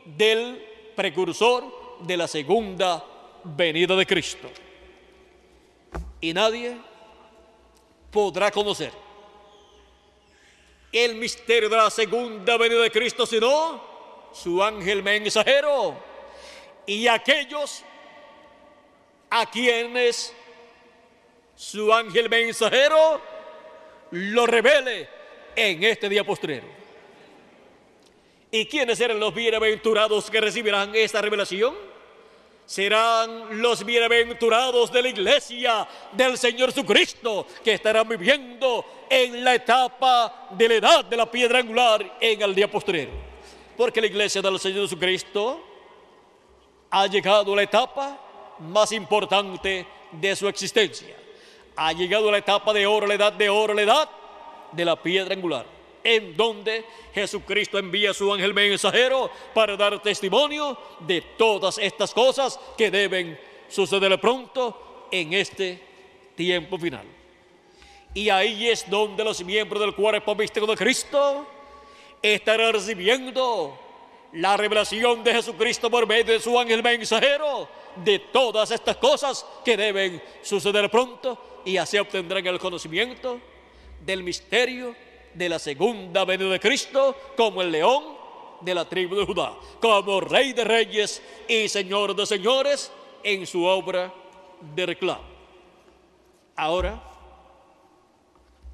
del 0.04 0.92
precursor 0.94 1.64
de 2.00 2.16
la 2.16 2.28
segunda 2.28 3.02
venida 3.42 3.96
de 3.96 4.06
Cristo. 4.06 4.50
Y 6.20 6.32
nadie 6.32 6.76
podrá 8.10 8.50
conocer 8.50 8.92
el 10.92 11.16
misterio 11.16 11.68
de 11.68 11.76
la 11.76 11.90
segunda 11.90 12.56
venida 12.56 12.80
de 12.80 12.90
Cristo 12.90 13.26
sino 13.26 13.82
su 14.32 14.62
ángel 14.62 15.02
mensajero 15.02 15.96
y 16.86 17.06
aquellos 17.06 17.82
a 19.28 19.46
quienes 19.46 20.32
su 21.56 21.92
ángel 21.92 22.28
mensajero 22.28 23.20
lo 24.10 24.46
revele 24.46 25.08
en 25.56 25.82
este 25.82 26.08
día 26.08 26.22
postrero. 26.22 26.66
¿Y 28.50 28.66
quiénes 28.66 28.98
serán 28.98 29.18
los 29.18 29.34
bienaventurados 29.34 30.30
que 30.30 30.40
recibirán 30.40 30.94
esta 30.94 31.20
revelación? 31.20 31.74
Serán 32.66 33.60
los 33.60 33.84
bienaventurados 33.84 34.92
de 34.92 35.02
la 35.02 35.08
iglesia 35.08 35.88
del 36.12 36.36
Señor 36.36 36.70
Jesucristo 36.72 37.46
que 37.64 37.74
estarán 37.74 38.08
viviendo 38.08 38.84
en 39.08 39.42
la 39.42 39.54
etapa 39.54 40.48
de 40.50 40.68
la 40.68 40.74
edad 40.74 41.04
de 41.04 41.16
la 41.16 41.30
piedra 41.30 41.60
angular 41.60 42.18
en 42.20 42.42
el 42.42 42.54
día 42.54 42.70
posterior. 42.70 43.08
Porque 43.76 44.00
la 44.00 44.08
iglesia 44.08 44.42
del 44.42 44.58
Señor 44.58 44.82
Jesucristo 44.82 45.62
ha 46.90 47.06
llegado 47.06 47.52
a 47.52 47.56
la 47.56 47.62
etapa 47.62 48.20
más 48.58 48.92
importante 48.92 49.86
de 50.12 50.36
su 50.36 50.48
existencia. 50.48 51.25
Ha 51.76 51.92
llegado 51.92 52.30
la 52.30 52.38
etapa 52.38 52.72
de 52.72 52.86
oro, 52.86 53.06
la 53.06 53.14
edad 53.14 53.32
de 53.32 53.48
oro, 53.48 53.74
la 53.74 53.82
edad 53.82 54.08
de 54.72 54.84
la 54.84 54.96
piedra 54.96 55.34
angular 55.34 55.76
en 56.06 56.36
donde 56.36 56.84
Jesucristo 57.12 57.80
envía 57.80 58.12
a 58.12 58.14
su 58.14 58.32
ángel 58.32 58.54
mensajero 58.54 59.28
para 59.52 59.76
dar 59.76 60.00
testimonio 60.00 60.78
de 61.00 61.20
todas 61.36 61.78
estas 61.78 62.14
cosas 62.14 62.60
que 62.78 62.92
deben 62.92 63.36
suceder 63.68 64.20
pronto 64.20 65.08
en 65.10 65.32
este 65.32 65.82
tiempo 66.36 66.78
final. 66.78 67.04
Y 68.14 68.28
ahí 68.28 68.68
es 68.68 68.88
donde 68.88 69.24
los 69.24 69.42
miembros 69.44 69.80
del 69.80 69.96
cuerpo 69.96 70.36
místico 70.36 70.66
de 70.66 70.76
Cristo 70.76 71.44
estarán 72.22 72.74
recibiendo 72.74 73.76
la 74.34 74.56
revelación 74.56 75.24
de 75.24 75.32
Jesucristo 75.32 75.90
por 75.90 76.06
medio 76.06 76.34
de 76.34 76.40
su 76.40 76.56
ángel 76.56 76.84
mensajero 76.84 77.68
de 77.96 78.20
todas 78.20 78.70
estas 78.70 78.96
cosas 78.98 79.44
que 79.64 79.76
deben 79.76 80.22
suceder 80.40 80.88
pronto 80.88 81.55
y 81.66 81.76
así 81.76 81.98
obtendrán 81.98 82.46
el 82.46 82.60
conocimiento 82.60 83.40
del 84.00 84.22
misterio 84.22 84.94
de 85.34 85.48
la 85.48 85.58
segunda 85.58 86.24
venida 86.24 86.48
de 86.48 86.60
Cristo 86.60 87.14
como 87.36 87.60
el 87.60 87.72
león 87.72 88.04
de 88.60 88.72
la 88.72 88.88
tribu 88.88 89.16
de 89.16 89.26
Judá, 89.26 89.52
como 89.80 90.20
rey 90.20 90.52
de 90.52 90.64
reyes 90.64 91.20
y 91.48 91.68
señor 91.68 92.14
de 92.14 92.24
señores 92.24 92.90
en 93.22 93.44
su 93.46 93.64
obra 93.64 94.14
de 94.74 94.86
reclamo. 94.86 95.24
Ahora, 96.54 97.02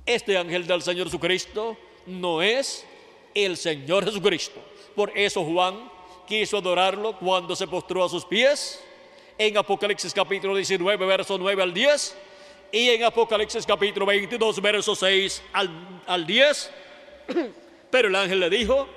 este 0.05 0.37
ángel 0.37 0.67
del 0.67 0.83
Señor 0.83 1.07
Jesucristo 1.07 1.77
no 2.07 2.43
es 2.43 2.87
el 3.35 3.57
Señor 3.57 4.05
Jesucristo. 4.05 4.61
Por 4.95 5.17
eso 5.19 5.45
Juan 5.45 5.91
quiso 6.29 6.59
adorarlo 6.59 7.19
cuando 7.19 7.57
se 7.57 7.67
postró 7.67 8.05
a 8.05 8.09
sus 8.09 8.25
pies 8.25 8.85
en 9.39 9.57
Apocalipsis 9.57 10.13
capítulo 10.13 10.55
19, 10.55 11.07
verso 11.07 11.39
9 11.39 11.63
al 11.63 11.73
10 11.73 12.17
y 12.73 12.89
en 12.89 13.05
Apocalipsis 13.05 13.67
capítulo 13.67 14.07
22, 14.07 14.63
verso 14.63 14.97
6 14.97 15.43
al, 16.07 16.27
10, 16.27 16.71
pero 17.91 18.09
el 18.09 18.17
ángel 18.17 18.41
le 18.41 18.49
dijo 18.49 18.89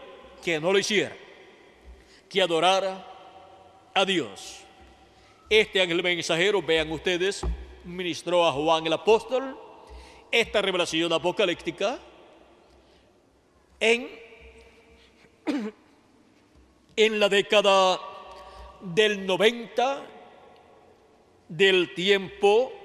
que 0.42 0.62
no 0.62 0.72
lo 0.72 0.80
hiciera, 0.80 1.14
que 2.30 2.42
adorara 2.42 3.06
a 3.94 4.06
Dios. 4.06 4.62
Este 5.50 5.82
ángel 5.82 6.02
mensajero, 6.02 6.62
vean 6.62 6.90
ustedes, 6.90 7.42
ministró 7.84 8.46
a 8.48 8.54
Juan 8.54 8.88
el 8.88 8.94
apóstol 8.94 9.60
esta 10.32 10.62
revelación 10.62 11.12
apocalíptica 11.12 12.00
en, 13.82 14.10
en 16.96 17.20
la 17.20 17.28
década 17.28 18.00
del 18.82 19.26
90 19.26 20.06
del 21.50 21.94
tiempo 21.94 22.85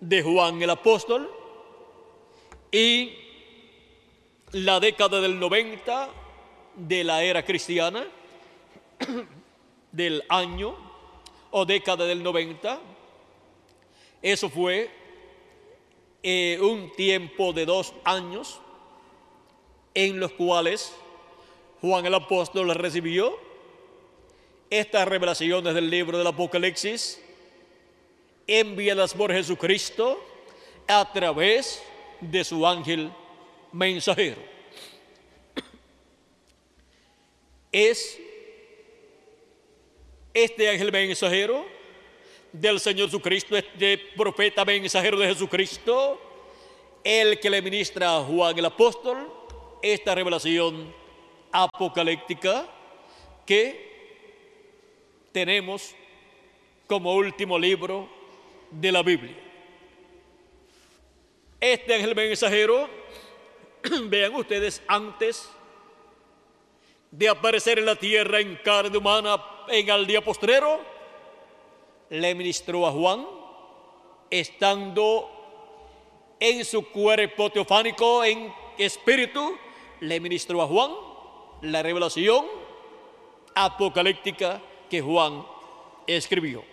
de 0.00 0.22
Juan 0.22 0.62
el 0.62 0.70
apóstol 0.70 1.30
y 2.72 3.12
la 4.52 4.80
década 4.80 5.20
del 5.20 5.38
90 5.38 6.08
de 6.76 7.04
la 7.04 7.22
era 7.22 7.44
cristiana, 7.44 8.04
del 9.92 10.24
año 10.28 10.74
o 11.50 11.64
década 11.64 12.06
del 12.06 12.22
90. 12.22 12.80
Eso 14.22 14.48
fue 14.48 14.90
eh, 16.22 16.58
un 16.60 16.92
tiempo 16.92 17.52
de 17.52 17.66
dos 17.66 17.94
años 18.04 18.60
en 19.94 20.20
los 20.20 20.32
cuales 20.32 20.94
Juan 21.80 22.06
el 22.06 22.14
apóstol 22.14 22.74
recibió 22.74 23.36
estas 24.68 25.08
revelaciones 25.08 25.74
del 25.74 25.90
libro 25.90 26.18
del 26.18 26.26
Apocalipsis 26.26 27.20
enviadas 28.50 29.14
por 29.14 29.32
Jesucristo 29.32 30.20
a 30.88 31.10
través 31.12 31.80
de 32.20 32.42
su 32.42 32.66
ángel 32.66 33.12
mensajero. 33.70 34.42
Es 37.70 38.18
este 40.34 40.68
ángel 40.68 40.90
mensajero 40.90 41.64
del 42.52 42.80
Señor 42.80 43.06
Jesucristo, 43.06 43.56
este 43.56 43.98
profeta 44.16 44.64
mensajero 44.64 45.16
de 45.16 45.28
Jesucristo, 45.28 46.20
el 47.04 47.38
que 47.38 47.50
le 47.50 47.62
ministra 47.62 48.16
a 48.16 48.24
Juan 48.24 48.58
el 48.58 48.64
apóstol 48.64 49.32
esta 49.82 50.12
revelación 50.12 50.92
apocalíptica 51.52 52.68
que 53.46 53.88
tenemos 55.30 55.94
como 56.88 57.14
último 57.14 57.56
libro 57.56 58.19
de 58.70 58.92
la 58.92 59.02
Biblia. 59.02 59.36
Este 61.60 61.94
ángel 61.94 62.14
mensajero 62.14 62.88
vean 64.04 64.34
ustedes, 64.34 64.82
antes 64.86 65.50
de 67.10 67.28
aparecer 67.28 67.78
en 67.78 67.86
la 67.86 67.96
tierra 67.96 68.40
en 68.40 68.56
carne 68.56 68.96
humana 68.96 69.42
en 69.68 69.88
el 69.88 70.06
día 70.06 70.22
postrero, 70.22 70.80
le 72.08 72.34
ministró 72.34 72.86
a 72.86 72.92
Juan, 72.92 73.26
estando 74.30 75.28
en 76.38 76.64
su 76.64 76.88
cuerpo 76.90 77.50
teofánico, 77.50 78.24
en 78.24 78.52
espíritu, 78.78 79.56
le 80.00 80.18
ministró 80.18 80.62
a 80.62 80.66
Juan 80.66 80.90
la 81.62 81.82
revelación 81.82 82.46
apocalíptica 83.54 84.62
que 84.88 85.00
Juan 85.00 85.44
escribió. 86.06 86.64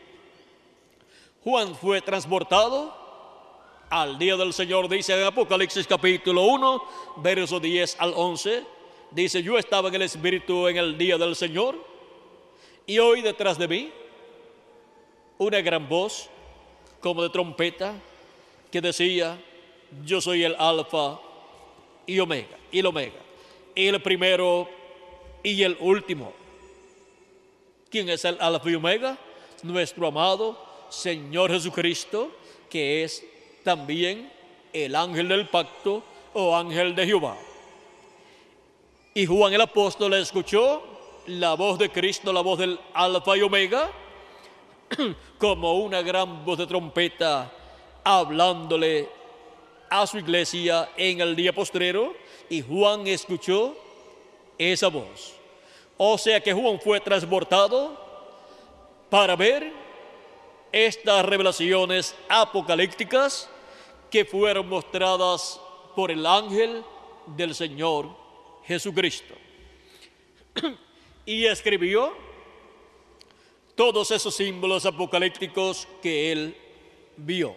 Juan 1.48 1.74
fue 1.76 2.02
transportado 2.02 2.94
al 3.90 4.20
día 4.20 4.36
del 4.36 4.52
Señor, 4.52 4.90
dice 4.90 5.18
en 5.18 5.26
Apocalipsis 5.26 5.88
capítulo 5.88 6.44
1, 6.44 6.84
verso 7.20 7.58
10 7.58 7.96
al 8.02 8.12
11, 8.18 8.66
dice, 9.12 9.42
yo 9.42 9.58
estaba 9.58 9.88
en 9.88 9.96
el 9.96 10.02
Espíritu 10.02 10.68
en 10.68 10.76
el 10.76 10.98
día 10.98 11.18
del 11.18 11.38
Señor 11.38 11.78
y 12.86 13.00
hoy 13.00 13.22
detrás 13.22 13.58
de 13.58 13.66
mí 13.66 13.90
una 15.38 15.62
gran 15.62 15.88
voz 15.88 16.30
como 17.00 17.24
de 17.24 17.30
trompeta 17.30 17.94
que 18.70 18.82
decía, 18.82 19.42
yo 20.04 20.20
soy 20.20 20.44
el 20.44 20.54
alfa 20.60 21.18
y 22.06 22.20
omega, 22.20 22.58
y 22.74 22.80
el 22.80 22.88
omega, 22.88 23.22
el 23.74 24.02
primero 24.02 24.68
y 25.44 25.64
el 25.64 25.78
último. 25.80 26.34
¿Quién 27.90 28.10
es 28.10 28.26
el 28.26 28.38
alfa 28.42 28.70
y 28.70 28.76
omega? 28.76 29.18
Nuestro 29.64 30.08
amado 30.08 30.67
Señor 30.90 31.52
Jesucristo, 31.52 32.32
que 32.70 33.04
es 33.04 33.24
también 33.64 34.32
el 34.74 34.96
ángel 34.96 35.28
del 35.28 35.48
pacto 35.48 36.04
o 36.34 36.56
ángel 36.56 36.96
de 36.96 37.06
Jehová. 37.06 37.38
Y 39.14 39.26
Juan 39.26 39.54
el 39.54 39.62
apóstol 39.62 40.14
escuchó 40.14 40.84
la 41.28 41.56
voz 41.56 41.80
de 41.80 41.90
Cristo, 41.90 42.32
la 42.32 42.42
voz 42.42 42.60
del 42.60 42.80
alfa 42.94 43.36
y 43.36 43.42
omega, 43.42 43.92
como 45.38 45.80
una 45.80 46.02
gran 46.02 46.46
voz 46.46 46.60
de 46.60 46.68
trompeta 46.68 47.52
hablándole 48.04 49.10
a 49.90 50.08
su 50.08 50.18
iglesia 50.18 50.90
en 50.96 51.20
el 51.22 51.36
día 51.36 51.54
postrero 51.54 52.14
y 52.50 52.62
Juan 52.62 53.08
escuchó 53.08 53.76
esa 54.58 54.88
voz. 54.88 55.34
O 55.98 56.18
sea 56.18 56.40
que 56.40 56.54
Juan 56.54 56.80
fue 56.80 57.00
transportado 57.00 58.00
para 59.10 59.36
ver 59.36 59.72
estas 60.72 61.26
revelaciones 61.26 62.16
apocalípticas 62.30 63.50
que 64.10 64.26
fueron 64.26 64.70
mostradas 64.70 65.60
por 65.96 66.12
el 66.12 66.26
ángel 66.26 66.84
del 67.28 67.56
Señor 67.56 68.10
Jesucristo. 68.66 69.34
y 71.26 71.46
escribió 71.46 72.14
todos 73.76 74.12
esos 74.12 74.36
símbolos 74.36 74.86
apocalípticos 74.86 75.88
que 76.02 76.32
él 76.32 76.58
vio, 77.18 77.56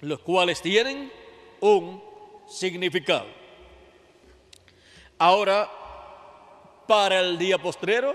los 0.00 0.20
cuales 0.20 0.62
tienen 0.62 1.12
un 1.60 2.02
significado. 2.48 3.26
Ahora, 5.18 5.70
para 6.86 7.20
el 7.20 7.36
día 7.36 7.58
postrero, 7.58 8.14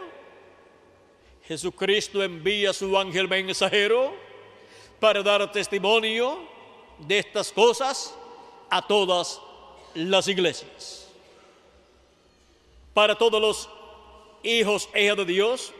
Jesucristo 1.47 2.23
envía 2.23 2.69
a 2.69 2.73
su 2.73 2.97
ángel 2.97 3.27
mensajero 3.27 4.13
para 4.99 5.23
dar 5.23 5.51
testimonio 5.51 6.39
de 6.99 7.19
estas 7.19 7.51
cosas 7.51 8.15
a 8.69 8.85
todas 8.85 9.41
las 9.95 10.27
iglesias. 10.27 11.09
Para 12.93 13.18
todos 13.18 13.41
los 13.41 13.69
hijos 14.43 14.89
e 14.93 15.05
hijas 15.05 15.18
de 15.18 15.26
Dios, 15.26 15.73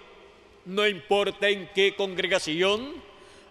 no 0.66 0.88
importa 0.88 1.50
en 1.50 1.70
qué 1.74 1.96
congregación 1.96 3.02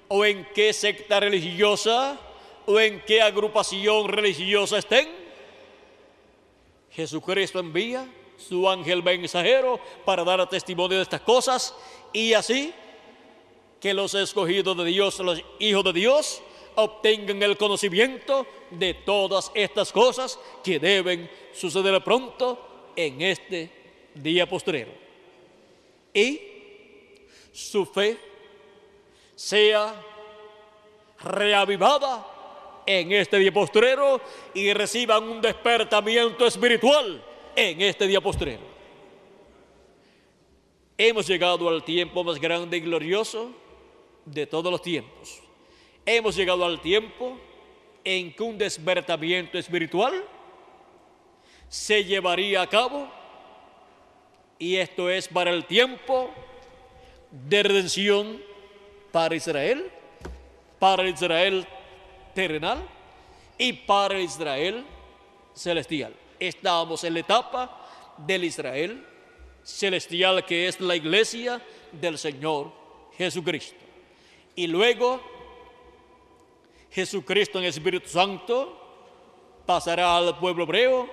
o 0.08 0.24
en 0.24 0.46
qué 0.54 0.72
secta 0.72 1.20
religiosa 1.20 2.18
o 2.66 2.78
en 2.80 3.00
qué 3.02 3.22
agrupación 3.22 4.08
religiosa 4.08 4.78
estén, 4.78 5.08
Jesucristo 6.90 7.60
envía 7.60 8.08
su 8.48 8.68
ángel 8.68 9.02
mensajero 9.02 9.78
para 10.04 10.24
dar 10.24 10.48
testimonio 10.48 10.96
de 10.96 11.02
estas 11.02 11.20
cosas 11.20 11.74
y 12.12 12.32
así 12.32 12.72
que 13.80 13.94
los 13.94 14.14
escogidos 14.14 14.76
de 14.76 14.84
Dios, 14.84 15.18
los 15.20 15.42
hijos 15.58 15.84
de 15.84 15.92
Dios, 15.92 16.42
obtengan 16.74 17.42
el 17.42 17.56
conocimiento 17.56 18.46
de 18.70 18.94
todas 18.94 19.50
estas 19.54 19.92
cosas 19.92 20.38
que 20.62 20.78
deben 20.78 21.30
suceder 21.52 22.02
pronto 22.02 22.92
en 22.94 23.22
este 23.22 23.70
día 24.14 24.48
postrero. 24.48 24.92
Y 26.12 26.40
su 27.52 27.86
fe 27.86 28.18
sea 29.34 29.94
reavivada 31.20 32.82
en 32.86 33.12
este 33.12 33.38
día 33.38 33.52
postrero 33.52 34.20
y 34.54 34.72
reciban 34.72 35.24
un 35.24 35.40
despertamiento 35.40 36.46
espiritual 36.46 37.24
en 37.56 37.80
este 37.80 38.06
día 38.06 38.20
postrero. 38.20 38.62
Hemos 40.96 41.26
llegado 41.26 41.68
al 41.68 41.82
tiempo 41.82 42.22
más 42.22 42.38
grande 42.38 42.76
y 42.76 42.80
glorioso 42.80 43.52
de 44.24 44.46
todos 44.46 44.70
los 44.70 44.82
tiempos. 44.82 45.40
Hemos 46.04 46.36
llegado 46.36 46.64
al 46.64 46.80
tiempo 46.80 47.38
en 48.04 48.34
que 48.34 48.42
un 48.42 48.58
despertamiento 48.58 49.58
espiritual 49.58 50.24
se 51.68 52.04
llevaría 52.04 52.62
a 52.62 52.66
cabo 52.66 53.08
y 54.58 54.76
esto 54.76 55.08
es 55.08 55.28
para 55.28 55.50
el 55.50 55.64
tiempo 55.64 56.30
de 57.30 57.62
redención 57.62 58.42
para 59.10 59.34
Israel, 59.34 59.90
para 60.78 61.08
Israel 61.08 61.66
terrenal 62.34 62.86
y 63.56 63.72
para 63.72 64.20
Israel 64.20 64.84
celestial. 65.54 66.12
Estamos 66.40 67.04
en 67.04 67.14
la 67.14 67.20
etapa 67.20 67.86
del 68.16 68.44
Israel 68.44 69.06
celestial 69.62 70.44
que 70.44 70.68
es 70.68 70.80
la 70.80 70.96
iglesia 70.96 71.60
del 71.92 72.18
Señor 72.18 72.72
Jesucristo. 73.16 73.76
Y 74.56 74.66
luego 74.66 75.20
Jesucristo 76.90 77.58
en 77.58 77.66
Espíritu 77.66 78.08
Santo 78.08 78.76
pasará 79.66 80.16
al 80.16 80.38
pueblo 80.38 80.64
hebreo 80.64 81.08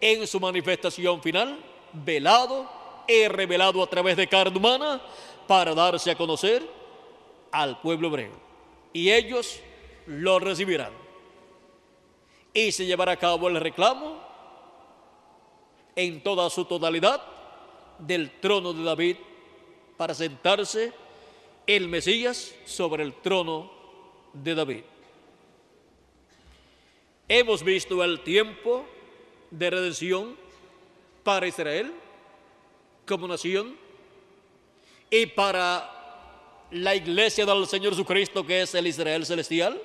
en 0.00 0.26
su 0.26 0.38
manifestación 0.38 1.22
final, 1.22 1.58
velado 1.92 2.70
y 3.08 3.26
revelado 3.28 3.82
a 3.82 3.86
través 3.86 4.16
de 4.16 4.28
carne 4.28 4.56
humana 4.56 5.00
para 5.46 5.74
darse 5.74 6.10
a 6.10 6.16
conocer 6.16 6.62
al 7.50 7.80
pueblo 7.80 8.08
hebreo. 8.08 8.32
Y 8.92 9.10
ellos 9.10 9.60
lo 10.06 10.38
recibirán. 10.38 10.92
Y 12.52 12.70
se 12.70 12.86
llevará 12.86 13.12
a 13.12 13.16
cabo 13.16 13.48
el 13.48 13.60
reclamo 13.60 14.23
en 15.96 16.22
toda 16.22 16.50
su 16.50 16.64
totalidad 16.64 17.22
del 17.98 18.30
trono 18.40 18.72
de 18.72 18.82
David 18.82 19.16
para 19.96 20.14
sentarse 20.14 20.92
el 21.66 21.88
Mesías 21.88 22.54
sobre 22.64 23.02
el 23.02 23.14
trono 23.14 23.70
de 24.32 24.54
David. 24.54 24.82
Hemos 27.28 27.62
visto 27.62 28.02
el 28.04 28.20
tiempo 28.20 28.84
de 29.50 29.70
redención 29.70 30.36
para 31.22 31.46
Israel 31.46 31.92
como 33.06 33.28
nación 33.28 33.76
y 35.10 35.26
para 35.26 35.90
la 36.70 36.94
iglesia 36.94 37.46
del 37.46 37.66
Señor 37.66 37.92
Jesucristo 37.92 38.44
que 38.44 38.62
es 38.62 38.74
el 38.74 38.86
Israel 38.86 39.24
celestial, 39.24 39.80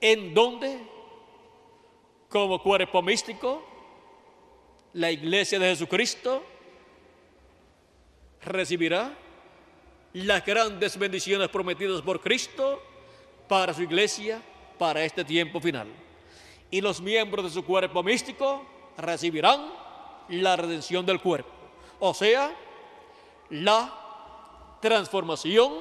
en 0.00 0.34
donde 0.34 0.80
como 2.28 2.60
cuerpo 2.62 3.02
místico 3.02 3.73
la 4.94 5.10
iglesia 5.10 5.58
de 5.58 5.70
Jesucristo 5.70 6.44
recibirá 8.42 9.12
las 10.12 10.44
grandes 10.46 10.96
bendiciones 10.96 11.48
prometidas 11.48 12.00
por 12.00 12.20
Cristo 12.20 12.80
para 13.48 13.74
su 13.74 13.82
iglesia, 13.82 14.40
para 14.78 15.04
este 15.04 15.24
tiempo 15.24 15.60
final. 15.60 15.88
Y 16.70 16.80
los 16.80 17.00
miembros 17.00 17.44
de 17.44 17.50
su 17.50 17.64
cuerpo 17.64 18.02
místico 18.02 18.64
recibirán 18.96 19.72
la 20.28 20.56
redención 20.56 21.04
del 21.04 21.20
cuerpo, 21.20 21.50
o 21.98 22.14
sea, 22.14 22.54
la 23.50 24.78
transformación 24.80 25.80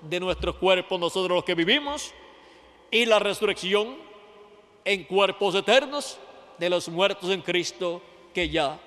de 0.00 0.18
nuestros 0.18 0.56
cuerpos, 0.56 0.98
nosotros 0.98 1.36
los 1.36 1.44
que 1.44 1.54
vivimos, 1.54 2.12
y 2.90 3.04
la 3.04 3.18
resurrección 3.18 3.96
en 4.84 5.04
cuerpos 5.04 5.54
eternos 5.54 6.18
de 6.58 6.70
los 6.70 6.88
muertos 6.88 7.30
en 7.30 7.42
Cristo 7.42 8.00
que 8.36 8.50
ya 8.50 8.78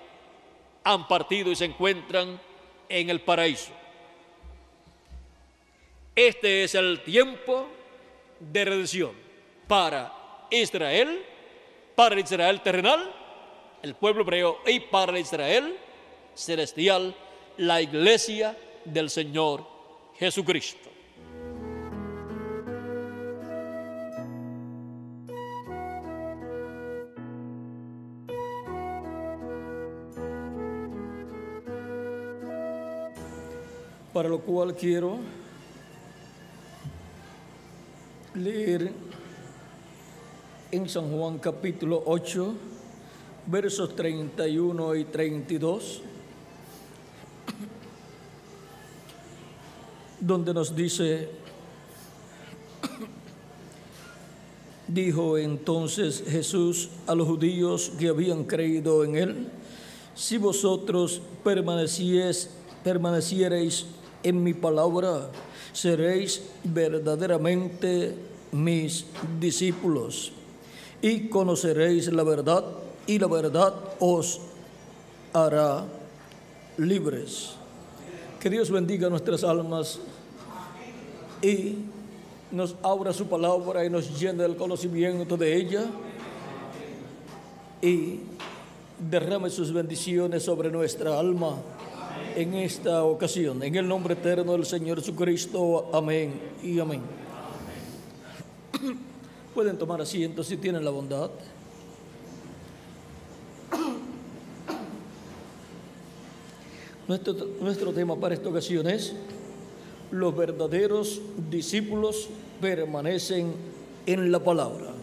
han 0.84 1.08
partido 1.08 1.50
y 1.52 1.56
se 1.56 1.66
encuentran 1.66 2.40
en 2.88 3.10
el 3.10 3.22
paraíso. 3.22 3.72
Este 6.16 6.66
es 6.66 6.76
el 6.76 7.02
tiempo 7.02 7.68
de 8.40 8.66
redención 8.66 9.12
para 9.68 10.46
Israel, 10.52 11.26
para 11.96 12.14
el 12.14 12.22
Israel 12.22 12.62
terrenal, 12.62 13.12
el 13.82 13.96
pueblo 13.96 14.22
hebreo, 14.22 14.60
y 14.68 14.82
para 14.82 15.14
el 15.14 15.18
Israel 15.18 15.76
celestial, 16.36 17.16
la 17.58 17.82
iglesia 17.82 18.56
del 18.86 19.10
Señor 19.10 19.66
Jesucristo. 20.20 20.92
Para 34.20 34.28
lo 34.28 34.42
cual 34.42 34.76
quiero 34.76 35.18
leer 38.36 38.92
en 40.72 40.90
San 40.90 41.10
Juan 41.10 41.40
capítulo 41.40 42.04
8, 42.06 42.54
versos 43.46 43.96
31 43.96 44.96
y 44.98 45.06
32, 45.06 46.02
donde 50.20 50.54
nos 50.54 50.76
dice, 50.76 51.30
dijo 54.86 55.38
entonces 55.38 56.26
Jesús 56.28 56.90
a 57.08 57.16
los 57.16 57.26
judíos 57.26 57.94
que 57.98 58.10
habían 58.10 58.44
creído 58.44 59.06
en 59.06 59.16
él, 59.16 59.48
si 60.14 60.38
vosotros 60.38 61.22
permaneciereis 61.42 63.86
en 64.24 64.44
mi 64.44 64.54
palabra, 64.54 65.30
seréis 65.74 66.44
verdaderamente 66.64 68.16
mis 68.52 69.06
discípulos 69.40 70.32
y 71.02 71.30
conoceréis 71.30 72.12
la 72.12 72.24
verdad 72.24 72.66
y 73.08 73.20
la 73.20 73.28
verdad 73.28 73.74
os 74.00 74.42
hará 75.34 75.86
libres. 76.78 77.56
Que 78.40 78.50
Dios 78.50 78.72
bendiga 78.72 79.10
nuestras 79.10 79.44
almas 79.44 80.00
y 81.42 81.76
nos 82.52 82.76
abra 82.84 83.14
su 83.14 83.28
palabra 83.28 83.86
y 83.86 83.90
nos 83.90 84.20
llene 84.20 84.44
del 84.44 84.56
conocimiento 84.56 85.38
de 85.38 85.56
ella 85.56 85.86
y 87.82 88.20
derrame 88.98 89.50
sus 89.50 89.72
bendiciones 89.72 90.44
sobre 90.44 90.70
nuestra 90.70 91.18
alma 91.18 91.56
en 92.40 92.54
esta 92.54 93.04
ocasión. 93.04 93.62
En 93.64 93.76
el 93.76 93.86
nombre 93.86 94.14
eterno 94.14 94.54
del 94.54 94.66
Señor 94.66 95.00
Jesucristo. 95.00 95.90
Amén 95.94 96.40
y 96.64 96.80
amén. 96.80 97.02
Pueden 99.54 99.78
tomar 99.78 100.00
asiento 100.00 100.42
si 100.42 100.56
tienen 100.56 100.86
la 100.86 100.92
bondad. 100.92 101.32
Nuestro, 107.10 107.34
nuestro 107.60 107.92
tema 107.92 108.16
para 108.16 108.36
esta 108.36 108.48
ocasión 108.48 108.88
es, 108.88 109.14
los 110.12 110.34
verdaderos 110.36 111.22
discípulos 111.50 112.30
permanecen 112.62 113.52
en 114.06 114.32
la 114.32 114.42
palabra. 114.42 114.94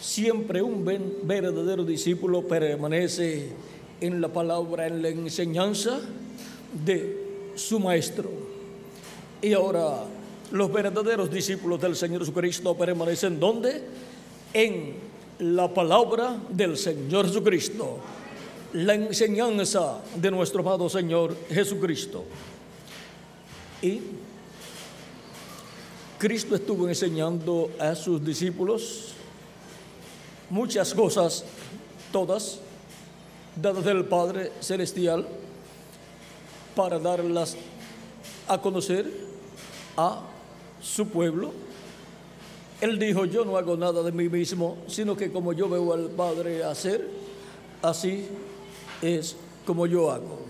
Siempre 0.00 0.62
un 0.62 0.82
verdadero 1.24 1.84
discípulo 1.84 2.46
permanece 2.46 3.50
en 4.06 4.20
la 4.20 4.28
palabra, 4.28 4.86
en 4.86 5.00
la 5.00 5.08
enseñanza 5.08 6.00
de 6.84 7.52
su 7.54 7.80
maestro. 7.80 8.30
Y 9.40 9.52
ahora 9.54 10.04
los 10.52 10.72
verdaderos 10.72 11.30
discípulos 11.30 11.80
del 11.80 11.96
Señor 11.96 12.20
Jesucristo 12.20 12.76
permanecen 12.76 13.40
donde? 13.40 13.82
En 14.52 14.94
la 15.38 15.72
palabra 15.72 16.36
del 16.50 16.76
Señor 16.76 17.26
Jesucristo, 17.26 17.98
la 18.74 18.94
enseñanza 18.94 20.00
de 20.14 20.30
nuestro 20.30 20.60
amado 20.60 20.88
Señor 20.88 21.34
Jesucristo. 21.48 22.24
Y 23.80 24.00
Cristo 26.18 26.54
estuvo 26.54 26.88
enseñando 26.88 27.70
a 27.78 27.94
sus 27.94 28.24
discípulos 28.24 29.14
muchas 30.50 30.94
cosas, 30.94 31.44
todas, 32.12 32.60
dadas 33.56 33.84
del 33.84 34.04
Padre 34.04 34.52
Celestial, 34.60 35.26
para 36.74 36.98
darlas 36.98 37.56
a 38.48 38.60
conocer 38.60 39.10
a 39.96 40.22
su 40.80 41.08
pueblo. 41.08 41.52
Él 42.80 42.98
dijo, 42.98 43.24
yo 43.24 43.44
no 43.44 43.56
hago 43.56 43.76
nada 43.76 44.02
de 44.02 44.12
mí 44.12 44.28
mismo, 44.28 44.78
sino 44.88 45.16
que 45.16 45.30
como 45.30 45.52
yo 45.52 45.68
veo 45.68 45.92
al 45.92 46.10
Padre 46.10 46.64
hacer, 46.64 47.08
así 47.80 48.26
es 49.00 49.36
como 49.64 49.86
yo 49.86 50.10
hago. 50.10 50.40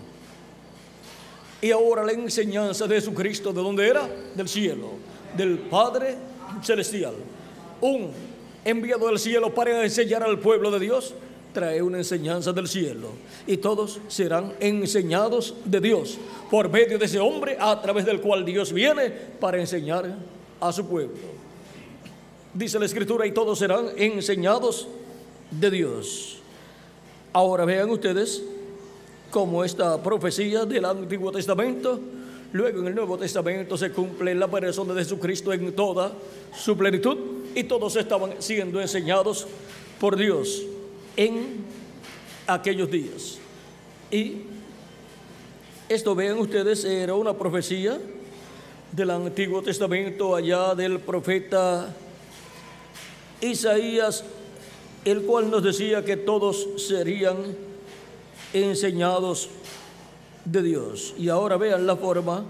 Y 1.60 1.70
ahora 1.70 2.05
la 2.05 2.12
enseñanza 2.12 2.86
de 2.86 2.97
Jesucristo, 2.97 3.52
¿de 3.52 3.62
dónde 3.62 3.89
era? 3.89 4.09
Del 4.35 4.48
cielo, 4.48 4.93
del 5.36 5.59
Padre 5.59 6.16
Celestial. 6.62 7.14
Un 7.81 8.10
enviado 8.64 9.06
del 9.06 9.18
cielo 9.18 9.55
para 9.55 9.82
enseñar 9.82 10.22
al 10.22 10.39
pueblo 10.39 10.70
de 10.70 10.81
Dios 10.81 11.14
trae 11.55 11.81
una 11.81 11.98
enseñanza 11.98 12.52
del 12.52 12.68
cielo 12.68 13.10
y 13.47 13.56
todos 13.56 14.01
serán 14.09 14.52
enseñados 14.60 15.55
de 15.64 15.81
Dios 15.81 16.18
por 16.51 16.68
medio 16.68 16.98
de 16.98 17.06
ese 17.06 17.18
hombre 17.18 17.56
a 17.59 17.81
través 17.81 18.05
del 18.05 18.20
cual 18.20 18.44
Dios 18.44 18.72
viene 18.72 19.09
para 19.40 19.59
enseñar 19.59 20.14
a 20.60 20.72
su 20.72 20.86
pueblo. 20.86 21.16
Dice 22.52 22.78
la 22.78 22.85
escritura 22.85 23.26
y 23.26 23.32
todos 23.32 23.59
serán 23.59 23.89
enseñados 23.97 24.86
de 25.51 25.70
Dios. 25.70 26.39
Ahora 27.32 27.64
vean 27.64 27.89
ustedes 27.90 28.43
cómo 29.31 29.64
esta 29.64 30.01
profecía 30.02 30.64
del 30.64 30.85
Antiguo 30.85 31.32
Testamento, 31.32 31.98
luego 32.52 32.81
en 32.81 32.89
el 32.89 32.94
Nuevo 32.94 33.16
Testamento 33.16 33.76
se 33.76 33.90
cumple 33.90 34.35
la 34.35 34.48
persona 34.48 34.94
de 34.94 35.02
Jesucristo 35.02 35.52
en 35.52 35.72
toda 35.72 36.12
su 36.56 36.76
plenitud 36.76 37.16
y 37.55 37.64
todos 37.64 37.97
estaban 37.97 38.35
siendo 38.40 38.81
enseñados 38.81 39.47
por 39.98 40.16
Dios 40.16 40.62
en 41.16 41.65
aquellos 42.47 42.91
días. 42.91 43.39
Y 44.11 44.43
esto, 45.89 46.15
vean 46.15 46.39
ustedes, 46.39 46.85
era 46.85 47.15
una 47.15 47.35
profecía 47.35 47.99
del 48.93 49.11
Antiguo 49.11 49.62
Testamento 49.62 50.35
allá 50.35 50.74
del 50.74 51.01
profeta 51.01 51.95
Isaías, 53.41 54.24
el 55.05 55.23
cual 55.23 55.51
nos 55.51 55.62
decía 55.62 56.05
que 56.05 56.16
todos 56.16 56.69
serían 56.77 57.57
enseñados 58.53 59.49
de 60.45 60.62
Dios. 60.62 61.15
Y 61.19 61.28
ahora 61.28 61.57
vean 61.57 61.86
la 61.86 61.97
forma 61.97 62.45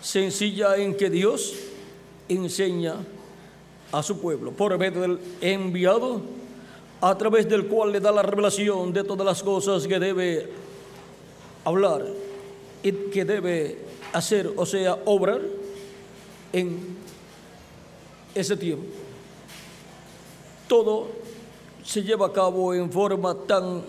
sencilla 0.00 0.76
en 0.76 0.96
que 0.96 1.10
Dios 1.10 1.54
enseña 2.28 2.96
a 3.90 4.02
su 4.02 4.20
pueblo 4.20 4.52
por 4.52 4.76
medio 4.78 5.00
del 5.00 5.18
enviado 5.40 6.22
a 7.02 7.18
través 7.18 7.48
del 7.48 7.66
cual 7.66 7.90
le 7.90 7.98
da 7.98 8.12
la 8.12 8.22
revelación 8.22 8.92
de 8.92 9.02
todas 9.02 9.26
las 9.26 9.42
cosas 9.42 9.88
que 9.88 9.98
debe 9.98 10.48
hablar 11.64 12.06
y 12.80 12.92
que 12.92 13.24
debe 13.24 13.76
hacer, 14.12 14.52
o 14.54 14.64
sea, 14.64 14.96
obrar 15.04 15.40
en 16.52 16.96
ese 18.32 18.56
tiempo. 18.56 18.86
Todo 20.68 21.08
se 21.84 22.04
lleva 22.04 22.28
a 22.28 22.32
cabo 22.32 22.72
en 22.72 22.90
forma 22.92 23.34
tan 23.34 23.82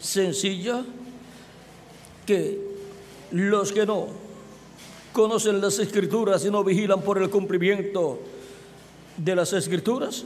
sencilla 0.00 0.84
que 2.26 2.60
los 3.30 3.70
que 3.70 3.86
no 3.86 4.08
conocen 5.12 5.60
las 5.60 5.78
escrituras 5.78 6.44
y 6.44 6.50
no 6.50 6.64
vigilan 6.64 7.00
por 7.00 7.18
el 7.18 7.30
cumplimiento 7.30 8.18
de 9.16 9.36
las 9.36 9.52
escrituras, 9.52 10.24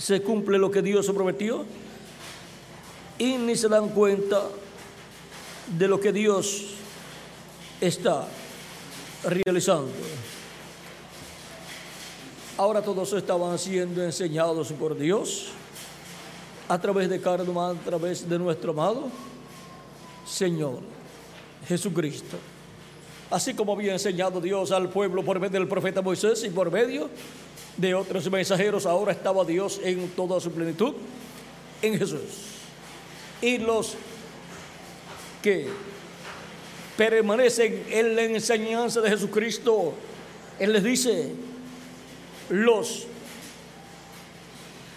se 0.00 0.22
cumple 0.22 0.58
lo 0.58 0.70
que 0.70 0.80
Dios 0.80 1.10
prometió 1.14 1.64
y 3.18 3.36
ni 3.36 3.54
se 3.54 3.68
dan 3.68 3.90
cuenta 3.90 4.44
de 5.76 5.86
lo 5.86 6.00
que 6.00 6.10
Dios 6.10 6.68
está 7.80 8.26
realizando. 9.22 9.92
Ahora 12.56 12.80
todos 12.80 13.12
estaban 13.12 13.58
siendo 13.58 14.02
enseñados 14.02 14.72
por 14.72 14.96
Dios 14.96 15.48
a 16.66 16.80
través 16.80 17.10
de 17.10 17.20
Carlos, 17.20 17.56
a 17.56 17.74
través 17.84 18.26
de 18.26 18.38
nuestro 18.38 18.72
amado 18.72 19.08
Señor 20.26 20.78
Jesucristo. 21.68 22.38
Así 23.30 23.52
como 23.52 23.74
había 23.74 23.92
enseñado 23.92 24.40
Dios 24.40 24.72
al 24.72 24.88
pueblo 24.88 25.22
por 25.22 25.38
medio 25.38 25.60
del 25.60 25.68
profeta 25.68 26.00
Moisés 26.00 26.42
y 26.44 26.50
por 26.50 26.70
medio 26.70 27.10
otros 27.94 28.30
mensajeros, 28.30 28.86
ahora 28.86 29.12
estaba 29.12 29.44
Dios 29.44 29.80
en 29.82 30.08
toda 30.10 30.40
su 30.40 30.50
plenitud 30.50 30.94
en 31.82 31.98
Jesús. 31.98 32.20
Y 33.40 33.58
los 33.58 33.94
que 35.42 35.68
permanecen 36.96 37.84
en 37.90 38.14
la 38.14 38.22
enseñanza 38.22 39.00
de 39.00 39.10
Jesucristo, 39.10 39.94
Él 40.58 40.72
les 40.72 40.84
dice, 40.84 41.32
los 42.50 43.06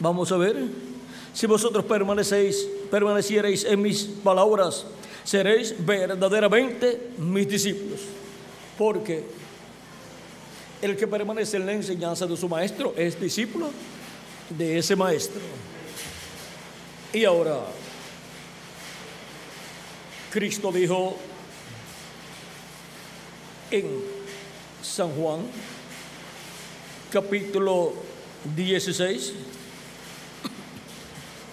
Vamos 0.04 0.34
a 0.34 0.38
ver. 0.38 0.58
Si 1.34 1.48
vosotros 1.48 1.86
permanecéis, 1.86 2.68
permaneciereis 2.92 3.64
en 3.64 3.82
mis 3.82 4.04
palabras, 4.04 4.86
seréis 5.24 5.74
verdaderamente 5.80 7.12
mis 7.18 7.48
discípulos. 7.48 8.02
Porque 8.78 9.24
el 10.84 10.98
que 10.98 11.08
permanece 11.08 11.56
en 11.56 11.66
la 11.66 11.72
enseñanza 11.72 12.28
de 12.28 12.36
su 12.36 12.50
maestro 12.50 12.94
es 12.98 13.20
discípulo 13.20 13.70
de 14.50 14.80
ese 14.80 14.98
maestro. 14.98 15.40
Y 17.14 17.24
ahora, 17.24 17.62
Cristo 20.30 20.74
dijo 20.74 21.16
en 23.72 23.86
San 24.82 25.10
Juan, 25.12 25.40
capítulo 27.14 27.94
16, 28.54 29.34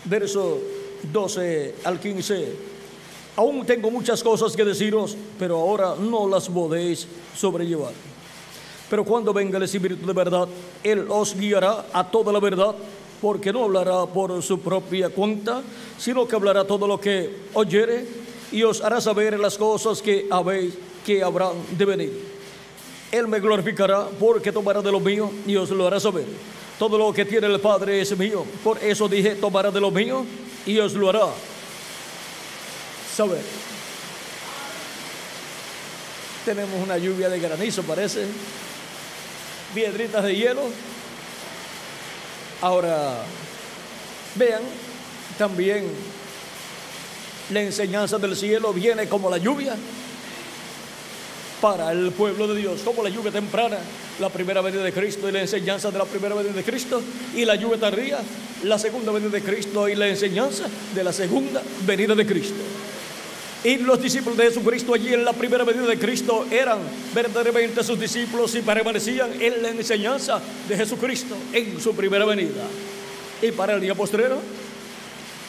verso 0.06 0.60
12 1.04 1.76
al 1.84 2.00
15. 2.00 2.70
Aún 3.36 3.64
tengo 3.64 3.92
muchas 3.92 4.24
cosas 4.24 4.56
que 4.56 4.64
deciros, 4.64 5.16
pero 5.38 5.56
ahora 5.60 5.94
no 5.94 6.28
las 6.28 6.48
podéis 6.48 7.06
sobrellevar. 7.36 8.09
Pero 8.90 9.04
cuando 9.04 9.32
venga 9.32 9.56
el 9.56 9.62
Espíritu 9.62 10.04
de 10.04 10.12
verdad, 10.12 10.48
Él 10.82 11.06
os 11.08 11.36
guiará 11.36 11.86
a 11.92 12.10
toda 12.10 12.32
la 12.32 12.40
verdad, 12.40 12.74
porque 13.22 13.52
no 13.52 13.64
hablará 13.64 14.04
por 14.06 14.42
su 14.42 14.58
propia 14.58 15.10
cuenta, 15.10 15.62
sino 15.96 16.26
que 16.26 16.34
hablará 16.34 16.64
todo 16.64 16.88
lo 16.88 17.00
que 17.00 17.30
oyere 17.54 18.04
y 18.50 18.64
os 18.64 18.80
hará 18.80 19.00
saber 19.00 19.38
las 19.38 19.56
cosas 19.56 20.02
que 20.02 20.26
habéis 20.28 20.74
que 21.06 21.22
habrán 21.22 21.52
de 21.78 21.84
venir. 21.84 22.40
Él 23.12 23.28
me 23.28 23.38
glorificará 23.38 24.08
porque 24.18 24.50
tomará 24.50 24.82
de 24.82 24.90
lo 24.90 25.00
mío 25.00 25.30
y 25.46 25.54
os 25.56 25.70
lo 25.70 25.86
hará 25.86 26.00
saber. 26.00 26.26
Todo 26.78 26.98
lo 26.98 27.12
que 27.12 27.24
tiene 27.24 27.46
el 27.46 27.60
Padre 27.60 28.00
es 28.00 28.16
mío. 28.18 28.44
Por 28.64 28.82
eso 28.82 29.08
dije, 29.08 29.36
tomará 29.36 29.70
de 29.70 29.80
lo 29.80 29.90
mío 29.90 30.24
y 30.66 30.78
os 30.78 30.94
lo 30.94 31.10
hará 31.10 31.28
saber. 33.14 33.42
Tenemos 36.44 36.82
una 36.82 36.96
lluvia 36.96 37.28
de 37.28 37.38
granizo, 37.38 37.82
parece. 37.82 38.26
Piedritas 39.74 40.24
de 40.24 40.34
hielo. 40.34 40.62
Ahora, 42.60 43.22
vean, 44.34 44.62
también 45.38 45.86
la 47.50 47.62
enseñanza 47.62 48.18
del 48.18 48.36
cielo 48.36 48.72
viene 48.72 49.08
como 49.08 49.30
la 49.30 49.38
lluvia 49.38 49.74
para 51.60 51.92
el 51.92 52.10
pueblo 52.12 52.46
de 52.48 52.60
Dios, 52.60 52.80
como 52.84 53.02
la 53.02 53.10
lluvia 53.10 53.30
temprana, 53.30 53.78
la 54.18 54.28
primera 54.30 54.60
venida 54.60 54.82
de 54.82 54.92
Cristo 54.92 55.28
y 55.28 55.32
la 55.32 55.40
enseñanza 55.40 55.90
de 55.90 55.98
la 55.98 56.04
primera 56.04 56.34
venida 56.34 56.54
de 56.54 56.64
Cristo, 56.64 57.02
y 57.34 57.44
la 57.44 57.54
lluvia 57.54 57.78
tardía, 57.78 58.18
la 58.64 58.78
segunda 58.78 59.12
venida 59.12 59.30
de 59.30 59.42
Cristo 59.42 59.88
y 59.88 59.94
la 59.94 60.08
enseñanza 60.08 60.64
de 60.94 61.04
la 61.04 61.12
segunda 61.12 61.62
venida 61.86 62.14
de 62.14 62.26
Cristo. 62.26 62.60
Y 63.62 63.76
los 63.76 64.00
discípulos 64.00 64.38
de 64.38 64.44
Jesucristo 64.44 64.94
allí 64.94 65.12
en 65.12 65.24
la 65.24 65.34
primera 65.34 65.64
venida 65.64 65.86
de 65.86 65.98
Cristo 65.98 66.46
eran 66.50 66.78
verdaderamente 67.14 67.84
sus 67.84 68.00
discípulos 68.00 68.54
y 68.54 68.62
permanecían 68.62 69.30
en 69.38 69.62
la 69.62 69.68
enseñanza 69.68 70.40
de 70.66 70.76
Jesucristo 70.76 71.36
en 71.52 71.78
su 71.78 71.94
primera 71.94 72.24
venida. 72.24 72.64
Y 73.42 73.52
para 73.52 73.74
el 73.74 73.80
día 73.82 73.94
postrero, 73.94 74.40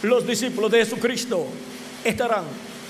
los 0.04 0.28
discípulos 0.28 0.72
de 0.72 0.80
Jesucristo 0.80 1.46
estarán 2.04 2.44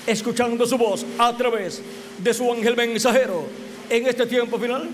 escuchando 0.06 0.66
su 0.66 0.76
voz 0.76 1.06
a 1.18 1.36
través 1.36 1.80
de 2.18 2.34
su 2.34 2.50
ángel 2.52 2.74
mensajero 2.74 3.44
en 3.88 4.06
este 4.06 4.26
tiempo 4.26 4.58
final 4.58 4.88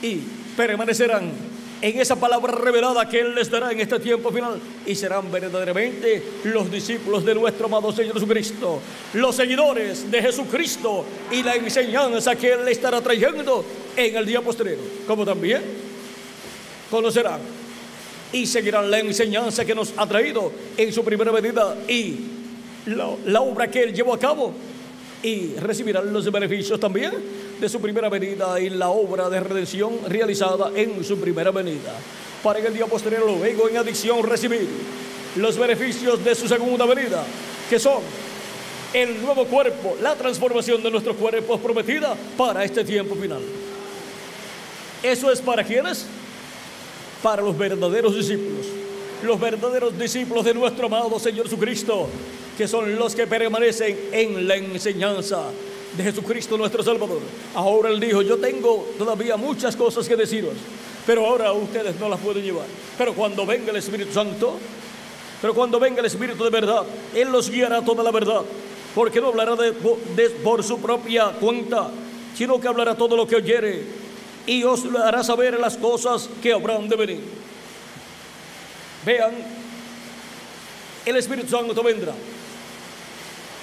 y 0.00 0.20
permanecerán 0.56 1.51
en 1.82 2.00
esa 2.00 2.16
palabra 2.16 2.52
revelada 2.52 3.08
que 3.08 3.20
Él 3.20 3.34
les 3.34 3.50
dará 3.50 3.72
en 3.72 3.80
este 3.80 3.98
tiempo 3.98 4.30
final. 4.30 4.58
Y 4.86 4.94
serán 4.94 5.30
verdaderamente 5.30 6.22
los 6.44 6.70
discípulos 6.70 7.24
de 7.24 7.34
nuestro 7.34 7.66
amado 7.66 7.92
Señor 7.92 8.14
Jesucristo, 8.14 8.80
los 9.14 9.34
seguidores 9.34 10.10
de 10.10 10.22
Jesucristo 10.22 11.04
y 11.30 11.42
la 11.42 11.56
enseñanza 11.56 12.36
que 12.36 12.52
Él 12.52 12.64
le 12.64 12.72
estará 12.72 13.00
trayendo 13.00 13.64
en 13.96 14.16
el 14.16 14.24
día 14.24 14.40
posterior, 14.40 14.78
como 15.06 15.24
también 15.24 15.60
conocerán 16.90 17.40
y 18.32 18.46
seguirán 18.46 18.90
la 18.90 19.00
enseñanza 19.00 19.64
que 19.64 19.74
nos 19.74 19.92
ha 19.96 20.06
traído 20.06 20.52
en 20.76 20.92
su 20.92 21.04
primera 21.04 21.32
venida 21.32 21.76
y 21.88 22.16
la 22.86 23.40
obra 23.40 23.70
que 23.70 23.82
Él 23.82 23.92
llevó 23.92 24.14
a 24.14 24.18
cabo 24.18 24.54
y 25.22 25.54
recibirán 25.54 26.12
los 26.12 26.30
beneficios 26.30 26.78
también 26.80 27.12
de 27.60 27.68
su 27.68 27.80
primera 27.80 28.08
venida 28.08 28.58
y 28.60 28.70
la 28.70 28.88
obra 28.88 29.28
de 29.30 29.40
redención 29.40 30.00
realizada 30.08 30.72
en 30.74 31.04
su 31.04 31.18
primera 31.18 31.50
venida. 31.50 31.94
Para 32.42 32.58
en 32.58 32.66
el 32.66 32.74
día 32.74 32.86
posterior 32.86 33.24
luego 33.24 33.68
en 33.68 33.76
adicción 33.76 34.22
recibir 34.24 34.66
los 35.36 35.56
beneficios 35.56 36.22
de 36.24 36.34
su 36.34 36.48
segunda 36.48 36.84
venida, 36.86 37.24
que 37.70 37.78
son 37.78 38.02
el 38.92 39.22
nuevo 39.22 39.46
cuerpo, 39.46 39.96
la 40.02 40.14
transformación 40.14 40.82
de 40.82 40.90
nuestros 40.90 41.16
cuerpos 41.16 41.60
prometida 41.60 42.14
para 42.36 42.64
este 42.64 42.84
tiempo 42.84 43.14
final. 43.14 43.40
¿Eso 45.02 45.32
es 45.32 45.40
para 45.40 45.64
quienes? 45.64 46.06
Para 47.22 47.42
los 47.42 47.56
verdaderos 47.56 48.14
discípulos, 48.14 48.66
los 49.22 49.40
verdaderos 49.40 49.96
discípulos 49.98 50.44
de 50.44 50.54
nuestro 50.54 50.86
amado 50.86 51.18
Señor 51.18 51.44
Jesucristo, 51.44 52.08
que 52.56 52.68
son 52.68 52.96
los 52.96 53.14
que 53.14 53.26
permanecen 53.26 53.98
en 54.12 54.46
la 54.46 54.56
enseñanza 54.56 55.42
de 55.96 56.04
Jesucristo 56.04 56.56
nuestro 56.56 56.82
Salvador. 56.82 57.20
Ahora 57.54 57.90
Él 57.90 58.00
dijo, 58.00 58.22
yo 58.22 58.38
tengo 58.38 58.88
todavía 58.98 59.36
muchas 59.36 59.76
cosas 59.76 60.08
que 60.08 60.16
deciros, 60.16 60.54
pero 61.06 61.26
ahora 61.26 61.52
ustedes 61.52 61.98
no 61.98 62.08
las 62.08 62.20
pueden 62.20 62.44
llevar. 62.44 62.66
Pero 62.96 63.14
cuando 63.14 63.44
venga 63.46 63.70
el 63.70 63.76
Espíritu 63.76 64.12
Santo, 64.12 64.58
pero 65.40 65.54
cuando 65.54 65.80
venga 65.80 66.00
el 66.00 66.06
Espíritu 66.06 66.44
de 66.44 66.50
verdad, 66.50 66.84
Él 67.14 67.30
los 67.30 67.50
guiará 67.50 67.82
toda 67.82 68.02
la 68.02 68.10
verdad, 68.10 68.42
porque 68.94 69.20
no 69.20 69.28
hablará 69.28 69.56
de, 69.56 69.72
por 70.42 70.62
su 70.62 70.80
propia 70.80 71.30
cuenta, 71.32 71.90
sino 72.36 72.60
que 72.60 72.68
hablará 72.68 72.94
todo 72.94 73.16
lo 73.16 73.26
que 73.26 73.36
oyere 73.36 74.02
y 74.46 74.64
os 74.64 74.84
hará 74.96 75.22
saber 75.22 75.58
las 75.58 75.76
cosas 75.76 76.28
que 76.42 76.52
habrán 76.52 76.88
de 76.88 76.96
venir. 76.96 77.20
Vean, 79.04 79.32
el 81.04 81.16
Espíritu 81.16 81.48
Santo 81.48 81.82
vendrá. 81.82 82.12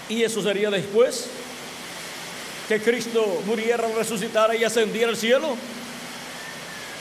Y 0.10 0.24
eso 0.24 0.42
sería 0.42 0.72
después 0.72 1.28
que 2.68 2.82
Cristo 2.82 3.42
muriera, 3.46 3.88
resucitara 3.96 4.56
y 4.56 4.64
ascendiera 4.64 5.10
al 5.10 5.18
cielo. 5.18 5.56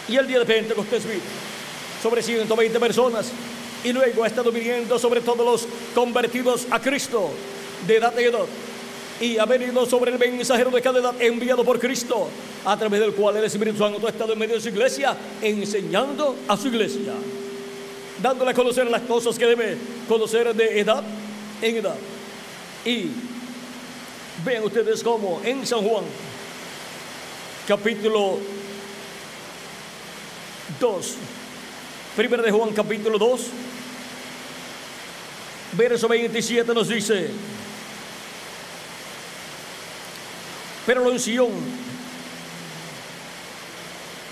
Y 0.09 0.17
el 0.17 0.27
día 0.27 0.39
de 0.39 0.47
Pentecostés 0.47 1.05
vino 1.05 1.21
sobre 2.03 2.23
120 2.23 2.79
personas. 2.79 3.31
Y 3.85 3.93
luego 3.93 4.25
ha 4.25 4.27
estado 4.27 4.51
viniendo 4.53 4.99
sobre 4.99 5.21
todos 5.21 5.45
los 5.45 5.69
convertidos 5.95 6.67
a 6.71 6.81
Cristo 6.81 7.31
de 7.87 7.97
edad 7.97 8.19
en 8.19 8.27
edad. 8.29 8.47
Y 9.21 9.39
ha 9.39 9.47
venido 9.47 9.85
sobre 9.87 10.13
el 10.13 10.19
mensajero 10.19 10.71
de 10.71 10.83
cada 10.83 11.01
edad 11.01 11.15
enviado 11.21 11.65
por 11.65 11.79
Cristo, 11.79 12.29
a 12.65 12.77
través 12.77 13.01
del 13.01 13.13
cual 13.13 13.37
el 13.37 13.45
Espíritu 13.45 13.79
Santo 13.79 14.07
ha 14.07 14.11
estado 14.11 14.33
en 14.33 14.39
medio 14.39 14.55
de 14.55 14.61
su 14.61 14.69
iglesia, 14.69 15.17
enseñando 15.43 16.37
a 16.47 16.57
su 16.57 16.69
iglesia, 16.69 17.13
dándole 18.23 18.53
a 18.53 18.55
conocer 18.55 18.89
las 18.89 19.03
cosas 19.03 19.39
que 19.39 19.47
debe 19.47 19.77
conocer 20.09 20.55
de 20.55 20.81
edad 20.81 21.03
en 21.63 21.77
edad. 21.77 21.97
Y 22.85 23.11
vean 24.45 24.65
ustedes 24.65 25.03
cómo 25.03 25.41
en 25.45 25.67
San 25.67 25.83
Juan, 25.83 26.05
capítulo 27.67 28.39
2, 30.81 31.15
primero 32.17 32.43
de 32.43 32.51
Juan, 32.51 32.73
capítulo 32.73 33.19
2, 33.19 33.41
verso 35.73 36.09
27 36.09 36.73
nos 36.73 36.89
dice, 36.89 37.31
pero 40.87 41.03
la 41.03 41.11
unción, 41.11 41.49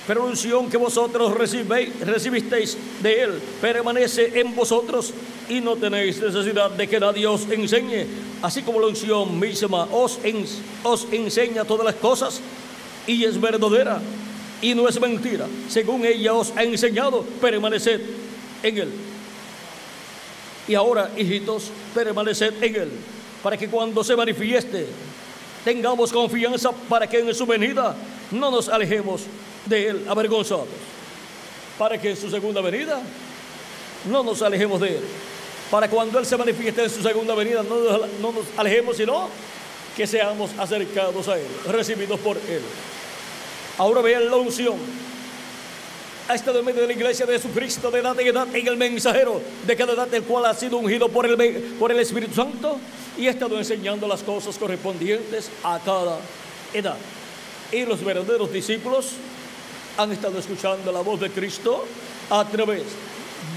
pero 0.06 0.22
la 0.22 0.30
unción 0.30 0.70
que 0.70 0.76
vosotros 0.76 1.34
recibéis, 1.34 1.98
recibisteis 2.00 2.76
de 3.02 3.22
Él 3.22 3.42
permanece 3.60 4.38
en 4.38 4.54
vosotros 4.54 5.12
y 5.48 5.60
no 5.60 5.76
tenéis 5.76 6.20
necesidad 6.20 6.70
de 6.70 6.86
que 6.86 7.00
nadie 7.00 7.26
os 7.26 7.48
enseñe, 7.50 8.06
así 8.42 8.62
como 8.62 8.80
la 8.80 8.86
unción 8.86 9.38
misma 9.38 9.88
os, 9.90 10.20
en, 10.22 10.44
os 10.84 11.08
enseña 11.10 11.64
todas 11.64 11.84
las 11.84 11.96
cosas 11.96 12.40
y 13.06 13.24
es 13.24 13.40
verdadera 13.40 14.00
y 14.62 14.74
no 14.74 14.88
es 14.88 15.00
mentira. 15.00 15.46
Según 15.68 16.04
ella 16.04 16.34
os 16.34 16.52
ha 16.56 16.62
enseñado, 16.62 17.22
permaneced 17.40 18.00
en 18.62 18.78
Él. 18.78 18.88
Y 20.68 20.74
ahora, 20.74 21.10
hijitos, 21.16 21.70
permaneced 21.94 22.62
en 22.62 22.76
Él, 22.76 22.90
para 23.42 23.56
que 23.56 23.68
cuando 23.68 24.02
se 24.04 24.16
manifieste, 24.16 24.86
tengamos 25.64 26.12
confianza 26.12 26.70
para 26.88 27.08
que 27.08 27.18
en 27.18 27.34
su 27.34 27.44
venida 27.44 27.96
no 28.30 28.50
nos 28.52 28.68
alejemos 28.68 29.22
de 29.66 29.88
Él 29.88 30.04
avergonzados. 30.08 30.66
Para 31.78 32.00
que 32.00 32.10
en 32.10 32.16
su 32.16 32.30
segunda 32.30 32.60
venida 32.60 33.00
no 34.10 34.22
nos 34.22 34.40
alejemos 34.42 34.80
de 34.80 34.96
Él. 34.96 35.02
Para 35.70 35.88
cuando 35.88 36.18
Él 36.18 36.26
se 36.26 36.36
manifieste 36.36 36.84
en 36.84 36.90
su 36.90 37.02
segunda 37.02 37.34
venida 37.34 37.62
no 37.62 37.76
nos, 37.78 38.08
no 38.20 38.32
nos 38.32 38.46
alejemos, 38.56 38.96
sino 38.96 39.28
que 39.96 40.06
seamos 40.06 40.50
acercados 40.58 41.28
a 41.28 41.38
Él, 41.38 41.46
recibidos 41.66 42.20
por 42.20 42.36
Él. 42.36 42.62
Ahora 43.78 44.00
vean 44.00 44.30
la 44.30 44.36
unción. 44.36 44.76
ha 46.28 46.34
estado 46.34 46.58
en 46.58 46.64
medio 46.64 46.80
de 46.80 46.88
la 46.88 46.92
iglesia 46.92 47.26
de 47.26 47.34
Jesucristo 47.34 47.90
de 47.90 48.00
edad 48.00 48.18
en 48.18 48.26
edad 48.26 48.48
en 48.54 48.66
el 48.66 48.76
mensajero 48.76 49.40
de 49.66 49.76
cada 49.76 49.92
edad, 49.92 50.12
el 50.12 50.22
cual 50.22 50.46
ha 50.46 50.54
sido 50.54 50.78
ungido 50.78 51.08
por 51.08 51.26
el, 51.26 51.36
por 51.78 51.92
el 51.92 52.00
Espíritu 52.00 52.34
Santo 52.34 52.78
y 53.18 53.26
ha 53.26 53.30
estado 53.30 53.56
enseñando 53.58 54.06
las 54.08 54.22
cosas 54.22 54.56
correspondientes 54.58 55.50
a 55.62 55.78
cada 55.84 56.18
edad. 56.72 56.96
Y 57.72 57.84
los 57.84 58.04
verdaderos 58.04 58.52
discípulos 58.52 59.12
han 59.96 60.12
estado 60.12 60.38
escuchando 60.38 60.92
la 60.92 61.00
voz 61.00 61.20
de 61.20 61.30
Cristo 61.30 61.84
a 62.30 62.44
través 62.44 62.82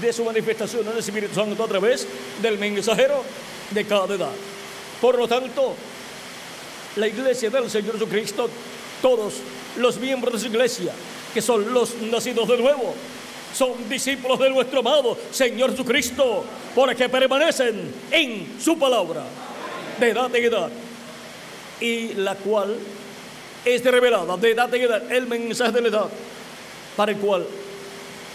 de 0.00 0.12
su 0.12 0.24
manifestación 0.24 0.86
en 0.86 0.92
el 0.92 0.98
Espíritu 0.98 1.34
Santo, 1.34 1.62
a 1.62 1.68
través 1.68 2.06
del 2.40 2.58
mensajero 2.58 3.22
de 3.70 3.84
cada 3.84 4.14
edad. 4.14 4.32
Por 5.00 5.18
lo 5.18 5.28
tanto, 5.28 5.74
la 6.96 7.08
iglesia 7.08 7.50
del 7.50 7.70
Señor 7.70 7.94
Jesucristo, 7.94 8.48
todos 9.02 9.34
los 9.76 9.98
miembros 9.98 10.34
de 10.34 10.40
su 10.40 10.46
iglesia, 10.46 10.92
que 11.32 11.42
son 11.42 11.72
los 11.72 11.94
nacidos 12.02 12.48
de 12.48 12.58
nuevo, 12.58 12.94
son 13.54 13.88
discípulos 13.88 14.38
de 14.38 14.50
nuestro 14.50 14.80
amado 14.80 15.16
Señor 15.30 15.70
Jesucristo, 15.72 16.44
porque 16.74 17.08
permanecen 17.08 17.92
en 18.10 18.56
su 18.60 18.78
palabra, 18.78 19.24
de 19.98 20.10
edad 20.10 20.34
en 20.34 20.44
edad, 20.44 20.70
y 21.80 22.14
la 22.14 22.34
cual 22.36 22.76
es 23.64 23.84
revelada 23.84 24.36
de 24.36 24.50
edad 24.50 24.74
en 24.74 24.82
edad, 24.82 25.12
el 25.12 25.26
mensaje 25.26 25.72
de 25.72 25.80
la 25.82 25.88
edad, 25.88 26.08
para 26.96 27.12
el 27.12 27.18
cual 27.18 27.46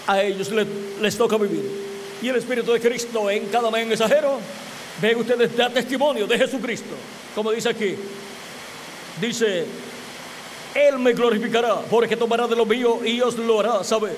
a 0.08 0.22
ellos 0.22 0.52
les, 0.52 0.68
les 1.02 1.18
toca 1.18 1.38
vivir. 1.38 1.86
Y 2.22 2.30
el 2.30 2.36
Espíritu 2.38 2.72
de 2.72 2.80
Cristo 2.80 3.30
en 3.30 3.48
cada 3.48 3.70
mensajero, 3.72 4.40
ven 5.02 5.20
ustedes, 5.20 5.56
da 5.56 5.70
testimonio 5.70 6.28
de 6.28 6.38
Jesucristo, 6.38 6.96
como 7.34 7.52
dice 7.52 7.70
aquí. 7.70 7.96
Dice, 9.20 9.66
Él 10.74 11.00
me 11.00 11.14
glorificará, 11.14 11.76
porque 11.90 12.16
tomará 12.16 12.48
de 12.48 12.56
lo 12.56 12.66
mío 12.66 13.00
y 13.04 13.22
os 13.22 13.38
lo 13.38 13.60
hará 13.60 13.84
saber. 13.84 14.18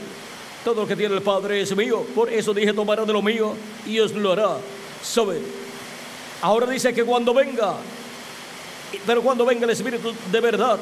Todo 0.63 0.81
lo 0.81 0.87
que 0.87 0.95
tiene 0.95 1.15
el 1.15 1.21
Padre 1.21 1.61
es 1.61 1.75
mío, 1.75 2.05
por 2.13 2.31
eso 2.31 2.53
dije, 2.53 2.73
tomará 2.73 3.05
de 3.05 3.13
lo 3.13 3.21
mío 3.21 3.55
y 3.85 3.99
os 3.99 4.13
lo 4.13 4.33
hará 4.33 4.57
saber. 5.01 5.41
Ahora 6.41 6.67
dice 6.67 6.93
que 6.93 7.03
cuando 7.03 7.33
venga, 7.33 7.75
pero 9.05 9.21
cuando 9.21 9.45
venga 9.45 9.65
el 9.65 9.71
Espíritu 9.71 10.13
de 10.31 10.39
verdad, 10.39 10.77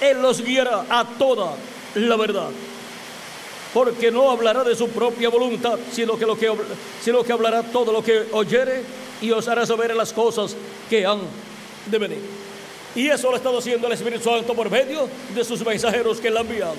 Él 0.00 0.20
los 0.20 0.42
guiará 0.42 0.86
a 0.88 1.04
toda 1.04 1.54
la 1.94 2.16
verdad 2.16 2.50
porque 3.72 4.10
no 4.10 4.30
hablará 4.30 4.64
de 4.64 4.74
su 4.74 4.88
propia 4.88 5.28
voluntad, 5.28 5.78
sino 5.92 6.18
que, 6.18 6.26
lo 6.26 6.36
que, 6.36 6.52
sino 7.02 7.22
que 7.22 7.32
hablará 7.32 7.62
todo 7.62 7.92
lo 7.92 8.02
que 8.02 8.26
oyere 8.32 8.82
y 9.20 9.30
os 9.30 9.46
hará 9.48 9.64
saber 9.66 9.94
las 9.94 10.12
cosas 10.12 10.56
que 10.88 11.06
han 11.06 11.20
de 11.86 11.98
venir. 11.98 12.20
Y 12.94 13.08
eso 13.08 13.28
lo 13.28 13.34
ha 13.34 13.36
estado 13.36 13.58
haciendo 13.58 13.86
el 13.86 13.92
Espíritu 13.92 14.24
Santo 14.24 14.54
por 14.54 14.68
medio 14.70 15.08
de 15.34 15.44
sus 15.44 15.64
mensajeros 15.64 16.18
que 16.20 16.28
él 16.28 16.36
ha 16.36 16.40
enviado, 16.40 16.74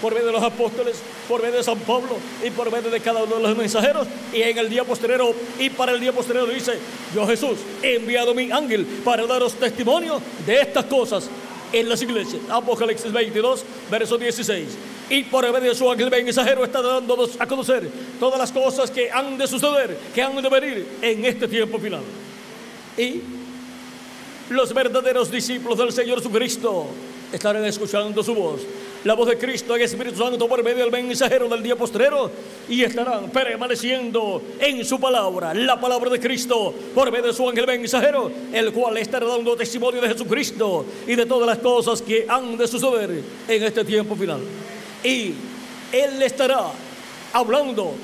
por 0.00 0.14
medio 0.14 0.26
de 0.26 0.32
los 0.32 0.42
apóstoles, 0.42 0.96
por 1.28 1.42
medio 1.42 1.56
de 1.56 1.64
San 1.64 1.78
Pablo 1.80 2.16
y 2.44 2.50
por 2.50 2.70
medio 2.70 2.90
de 2.90 3.00
cada 3.00 3.22
uno 3.24 3.36
de 3.36 3.42
los 3.42 3.56
mensajeros. 3.56 4.06
Y 4.32 4.42
en 4.42 4.58
el 4.58 4.70
día 4.70 4.84
posterior, 4.84 5.34
y 5.58 5.70
para 5.70 5.92
el 5.92 6.00
día 6.00 6.12
posterior 6.12 6.52
dice, 6.52 6.78
yo 7.14 7.26
Jesús 7.26 7.58
he 7.82 7.96
enviado 7.96 8.34
mi 8.34 8.50
ángel 8.50 8.84
para 9.04 9.26
daros 9.26 9.54
testimonio 9.54 10.20
de 10.46 10.60
estas 10.60 10.84
cosas 10.86 11.28
en 11.72 11.88
las 11.88 12.02
iglesias. 12.02 12.42
Apocalipsis 12.48 13.12
22, 13.12 13.64
verso 13.90 14.18
16 14.18 14.68
y 15.10 15.24
por 15.24 15.44
medio 15.52 15.70
de 15.70 15.74
su 15.74 15.90
ángel 15.90 16.08
mensajero 16.08 16.64
está 16.64 16.80
dándonos 16.80 17.32
a 17.40 17.46
conocer 17.46 17.90
todas 18.20 18.38
las 18.38 18.52
cosas 18.52 18.90
que 18.92 19.10
han 19.10 19.36
de 19.36 19.46
suceder, 19.48 19.98
que 20.14 20.22
han 20.22 20.40
de 20.40 20.48
venir 20.48 20.86
en 21.02 21.24
este 21.24 21.48
tiempo 21.48 21.78
final. 21.78 22.02
Y 22.96 23.20
los 24.50 24.72
verdaderos 24.72 25.30
discípulos 25.30 25.78
del 25.78 25.92
Señor 25.92 26.18
Jesucristo 26.18 26.86
estarán 27.32 27.64
escuchando 27.64 28.22
su 28.22 28.34
voz, 28.34 28.60
la 29.04 29.14
voz 29.14 29.28
de 29.28 29.38
Cristo 29.38 29.76
en 29.76 29.82
Espíritu 29.82 30.18
Santo 30.18 30.48
por 30.48 30.62
medio 30.62 30.84
del 30.84 30.92
mensajero 30.92 31.48
del 31.48 31.62
día 31.62 31.76
postrero 31.76 32.30
y 32.68 32.82
estarán 32.82 33.30
permaneciendo 33.30 34.42
en 34.58 34.84
su 34.84 35.00
palabra, 35.00 35.54
la 35.54 35.80
palabra 35.80 36.10
de 36.10 36.20
Cristo 36.20 36.74
por 36.94 37.10
medio 37.10 37.28
de 37.28 37.32
su 37.32 37.48
ángel 37.48 37.66
mensajero, 37.66 38.30
el 38.52 38.72
cual 38.72 38.96
estará 38.98 39.26
dando 39.26 39.56
testimonio 39.56 40.00
de 40.00 40.08
Jesucristo 40.08 40.84
y 41.06 41.14
de 41.14 41.26
todas 41.26 41.46
las 41.46 41.58
cosas 41.58 42.02
que 42.02 42.26
han 42.28 42.56
de 42.56 42.66
suceder 42.66 43.22
en 43.48 43.62
este 43.62 43.84
tiempo 43.84 44.14
final 44.16 44.40
y 45.02 45.34
Él 45.92 46.22
estará 46.22 46.66
hablando 47.32 47.94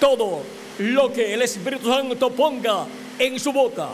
todo 0.00 0.40
lo 0.78 1.12
que 1.12 1.34
el 1.34 1.42
Espíritu 1.42 1.88
Santo 1.88 2.30
ponga 2.30 2.86
en 3.18 3.38
su 3.38 3.52
boca. 3.52 3.88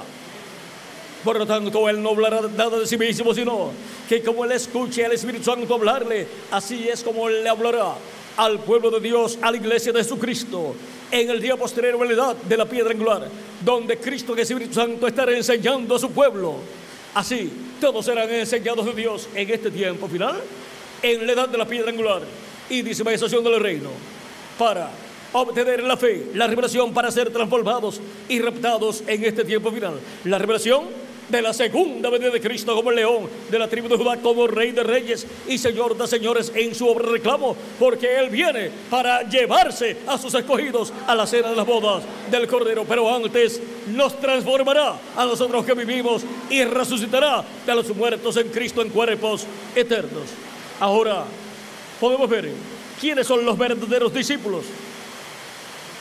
Por 1.25 1.39
lo 1.39 1.47
tanto, 1.47 1.89
Él 1.89 2.03
no 2.03 2.11
hablará 2.11 2.43
nada 2.43 2.79
de 2.79 2.87
sí 2.87 2.99
mismo, 2.99 3.33
sino 3.33 3.71
que 4.09 4.23
como 4.23 4.45
Él 4.45 4.53
escuche 4.53 5.05
al 5.05 5.13
Espíritu 5.13 5.45
Santo 5.45 5.75
hablarle, 5.75 6.27
así 6.51 6.87
es 6.87 7.03
como 7.03 7.29
Él 7.29 7.43
le 7.43 7.49
hablará 7.49 7.95
al 8.37 8.59
pueblo 8.61 8.91
de 8.91 9.01
Dios, 9.01 9.39
a 9.41 9.51
la 9.51 9.57
iglesia 9.57 9.93
de 9.93 10.03
Jesucristo, 10.03 10.75
en 11.11 11.31
el 11.31 11.41
día 11.41 11.57
posterior 11.57 12.03
a 12.03 12.05
la 12.05 12.13
edad 12.13 12.37
de 12.37 12.57
la 12.57 12.67
piedra 12.67 12.91
angular, 12.91 13.29
donde 13.65 13.97
Cristo 13.97 14.33
y 14.33 14.35
el 14.35 14.41
Espíritu 14.41 14.75
Santo 14.75 15.07
estará 15.07 15.35
enseñando 15.35 15.95
a 15.95 15.99
su 15.99 16.11
pueblo. 16.11 16.57
Así, 17.15 17.51
todos 17.81 18.05
serán 18.05 18.29
enseñados 18.31 18.85
de 18.85 18.93
Dios 18.93 19.29
en 19.35 19.51
este 19.51 19.71
tiempo 19.71 20.09
final, 20.09 20.35
en 21.03 21.27
la 21.27 21.33
edad 21.33 21.49
de 21.49 21.57
la 21.57 21.67
piedra 21.67 21.91
angular 21.91 22.23
y 22.69 22.83
dispensación 22.83 23.43
del 23.45 23.61
reino 23.61 23.91
para 24.59 24.91
obtener 25.33 25.83
la 25.83 25.97
fe, 25.97 26.27
la 26.35 26.47
revelación 26.47 26.93
para 26.93 27.11
ser 27.11 27.31
transformados 27.31 28.01
y 28.29 28.41
raptados 28.41 29.05
en 29.07 29.25
este 29.25 29.45
tiempo 29.45 29.71
final. 29.71 29.95
La 30.25 30.39
revelación 30.39 31.04
de 31.29 31.43
la 31.43 31.53
segunda 31.53 32.11
venida 32.11 32.31
de 32.31 32.41
Cristo 32.41 32.75
como 32.75 32.91
el 32.91 32.97
león 32.97 33.29
de 33.51 33.59
la 33.59 33.69
tribu 33.69 33.89
de 33.89 33.97
Judá, 33.97 34.19
como 34.19 34.47
rey 34.47 34.73
de 34.73 34.83
reyes 34.83 35.27
y 35.49 35.59
señor 35.59 35.97
de 35.97 36.07
señores 36.07 36.53
en 36.55 36.75
su 36.75 36.89
obra 36.89 37.09
reclamo, 37.11 37.57
porque 37.79 38.19
Él 38.19 38.31
viene 38.31 38.71
para 38.91 39.29
llevarse 39.29 39.99
a 40.07 40.19
sus 40.19 40.35
escogidos 40.35 40.93
a 41.07 41.15
la 41.15 41.27
cena 41.27 41.51
de 41.51 41.57
las 41.57 41.67
bodas 41.67 42.05
del 42.31 42.47
Cordero, 42.47 42.85
pero 42.87 43.13
antes 43.13 43.61
nos 43.89 44.19
transformará 44.21 44.97
a 45.17 45.25
nosotros 45.25 45.65
que 45.65 45.75
vivimos 45.75 46.23
y 46.51 46.65
resucitará 46.65 47.45
de 47.67 47.75
los 47.75 47.95
muertos 47.95 48.37
en 48.37 48.49
Cristo 48.49 48.83
en 48.83 48.91
cuerpos 48.91 49.47
eternos. 49.75 50.25
Ahora, 50.81 51.25
podemos 52.01 52.29
ver 52.29 52.51
quiénes 53.01 53.27
son 53.27 53.45
los 53.45 53.57
verdaderos 53.57 54.13
discípulos. 54.13 54.65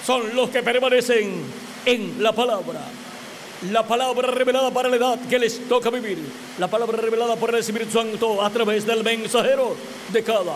Son 0.06 0.36
los 0.36 0.50
que 0.50 0.62
permanecen 0.62 1.44
en 1.86 2.22
la 2.22 2.34
palabra. 2.34 2.82
La 3.72 3.88
palabra 3.88 4.30
revelada 4.30 4.72
para 4.72 4.90
la 4.90 4.98
edad 4.98 5.20
que 5.30 5.40
les 5.40 5.68
toca 5.70 5.90
vivir. 5.90 6.18
La 6.60 6.68
palabra 6.68 6.98
revelada 6.98 7.36
por 7.38 7.50
el 7.50 7.58
Espíritu 7.58 7.92
Santo 7.92 8.44
a 8.44 8.50
través 8.50 8.86
del 8.86 9.04
mensajero 9.04 9.76
de 10.12 10.24
cada 10.24 10.56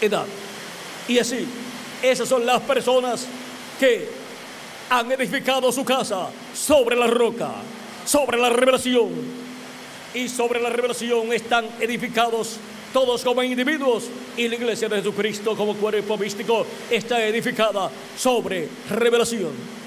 edad. 0.00 0.24
Y 1.08 1.18
así, 1.18 1.46
esas 2.02 2.28
son 2.28 2.46
las 2.46 2.62
personas 2.62 3.26
que 3.78 4.08
han 4.88 5.12
edificado 5.12 5.70
su 5.72 5.84
casa 5.84 6.28
sobre 6.54 6.96
la 6.96 7.06
roca, 7.06 7.50
sobre 8.06 8.38
la 8.38 8.48
revelación. 8.48 9.10
Y 10.14 10.28
sobre 10.28 10.60
la 10.60 10.70
revelación 10.70 11.32
están 11.32 11.66
edificados 11.80 12.58
todos 12.92 13.24
como 13.24 13.42
individuos 13.42 14.04
y 14.36 14.48
la 14.48 14.54
iglesia 14.54 14.88
de 14.88 14.96
Jesucristo 14.96 15.56
como 15.56 15.74
cuerpo 15.74 16.18
místico 16.18 16.66
está 16.90 17.24
edificada 17.26 17.90
sobre 18.16 18.68
revelación. 18.90 19.81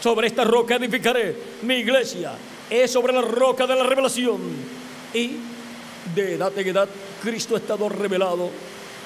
Sobre 0.00 0.28
esta 0.28 0.44
roca 0.44 0.76
edificaré 0.76 1.36
mi 1.62 1.74
iglesia. 1.76 2.32
Es 2.70 2.90
sobre 2.90 3.12
la 3.12 3.20
roca 3.20 3.66
de 3.66 3.76
la 3.76 3.84
revelación. 3.84 4.40
Y 5.12 5.36
de 6.14 6.34
edad 6.34 6.56
en 6.56 6.68
edad 6.68 6.88
Cristo 7.22 7.54
ha 7.54 7.58
estado 7.58 7.88
revelado. 7.88 8.50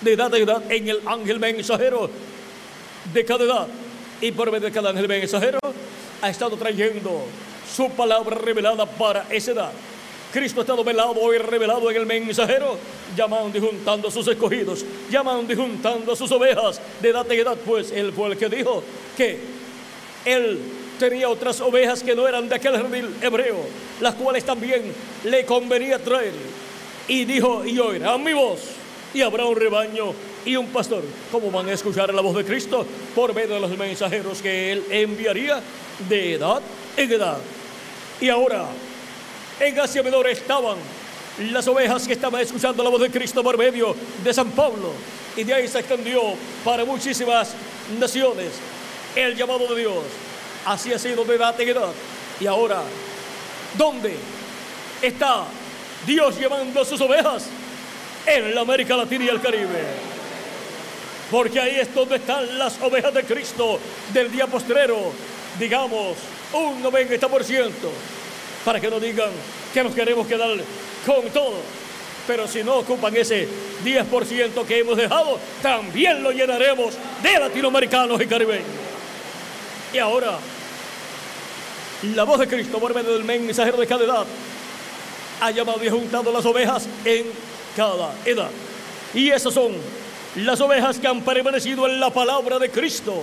De 0.00 0.12
edad 0.12 0.32
en 0.34 0.42
edad 0.42 0.62
en 0.70 0.88
el 0.88 1.00
ángel 1.04 1.40
mensajero 1.40 2.08
de 3.12 3.24
cada 3.24 3.44
edad. 3.44 3.66
Y 4.20 4.30
por 4.30 4.52
medio 4.52 4.66
de 4.66 4.72
cada 4.72 4.90
ángel 4.90 5.08
mensajero 5.08 5.58
ha 6.22 6.30
estado 6.30 6.56
trayendo 6.56 7.24
su 7.74 7.90
palabra 7.90 8.36
revelada 8.36 8.86
para 8.86 9.26
esa 9.30 9.50
edad. 9.50 9.72
Cristo 10.32 10.60
ha 10.60 10.62
estado 10.62 10.84
velado 10.84 11.34
y 11.34 11.38
revelado 11.38 11.90
en 11.90 11.96
el 11.96 12.06
mensajero, 12.06 12.76
llamando 13.16 13.56
y 13.56 13.60
juntando 13.60 14.08
a 14.08 14.10
sus 14.10 14.26
escogidos, 14.26 14.84
llamando 15.10 15.52
y 15.52 15.56
juntando 15.56 16.12
a 16.12 16.16
sus 16.16 16.30
ovejas 16.32 16.80
de 17.00 17.08
edad 17.08 17.30
en 17.30 17.40
edad, 17.40 17.56
pues 17.64 17.92
él 17.92 18.12
fue 18.12 18.30
el 18.30 18.36
que 18.36 18.48
dijo 18.48 18.82
que 19.16 19.38
él 20.24 20.58
tenía 20.98 21.28
otras 21.28 21.60
ovejas 21.60 22.02
que 22.02 22.14
no 22.14 22.26
eran 22.26 22.48
de 22.48 22.54
aquel 22.54 22.80
redil 22.80 23.14
hebreo, 23.20 23.58
las 24.00 24.14
cuales 24.14 24.44
también 24.44 24.92
le 25.24 25.44
convenía 25.44 25.98
traer. 25.98 26.32
Y 27.08 27.24
dijo, 27.24 27.64
y 27.64 27.78
oirán 27.78 28.22
mi 28.22 28.32
voz, 28.32 28.60
y 29.12 29.20
habrá 29.20 29.44
un 29.44 29.56
rebaño 29.56 30.12
y 30.44 30.56
un 30.56 30.66
pastor. 30.68 31.02
¿Cómo 31.30 31.50
van 31.50 31.68
a 31.68 31.72
escuchar 31.72 32.12
la 32.12 32.20
voz 32.22 32.36
de 32.36 32.44
Cristo? 32.44 32.86
Por 33.14 33.34
medio 33.34 33.54
de 33.54 33.60
los 33.60 33.76
mensajeros 33.76 34.40
que 34.40 34.72
él 34.72 34.84
enviaría 34.90 35.60
de 36.08 36.34
edad 36.34 36.60
en 36.96 37.12
edad. 37.12 37.38
Y 38.20 38.28
ahora, 38.28 38.66
en 39.60 39.80
Asia 39.80 40.02
Menor 40.02 40.28
estaban 40.28 40.76
las 41.52 41.66
ovejas 41.66 42.06
que 42.06 42.12
estaban 42.12 42.40
escuchando 42.40 42.82
la 42.82 42.90
voz 42.90 43.00
de 43.00 43.10
Cristo 43.10 43.42
por 43.42 43.58
medio 43.58 43.94
de 44.22 44.32
San 44.32 44.50
Pablo. 44.50 44.92
Y 45.36 45.44
de 45.44 45.54
ahí 45.54 45.68
se 45.68 45.80
extendió 45.80 46.20
para 46.64 46.84
muchísimas 46.84 47.54
naciones 47.98 48.50
el 49.16 49.36
llamado 49.36 49.66
de 49.74 49.80
Dios. 49.80 50.04
Así 50.66 50.92
ha 50.92 50.98
sido 50.98 51.24
de 51.24 51.34
edad. 51.36 51.54
Y 52.40 52.46
ahora, 52.46 52.82
¿dónde 53.76 54.16
está 55.02 55.44
Dios 56.06 56.38
llevando 56.38 56.84
sus 56.84 57.00
ovejas? 57.00 57.46
En 58.26 58.54
la 58.54 58.62
América 58.62 58.96
Latina 58.96 59.24
y 59.24 59.28
el 59.28 59.40
Caribe. 59.40 59.84
porque 61.30 61.60
ahí 61.60 61.76
es 61.80 61.94
donde 61.94 62.16
están 62.16 62.58
las 62.58 62.80
ovejas 62.80 63.12
de 63.12 63.24
Cristo 63.24 63.78
del 64.12 64.30
día 64.30 64.46
postrero, 64.46 65.12
digamos 65.58 66.16
un 66.52 66.82
90%, 66.82 67.70
para 68.64 68.80
que 68.80 68.88
no 68.88 69.00
digan 69.00 69.30
que 69.72 69.82
nos 69.82 69.94
queremos 69.94 70.26
quedar 70.26 70.56
con 71.04 71.28
todo. 71.30 71.56
Pero 72.26 72.48
si 72.48 72.62
no 72.62 72.76
ocupan 72.76 73.14
ese 73.16 73.48
10% 73.84 74.64
que 74.64 74.78
hemos 74.78 74.96
dejado, 74.96 75.38
también 75.60 76.22
lo 76.22 76.30
llenaremos 76.30 76.94
de 77.22 77.38
latinoamericanos 77.38 78.20
y 78.22 78.26
caribeños. 78.26 78.64
Y 79.92 79.98
ahora, 79.98 80.38
la 82.14 82.24
voz 82.24 82.38
de 82.40 82.48
Cristo 82.48 82.78
por 82.78 82.94
medio 82.94 83.12
del 83.12 83.24
mensajero 83.24 83.78
de 83.78 83.86
cada 83.86 84.04
edad 84.04 84.26
ha 85.40 85.50
llamado 85.50 85.84
y 85.84 85.88
juntado 85.88 86.32
las 86.32 86.44
ovejas 86.44 86.86
en 87.04 87.26
cada 87.76 88.14
edad. 88.24 88.50
Y 89.14 89.30
esas 89.30 89.54
son 89.54 89.72
las 90.36 90.60
ovejas 90.60 90.98
que 90.98 91.06
han 91.06 91.22
permanecido 91.22 91.86
en 91.86 92.00
la 92.00 92.10
palabra 92.10 92.58
de 92.58 92.70
Cristo. 92.70 93.22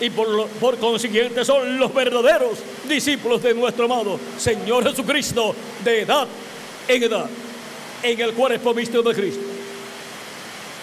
Y 0.00 0.10
por, 0.10 0.78
consiguiente 0.78 1.44
son 1.44 1.78
los 1.78 1.94
verdaderos 1.94 2.58
discípulos 2.88 3.42
de 3.42 3.54
nuestro 3.54 3.84
amado 3.84 4.18
Señor 4.36 4.84
Jesucristo 4.84 5.54
de 5.84 6.00
edad 6.00 6.26
en 6.88 7.02
edad 7.02 7.26
en 8.02 8.20
el 8.20 8.32
cuerpo 8.34 8.74
místico 8.74 9.02
de 9.02 9.14
Cristo. 9.14 9.42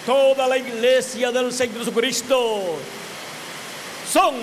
Toda 0.06 0.48
la 0.48 0.58
iglesia 0.58 1.32
del 1.32 1.51
Señor 1.51 1.80
Jesucristo 1.80 2.77
son 4.11 4.34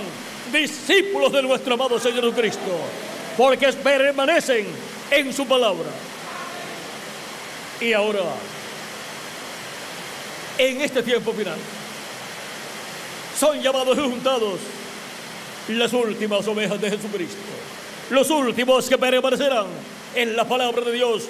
discípulos 0.52 1.32
de 1.32 1.42
nuestro 1.42 1.74
amado 1.74 1.98
Señor 1.98 2.24
Jesucristo, 2.24 2.80
porque 3.36 3.72
permanecen 3.72 4.66
en 5.10 5.32
su 5.32 5.46
palabra. 5.46 5.88
Y 7.80 7.92
ahora, 7.92 8.20
en 10.58 10.80
este 10.80 11.02
tiempo 11.02 11.32
final, 11.32 11.58
son 13.38 13.60
llamados 13.62 13.96
y 13.96 14.00
juntados 14.00 14.58
las 15.68 15.92
últimas 15.92 16.46
ovejas 16.48 16.80
de 16.80 16.90
Jesucristo, 16.90 17.36
los 18.10 18.30
últimos 18.30 18.88
que 18.88 18.98
permanecerán 18.98 19.66
en 20.14 20.34
la 20.34 20.48
palabra 20.48 20.82
de 20.82 20.92
Dios, 20.92 21.24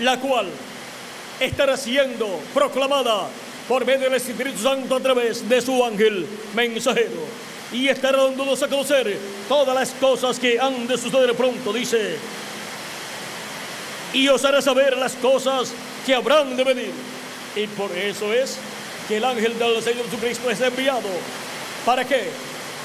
la 0.00 0.18
cual 0.18 0.46
estará 1.38 1.76
siendo 1.76 2.40
proclamada 2.52 3.28
por 3.68 3.84
medio 3.84 4.04
del 4.04 4.14
Espíritu 4.14 4.58
Santo 4.58 4.96
a 4.96 5.00
través 5.00 5.48
de 5.48 5.60
su 5.60 5.84
ángel 5.84 6.26
mensajero. 6.54 7.53
Y 7.74 7.88
estará 7.88 8.22
dándonos 8.22 8.62
a 8.62 8.68
conocer 8.68 9.18
todas 9.48 9.74
las 9.74 9.90
cosas 9.90 10.38
que 10.38 10.60
han 10.60 10.86
de 10.86 10.96
suceder 10.96 11.34
pronto, 11.34 11.72
dice. 11.72 12.16
Y 14.12 14.28
os 14.28 14.44
hará 14.44 14.62
saber 14.62 14.96
las 14.96 15.14
cosas 15.14 15.72
que 16.06 16.14
habrán 16.14 16.56
de 16.56 16.62
venir. 16.62 16.92
Y 17.56 17.66
por 17.66 17.90
eso 17.90 18.32
es 18.32 18.58
que 19.08 19.16
el 19.16 19.24
ángel 19.24 19.58
del 19.58 19.82
Señor 19.82 20.04
Jesucristo 20.04 20.48
es 20.50 20.60
enviado. 20.60 21.08
¿Para 21.84 22.04
qué? 22.04 22.30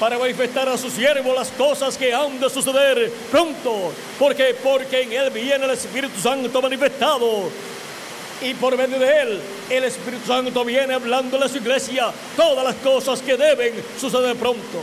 Para 0.00 0.18
manifestar 0.18 0.68
a 0.68 0.76
su 0.76 0.90
siervo 0.90 1.34
las 1.34 1.50
cosas 1.52 1.96
que 1.96 2.12
han 2.12 2.40
de 2.40 2.50
suceder 2.50 3.12
pronto. 3.30 3.92
¿Por 4.18 4.34
qué? 4.34 4.56
Porque 4.60 5.02
en 5.02 5.12
él 5.12 5.30
viene 5.30 5.66
el 5.66 5.70
Espíritu 5.70 6.20
Santo 6.20 6.60
manifestado 6.60 7.48
y 8.42 8.54
por 8.54 8.76
medio 8.76 8.98
de 8.98 9.22
él 9.22 9.40
el 9.68 9.84
Espíritu 9.84 10.26
Santo 10.26 10.64
viene 10.64 10.94
hablando 10.94 11.42
a 11.42 11.48
su 11.48 11.58
iglesia 11.58 12.10
todas 12.36 12.64
las 12.64 12.76
cosas 12.76 13.20
que 13.20 13.36
deben 13.36 13.74
suceder 13.98 14.36
pronto. 14.36 14.82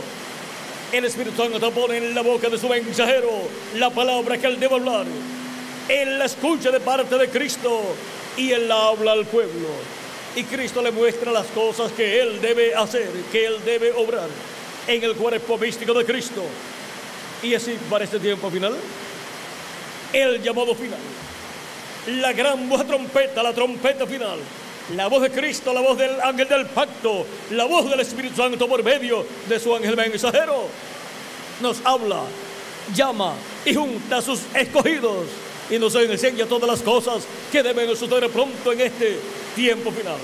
El 0.92 1.04
Espíritu 1.04 1.36
Santo 1.36 1.70
pone 1.72 1.98
en 1.98 2.14
la 2.14 2.22
boca 2.22 2.48
de 2.48 2.58
su 2.58 2.68
mensajero 2.68 3.30
la 3.76 3.90
palabra 3.90 4.38
que 4.38 4.46
él 4.46 4.60
debe 4.60 4.76
hablar. 4.76 5.06
Él 5.88 6.18
la 6.18 6.26
escucha 6.26 6.70
de 6.70 6.80
parte 6.80 7.18
de 7.18 7.28
Cristo 7.28 7.82
y 8.36 8.52
él 8.52 8.68
la 8.68 8.88
habla 8.88 9.12
al 9.12 9.26
pueblo. 9.26 9.68
Y 10.36 10.44
Cristo 10.44 10.80
le 10.80 10.92
muestra 10.92 11.32
las 11.32 11.46
cosas 11.48 11.90
que 11.92 12.20
él 12.20 12.40
debe 12.40 12.74
hacer, 12.74 13.10
que 13.32 13.46
él 13.46 13.56
debe 13.64 13.92
obrar 13.92 14.28
en 14.86 15.02
el 15.02 15.14
cuerpo 15.14 15.58
místico 15.58 15.92
de 15.94 16.04
Cristo. 16.04 16.42
Y 17.42 17.54
así 17.54 17.76
para 17.90 18.04
este 18.04 18.18
tiempo 18.18 18.50
final, 18.50 18.74
el 20.12 20.42
llamado 20.42 20.74
final 20.74 20.98
la 22.08 22.32
gran 22.32 22.68
voz 22.68 22.80
de 22.80 22.86
trompeta, 22.86 23.42
la 23.42 23.52
trompeta 23.52 24.06
final. 24.06 24.38
La 24.96 25.06
voz 25.06 25.22
de 25.22 25.30
Cristo, 25.30 25.74
la 25.74 25.82
voz 25.82 25.98
del 25.98 26.18
ángel 26.22 26.48
del 26.48 26.66
pacto, 26.66 27.26
la 27.50 27.66
voz 27.66 27.90
del 27.90 28.00
Espíritu 28.00 28.36
Santo 28.36 28.66
por 28.66 28.82
medio 28.82 29.24
de 29.46 29.60
su 29.60 29.74
ángel 29.74 29.94
mensajero. 29.96 30.66
Nos 31.60 31.80
habla, 31.84 32.22
llama 32.94 33.34
y 33.66 33.74
junta 33.74 34.18
a 34.18 34.22
sus 34.22 34.40
escogidos 34.54 35.26
y 35.68 35.78
nos 35.78 35.94
enseña 35.94 36.46
todas 36.46 36.70
las 36.70 36.80
cosas 36.80 37.24
que 37.52 37.62
deben 37.62 37.94
suceder 37.94 38.30
pronto 38.30 38.72
en 38.72 38.80
este 38.80 39.18
tiempo 39.54 39.90
final. 39.90 40.16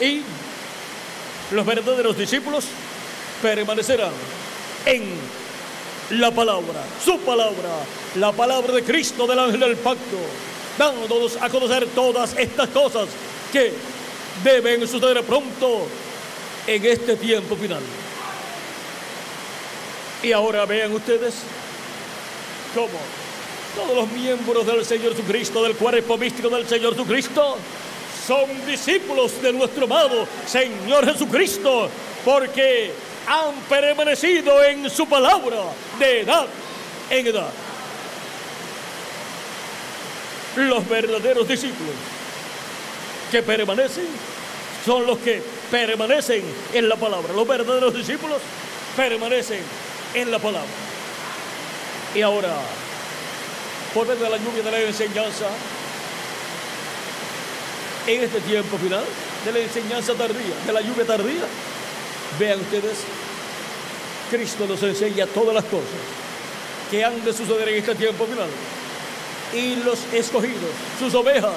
Y 0.00 0.22
los 1.50 1.66
verdaderos 1.66 2.16
discípulos 2.16 2.64
permanecerán 3.42 4.12
en 4.86 5.02
la 6.18 6.30
palabra, 6.30 6.82
su 7.04 7.18
palabra, 7.18 7.70
la 8.16 8.32
palabra 8.32 8.72
de 8.72 8.82
Cristo 8.84 9.26
del 9.26 9.38
ángel 9.38 9.60
del 9.60 9.76
pacto 9.76 10.16
dándonos 10.78 11.36
a 11.40 11.48
conocer 11.48 11.86
todas 11.94 12.36
estas 12.36 12.68
cosas 12.68 13.08
que 13.52 13.72
deben 14.42 14.86
suceder 14.88 15.22
pronto 15.24 15.86
en 16.66 16.84
este 16.84 17.16
tiempo 17.16 17.56
final. 17.56 17.82
Y 20.22 20.32
ahora 20.32 20.64
vean 20.66 20.92
ustedes 20.92 21.34
cómo 22.74 22.98
todos 23.74 23.96
los 23.96 24.10
miembros 24.12 24.66
del 24.66 24.84
Señor 24.84 25.14
Jesucristo, 25.14 25.62
del 25.62 25.74
cuerpo 25.74 26.16
místico 26.16 26.48
del 26.48 26.68
Señor 26.68 26.94
Jesucristo, 26.94 27.56
son 28.26 28.66
discípulos 28.66 29.42
de 29.42 29.52
nuestro 29.52 29.84
amado 29.84 30.26
Señor 30.46 31.04
Jesucristo, 31.10 31.88
porque 32.24 32.92
han 33.26 33.54
permanecido 33.68 34.62
en 34.64 34.88
su 34.88 35.06
palabra 35.06 35.64
de 35.98 36.20
edad 36.20 36.46
en 37.10 37.26
edad 37.26 37.50
los 40.56 40.88
verdaderos 40.88 41.48
discípulos 41.48 41.94
que 43.30 43.42
permanecen 43.42 44.06
son 44.84 45.06
los 45.06 45.18
que 45.18 45.42
permanecen 45.70 46.42
en 46.72 46.88
la 46.88 46.96
palabra. 46.96 47.32
Los 47.32 47.46
verdaderos 47.46 47.94
discípulos 47.94 48.38
permanecen 48.96 49.60
en 50.14 50.30
la 50.30 50.38
palabra. 50.38 50.68
Y 52.14 52.20
ahora, 52.20 52.54
por 53.94 54.06
medio 54.06 54.24
de 54.24 54.30
la 54.30 54.36
lluvia 54.36 54.62
de 54.62 54.70
la 54.70 54.80
enseñanza, 54.80 55.46
en 58.06 58.22
este 58.22 58.40
tiempo 58.40 58.76
final, 58.76 59.04
de 59.44 59.52
la 59.52 59.58
enseñanza 59.60 60.12
tardía, 60.14 60.54
de 60.66 60.72
la 60.72 60.80
lluvia 60.80 61.06
tardía, 61.06 61.44
vean 62.38 62.60
ustedes, 62.60 62.98
Cristo 64.30 64.66
nos 64.66 64.82
enseña 64.82 65.26
todas 65.26 65.54
las 65.54 65.64
cosas 65.64 65.86
que 66.90 67.04
han 67.04 67.24
de 67.24 67.32
suceder 67.32 67.68
en 67.68 67.76
este 67.76 67.94
tiempo 67.94 68.26
final 68.26 68.48
y 69.52 69.76
los 69.76 69.98
escogidos, 70.12 70.70
sus 70.98 71.14
ovejas, 71.14 71.52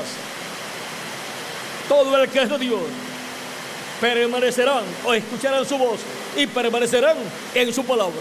todo 1.88 2.18
el 2.18 2.30
que 2.30 2.42
es 2.42 2.50
de 2.50 2.58
Dios, 2.58 2.82
permanecerán 4.02 4.84
o 5.06 5.14
escucharán 5.14 5.66
su 5.66 5.78
voz 5.78 6.00
y 6.36 6.48
permanecerán 6.48 7.18
en 7.54 7.74
su 7.74 7.84
palabra. 7.86 8.20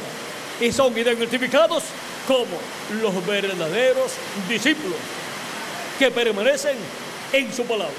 Y 0.61 0.71
son 0.71 0.97
identificados 0.97 1.83
como 2.27 2.59
los 3.03 3.27
verdaderos 3.27 4.13
discípulos 4.49 4.99
que 5.99 6.11
permanecen 6.11 6.77
en 7.33 7.53
su 7.53 7.65
palabra. 7.65 7.95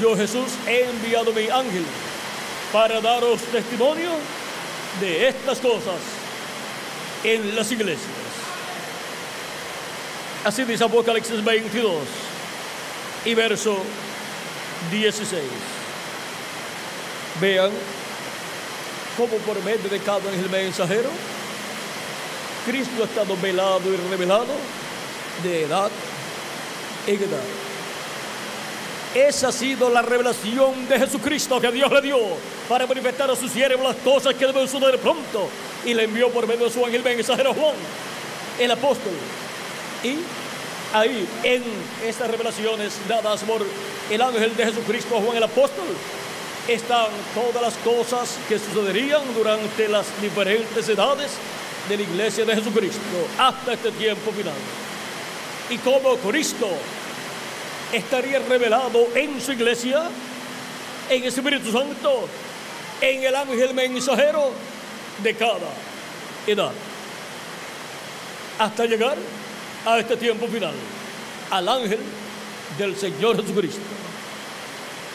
Yo 0.00 0.16
Jesús 0.16 0.52
he 0.66 0.84
enviado 0.84 1.32
mi 1.32 1.48
ángel 1.48 1.84
para 2.72 3.00
daros 3.00 3.40
testimonio 3.52 4.10
de 5.00 5.28
estas 5.28 5.58
cosas 5.58 6.00
en 7.24 7.54
las 7.54 7.70
iglesias. 7.72 8.08
Así 10.44 10.64
dice 10.64 10.84
Apocalipsis 10.84 11.44
22 11.44 11.94
y 13.24 13.34
verso 13.34 13.78
16. 14.90 15.42
Vean 17.40 17.70
cómo 19.16 19.36
por 19.38 19.62
medio 19.64 19.88
de 19.88 19.98
cada 20.00 20.30
ángel 20.30 20.48
mensajero 20.48 21.10
Cristo 22.64 23.02
ha 23.02 23.06
estado 23.06 23.36
velado 23.40 23.92
y 23.92 23.96
revelado 24.10 24.54
de 25.42 25.64
edad 25.64 25.90
en 27.06 27.14
edad. 27.14 27.67
Esa 29.14 29.48
ha 29.48 29.52
sido 29.52 29.88
la 29.88 30.02
revelación 30.02 30.86
de 30.88 30.98
Jesucristo 30.98 31.60
que 31.60 31.72
Dios 31.72 31.90
le 31.90 32.02
dio 32.02 32.18
para 32.68 32.86
manifestar 32.86 33.30
a 33.30 33.36
su 33.36 33.48
siervo 33.48 33.82
las 33.82 33.96
cosas 33.96 34.34
que 34.34 34.46
deben 34.46 34.68
suceder 34.68 34.98
pronto. 34.98 35.48
Y 35.84 35.94
le 35.94 36.04
envió 36.04 36.30
por 36.30 36.46
medio 36.46 36.66
de 36.66 36.70
su 36.70 36.84
ángel 36.84 37.02
mensajero 37.02 37.54
Juan, 37.54 37.74
el 38.58 38.70
apóstol. 38.70 39.12
Y 40.04 40.18
ahí, 40.92 41.26
en 41.42 41.62
estas 42.06 42.30
revelaciones 42.30 42.98
dadas 43.08 43.42
por 43.44 43.64
el 44.10 44.20
ángel 44.20 44.54
de 44.56 44.66
Jesucristo, 44.66 45.20
Juan 45.20 45.36
el 45.36 45.44
apóstol, 45.44 45.86
están 46.68 47.06
todas 47.34 47.62
las 47.62 47.74
cosas 47.78 48.36
que 48.46 48.58
sucederían 48.58 49.22
durante 49.34 49.88
las 49.88 50.06
diferentes 50.20 50.86
edades 50.86 51.30
de 51.88 51.96
la 51.96 52.02
iglesia 52.02 52.44
de 52.44 52.54
Jesucristo 52.54 53.00
hasta 53.38 53.72
este 53.72 53.90
tiempo 53.92 54.30
final. 54.32 54.54
y 55.70 55.76
cómo 55.78 56.16
Cristo 56.16 56.66
estaría 57.92 58.38
revelado 58.40 59.08
en 59.14 59.40
su 59.40 59.52
iglesia, 59.52 60.02
en 61.08 61.22
el 61.22 61.28
Espíritu 61.28 61.72
Santo, 61.72 62.28
en 63.00 63.22
el 63.22 63.34
ángel 63.34 63.74
mensajero 63.74 64.52
de 65.22 65.34
cada 65.34 65.70
edad, 66.46 66.72
hasta 68.58 68.84
llegar 68.84 69.16
a 69.86 69.98
este 69.98 70.16
tiempo 70.16 70.46
final, 70.48 70.74
al 71.50 71.68
ángel 71.68 72.00
del 72.76 72.96
Señor 72.96 73.40
Jesucristo. 73.40 73.80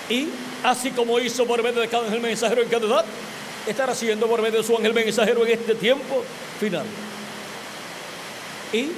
Y 0.10 0.28
así 0.64 0.92
como 0.92 1.20
hizo 1.20 1.46
por 1.46 1.62
medio 1.62 1.82
de 1.82 1.88
cada 1.88 2.06
ángel 2.06 2.22
mensajero 2.22 2.62
en 2.62 2.70
cada 2.70 2.86
edad, 2.86 3.06
estará 3.68 3.94
haciendo 3.94 4.28
por 4.28 4.42
medio 4.42 4.62
de 4.62 4.68
su 4.68 4.76
ángel 4.76 4.94
mensajero 4.94 5.46
en 5.46 5.54
este 5.54 5.76
tiempo 5.76 6.24
final. 6.60 6.86
Y 8.74 8.90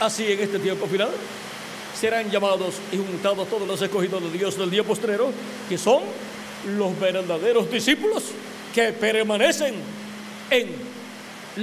así 0.00 0.32
en 0.32 0.40
este 0.40 0.58
tiempo 0.58 0.86
final 0.86 1.10
serán 2.02 2.28
llamados 2.32 2.74
y 2.90 2.96
juntados 2.96 3.48
todos 3.48 3.68
los 3.68 3.80
escogidos 3.80 4.20
de 4.24 4.36
Dios 4.36 4.58
del 4.58 4.68
día 4.72 4.82
postrero, 4.82 5.30
que 5.68 5.78
son 5.78 6.02
los 6.76 6.98
verdaderos 6.98 7.70
discípulos 7.70 8.24
que 8.74 8.90
permanecen 8.90 9.76
en 10.50 10.66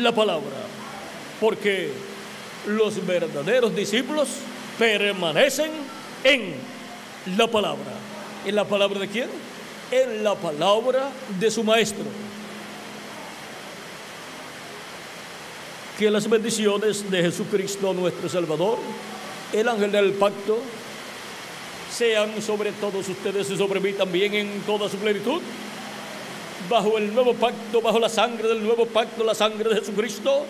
la 0.02 0.16
palabra. 0.16 0.56
Porque 1.42 1.92
los 2.68 3.06
verdaderos 3.06 3.76
discípulos 3.76 4.30
permanecen 4.78 5.72
en 6.24 6.54
la 7.36 7.48
palabra. 7.48 7.92
¿En 8.46 8.56
la 8.56 8.64
palabra 8.64 8.98
de 8.98 9.10
quién? 9.10 9.28
En 9.92 10.24
la 10.24 10.36
palabra 10.36 11.10
de 11.38 11.52
su 11.52 11.66
maestro. 11.66 12.06
Que 15.98 16.10
las 16.10 16.30
bendiciones 16.30 17.12
de 17.12 17.24
Jesucristo 17.24 17.94
nuestro 17.94 18.30
Salvador, 18.30 18.78
el 19.54 19.68
ángel 19.68 19.92
del 19.92 20.14
pacto, 20.14 20.60
sean 21.92 22.42
sobre 22.42 22.72
todos 22.74 23.08
ustedes 23.10 23.50
y 23.50 23.58
sobre 23.58 23.80
mí 23.80 23.94
también 23.94 24.34
en 24.34 24.62
toda 24.62 24.90
su 24.90 24.98
plenitud. 24.98 25.42
Bajo 26.70 26.98
el 26.98 27.14
nuevo 27.14 27.34
pacto, 27.34 27.82
bajo 27.82 28.00
la 28.00 28.10
sangre 28.10 28.48
del 28.48 28.64
nuevo 28.64 28.86
pacto, 28.86 29.24
la 29.24 29.34
sangre 29.34 29.70
de 29.70 29.80
Jesucristo. 29.80 30.46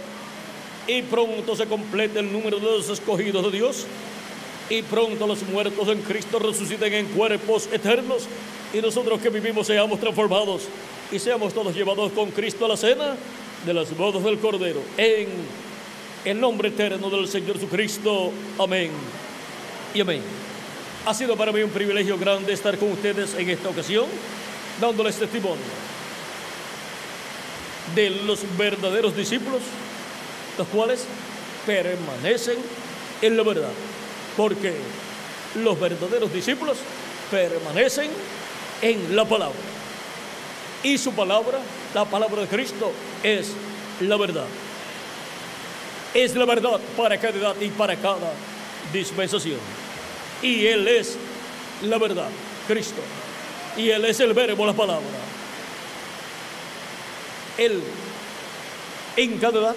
Y 0.87 1.03
pronto 1.03 1.55
se 1.55 1.67
complete 1.67 2.19
el 2.19 2.31
número 2.31 2.59
de 2.59 2.65
los 2.65 2.89
escogidos 2.89 3.43
de 3.45 3.57
Dios. 3.57 3.85
Y 4.69 4.81
pronto 4.81 5.25
los 5.27 5.43
muertos 5.43 5.87
en 5.87 6.01
Cristo 6.01 6.39
resuciten 6.39 6.93
en 6.93 7.05
cuerpos 7.07 7.69
eternos. 7.71 8.23
Y 8.73 8.79
nosotros 8.79 9.19
que 9.21 9.29
vivimos 9.29 9.67
seamos 9.67 9.99
transformados 9.99 10.63
y 11.11 11.19
seamos 11.19 11.53
todos 11.53 11.75
llevados 11.75 12.11
con 12.11 12.31
Cristo 12.31 12.65
a 12.65 12.69
la 12.69 12.77
cena 12.77 13.15
de 13.65 13.73
las 13.73 13.95
bodas 13.95 14.23
del 14.23 14.39
Cordero. 14.39 14.81
En 14.97 15.27
el 16.25 16.39
nombre 16.39 16.69
eterno 16.69 17.09
del 17.09 17.27
Señor 17.27 17.55
Jesucristo. 17.55 18.31
Amén. 18.57 18.91
Y 19.93 20.01
amén. 20.01 20.21
Ha 21.05 21.13
sido 21.13 21.35
para 21.35 21.51
mí 21.51 21.61
un 21.61 21.69
privilegio 21.69 22.17
grande 22.17 22.53
estar 22.53 22.77
con 22.77 22.91
ustedes 22.91 23.33
en 23.35 23.49
esta 23.49 23.69
ocasión, 23.69 24.05
dándoles 24.79 25.17
testimonio 25.17 25.63
de 27.95 28.09
los 28.09 28.39
verdaderos 28.57 29.15
discípulos, 29.15 29.61
los 30.57 30.67
cuales 30.67 31.05
permanecen 31.65 32.57
en 33.21 33.37
la 33.37 33.43
verdad. 33.43 33.71
Porque 34.37 34.73
los 35.55 35.79
verdaderos 35.79 36.31
discípulos 36.31 36.77
permanecen 37.31 38.11
en 38.81 39.15
la 39.15 39.25
palabra. 39.25 39.57
Y 40.83 40.97
su 40.97 41.13
palabra, 41.13 41.59
la 41.93 42.05
palabra 42.05 42.41
de 42.41 42.47
Cristo, 42.47 42.91
es 43.23 43.51
la 44.01 44.17
verdad. 44.17 44.45
Es 46.13 46.35
la 46.35 46.45
verdad 46.45 46.79
para 46.97 47.17
cada 47.19 47.37
edad 47.37 47.55
y 47.61 47.67
para 47.69 47.95
cada 47.95 48.33
dispensación. 48.91 49.59
Y 50.41 50.65
Él 50.65 50.87
es 50.87 51.17
la 51.83 51.97
verdad, 51.97 52.29
Cristo. 52.67 53.01
Y 53.77 53.89
Él 53.89 54.05
es 54.05 54.19
el 54.19 54.33
verbo, 54.33 54.65
la 54.65 54.73
palabra. 54.73 55.05
Él, 57.57 57.81
en 59.17 59.37
cada 59.37 59.59
edad, 59.59 59.75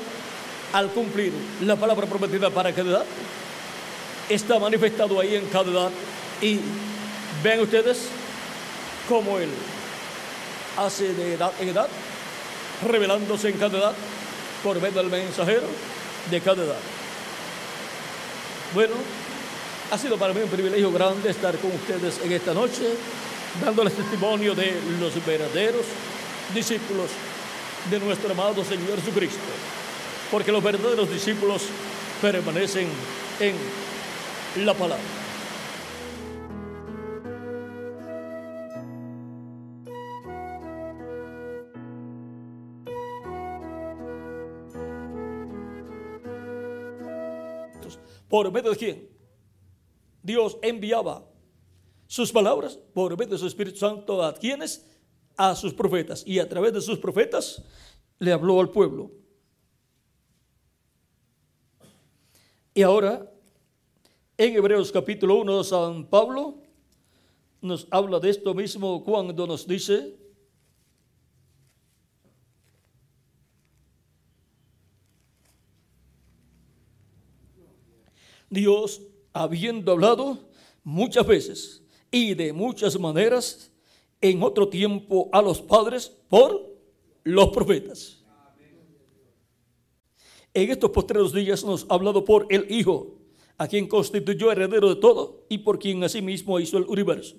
al 0.72 0.88
cumplir 0.90 1.32
la 1.60 1.76
palabra 1.76 2.06
prometida 2.06 2.48
para 2.48 2.72
cada 2.72 2.90
edad, 2.90 3.04
está 4.28 4.58
manifestado 4.58 5.20
ahí 5.20 5.34
en 5.34 5.46
cada 5.46 5.70
edad. 5.70 5.90
Y 6.40 6.60
ven 7.42 7.60
ustedes 7.60 8.06
cómo 9.06 9.38
Él 9.38 9.50
hace 10.78 11.12
de 11.12 11.34
edad 11.34 11.52
en 11.60 11.68
edad, 11.68 11.88
revelándose 12.88 13.50
en 13.50 13.58
cada 13.58 13.78
edad 13.78 13.92
por 14.62 14.80
medio 14.80 15.02
del 15.02 15.10
mensajero 15.10 15.91
de 16.30 16.40
cada 16.40 16.64
edad. 16.64 16.80
Bueno, 18.74 18.94
ha 19.90 19.98
sido 19.98 20.16
para 20.16 20.32
mí 20.32 20.40
un 20.40 20.48
privilegio 20.48 20.90
grande 20.90 21.30
estar 21.30 21.56
con 21.58 21.72
ustedes 21.72 22.20
en 22.24 22.32
esta 22.32 22.54
noche, 22.54 22.94
dándoles 23.62 23.94
testimonio 23.94 24.54
de 24.54 24.74
los 24.98 25.24
verdaderos 25.26 25.84
discípulos 26.54 27.10
de 27.90 27.98
nuestro 28.00 28.30
amado 28.32 28.64
Señor 28.64 28.98
Jesucristo. 29.00 29.40
Porque 30.30 30.52
los 30.52 30.62
verdaderos 30.62 31.10
discípulos 31.10 31.62
permanecen 32.22 32.88
en 33.40 34.64
la 34.64 34.72
palabra. 34.74 35.21
¿Por 48.32 48.50
medio 48.50 48.70
de 48.70 48.78
quién? 48.78 49.08
Dios 50.22 50.56
enviaba 50.62 51.22
sus 52.06 52.32
palabras 52.32 52.78
por 52.94 53.14
medio 53.18 53.32
de 53.32 53.38
su 53.38 53.46
Espíritu 53.46 53.76
Santo 53.76 54.22
a 54.22 54.32
quienes? 54.32 54.86
A 55.36 55.54
sus 55.54 55.74
profetas. 55.74 56.26
Y 56.26 56.38
a 56.38 56.48
través 56.48 56.72
de 56.72 56.80
sus 56.80 56.98
profetas 56.98 57.62
le 58.18 58.32
habló 58.32 58.58
al 58.58 58.70
pueblo. 58.70 59.10
Y 62.72 62.80
ahora, 62.80 63.30
en 64.38 64.56
Hebreos 64.56 64.90
capítulo 64.90 65.34
1, 65.34 65.64
San 65.64 66.06
Pablo 66.06 66.56
nos 67.60 67.86
habla 67.90 68.18
de 68.18 68.30
esto 68.30 68.54
mismo 68.54 69.04
cuando 69.04 69.46
nos 69.46 69.66
dice, 69.66 70.16
Dios, 78.52 79.02
habiendo 79.32 79.92
hablado 79.92 80.38
muchas 80.84 81.26
veces 81.26 81.82
y 82.10 82.34
de 82.34 82.52
muchas 82.52 82.98
maneras 83.00 83.72
en 84.20 84.42
otro 84.42 84.68
tiempo 84.68 85.28
a 85.32 85.42
los 85.42 85.60
padres 85.60 86.12
por 86.28 86.70
los 87.24 87.48
profetas. 87.48 88.22
En 90.54 90.70
estos 90.70 90.90
postreros 90.90 91.32
días 91.32 91.64
nos 91.64 91.86
ha 91.88 91.94
hablado 91.94 92.24
por 92.24 92.46
el 92.50 92.70
Hijo, 92.70 93.14
a 93.56 93.66
quien 93.66 93.88
constituyó 93.88 94.52
heredero 94.52 94.94
de 94.94 95.00
todo 95.00 95.46
y 95.48 95.58
por 95.58 95.78
quien 95.78 96.04
asimismo 96.04 96.60
hizo 96.60 96.76
el 96.76 96.84
universo. 96.84 97.36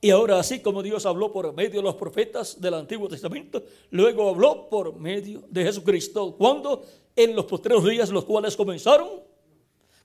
Y 0.00 0.08
ahora, 0.08 0.38
así 0.38 0.60
como 0.60 0.82
Dios 0.82 1.04
habló 1.04 1.30
por 1.30 1.52
medio 1.52 1.80
de 1.80 1.82
los 1.82 1.96
profetas 1.96 2.58
del 2.58 2.72
Antiguo 2.72 3.08
Testamento, 3.08 3.62
luego 3.90 4.30
habló 4.30 4.68
por 4.70 4.98
medio 4.98 5.44
de 5.50 5.64
Jesucristo, 5.64 6.34
cuando 6.38 6.82
en 7.14 7.36
los 7.36 7.44
postreros 7.44 7.84
días, 7.84 8.08
los 8.08 8.24
cuales 8.24 8.56
comenzaron 8.56 9.08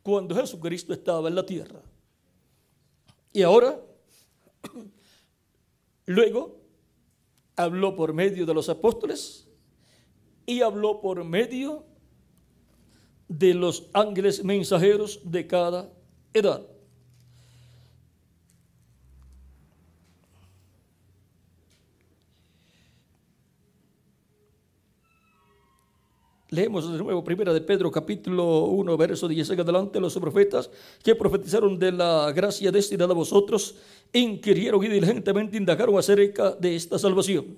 cuando 0.06 0.36
Jesucristo 0.36 0.94
estaba 0.94 1.30
en 1.30 1.34
la 1.34 1.44
tierra. 1.44 1.82
Y 3.34 3.42
ahora, 3.42 3.82
luego, 6.06 6.62
habló 7.56 7.96
por 7.96 8.14
medio 8.14 8.46
de 8.46 8.54
los 8.54 8.70
apóstoles 8.70 9.48
y 10.46 10.62
habló 10.62 11.02
por 11.02 11.24
medio 11.24 11.88
de 13.28 13.56
los 13.56 13.90
ángeles 13.94 14.44
mensajeros 14.44 15.22
de 15.24 15.48
cada 15.48 15.92
edad. 16.36 16.68
Leemos 26.56 26.90
de 26.90 26.98
nuevo, 26.98 27.22
primera 27.22 27.54
de 27.54 27.60
Pedro, 27.60 27.92
capítulo 27.92 28.68
1, 28.68 28.96
verso 28.96 29.28
10 29.28 29.50
en 29.50 29.60
adelante, 29.60 30.00
los 30.00 30.18
profetas 30.18 30.70
que 31.04 31.14
profetizaron 31.14 31.78
de 31.78 31.92
la 31.92 32.32
gracia 32.32 32.72
destinada 32.72 33.12
a 33.12 33.16
vosotros, 33.16 33.76
inquirieron 34.14 34.82
y 34.82 34.88
diligentemente 34.88 35.58
indagaron 35.58 35.98
acerca 35.98 36.52
de 36.52 36.78
esta 36.78 36.98
salvación, 36.98 37.58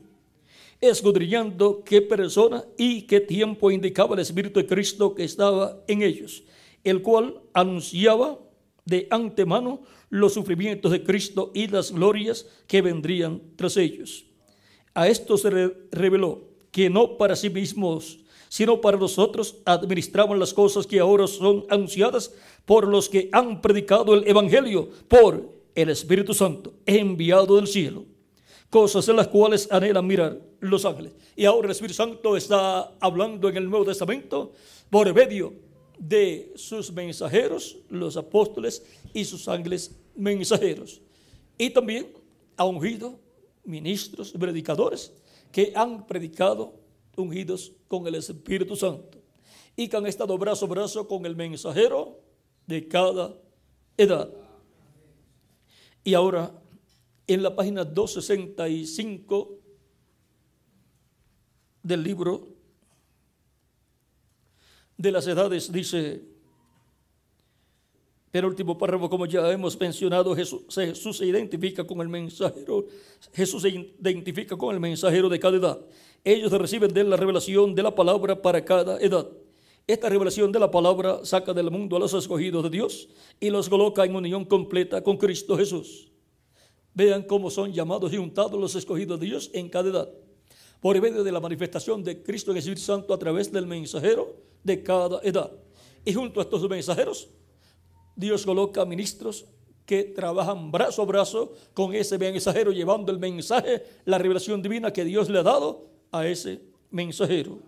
escudriñando 0.82 1.84
qué 1.84 2.02
persona 2.02 2.66
y 2.76 3.04
qué 3.04 3.20
tiempo 3.20 3.70
indicaba 3.70 4.16
el 4.16 4.22
Espíritu 4.22 4.60
de 4.60 4.66
Cristo 4.66 5.14
que 5.14 5.26
estaba 5.26 5.78
en 5.88 6.02
ellos, 6.02 6.44
el 6.84 7.04
cual 7.04 7.40
anunciaba 7.54 8.40
de 8.84 9.06
antemano 9.12 9.82
los 10.10 10.34
sufrimientos 10.34 10.92
de 10.92 11.04
Cristo 11.04 11.52
y 11.54 11.68
las 11.68 11.92
glorias 11.92 12.48
que 12.66 12.82
vendrían 12.82 13.44
tras 13.58 13.78
ellos. 13.78 14.26
A 14.96 15.08
esto 15.08 15.38
se 15.38 15.52
reveló 15.92 16.48
que 16.72 16.90
no 16.90 17.16
para 17.20 17.36
sí 17.36 17.52
mismos, 17.52 18.22
sino 18.50 18.82
para 18.82 18.98
nosotros 18.98 19.58
administramos 19.66 20.38
las 20.38 20.54
cosas 20.54 20.88
que 20.88 21.00
ahora 21.00 21.28
son 21.28 21.66
anunciadas 21.70 22.34
por 22.66 22.88
los 22.88 23.10
que 23.10 23.30
han 23.32 23.62
predicado 23.62 24.14
el 24.14 24.28
Evangelio 24.28 24.90
por 25.08 25.58
el 25.76 25.90
Espíritu 25.90 26.34
Santo, 26.34 26.74
enviado 26.86 27.56
del 27.56 27.68
cielo. 27.68 28.06
Cosas 28.70 29.08
en 29.08 29.16
las 29.16 29.28
cuales 29.28 29.68
anhelan 29.72 30.06
mirar 30.06 30.42
los 30.60 30.84
ángeles. 30.86 31.14
Y 31.36 31.46
ahora 31.46 31.68
el 31.68 31.72
Espíritu 31.72 31.94
Santo 31.94 32.36
está 32.36 32.94
hablando 33.00 33.48
en 33.48 33.58
el 33.58 33.70
Nuevo 33.70 33.86
Testamento 33.86 34.52
por 34.90 35.14
medio 35.14 35.54
de 35.98 36.52
sus 36.56 36.92
mensajeros, 36.92 37.78
los 37.90 38.18
apóstoles 38.18 38.84
y 39.14 39.24
sus 39.24 39.48
ángeles 39.48 39.96
mensajeros. 40.16 41.02
Y 41.58 41.70
también 41.70 42.12
ha 42.56 42.66
ungido 42.66 43.20
ministros, 43.64 44.32
predicadores, 44.32 45.14
que 45.52 45.72
han 45.76 46.06
predicado 46.06 46.74
ungidos 47.18 47.74
con 47.88 48.08
el 48.08 48.16
Espíritu 48.16 48.76
Santo 48.76 49.22
y 49.76 49.88
que 49.88 49.98
han 49.98 50.08
estado 50.08 50.38
brazo 50.38 50.66
a 50.66 50.70
brazo 50.70 51.08
con 51.08 51.26
el 51.26 51.36
mensajero 51.36 52.22
de 52.66 52.88
cada 52.88 53.36
edad. 53.98 54.30
Y 56.04 56.14
ahora, 56.14 56.52
en 57.28 57.44
la 57.44 57.56
página 57.56 57.84
265 57.84 59.60
del 61.84 62.04
libro 62.04 62.48
de 64.98 65.12
las 65.12 65.28
edades, 65.28 65.72
dice, 65.72 66.24
pero 68.32 68.48
último 68.48 68.78
párrafo, 68.78 69.10
como 69.10 69.26
ya 69.26 69.52
hemos 69.52 69.80
mencionado, 69.80 70.36
Jesús, 70.36 70.64
Jesús, 70.70 71.18
se 71.18 71.26
identifica 71.26 71.86
con 71.86 72.02
el 72.02 72.10
mensajero, 72.10 72.86
Jesús 73.34 73.62
se 73.62 73.70
identifica 73.70 74.58
con 74.58 74.74
el 74.74 74.82
mensajero 74.82 75.30
de 75.30 75.40
cada 75.40 75.58
edad. 75.58 75.80
Ellos 76.24 76.52
reciben 76.52 76.94
de 76.94 77.04
la 77.06 77.16
revelación 77.16 77.74
de 77.74 77.84
la 77.84 77.96
palabra 77.96 78.42
para 78.42 78.64
cada 78.64 79.00
edad. 79.00 79.30
Esta 79.88 80.10
revelación 80.10 80.52
de 80.52 80.60
la 80.60 80.70
palabra 80.70 81.24
saca 81.24 81.54
del 81.54 81.72
mundo 81.72 81.96
a 81.96 82.00
los 82.00 82.14
escogidos 82.14 82.62
de 82.64 82.70
Dios 82.70 83.08
y 83.40 83.50
los 83.50 83.70
coloca 83.70 84.04
en 84.04 84.14
unión 84.14 84.44
completa 84.44 85.02
con 85.02 85.16
Cristo 85.16 85.56
Jesús. 85.56 86.12
Vean 86.94 87.24
cómo 87.24 87.50
son 87.50 87.72
llamados 87.72 88.12
y 88.12 88.18
untados 88.18 88.60
los 88.60 88.76
escogidos 88.76 89.18
de 89.22 89.28
Dios 89.28 89.50
en 89.54 89.70
cada 89.70 89.90
edad. 89.90 90.10
Por 90.82 91.00
medio 91.00 91.24
de 91.24 91.32
la 91.32 91.40
manifestación 91.40 92.04
de 92.04 92.22
Cristo 92.22 92.54
en 92.54 92.78
Santo 92.78 93.14
a 93.14 93.18
través 93.18 93.50
del 93.50 93.66
mensajero 93.66 94.36
de 94.64 94.84
cada 94.84 95.22
edad. 95.24 95.52
Y 96.04 96.14
junto 96.14 96.42
a 96.42 96.44
estos 96.44 96.68
mensajeros 96.70 97.30
Dios 98.18 98.46
coloca 98.46 98.84
ministros 98.84 99.46
que 99.86 100.04
trabajan 100.04 100.72
brazo 100.72 101.04
a 101.04 101.06
brazo 101.06 101.54
con 101.74 101.94
ese 101.94 102.18
mensajero, 102.18 102.72
llevando 102.72 103.12
el 103.12 103.20
mensaje, 103.20 103.84
la 104.04 104.18
revelación 104.18 104.62
divina 104.62 104.92
que 104.92 105.06
Dios 105.06 105.30
le 105.30 105.40
ha 105.40 105.44
dado 105.44 105.86
a 106.12 106.28
ese 106.28 106.60
mensajero. 106.92 107.60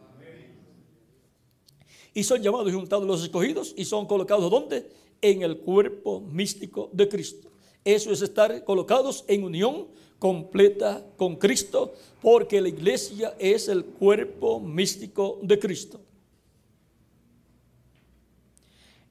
Y 2.14 2.24
son 2.24 2.42
llamados 2.42 2.70
y 2.70 2.74
juntados 2.74 3.06
los 3.06 3.24
escogidos 3.24 3.74
y 3.78 3.86
son 3.86 4.08
colocados 4.08 4.50
¿dónde? 4.50 4.90
En 5.22 5.44
el 5.44 5.60
cuerpo 5.60 6.20
místico 6.20 6.90
de 6.92 7.08
Cristo. 7.08 7.52
Eso 7.86 8.12
es 8.12 8.22
estar 8.22 8.64
colocados 8.66 9.24
en 9.28 9.44
unión 9.44 9.88
completa 10.18 11.06
con 11.16 11.38
Cristo, 11.38 11.94
porque 12.22 12.60
la 12.60 12.70
iglesia 12.70 13.36
es 13.40 13.70
el 13.70 13.86
cuerpo 13.86 14.60
místico 14.60 15.40
de 15.42 15.58
Cristo. 15.58 16.02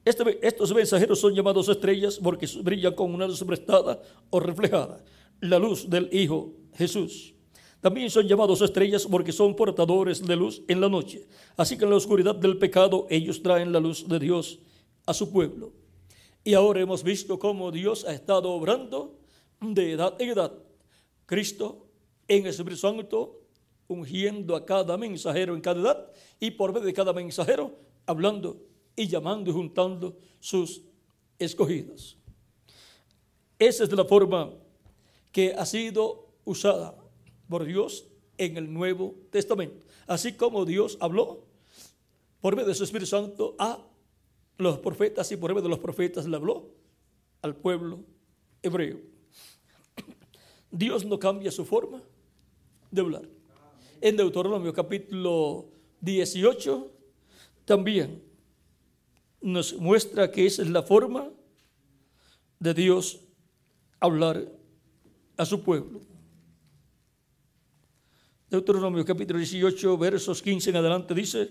Este 0.05 0.47
estos 0.47 0.73
mensajeros 0.73 1.19
son 1.19 1.33
llamados 1.33 1.67
estrellas 1.69 2.19
porque 2.21 2.47
brillan 2.63 2.93
con 2.95 3.13
una 3.13 3.27
luz 3.27 3.43
prestada 3.43 4.01
o 4.29 4.39
reflejada, 4.39 5.03
la 5.41 5.59
luz 5.59 5.89
del 5.89 6.09
Hijo 6.11 6.53
Jesús. 6.73 7.33
También 7.81 8.09
son 8.09 8.27
llamados 8.27 8.61
estrellas 8.61 9.07
porque 9.09 9.31
son 9.31 9.55
portadores 9.55 10.25
de 10.25 10.35
luz 10.35 10.61
en 10.67 10.81
la 10.81 10.89
noche. 10.89 11.27
Así 11.55 11.77
que 11.77 11.85
en 11.85 11.91
la 11.91 11.97
oscuridad 11.97 12.35
del 12.35 12.57
pecado 12.57 13.07
ellos 13.09 13.41
traen 13.41 13.71
la 13.71 13.79
luz 13.79 14.07
de 14.07 14.19
Dios 14.19 14.59
a 15.05 15.13
su 15.13 15.31
pueblo. 15.31 15.73
Y 16.43 16.53
ahora 16.53 16.81
hemos 16.81 17.03
visto 17.03 17.39
cómo 17.39 17.71
Dios 17.71 18.05
ha 18.05 18.13
estado 18.13 18.51
obrando 18.51 19.19
de 19.61 19.93
edad 19.93 20.15
en 20.19 20.29
edad. 20.29 20.53
Cristo 21.25 21.87
en 22.27 22.43
el 22.43 22.49
Espíritu 22.49 22.77
Santo 22.77 23.41
ungiendo 23.87 24.55
a 24.55 24.65
cada 24.65 24.97
mensajero 24.97 25.55
en 25.55 25.61
cada 25.61 25.81
edad 25.81 26.11
y 26.39 26.51
por 26.51 26.73
medio 26.73 26.85
de 26.85 26.93
cada 26.93 27.13
mensajero 27.13 27.79
hablando 28.05 28.61
y 28.99 29.07
llamando 29.07 29.49
y 29.49 29.53
juntando 29.53 30.17
sus 30.41 30.81
escogidos. 31.39 32.17
Esa 33.57 33.85
es 33.85 33.91
la 33.93 34.03
forma 34.03 34.51
que 35.31 35.53
ha 35.53 35.65
sido 35.65 36.27
usada 36.43 36.93
por 37.47 37.63
Dios 37.63 38.07
en 38.37 38.57
el 38.57 38.73
Nuevo 38.73 39.15
Testamento. 39.31 39.85
Así 40.05 40.33
como 40.33 40.65
Dios 40.65 40.97
habló 40.99 41.45
por 42.41 42.57
medio 42.57 42.67
de 42.67 42.75
su 42.75 42.83
Espíritu 42.83 43.05
Santo 43.05 43.55
a 43.57 43.81
los 44.57 44.79
profetas 44.79 45.31
y 45.31 45.37
por 45.37 45.51
medio 45.51 45.63
de 45.63 45.69
los 45.69 45.79
profetas 45.79 46.27
le 46.27 46.35
habló 46.35 46.69
al 47.41 47.55
pueblo 47.55 48.01
hebreo. 48.61 48.99
Dios 50.71 51.05
no 51.05 51.17
cambia 51.17 51.51
su 51.51 51.63
forma 51.63 52.03
de 52.91 52.99
hablar. 52.99 53.29
En 54.01 54.17
Deuteronomio 54.17 54.73
capítulo 54.73 55.69
18 56.01 56.91
también 57.63 58.28
nos 59.41 59.73
muestra 59.75 60.31
que 60.31 60.45
esa 60.45 60.61
es 60.61 60.69
la 60.69 60.83
forma 60.83 61.29
de 62.59 62.73
Dios 62.73 63.21
hablar 63.99 64.51
a 65.37 65.45
su 65.45 65.63
pueblo. 65.63 66.01
Deuteronomio 68.49 69.05
capítulo 69.05 69.39
18, 69.39 69.97
versos 69.97 70.41
15 70.41 70.71
en 70.71 70.75
adelante 70.75 71.13
dice, 71.13 71.49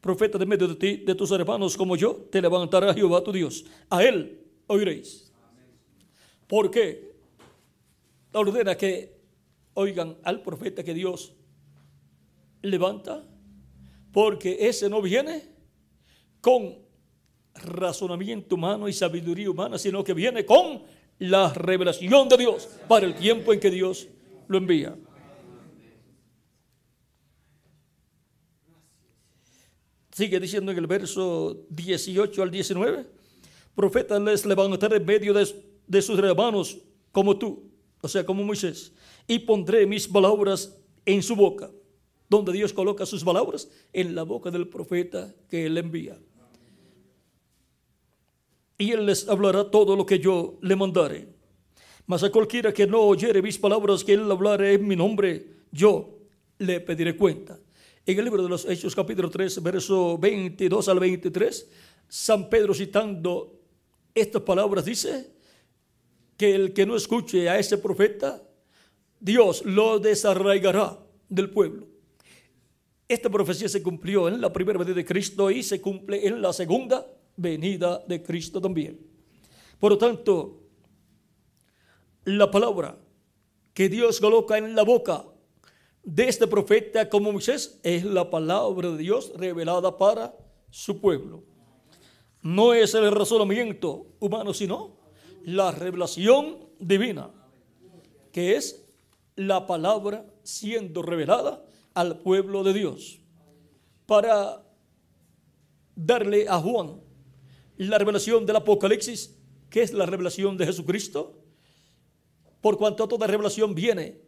profeta 0.00 0.38
de 0.38 0.46
medio 0.46 0.68
de 0.68 0.76
ti, 0.76 0.96
de 0.98 1.14
tus 1.14 1.30
hermanos 1.30 1.76
como 1.76 1.96
yo, 1.96 2.28
te 2.30 2.42
levantará 2.42 2.92
Jehová 2.92 3.24
tu 3.24 3.32
Dios. 3.32 3.64
A 3.88 4.04
él 4.04 4.44
oiréis. 4.66 5.32
¿Por 6.46 6.70
qué? 6.70 7.16
Ordena 8.32 8.76
que 8.76 9.16
oigan 9.74 10.16
al 10.22 10.42
profeta 10.42 10.84
que 10.84 10.94
Dios 10.94 11.32
levanta, 12.62 13.24
porque 14.12 14.68
ese 14.68 14.88
no 14.88 15.02
viene 15.02 15.42
con 16.40 16.85
razonamiento 17.64 18.54
humano 18.54 18.88
y 18.88 18.92
sabiduría 18.92 19.50
humana, 19.50 19.78
sino 19.78 20.04
que 20.04 20.14
viene 20.14 20.44
con 20.44 20.82
la 21.18 21.52
revelación 21.52 22.28
de 22.28 22.36
Dios 22.36 22.68
para 22.88 23.06
el 23.06 23.14
tiempo 23.14 23.52
en 23.52 23.60
que 23.60 23.70
Dios 23.70 24.08
lo 24.48 24.58
envía. 24.58 24.96
Sigue 30.12 30.40
diciendo 30.40 30.72
en 30.72 30.78
el 30.78 30.86
verso 30.86 31.66
18 31.68 32.42
al 32.42 32.50
19, 32.50 33.06
profeta 33.74 34.18
les 34.18 34.46
levantaré 34.46 34.96
en 34.96 35.04
medio 35.04 35.34
de, 35.34 35.46
de 35.86 36.02
sus 36.02 36.18
hermanos 36.18 36.78
como 37.12 37.36
tú, 37.36 37.70
o 38.00 38.08
sea, 38.08 38.24
como 38.24 38.42
Moisés, 38.42 38.92
y 39.26 39.38
pondré 39.40 39.86
mis 39.86 40.08
palabras 40.08 40.74
en 41.04 41.22
su 41.22 41.36
boca. 41.36 41.70
Donde 42.28 42.52
Dios 42.52 42.72
coloca 42.72 43.06
sus 43.06 43.22
palabras 43.22 43.68
en 43.92 44.14
la 44.14 44.24
boca 44.24 44.50
del 44.50 44.66
profeta 44.66 45.32
que 45.48 45.66
él 45.66 45.78
envía 45.78 46.18
y 48.78 48.92
él 48.92 49.06
les 49.06 49.28
hablará 49.28 49.70
todo 49.70 49.96
lo 49.96 50.04
que 50.04 50.18
yo 50.18 50.58
le 50.62 50.76
mandare. 50.76 51.28
Mas 52.06 52.22
a 52.22 52.30
cualquiera 52.30 52.72
que 52.72 52.86
no 52.86 53.00
oyere 53.00 53.42
mis 53.42 53.58
palabras 53.58 54.04
que 54.04 54.12
él 54.12 54.30
hablare 54.30 54.74
en 54.74 54.86
mi 54.86 54.94
nombre, 54.94 55.64
yo 55.72 56.18
le 56.58 56.80
pediré 56.80 57.16
cuenta. 57.16 57.58
En 58.04 58.18
el 58.18 58.24
libro 58.24 58.42
de 58.42 58.48
los 58.48 58.64
Hechos 58.64 58.94
capítulo 58.94 59.28
3, 59.30 59.62
verso 59.62 60.16
22 60.18 60.88
al 60.88 61.00
23, 61.00 61.68
San 62.08 62.48
Pedro 62.48 62.72
citando 62.72 63.60
estas 64.14 64.42
palabras 64.42 64.84
dice 64.84 65.32
que 66.36 66.54
el 66.54 66.72
que 66.72 66.86
no 66.86 66.96
escuche 66.96 67.48
a 67.48 67.58
ese 67.58 67.78
profeta, 67.78 68.42
Dios 69.18 69.64
lo 69.64 69.98
desarraigará 69.98 70.98
del 71.28 71.50
pueblo. 71.50 71.88
Esta 73.08 73.30
profecía 73.30 73.68
se 73.68 73.82
cumplió 73.82 74.28
en 74.28 74.40
la 74.40 74.52
primera 74.52 74.78
venida 74.78 74.94
de 74.94 75.04
Cristo 75.04 75.50
y 75.50 75.62
se 75.62 75.80
cumple 75.80 76.26
en 76.26 76.40
la 76.40 76.52
segunda 76.52 77.06
venida 77.36 78.02
de 78.06 78.22
Cristo 78.22 78.60
también. 78.60 78.98
Por 79.78 79.92
lo 79.92 79.98
tanto, 79.98 80.62
la 82.24 82.50
palabra 82.50 82.98
que 83.72 83.88
Dios 83.88 84.20
coloca 84.20 84.58
en 84.58 84.74
la 84.74 84.82
boca 84.82 85.24
de 86.02 86.28
este 86.28 86.46
profeta 86.46 87.08
como 87.08 87.32
Moisés 87.32 87.78
es 87.82 88.04
la 88.04 88.30
palabra 88.30 88.90
de 88.90 88.98
Dios 88.98 89.32
revelada 89.36 89.98
para 89.98 90.34
su 90.70 91.00
pueblo. 91.00 91.44
No 92.42 92.74
es 92.74 92.94
el 92.94 93.10
razonamiento 93.10 94.06
humano, 94.20 94.54
sino 94.54 94.96
la 95.42 95.72
revelación 95.72 96.58
divina, 96.78 97.30
que 98.32 98.56
es 98.56 98.88
la 99.34 99.66
palabra 99.66 100.24
siendo 100.42 101.02
revelada 101.02 101.64
al 101.92 102.18
pueblo 102.18 102.62
de 102.62 102.72
Dios. 102.72 103.20
Para 104.06 104.62
darle 105.94 106.48
a 106.48 106.58
Juan 106.60 107.00
la 107.76 107.98
revelación 107.98 108.46
del 108.46 108.56
Apocalipsis, 108.56 109.36
que 109.70 109.82
es 109.82 109.92
la 109.92 110.06
revelación 110.06 110.56
de 110.56 110.66
Jesucristo, 110.66 111.42
por 112.60 112.78
cuanto 112.78 113.06
toda 113.06 113.26
revelación 113.26 113.74
viene 113.74 114.20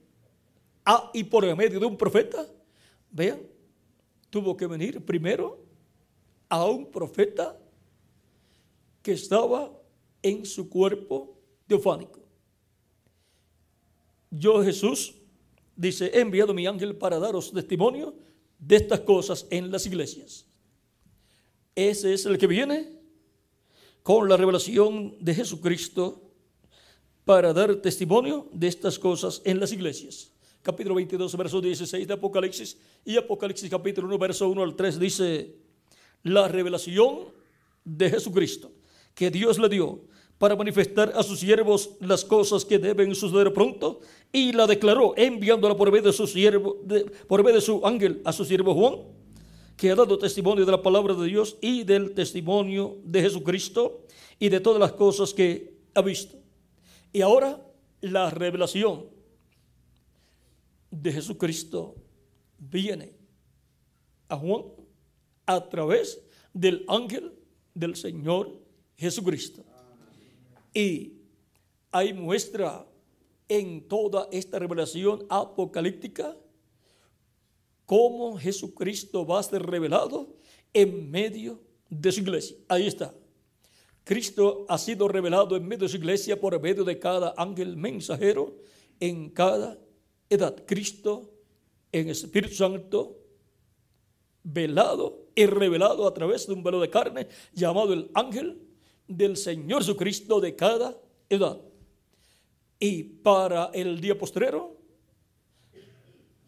a 0.84 1.10
y 1.12 1.24
por 1.24 1.44
medio 1.56 1.80
de 1.80 1.86
un 1.86 1.96
profeta, 1.96 2.46
vean, 3.10 3.40
tuvo 4.30 4.56
que 4.56 4.66
venir 4.66 5.04
primero 5.04 5.58
a 6.48 6.64
un 6.66 6.90
profeta 6.90 7.58
que 9.02 9.12
estaba 9.12 9.72
en 10.22 10.44
su 10.44 10.68
cuerpo 10.68 11.38
teofánico. 11.66 12.20
Yo 14.30 14.62
Jesús, 14.62 15.14
dice, 15.74 16.10
he 16.12 16.20
enviado 16.20 16.52
mi 16.52 16.66
ángel 16.66 16.96
para 16.96 17.18
daros 17.18 17.52
testimonio 17.52 18.14
de 18.58 18.76
estas 18.76 19.00
cosas 19.00 19.46
en 19.50 19.70
las 19.70 19.86
iglesias. 19.86 20.46
Ese 21.74 22.12
es 22.12 22.26
el 22.26 22.36
que 22.36 22.46
viene 22.46 22.97
con 24.02 24.28
la 24.28 24.36
revelación 24.36 25.16
de 25.20 25.34
Jesucristo 25.34 26.22
para 27.24 27.52
dar 27.52 27.76
testimonio 27.76 28.48
de 28.52 28.68
estas 28.68 28.98
cosas 28.98 29.42
en 29.44 29.60
las 29.60 29.72
iglesias. 29.72 30.32
Capítulo 30.62 30.94
22, 30.94 31.36
verso 31.36 31.60
16 31.60 32.06
de 32.08 32.14
Apocalipsis 32.14 32.78
y 33.04 33.16
Apocalipsis 33.16 33.70
capítulo 33.70 34.08
1, 34.08 34.18
verso 34.18 34.48
1 34.48 34.62
al 34.62 34.74
3 34.74 34.98
dice, 34.98 35.54
la 36.22 36.48
revelación 36.48 37.32
de 37.84 38.10
Jesucristo 38.10 38.70
que 39.14 39.30
Dios 39.30 39.58
le 39.58 39.68
dio 39.68 40.00
para 40.38 40.54
manifestar 40.54 41.12
a 41.16 41.22
sus 41.22 41.40
siervos 41.40 41.90
las 42.00 42.24
cosas 42.24 42.64
que 42.64 42.78
deben 42.78 43.14
suceder 43.14 43.52
pronto 43.52 44.00
y 44.32 44.52
la 44.52 44.66
declaró 44.66 45.12
enviándola 45.16 45.76
por 45.76 45.90
medio 45.90 46.06
de 46.06 46.12
su 46.12 46.26
siervo, 46.26 46.76
por 47.26 47.42
medio 47.42 47.56
de 47.56 47.60
su 47.60 47.84
ángel 47.84 48.22
a 48.24 48.32
su 48.32 48.44
siervo 48.44 48.74
Juan, 48.74 48.94
que 49.78 49.92
ha 49.92 49.94
dado 49.94 50.18
testimonio 50.18 50.66
de 50.66 50.72
la 50.72 50.82
palabra 50.82 51.14
de 51.14 51.26
Dios 51.26 51.56
y 51.60 51.84
del 51.84 52.12
testimonio 52.12 52.98
de 53.04 53.22
Jesucristo 53.22 54.04
y 54.36 54.48
de 54.48 54.58
todas 54.58 54.80
las 54.80 54.92
cosas 54.92 55.32
que 55.32 55.78
ha 55.94 56.02
visto. 56.02 56.36
Y 57.12 57.20
ahora 57.20 57.64
la 58.00 58.28
revelación 58.28 59.06
de 60.90 61.12
Jesucristo 61.12 61.94
viene 62.58 63.12
a 64.28 64.36
Juan 64.36 64.64
a 65.46 65.68
través 65.68 66.20
del 66.52 66.84
ángel 66.88 67.32
del 67.72 67.94
Señor 67.94 68.60
Jesucristo. 68.96 69.64
Y 70.74 71.12
hay 71.92 72.12
muestra 72.14 72.84
en 73.48 73.86
toda 73.86 74.28
esta 74.32 74.58
revelación 74.58 75.24
apocalíptica 75.30 76.36
cómo 77.88 78.36
Jesucristo 78.36 79.24
va 79.24 79.40
a 79.40 79.42
ser 79.42 79.62
revelado 79.62 80.36
en 80.74 81.10
medio 81.10 81.58
de 81.88 82.12
su 82.12 82.20
iglesia. 82.20 82.54
Ahí 82.68 82.86
está. 82.86 83.14
Cristo 84.04 84.66
ha 84.68 84.76
sido 84.76 85.08
revelado 85.08 85.56
en 85.56 85.66
medio 85.66 85.84
de 85.84 85.88
su 85.88 85.96
iglesia 85.96 86.38
por 86.38 86.60
medio 86.60 86.84
de 86.84 86.98
cada 86.98 87.32
ángel 87.38 87.78
mensajero 87.78 88.58
en 89.00 89.30
cada 89.30 89.78
edad. 90.28 90.54
Cristo 90.66 91.30
en 91.90 92.10
Espíritu 92.10 92.56
Santo, 92.56 93.16
velado 94.42 95.24
y 95.34 95.46
revelado 95.46 96.06
a 96.06 96.12
través 96.12 96.46
de 96.46 96.52
un 96.52 96.62
velo 96.62 96.80
de 96.80 96.90
carne 96.90 97.26
llamado 97.54 97.94
el 97.94 98.10
ángel 98.12 98.68
del 99.06 99.38
Señor 99.38 99.80
Jesucristo 99.80 100.40
de 100.40 100.54
cada 100.54 100.94
edad. 101.30 101.58
Y 102.78 103.02
para 103.02 103.70
el 103.72 103.98
día 103.98 104.18
postrero, 104.18 104.76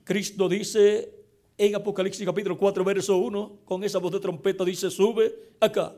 Cristo 0.04 0.46
dice 0.46 1.19
en 1.60 1.74
Apocalipsis 1.74 2.24
capítulo 2.24 2.56
4, 2.56 2.82
verso 2.82 3.18
1, 3.18 3.58
con 3.66 3.84
esa 3.84 3.98
voz 3.98 4.12
de 4.12 4.18
trompeta 4.18 4.64
dice, 4.64 4.90
sube 4.90 5.52
acá 5.60 5.94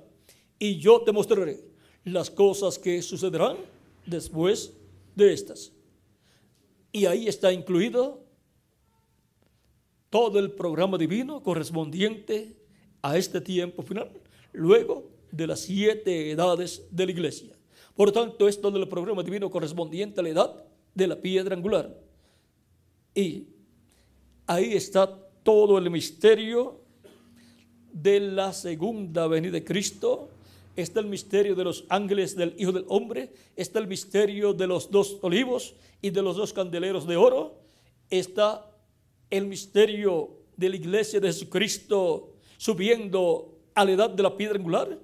y 0.59 0.77
yo 0.79 1.03
te 1.03 1.13
mostraré 1.13 1.61
las 2.03 2.29
cosas 2.29 2.81
que 2.81 3.01
sucederán 3.01 3.59
después 4.05 4.73
de 5.15 5.33
estas. 5.33 5.71
Y 6.91 7.07
ahí 7.07 7.29
está 7.29 7.53
incluido 7.53 8.25
todo 10.11 10.41
el 10.41 10.51
programa 10.51 10.99
divino 10.99 11.45
correspondiente 11.45 12.57
a 13.01 13.17
este 13.17 13.41
tiempo 13.41 13.83
final. 13.83 14.11
Luego 14.53 15.13
de 15.31 15.47
las 15.47 15.61
siete 15.61 16.33
edades 16.33 16.89
de 16.91 17.07
la 17.07 17.13
iglesia. 17.13 17.57
Por 17.95 18.11
tanto, 18.11 18.49
esto 18.49 18.73
del 18.73 18.89
programa 18.89 19.23
divino 19.23 19.49
correspondiente 19.49 20.19
a 20.19 20.25
la 20.25 20.29
edad 20.29 20.65
de 20.93 21.07
la 21.07 21.21
piedra 21.21 21.55
angular. 21.55 21.97
Y 23.15 23.47
ahí 24.49 24.75
está 24.75 25.22
todo 25.43 25.79
el 25.79 25.91
misterio 25.91 26.81
de 27.93 28.21
la 28.21 28.53
segunda 28.53 29.27
venida 29.27 29.53
de 29.53 29.65
Cristo. 29.65 30.31
Está 30.77 31.01
el 31.01 31.07
misterio 31.07 31.55
de 31.55 31.65
los 31.65 31.85
ángeles 31.89 32.37
del 32.37 32.55
Hijo 32.59 32.73
del 32.73 32.85
Hombre. 32.89 33.31
Está 33.57 33.79
el 33.79 33.87
misterio 33.87 34.55
de 34.55 34.67
los 34.67 34.91
dos 34.91 35.19
olivos 35.23 35.75
y 36.01 36.11
de 36.11 36.23
los 36.23 36.37
dos 36.37 36.53
candeleros 36.53 37.07
de 37.07 37.17
oro. 37.17 37.61
Está 38.09 38.71
el 39.31 39.47
misterio 39.47 40.39
de 40.57 40.69
la 40.69 40.77
iglesia 40.77 41.21
de 41.21 41.29
Jesucristo 41.29 42.35
subiendo 42.57 43.59
a 43.75 43.85
la 43.85 43.93
edad 43.93 44.11
de 44.11 44.23
la 44.23 44.37
piedra 44.37 44.59
angular 44.59 44.99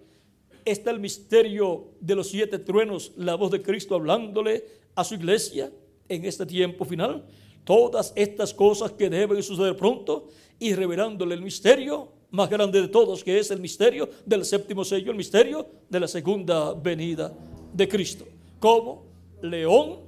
está 0.72 0.90
el 0.90 1.00
misterio 1.00 1.92
de 2.00 2.14
los 2.14 2.28
siete 2.28 2.58
truenos, 2.58 3.12
la 3.16 3.34
voz 3.34 3.50
de 3.50 3.62
Cristo 3.62 3.94
hablándole 3.94 4.64
a 4.94 5.04
su 5.04 5.14
iglesia 5.14 5.70
en 6.08 6.24
este 6.24 6.44
tiempo 6.46 6.84
final. 6.84 7.24
Todas 7.68 8.14
estas 8.16 8.54
cosas 8.54 8.92
que 8.92 9.10
deben 9.10 9.42
suceder 9.42 9.76
pronto 9.76 10.28
y 10.58 10.72
revelándole 10.72 11.34
el 11.34 11.42
misterio 11.42 12.08
más 12.30 12.48
grande 12.48 12.80
de 12.80 12.88
todos, 12.88 13.22
que 13.22 13.38
es 13.38 13.50
el 13.50 13.60
misterio 13.60 14.08
del 14.24 14.46
séptimo 14.46 14.86
sello, 14.86 15.10
el 15.10 15.18
misterio 15.18 15.66
de 15.86 16.00
la 16.00 16.08
segunda 16.08 16.72
venida 16.72 17.30
de 17.74 17.86
Cristo. 17.86 18.26
Como 18.58 19.04
león 19.42 19.98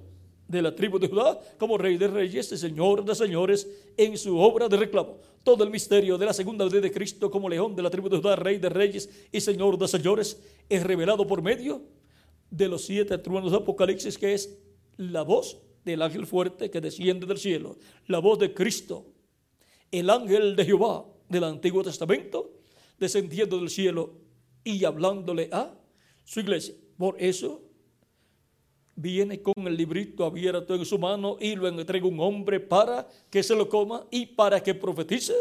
de 0.49 0.63
la 0.63 0.75
tribu 0.75 0.99
de 0.99 1.09
Judá, 1.09 1.39
como 1.59 1.77
rey 1.77 1.99
de 1.99 2.09
reyes 2.09 2.51
y 2.51 2.57
señor 2.57 3.05
de 3.05 3.15
señores 3.15 3.69
en 3.95 4.17
su 4.17 4.39
obra 4.39 4.67
de 4.67 4.79
reclamo 4.79 5.19
todo 5.45 5.63
el 5.63 5.69
misterio 5.69 6.17
de 6.17 6.25
la 6.25 6.33
segunda 6.33 6.65
venida 6.65 6.81
de 6.81 6.93
Cristo 6.93 7.31
como 7.31 7.47
león 7.47 7.77
de 7.77 7.83
la 7.83 7.91
tribu 7.91 8.09
de 8.09 8.17
Judá, 8.17 8.37
rey 8.37 8.57
de 8.57 8.71
reyes 8.71 9.11
y 9.31 9.39
señor 9.39 9.77
de 9.77 9.87
señores, 9.87 10.41
es 10.67 10.83
revelado 10.83 11.27
por 11.27 11.43
medio 11.43 11.83
de 12.51 12.69
los 12.69 12.87
siete 12.87 13.19
truenos 13.19 13.51
de 13.53 13.59
Apocalipsis, 13.59 14.17
que 14.17 14.33
es 14.33 14.57
la 14.97 15.21
voz 15.21 15.59
del 15.91 16.03
ángel 16.03 16.27
fuerte 16.27 16.71
que 16.71 16.81
desciende 16.81 17.27
del 17.27 17.39
cielo, 17.39 17.77
la 18.07 18.19
voz 18.19 18.39
de 18.39 18.53
Cristo, 18.55 19.07
el 19.91 20.11
ángel 20.11 20.57
de 20.57 20.65
Jehová 20.65 21.05
del 21.29 21.45
Antiguo 21.45 21.83
Testamento, 21.83 22.53
descendiendo 22.99 23.59
del 23.59 23.71
cielo 23.71 24.15
y 24.65 24.85
hablándole 24.85 25.49
a 25.53 25.75
su 26.25 26.41
iglesia. 26.41 26.75
Por 26.97 27.21
eso 27.21 27.63
viene 28.95 29.41
con 29.41 29.67
el 29.67 29.77
librito 29.77 30.25
abierto 30.25 30.75
en 30.75 30.85
su 30.85 30.99
mano 30.99 31.37
y 31.41 31.57
lo 31.57 31.67
entrega 31.69 32.07
un 32.07 32.21
hombre 32.21 32.61
para 32.61 33.09
que 33.31 33.43
se 33.43 33.55
lo 33.55 33.69
coma 33.69 34.07
y 34.11 34.27
para 34.27 34.63
que 34.63 34.75
profetice 34.75 35.35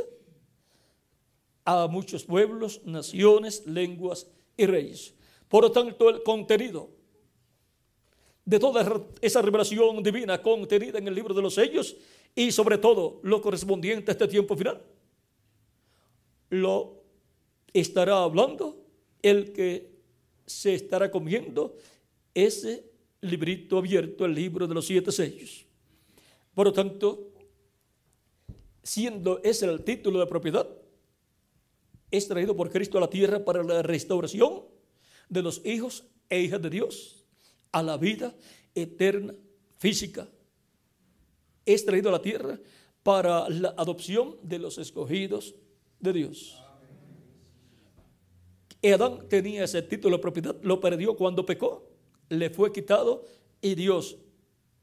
a 1.65 1.87
muchos 1.87 2.23
pueblos, 2.23 2.81
naciones, 2.85 3.65
lenguas 3.67 4.27
y 4.57 4.65
reyes. 4.65 5.13
Por 5.47 5.63
lo 5.63 5.71
tanto, 5.71 6.09
el 6.09 6.23
contenido 6.23 6.98
de 8.49 8.57
toda 8.57 9.05
esa 9.21 9.43
revelación 9.43 10.01
divina 10.01 10.41
contenida 10.41 10.97
en 10.97 11.07
el 11.07 11.13
libro 11.13 11.35
de 11.35 11.41
los 11.43 11.53
sellos 11.53 11.95
y 12.33 12.51
sobre 12.51 12.79
todo 12.79 13.19
lo 13.21 13.43
correspondiente 13.43 14.09
a 14.09 14.13
este 14.13 14.27
tiempo 14.27 14.57
final, 14.57 14.81
lo 16.49 17.03
estará 17.71 18.23
hablando 18.23 18.83
el 19.21 19.53
que 19.53 19.91
se 20.47 20.73
estará 20.73 21.11
comiendo 21.11 21.75
ese 22.33 22.89
librito 23.21 23.77
abierto, 23.77 24.25
el 24.25 24.33
libro 24.33 24.65
de 24.65 24.73
los 24.73 24.87
siete 24.87 25.11
sellos. 25.11 25.67
Por 26.55 26.65
lo 26.65 26.73
tanto, 26.73 27.29
siendo 28.81 29.41
ese 29.43 29.67
el 29.67 29.83
título 29.83 30.19
de 30.19 30.25
propiedad, 30.25 30.67
es 32.09 32.27
traído 32.27 32.55
por 32.55 32.71
Cristo 32.71 32.97
a 32.97 33.01
la 33.01 33.11
tierra 33.11 33.45
para 33.45 33.63
la 33.63 33.83
restauración 33.83 34.63
de 35.29 35.43
los 35.43 35.63
hijos 35.63 36.05
e 36.31 36.41
hijas 36.41 36.59
de 36.63 36.71
Dios 36.71 37.18
a 37.71 37.83
la 37.83 37.97
vida 37.97 38.35
eterna 38.75 39.33
física. 39.77 40.27
Es 41.65 41.85
traído 41.85 42.09
a 42.09 42.13
la 42.13 42.21
tierra 42.21 42.59
para 43.03 43.49
la 43.49 43.69
adopción 43.77 44.37
de 44.43 44.59
los 44.59 44.77
escogidos 44.77 45.55
de 45.99 46.13
Dios. 46.13 46.63
Adán 48.83 49.27
tenía 49.27 49.65
ese 49.65 49.81
título 49.81 50.17
de 50.17 50.21
propiedad, 50.21 50.55
lo 50.61 50.79
perdió 50.79 51.15
cuando 51.15 51.45
pecó 51.45 51.89
le 52.29 52.49
fue 52.49 52.71
quitado 52.71 53.25
y 53.61 53.75
Dios 53.75 54.17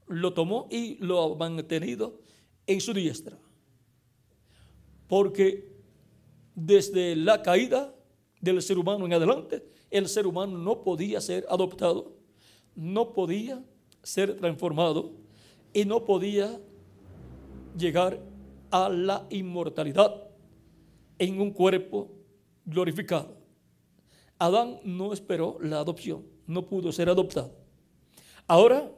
lo 0.07 0.35
tomó 0.35 0.69
y 0.71 0.97
lo 0.97 1.23
ha 1.23 1.37
mantenido 1.37 2.21
en 2.67 2.81
su 2.81 2.93
diestra. 2.93 3.39
Porque 5.09 5.73
desde 6.55 7.17
la 7.17 7.43
caída 7.43 7.95
del 8.41 8.61
ser 8.61 8.79
humano 8.79 9.07
en 9.07 9.15
adelante, 9.15 9.65
el 9.91 10.09
ser 10.09 10.27
humano 10.27 10.59
no 10.59 10.83
podía 10.83 11.21
ser 11.21 11.47
adoptado, 11.49 12.16
no 12.77 13.13
podía 13.13 13.65
ser 14.03 14.37
transformado 14.37 15.13
y 15.73 15.85
no 15.85 16.05
podía 16.05 16.61
llegar 17.77 18.21
a 18.71 18.89
la 18.89 19.27
inmortalidad 19.31 20.29
en 21.19 21.41
un 21.41 21.51
cuerpo 21.51 22.11
glorificado. 22.65 23.37
Adán 24.39 24.79
no 24.85 25.13
esperó 25.13 25.59
la 25.61 25.81
adopción 25.81 26.37
no 26.47 26.67
pudo 26.67 26.93
ser 26.93 27.09
adoptado. 27.09 27.53
Ahora 28.47 28.91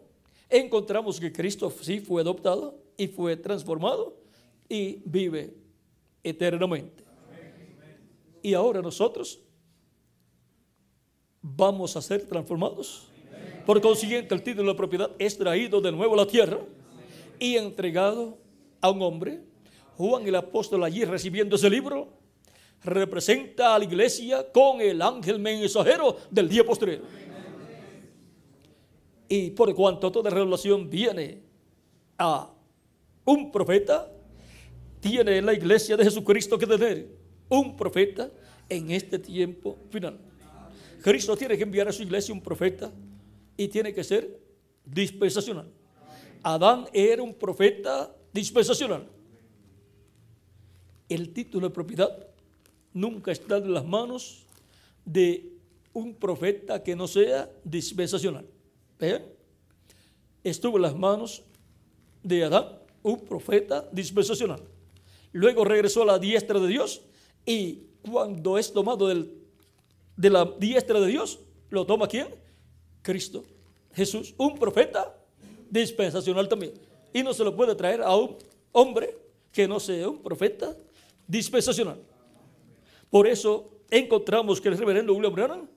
encontramos 0.48 1.18
que 1.18 1.32
Cristo 1.32 1.70
sí 1.70 2.00
fue 2.00 2.22
adoptado 2.22 2.78
y 2.96 3.08
fue 3.08 3.36
transformado 3.36 4.16
y 4.68 5.02
vive 5.04 5.54
eternamente. 6.22 7.04
Y 8.42 8.54
ahora 8.54 8.82
nosotros 8.82 9.40
vamos 11.40 11.96
a 11.96 12.02
ser 12.02 12.26
transformados. 12.26 13.08
Por 13.66 13.80
consiguiente, 13.80 14.34
el 14.34 14.42
título 14.42 14.72
de 14.72 14.76
propiedad 14.76 15.10
es 15.18 15.36
traído 15.36 15.80
de 15.80 15.92
nuevo 15.92 16.14
a 16.14 16.18
la 16.18 16.26
tierra 16.26 16.58
y 17.38 17.56
entregado 17.56 18.38
a 18.80 18.90
un 18.90 19.02
hombre. 19.02 19.40
Juan 19.96 20.26
el 20.26 20.34
apóstol 20.36 20.84
allí 20.84 21.04
recibiendo 21.04 21.56
ese 21.56 21.68
libro 21.68 22.08
representa 22.84 23.74
a 23.74 23.78
la 23.78 23.84
iglesia 23.84 24.50
con 24.52 24.80
el 24.80 25.02
ángel 25.02 25.38
mensajero 25.38 26.16
del 26.30 26.48
día 26.48 26.64
posterior. 26.64 27.02
Y 29.28 29.50
por 29.50 29.74
cuanto 29.74 30.10
toda 30.10 30.30
revelación 30.30 30.88
viene 30.88 31.42
a 32.16 32.50
un 33.24 33.52
profeta, 33.52 34.10
tiene 35.00 35.42
la 35.42 35.52
iglesia 35.52 35.96
de 35.96 36.04
Jesucristo 36.04 36.58
que 36.58 36.66
tener 36.66 37.08
un 37.48 37.76
profeta 37.76 38.30
en 38.68 38.90
este 38.90 39.18
tiempo 39.18 39.76
final. 39.90 40.18
Cristo 41.02 41.36
tiene 41.36 41.56
que 41.56 41.62
enviar 41.62 41.88
a 41.88 41.92
su 41.92 42.02
iglesia 42.02 42.32
un 42.32 42.40
profeta 42.40 42.90
y 43.58 43.68
tiene 43.68 43.92
que 43.92 44.04
ser 44.04 44.40
dispensacional. 44.86 45.68
Adán 46.42 46.86
era 46.92 47.22
un 47.22 47.34
profeta 47.34 48.14
dispensacional. 48.32 49.06
El 51.08 51.32
título 51.32 51.68
de 51.68 51.74
propiedad 51.74 52.26
nunca 52.94 53.32
está 53.32 53.56
en 53.56 53.74
las 53.74 53.84
manos 53.84 54.46
de 55.04 55.52
un 55.92 56.14
profeta 56.14 56.82
que 56.82 56.94
no 56.94 57.08
sea 57.08 57.50
dispensacional. 57.64 58.46
¿Ven? 58.98 59.26
Estuvo 60.44 60.76
en 60.76 60.82
las 60.82 60.96
manos 60.96 61.42
de 62.22 62.44
Adán, 62.44 62.78
un 63.02 63.20
profeta 63.24 63.88
dispensacional. 63.90 64.62
Luego 65.32 65.64
regresó 65.64 66.02
a 66.02 66.06
la 66.06 66.18
diestra 66.18 66.60
de 66.60 66.68
Dios 66.68 67.02
y 67.44 67.82
cuando 68.08 68.56
es 68.56 68.72
tomado 68.72 69.08
del, 69.08 69.34
de 70.16 70.30
la 70.30 70.44
diestra 70.44 71.00
de 71.00 71.08
Dios, 71.08 71.40
¿lo 71.70 71.84
toma 71.84 72.06
quién? 72.06 72.28
Cristo, 73.08 73.42
Jesús, 73.94 74.34
un 74.36 74.58
profeta 74.58 75.16
dispensacional 75.70 76.46
también. 76.46 76.74
Y 77.10 77.22
no 77.22 77.32
se 77.32 77.42
lo 77.42 77.56
puede 77.56 77.74
traer 77.74 78.02
a 78.02 78.14
un 78.14 78.36
hombre 78.70 79.16
que 79.50 79.66
no 79.66 79.80
sea 79.80 80.10
un 80.10 80.18
profeta 80.18 80.76
dispensacional. 81.26 81.98
Por 83.08 83.26
eso 83.26 83.70
encontramos 83.90 84.60
que 84.60 84.68
el 84.68 84.76
reverendo 84.76 85.14
William 85.14 85.32
Branham, 85.32 85.68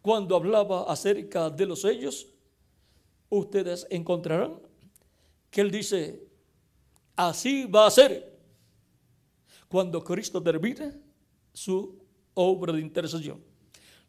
cuando 0.00 0.36
hablaba 0.36 0.90
acerca 0.90 1.50
de 1.50 1.66
los 1.66 1.82
sellos, 1.82 2.28
ustedes 3.28 3.86
encontrarán 3.90 4.58
que 5.50 5.60
él 5.60 5.70
dice, 5.70 6.26
así 7.14 7.66
va 7.66 7.86
a 7.86 7.90
ser 7.90 8.38
cuando 9.68 10.02
Cristo 10.02 10.42
termine 10.42 10.94
su 11.52 11.98
obra 12.32 12.72
de 12.72 12.80
intercesión. 12.80 13.38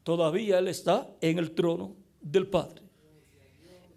Todavía 0.03 0.59
Él 0.59 0.69
está 0.69 1.05
en 1.19 1.37
el 1.37 1.51
trono 1.51 2.07
del 2.21 2.47
Padre. 2.47 2.81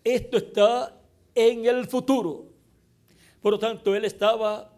Esto 0.05 0.37
está 0.37 1.01
en 1.35 1.67
el 1.67 1.87
futuro. 1.87 2.47
Por 3.41 3.53
lo 3.53 3.59
tanto, 3.59 3.95
Él 3.95 4.05
estaba, 4.05 4.73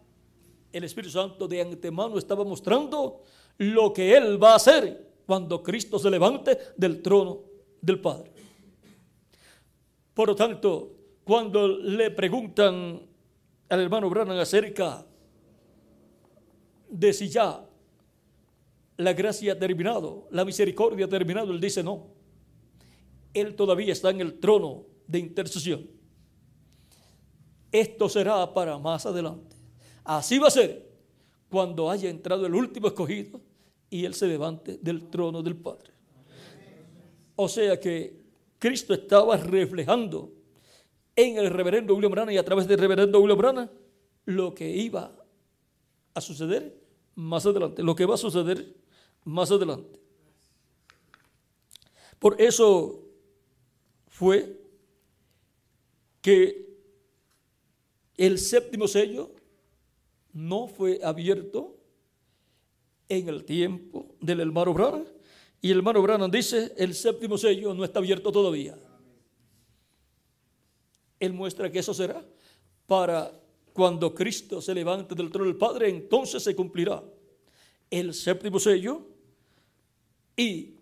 el 0.71 0.83
Espíritu 0.83 1.11
Santo 1.11 1.47
de 1.47 1.61
antemano 1.61 2.17
estaba 2.17 2.43
mostrando 2.43 3.21
lo 3.57 3.93
que 3.93 4.15
Él 4.15 4.41
va 4.41 4.53
a 4.53 4.55
hacer 4.55 5.13
cuando 5.25 5.61
Cristo 5.63 5.97
se 5.99 6.09
levante 6.09 6.57
del 6.77 7.01
trono 7.01 7.41
del 7.81 7.99
Padre. 7.99 8.31
Por 10.13 10.29
lo 10.29 10.35
tanto, 10.35 10.95
cuando 11.23 11.67
le 11.67 12.11
preguntan 12.11 13.01
al 13.69 13.79
hermano 13.79 14.09
Branham 14.09 14.37
acerca 14.37 15.05
de 16.87 17.13
si 17.13 17.27
ya 17.29 17.67
la 18.97 19.13
gracia 19.13 19.53
ha 19.53 19.59
terminado, 19.59 20.27
la 20.31 20.45
misericordia 20.45 21.05
ha 21.05 21.09
terminado, 21.09 21.51
él 21.51 21.59
dice 21.59 21.83
no. 21.83 22.14
Él 23.35 23.55
todavía 23.55 23.91
está 23.91 24.09
en 24.09 24.21
el 24.21 24.39
trono 24.39 24.85
de 25.05 25.19
intercesión. 25.19 25.87
Esto 27.71 28.07
será 28.07 28.51
para 28.53 28.79
más 28.79 29.05
adelante. 29.05 29.57
Así 30.05 30.39
va 30.39 30.47
a 30.47 30.51
ser 30.51 30.89
cuando 31.49 31.89
haya 31.91 32.09
entrado 32.09 32.45
el 32.45 32.55
último 32.55 32.87
escogido 32.87 33.41
y 33.89 34.05
él 34.05 34.13
se 34.13 34.27
levante 34.27 34.79
del 34.81 35.09
trono 35.09 35.43
del 35.43 35.57
Padre. 35.57 35.91
O 37.35 37.49
sea 37.49 37.77
que 37.77 38.23
Cristo 38.57 38.93
estaba 38.93 39.35
reflejando 39.35 40.31
en 41.15 41.37
el 41.37 41.49
reverendo 41.49 41.93
William 41.93 42.11
Branham 42.11 42.31
y 42.31 42.37
a 42.37 42.45
través 42.45 42.67
del 42.67 42.79
reverendo 42.79 43.19
William 43.19 43.37
Branham 43.37 43.69
lo 44.25 44.55
que 44.55 44.69
iba 44.69 45.13
a 46.13 46.21
suceder 46.21 46.81
más 47.15 47.45
adelante, 47.45 47.83
lo 47.83 47.95
que 47.95 48.05
va 48.05 48.15
a 48.15 48.17
suceder 48.17 48.75
más 49.25 49.51
adelante. 49.51 49.99
Por 52.19 52.41
eso 52.41 53.04
fue 54.15 54.61
que 56.21 56.69
el 58.15 58.39
séptimo 58.39 58.87
sello 58.87 59.35
no 60.31 60.67
fue 60.67 61.01
abierto 61.03 61.75
en 63.09 63.27
el 63.27 63.43
tiempo 63.43 64.15
del 64.21 64.39
hermano 64.39 64.73
Branham. 64.73 65.03
Y 65.61 65.69
el 65.69 65.79
hermano 65.79 66.01
Branham 66.01 66.31
dice, 66.31 66.73
el 66.77 66.93
séptimo 66.93 67.37
sello 67.37 67.73
no 67.73 67.83
está 67.83 67.99
abierto 67.99 68.31
todavía. 68.31 68.79
Él 71.19 71.33
muestra 71.33 71.69
que 71.69 71.79
eso 71.79 71.93
será 71.93 72.25
para 72.87 73.37
cuando 73.73 74.15
Cristo 74.15 74.61
se 74.61 74.73
levante 74.73 75.13
del 75.13 75.29
trono 75.29 75.47
del 75.47 75.57
Padre, 75.57 75.89
entonces 75.89 76.41
se 76.41 76.55
cumplirá 76.55 77.03
el 77.89 78.13
séptimo 78.13 78.59
sello 78.59 79.05
y 80.37 80.75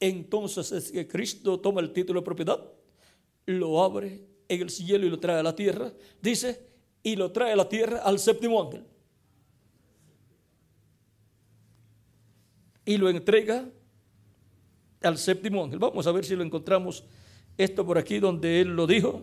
entonces 0.00 0.72
es 0.72 0.90
que 0.90 1.06
Cristo 1.06 1.60
toma 1.60 1.80
el 1.80 1.92
título 1.92 2.20
de 2.20 2.24
propiedad, 2.24 2.71
lo 3.46 3.82
abre 3.82 4.20
en 4.48 4.62
el 4.62 4.70
cielo 4.70 5.06
y 5.06 5.10
lo 5.10 5.18
trae 5.18 5.40
a 5.40 5.42
la 5.42 5.54
tierra. 5.54 5.92
Dice, 6.20 6.66
y 7.02 7.16
lo 7.16 7.32
trae 7.32 7.52
a 7.52 7.56
la 7.56 7.68
tierra 7.68 7.98
al 7.98 8.18
séptimo 8.18 8.62
ángel. 8.62 8.84
Y 12.84 12.96
lo 12.96 13.08
entrega 13.08 13.68
al 15.02 15.18
séptimo 15.18 15.64
ángel. 15.64 15.78
Vamos 15.78 16.06
a 16.06 16.12
ver 16.12 16.24
si 16.24 16.36
lo 16.36 16.42
encontramos 16.42 17.04
esto 17.56 17.84
por 17.84 17.98
aquí 17.98 18.18
donde 18.18 18.60
él 18.60 18.74
lo 18.74 18.86
dijo. 18.86 19.22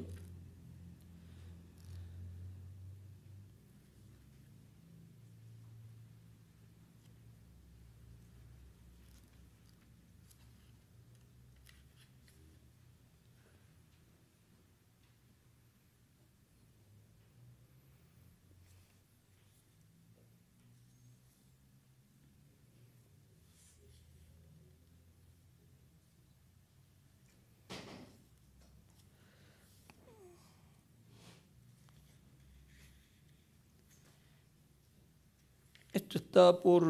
Esto 35.92 36.19
está 36.30 36.62
por... 36.62 36.84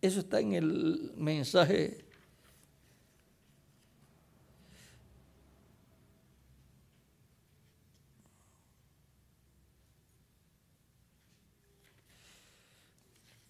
Eso 0.00 0.20
está 0.20 0.40
en 0.40 0.54
el 0.54 1.12
mensaje 1.16 2.06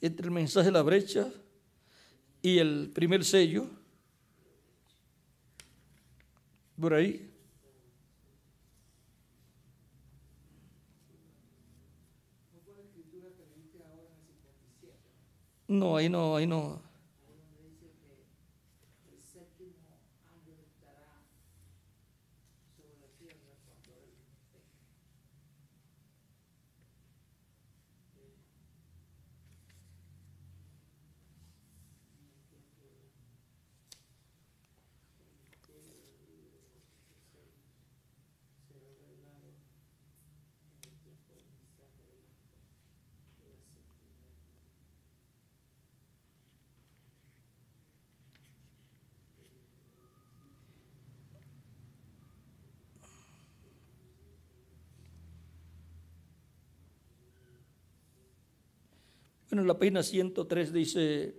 entre 0.01 0.27
el 0.27 0.33
mensaje 0.33 0.67
de 0.67 0.73
la 0.73 0.83
brecha 0.83 1.33
y 2.43 2.59
el 2.59 2.91
primer 2.93 3.25
sello, 3.25 3.67
por 6.79 6.95
ahí. 6.95 7.34
No, 15.75 15.97
ahí 15.97 16.09
no, 16.09 16.37
ahí 16.37 16.47
no. 59.51 59.61
en 59.61 59.67
la 59.67 59.79
página 59.79 60.03
103 60.03 60.73
dice, 60.73 61.35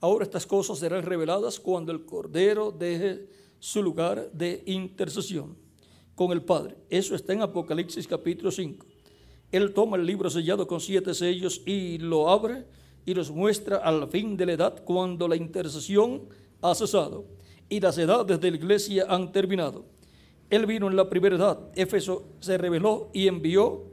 ahora 0.00 0.24
estas 0.24 0.46
cosas 0.46 0.78
serán 0.78 1.02
reveladas 1.02 1.60
cuando 1.60 1.92
el 1.92 2.04
Cordero 2.04 2.70
deje 2.70 3.28
su 3.58 3.82
lugar 3.82 4.30
de 4.32 4.62
intercesión 4.66 5.56
con 6.14 6.32
el 6.32 6.42
Padre. 6.42 6.76
Eso 6.90 7.14
está 7.14 7.32
en 7.32 7.42
Apocalipsis 7.42 8.06
capítulo 8.06 8.50
5. 8.50 8.86
Él 9.50 9.72
toma 9.72 9.96
el 9.96 10.04
libro 10.04 10.28
sellado 10.28 10.66
con 10.66 10.80
siete 10.80 11.14
sellos 11.14 11.62
y 11.64 11.98
lo 11.98 12.28
abre 12.28 12.66
y 13.06 13.14
los 13.14 13.30
muestra 13.30 13.78
al 13.78 14.08
fin 14.08 14.36
de 14.36 14.44
la 14.44 14.52
edad 14.52 14.84
cuando 14.84 15.26
la 15.26 15.36
intercesión 15.36 16.28
ha 16.60 16.74
cesado 16.74 17.24
y 17.68 17.80
las 17.80 17.96
edades 17.96 18.40
de 18.40 18.50
la 18.50 18.56
iglesia 18.56 19.06
han 19.08 19.32
terminado. 19.32 19.86
Él 20.50 20.66
vino 20.66 20.88
en 20.88 20.96
la 20.96 21.08
primera 21.08 21.36
edad, 21.36 21.58
Éfeso 21.74 22.28
se 22.40 22.58
reveló 22.58 23.10
y 23.14 23.28
envió 23.28 23.84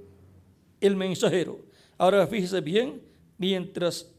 el 0.81 0.95
mensajero. 0.95 1.59
Ahora 1.97 2.27
fíjese 2.27 2.59
bien 2.61 3.01
mientras 3.37 4.11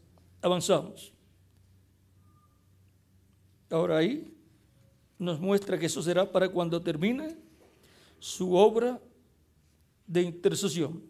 avanzamos. 0.42 1.12
Ahora 3.70 3.98
ahí 3.98 4.32
nos 5.18 5.40
muestra 5.40 5.78
que 5.78 5.86
eso 5.86 6.02
será 6.02 6.30
para 6.30 6.48
cuando 6.48 6.80
termine 6.80 7.36
su 8.18 8.54
obra 8.54 9.00
de 10.06 10.22
intercesión. 10.22 11.02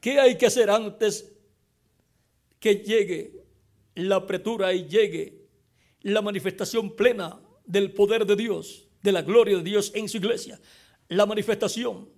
¿Qué 0.00 0.18
hay 0.18 0.36
que 0.36 0.46
hacer 0.46 0.70
antes 0.70 1.32
que 2.58 2.76
llegue 2.76 3.44
la 3.94 4.16
apretura 4.16 4.72
y 4.72 4.86
llegue 4.86 5.46
la 6.02 6.22
manifestación 6.22 6.94
plena 6.94 7.40
del 7.66 7.92
poder 7.92 8.24
de 8.24 8.36
Dios, 8.36 8.88
de 9.02 9.12
la 9.12 9.22
gloria 9.22 9.56
de 9.58 9.62
Dios 9.62 9.92
en 9.94 10.08
su 10.08 10.18
iglesia? 10.18 10.60
La 11.08 11.26
manifestación 11.26 12.08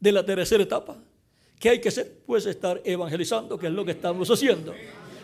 de 0.00 0.12
la 0.12 0.24
tercera 0.24 0.62
etapa. 0.62 1.02
¿Qué 1.58 1.70
hay 1.70 1.80
que 1.80 1.88
hacer? 1.88 2.20
Pues 2.26 2.46
estar 2.46 2.80
evangelizando, 2.84 3.58
que 3.58 3.66
es 3.66 3.72
lo 3.72 3.84
que 3.84 3.92
estamos 3.92 4.30
haciendo 4.30 4.74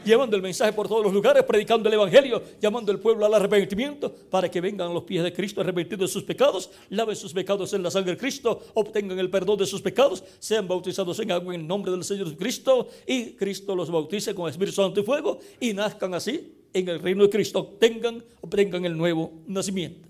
llevando 0.05 0.37
el 0.37 0.43
mensaje 0.43 0.73
por 0.73 0.89
todos 0.89 1.05
los 1.05 1.13
lugares, 1.13 1.43
predicando 1.45 1.89
el 1.89 1.95
Evangelio, 1.95 2.43
llamando 2.61 2.93
al 2.93 2.99
pueblo 2.99 3.27
al 3.27 3.35
arrepentimiento, 3.35 4.13
para 4.31 4.51
que 4.51 4.61
vengan 4.61 4.91
a 4.91 4.93
los 4.93 5.05
pies 5.05 5.23
de 5.23 5.33
Cristo 5.33 5.61
arrepentidos 5.61 6.01
de 6.01 6.09
sus 6.09 6.25
pecados, 6.25 6.71
laven 6.91 7.17
sus 7.17 7.33
pecados 7.33 7.73
en 7.73 7.83
la 7.83 7.91
sangre 7.91 8.13
de 8.13 8.19
Cristo, 8.19 8.63
obtengan 8.75 9.19
el 9.19 9.31
perdón 9.31 9.59
de 9.59 9.67
sus 9.67 9.81
pecados, 9.81 10.23
sean 10.39 10.67
bautizados 10.67 11.19
en 11.21 11.33
agua 11.33 11.55
en 11.55 11.67
nombre 11.67 11.91
del 11.93 12.05
Señor 12.05 12.37
Cristo, 12.37 12.89
y 13.07 13.33
Cristo 13.33 13.75
los 13.75 13.91
bautice 13.91 14.35
con 14.35 14.49
Espíritu 14.49 14.77
Santo 14.77 15.01
y 15.01 15.05
fuego, 15.05 15.39
y 15.61 15.73
nazcan 15.73 16.15
así 16.15 16.55
en 16.73 16.89
el 16.89 17.01
reino 17.01 17.25
de 17.25 17.31
Cristo, 17.31 17.61
obtengan, 17.61 18.23
obtengan 18.41 18.85
el 18.85 18.97
nuevo 18.97 19.33
nacimiento. 19.47 20.09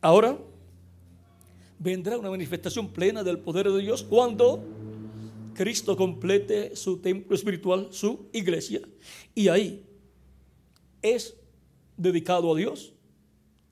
Ahora 0.00 0.36
vendrá 1.78 2.18
una 2.18 2.30
manifestación 2.30 2.88
plena 2.88 3.22
del 3.22 3.38
poder 3.38 3.70
de 3.70 3.80
Dios 3.80 4.02
cuando 4.02 4.62
Cristo 5.54 5.96
complete 5.96 6.76
su 6.76 6.98
templo 6.98 7.34
espiritual, 7.34 7.88
su 7.90 8.28
iglesia, 8.32 8.80
y 9.34 9.48
ahí 9.48 9.84
es 11.00 11.36
dedicado 11.96 12.52
a 12.52 12.56
Dios, 12.56 12.92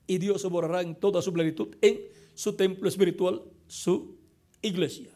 y 0.07 0.19
Dios 0.19 0.43
se 0.43 0.49
borrará 0.49 0.83
en 0.83 0.97
toda 0.97 1.23
su 1.23 1.33
plenitud 1.33 1.77
en 1.81 2.01
su 2.35 2.55
templo 2.55 2.89
espiritual, 2.89 3.43
su 3.69 4.17
iglesia. 4.61 5.11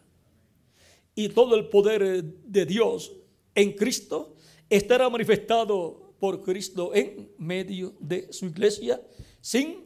Y 1.15 1.29
todo 1.31 1.57
el 1.57 1.69
poder 1.69 2.23
de 2.25 2.67
Dios 2.67 3.13
en 3.55 3.73
Cristo 3.73 4.37
estará 4.69 5.09
manifestado 5.09 6.15
por 6.19 6.43
Cristo 6.43 6.95
en 6.95 7.31
medio 7.39 7.95
de 7.99 8.33
su 8.33 8.47
iglesia 8.47 9.01
sin 9.41 9.85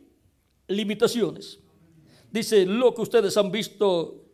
limitaciones. 0.67 1.61
Dice, 2.31 2.67
lo 2.67 2.95
que 2.95 3.03
ustedes 3.03 3.37
han 3.37 3.51
visto 3.51 4.28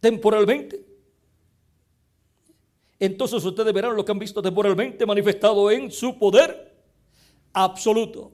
temporalmente. 0.00 0.84
Entonces 2.98 3.42
ustedes 3.44 3.72
verán 3.72 3.96
lo 3.96 4.04
que 4.04 4.12
han 4.12 4.18
visto 4.18 4.42
temporalmente 4.42 5.06
manifestado 5.06 5.70
en 5.70 5.90
su 5.90 6.18
poder 6.18 6.76
absoluto. 7.52 8.32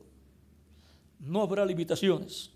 No 1.20 1.42
habrá 1.42 1.64
limitaciones. 1.64 2.50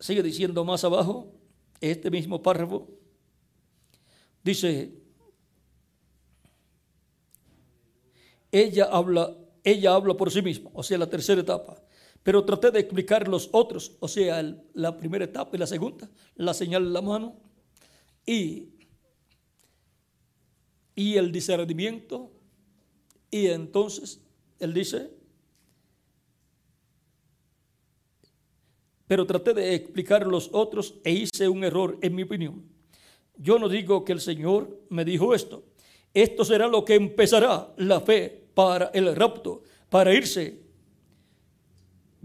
Sigue 0.00 0.22
diciendo 0.22 0.64
más 0.64 0.84
abajo, 0.84 1.32
este 1.80 2.10
mismo 2.10 2.42
párrafo, 2.42 2.88
dice, 4.42 4.92
ella 8.50 8.84
habla, 8.84 9.34
ella 9.62 9.94
habla 9.94 10.14
por 10.14 10.30
sí 10.30 10.42
misma, 10.42 10.70
o 10.74 10.82
sea, 10.82 10.98
la 10.98 11.08
tercera 11.08 11.40
etapa. 11.40 11.83
Pero 12.24 12.42
traté 12.44 12.70
de 12.70 12.80
explicar 12.80 13.28
los 13.28 13.50
otros, 13.52 13.96
o 14.00 14.08
sea, 14.08 14.42
la 14.72 14.96
primera 14.96 15.26
etapa 15.26 15.54
y 15.54 15.58
la 15.58 15.66
segunda, 15.66 16.10
la 16.36 16.54
señal 16.54 16.86
en 16.86 16.92
la 16.94 17.02
mano 17.02 17.36
y, 18.24 18.70
y 20.94 21.16
el 21.16 21.30
discernimiento. 21.30 22.32
Y 23.30 23.48
entonces 23.48 24.22
él 24.58 24.72
dice, 24.72 25.10
pero 29.06 29.26
traté 29.26 29.52
de 29.52 29.74
explicar 29.74 30.26
los 30.26 30.48
otros 30.50 30.94
e 31.04 31.12
hice 31.12 31.46
un 31.46 31.62
error 31.62 31.98
en 32.00 32.14
mi 32.14 32.22
opinión. 32.22 32.64
Yo 33.36 33.58
no 33.58 33.68
digo 33.68 34.02
que 34.02 34.12
el 34.12 34.20
Señor 34.20 34.80
me 34.88 35.04
dijo 35.04 35.34
esto. 35.34 35.66
Esto 36.14 36.42
será 36.46 36.68
lo 36.68 36.86
que 36.86 36.94
empezará 36.94 37.74
la 37.76 38.00
fe 38.00 38.46
para 38.54 38.86
el 38.94 39.14
rapto, 39.14 39.62
para 39.90 40.14
irse 40.14 40.63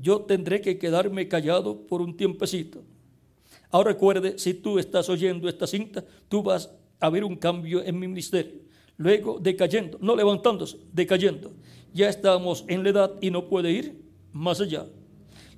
yo 0.01 0.21
tendré 0.21 0.61
que 0.61 0.77
quedarme 0.77 1.27
callado 1.27 1.85
por 1.85 2.01
un 2.01 2.15
tiempecito. 2.15 2.83
Ahora 3.69 3.91
recuerde, 3.91 4.39
si 4.39 4.53
tú 4.53 4.79
estás 4.79 5.09
oyendo 5.09 5.49
esta 5.49 5.67
cinta, 5.67 6.03
tú 6.27 6.41
vas 6.41 6.71
a 6.99 7.09
ver 7.09 7.23
un 7.23 7.35
cambio 7.35 7.83
en 7.83 7.99
mi 7.99 8.07
ministerio. 8.07 8.61
Luego 8.97 9.39
decayendo, 9.39 9.97
no 10.01 10.15
levantándose, 10.15 10.77
decayendo. 10.91 11.51
Ya 11.93 12.09
estamos 12.09 12.65
en 12.67 12.83
la 12.83 12.89
edad 12.89 13.15
y 13.21 13.29
no 13.29 13.47
puede 13.47 13.71
ir 13.71 14.01
más 14.31 14.61
allá. 14.61 14.85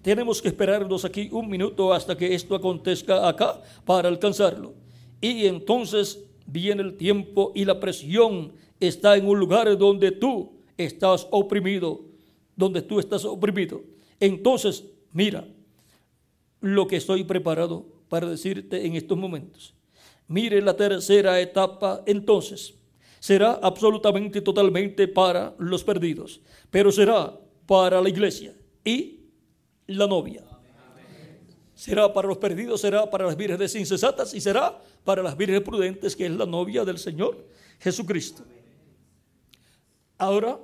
Tenemos 0.02 0.42
que 0.42 0.48
esperarnos 0.48 1.06
aquí 1.06 1.30
un 1.32 1.48
minuto 1.48 1.94
hasta 1.94 2.18
que 2.18 2.34
esto 2.34 2.56
acontezca 2.56 3.28
acá 3.28 3.62
para 3.86 4.10
alcanzarlo. 4.10 4.74
Y 5.22 5.46
entonces 5.46 6.24
viene 6.48 6.82
el 6.82 6.98
tiempo 6.98 7.52
y 7.54 7.66
la 7.66 7.80
presión 7.80 8.54
está 8.80 9.16
en 9.16 9.28
un 9.28 9.40
lugar 9.40 9.78
donde 9.78 10.12
tú 10.12 10.54
estás 10.78 11.28
oprimido, 11.30 12.02
donde 12.56 12.82
tú 12.82 13.00
estás 13.00 13.24
oprimido. 13.24 13.82
Entonces, 14.22 14.86
mira 15.12 15.46
lo 16.62 16.88
que 16.88 16.96
estoy 16.96 17.26
preparado 17.26 17.86
para 18.08 18.30
decirte 18.30 18.86
en 18.86 18.96
estos 18.96 19.18
momentos. 19.18 19.74
Mire 20.28 20.62
la 20.62 20.78
tercera 20.78 21.42
etapa 21.42 22.04
entonces. 22.06 22.76
Será 23.20 23.60
absolutamente 23.62 24.40
y 24.40 24.42
totalmente 24.42 25.08
para 25.08 25.54
los 25.58 25.84
perdidos, 25.84 26.40
pero 26.70 26.92
será 26.92 27.38
para 27.66 28.00
la 28.00 28.10
iglesia 28.10 28.54
y 28.86 29.20
la 29.88 30.08
novia. 30.08 30.44
Será 31.76 32.14
para 32.14 32.28
los 32.28 32.38
perdidos, 32.38 32.82
será 32.82 33.10
para 33.10 33.26
las 33.26 33.36
vírgenes 33.36 33.74
insensatas 33.76 34.34
y 34.36 34.42
será 34.42 34.80
para 35.04 35.24
las 35.24 35.36
vírgenes 35.36 35.64
prudentes, 35.64 36.16
que 36.16 36.28
es 36.28 36.32
la 36.32 36.46
novia 36.46 36.86
del 36.86 37.00
Señor 37.00 37.44
Jesucristo. 37.80 38.44
Ahora, 40.18 40.60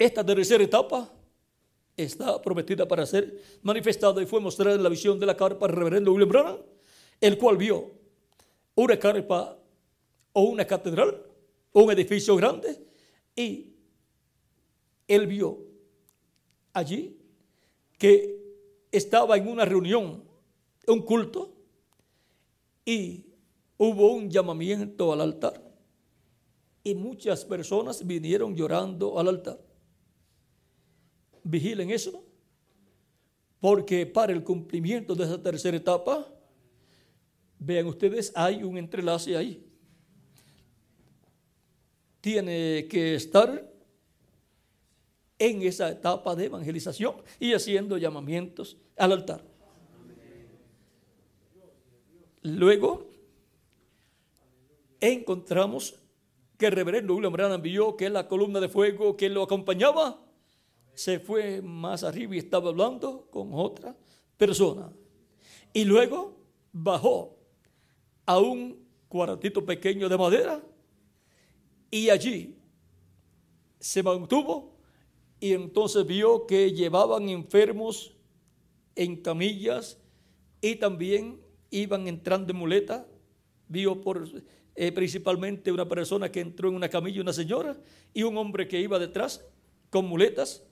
Esta 0.00 0.24
tercera 0.24 0.64
etapa 0.64 1.12
está 1.94 2.40
prometida 2.40 2.88
para 2.88 3.04
ser 3.04 3.38
manifestada 3.60 4.22
y 4.22 4.24
fue 4.24 4.40
mostrada 4.40 4.74
en 4.74 4.82
la 4.82 4.88
visión 4.88 5.20
de 5.20 5.26
la 5.26 5.36
carpa 5.36 5.66
del 5.66 5.76
reverendo 5.76 6.10
William 6.10 6.30
Branham, 6.30 6.56
el 7.20 7.36
cual 7.36 7.58
vio 7.58 7.90
una 8.76 8.98
carpa 8.98 9.58
o 10.32 10.42
una 10.44 10.66
catedral, 10.66 11.22
un 11.74 11.90
edificio 11.90 12.34
grande, 12.34 12.82
y 13.36 13.74
él 15.06 15.26
vio 15.26 15.58
allí 16.72 17.18
que 17.98 18.40
estaba 18.90 19.36
en 19.36 19.48
una 19.48 19.66
reunión, 19.66 20.24
un 20.86 21.02
culto, 21.02 21.52
y 22.86 23.26
hubo 23.76 24.14
un 24.14 24.30
llamamiento 24.30 25.12
al 25.12 25.20
altar. 25.20 25.62
Y 26.84 26.94
muchas 26.94 27.44
personas 27.44 28.06
vinieron 28.06 28.56
llorando 28.56 29.18
al 29.18 29.28
altar 29.28 29.69
vigilen 31.42 31.90
eso, 31.90 32.24
porque 33.60 34.06
para 34.06 34.32
el 34.32 34.42
cumplimiento 34.42 35.14
de 35.14 35.24
esa 35.24 35.42
tercera 35.42 35.76
etapa, 35.76 36.26
vean 37.58 37.86
ustedes, 37.86 38.32
hay 38.34 38.62
un 38.62 38.78
entrelace 38.78 39.36
ahí. 39.36 39.66
Tiene 42.20 42.86
que 42.88 43.14
estar 43.14 43.70
en 45.38 45.62
esa 45.62 45.90
etapa 45.90 46.34
de 46.36 46.46
evangelización 46.46 47.16
y 47.38 47.54
haciendo 47.54 47.96
llamamientos 47.96 48.76
al 48.96 49.12
altar. 49.12 49.42
Luego 52.42 53.10
encontramos 55.00 55.94
que 56.58 56.66
el 56.66 56.72
reverendo 56.72 57.14
William 57.14 57.32
Branham 57.32 57.62
vio 57.62 57.96
que 57.96 58.10
la 58.10 58.28
columna 58.28 58.60
de 58.60 58.68
fuego 58.68 59.16
que 59.16 59.30
lo 59.30 59.42
acompañaba 59.42 60.22
se 60.94 61.18
fue 61.18 61.62
más 61.62 62.04
arriba 62.04 62.34
y 62.34 62.38
estaba 62.38 62.70
hablando 62.70 63.26
con 63.30 63.50
otra 63.52 63.96
persona. 64.36 64.92
Y 65.72 65.84
luego 65.84 66.36
bajó 66.72 67.38
a 68.26 68.38
un 68.38 68.86
cuartito 69.08 69.64
pequeño 69.64 70.08
de 70.08 70.18
madera 70.18 70.62
y 71.90 72.10
allí 72.10 72.56
se 73.78 74.02
mantuvo 74.02 74.76
y 75.40 75.52
entonces 75.52 76.06
vio 76.06 76.46
que 76.46 76.72
llevaban 76.72 77.28
enfermos 77.28 78.14
en 78.94 79.16
camillas 79.16 79.98
y 80.60 80.76
también 80.76 81.40
iban 81.70 82.06
entrando 82.06 82.52
en 82.52 82.58
muleta. 82.58 83.06
Vio 83.68 84.00
por 84.00 84.28
eh, 84.74 84.92
principalmente 84.92 85.72
una 85.72 85.88
persona 85.88 86.30
que 86.30 86.40
entró 86.40 86.68
en 86.68 86.74
una 86.74 86.88
camilla, 86.88 87.22
una 87.22 87.32
señora, 87.32 87.78
y 88.12 88.22
un 88.22 88.36
hombre 88.36 88.68
que 88.68 88.80
iba 88.80 88.98
detrás 88.98 89.44
con 89.88 90.06
muletas, 90.06 90.64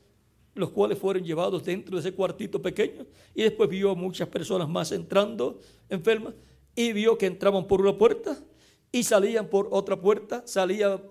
los 0.54 0.70
cuales 0.70 0.98
fueron 0.98 1.24
llevados 1.24 1.64
dentro 1.64 1.96
de 1.96 2.00
ese 2.00 2.14
cuartito 2.14 2.60
pequeño. 2.60 3.06
Y 3.34 3.42
después 3.42 3.68
vio 3.68 3.90
a 3.90 3.94
muchas 3.94 4.28
personas 4.28 4.68
más 4.68 4.92
entrando 4.92 5.60
enfermas 5.88 6.34
y 6.74 6.92
vio 6.92 7.18
que 7.18 7.26
entraban 7.26 7.66
por 7.66 7.80
una 7.80 7.96
puerta 7.96 8.38
y 8.90 9.02
salían 9.04 9.48
por 9.48 9.68
otra 9.70 10.00
puerta, 10.00 10.42
salía 10.46 11.02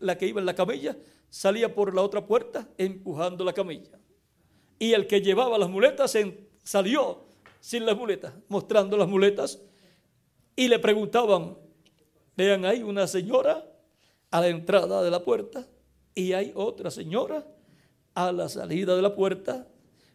la 0.00 0.16
que 0.16 0.26
iba 0.28 0.40
en 0.40 0.46
la 0.46 0.54
camilla, 0.54 0.96
salía 1.28 1.74
por 1.74 1.94
la 1.94 2.02
otra 2.02 2.26
puerta 2.26 2.68
empujando 2.78 3.44
la 3.44 3.52
camilla. 3.52 3.98
Y 4.78 4.92
el 4.92 5.06
que 5.06 5.20
llevaba 5.20 5.58
las 5.58 5.68
muletas 5.68 6.16
salió 6.62 7.24
sin 7.60 7.84
las 7.84 7.96
muletas, 7.96 8.32
mostrando 8.48 8.96
las 8.96 9.08
muletas, 9.08 9.60
y 10.54 10.68
le 10.68 10.78
preguntaban, 10.78 11.56
vean, 12.36 12.64
hay 12.64 12.82
una 12.82 13.06
señora 13.06 13.66
a 14.30 14.40
la 14.40 14.48
entrada 14.48 15.02
de 15.02 15.10
la 15.10 15.24
puerta 15.24 15.66
y 16.14 16.32
hay 16.32 16.52
otra 16.54 16.90
señora 16.90 17.46
a 18.16 18.32
la 18.32 18.48
salida 18.48 18.96
de 18.96 19.02
la 19.02 19.14
puerta, 19.14 19.68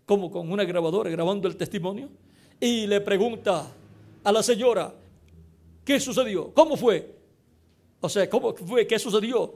como 0.07 0.31
con 0.31 0.51
una 0.51 0.65
grabadora 0.65 1.09
grabando 1.11 1.47
el 1.47 1.55
testimonio, 1.55 2.09
y 2.59 2.87
le 2.87 2.99
pregunta 2.99 3.71
a 4.23 4.31
la 4.31 4.41
señora, 4.41 4.93
¿qué 5.85 5.99
sucedió? 5.99 6.51
¿Cómo 6.53 6.75
fue? 6.75 7.15
O 8.01 8.09
sea, 8.09 8.27
¿cómo 8.27 8.55
fue? 8.55 8.87
¿Qué 8.87 8.97
sucedió? 8.97 9.53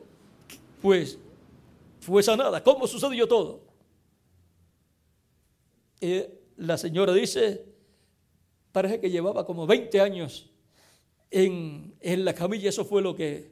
Pues 0.79 1.17
fue 1.99 2.21
sanada. 2.21 2.63
¿Cómo 2.63 2.85
sucedió 2.85 3.27
todo? 3.27 3.61
Y 5.99 6.21
la 6.57 6.77
señora 6.77 7.13
dice, 7.13 7.65
parece 8.71 8.99
que 8.99 9.09
llevaba 9.09 9.43
como 9.43 9.65
20 9.65 9.99
años 9.99 10.51
en, 11.31 11.95
la 12.23 12.35
camilla, 12.35 12.69
eso 12.69 12.85
fue 12.85 13.01
lo 13.01 13.15
que 13.15 13.49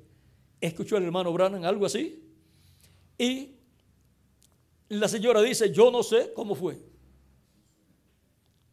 escuchó 0.62 0.98
el 0.98 1.04
hermano 1.04 1.34
Brannan, 1.34 1.66
algo 1.66 1.88
así. 1.88 2.24
Y 3.18 3.56
la 4.90 5.08
señora 5.08 5.42
dice, 5.42 5.72
yo 5.72 5.92
no 5.92 6.04
sé 6.04 6.34
cómo 6.34 6.56
fue. 6.56 6.80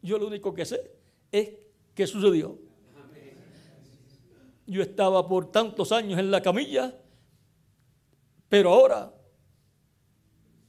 Yo 0.03 0.19
lo 0.19 0.27
único 0.27 0.55
que 0.55 0.65
sé 0.65 0.91
es 1.31 1.51
que 1.95 2.07
sucedió. 2.07 2.59
Yo 4.67 4.83
estaba 4.83 5.27
por 5.27 5.51
tantos 5.51 5.91
años 5.93 6.19
en 6.19 6.31
la 6.31 6.41
camilla, 6.41 6.97
pero 8.49 8.71
ahora 8.71 9.13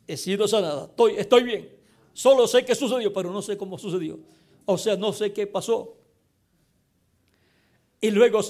he 0.08 0.18
sido 0.18 0.48
sanada. 0.48 0.86
Estoy, 0.86 1.16
estoy 1.18 1.44
bien. 1.44 1.70
Solo 2.14 2.48
sé 2.48 2.66
qué 2.66 2.76
sucedió, 2.76 3.14
pero 3.14 3.32
no 3.32 3.42
sé 3.42 3.58
cómo 3.58 3.78
sucedió. 3.78 4.20
O 4.66 4.78
sea, 4.78 4.96
no 4.96 5.14
sé 5.14 5.32
qué 5.32 5.48
pasó. 5.48 5.98
Y 8.00 8.10
luego, 8.10 8.42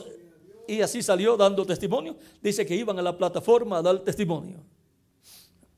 y 0.68 0.82
así 0.82 1.04
salió 1.04 1.36
dando 1.36 1.66
testimonio. 1.66 2.16
Dice 2.42 2.66
que 2.66 2.76
iban 2.76 2.98
a 2.98 3.02
la 3.02 3.18
plataforma 3.18 3.80
a 3.80 3.82
dar 3.82 4.00
testimonio. 4.00 4.64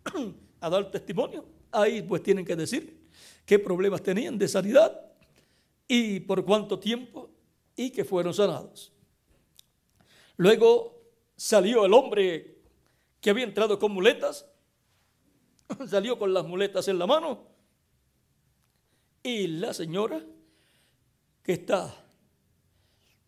a 0.64 0.70
dar 0.70 0.90
testimonio. 0.90 1.46
Ahí 1.72 2.02
pues 2.02 2.24
tienen 2.24 2.46
que 2.46 2.56
decir 2.56 3.08
qué 3.46 3.60
problemas 3.60 4.02
tenían 4.02 4.38
de 4.38 4.48
sanidad 4.48 5.00
y 5.88 6.22
por 6.22 6.46
cuánto 6.46 6.80
tiempo 6.80 7.30
y 7.76 7.90
que 7.92 8.04
fueron 8.04 8.34
sanados. 8.34 8.92
Luego 10.38 11.02
salió 11.36 11.86
el 11.86 11.94
hombre 11.94 12.58
que 13.20 13.30
había 13.30 13.44
entrado 13.44 13.78
con 13.78 13.92
muletas 13.92 14.46
salió 15.88 16.18
con 16.18 16.34
las 16.34 16.46
muletas 16.46 16.88
en 16.88 17.00
la 17.00 17.08
mano. 17.08 17.48
Y 19.22 19.48
la 19.48 19.74
señora 19.74 20.22
que 21.42 21.54
está 21.54 21.94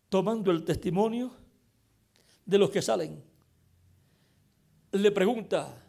tomando 0.08 0.50
el 0.50 0.64
testimonio 0.64 1.32
de 2.44 2.58
los 2.58 2.70
que 2.70 2.82
salen, 2.82 3.22
le 4.92 5.10
pregunta, 5.10 5.84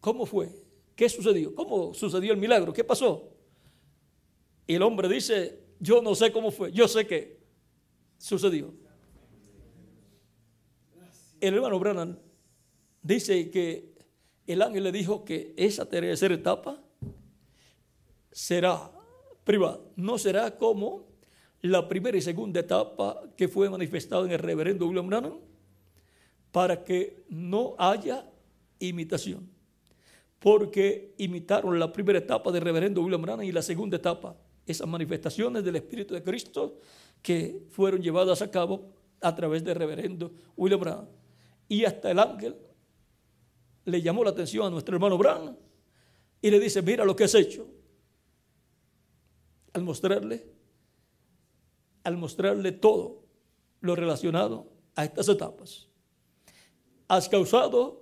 ¿cómo 0.00 0.26
fue? 0.26 0.59
¿Qué 1.00 1.08
sucedió? 1.08 1.54
¿Cómo 1.54 1.94
sucedió 1.94 2.30
el 2.34 2.38
milagro? 2.38 2.74
¿Qué 2.74 2.84
pasó? 2.84 3.32
Y 4.66 4.74
el 4.74 4.82
hombre 4.82 5.08
dice, 5.08 5.58
yo 5.78 6.02
no 6.02 6.14
sé 6.14 6.30
cómo 6.30 6.50
fue, 6.50 6.72
yo 6.72 6.86
sé 6.88 7.06
que 7.06 7.40
sucedió. 8.18 8.74
El 11.40 11.54
hermano 11.54 11.78
Brannan 11.78 12.18
dice 13.00 13.50
que 13.50 13.94
el 14.46 14.60
ángel 14.60 14.84
le 14.84 14.92
dijo 14.92 15.24
que 15.24 15.54
esa 15.56 15.88
tercera 15.88 16.34
etapa 16.34 16.84
será 18.30 18.92
privada, 19.42 19.80
no 19.96 20.18
será 20.18 20.54
como 20.54 21.06
la 21.62 21.88
primera 21.88 22.18
y 22.18 22.20
segunda 22.20 22.60
etapa 22.60 23.22
que 23.38 23.48
fue 23.48 23.70
manifestada 23.70 24.26
en 24.26 24.32
el 24.32 24.38
reverendo 24.38 24.86
William 24.86 25.06
Branham, 25.06 25.38
para 26.52 26.84
que 26.84 27.24
no 27.30 27.74
haya 27.78 28.30
imitación. 28.78 29.59
Porque 30.40 31.14
imitaron 31.18 31.78
la 31.78 31.92
primera 31.92 32.18
etapa 32.18 32.50
del 32.50 32.62
reverendo 32.62 33.02
William 33.02 33.22
Branham 33.22 33.44
y 33.44 33.52
la 33.52 33.62
segunda 33.62 33.98
etapa, 33.98 34.36
esas 34.66 34.88
manifestaciones 34.88 35.62
del 35.62 35.76
Espíritu 35.76 36.14
de 36.14 36.22
Cristo 36.22 36.78
que 37.22 37.66
fueron 37.70 38.00
llevadas 38.00 38.42
a 38.42 38.50
cabo 38.50 38.88
a 39.20 39.34
través 39.36 39.62
del 39.62 39.76
reverendo 39.76 40.32
William 40.56 40.80
Branham. 40.80 41.06
Y 41.68 41.84
hasta 41.84 42.10
el 42.10 42.18
ángel 42.18 42.56
le 43.84 44.02
llamó 44.02 44.24
la 44.24 44.30
atención 44.30 44.66
a 44.66 44.70
nuestro 44.70 44.94
hermano 44.96 45.18
Bran 45.18 45.56
y 46.42 46.50
le 46.50 46.58
dice, 46.58 46.82
mira 46.82 47.04
lo 47.04 47.14
que 47.14 47.24
has 47.24 47.34
hecho. 47.34 47.68
Al 49.72 49.82
mostrarle, 49.82 50.46
al 52.02 52.16
mostrarle 52.16 52.72
todo 52.72 53.24
lo 53.80 53.94
relacionado 53.94 54.66
a 54.94 55.04
estas 55.04 55.28
etapas. 55.28 55.86
Has 57.08 57.28
causado 57.28 57.99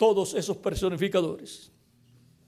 todos 0.00 0.32
esos 0.32 0.56
personificadores. 0.56 1.70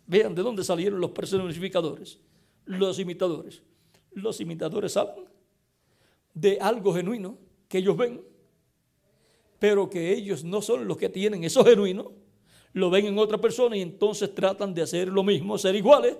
Vean 0.06 0.34
de 0.34 0.40
dónde 0.40 0.64
salieron 0.64 0.98
los 0.98 1.10
personificadores, 1.10 2.18
los 2.64 2.98
imitadores. 2.98 3.62
Los 4.12 4.40
imitadores 4.40 4.96
hablan 4.96 5.26
de 6.32 6.58
algo 6.58 6.94
genuino 6.94 7.36
que 7.68 7.76
ellos 7.76 7.94
ven 7.94 8.32
pero 9.58 9.88
que 9.88 10.12
ellos 10.12 10.42
no 10.42 10.60
son 10.60 10.88
los 10.88 10.96
que 10.96 11.08
tienen 11.08 11.44
eso 11.44 11.64
genuino, 11.64 12.10
lo 12.72 12.90
ven 12.90 13.06
en 13.06 13.16
otra 13.16 13.38
persona 13.38 13.76
y 13.76 13.82
entonces 13.82 14.34
tratan 14.34 14.74
de 14.74 14.82
hacer 14.82 15.06
lo 15.06 15.22
mismo, 15.22 15.56
ser 15.56 15.76
iguales, 15.76 16.16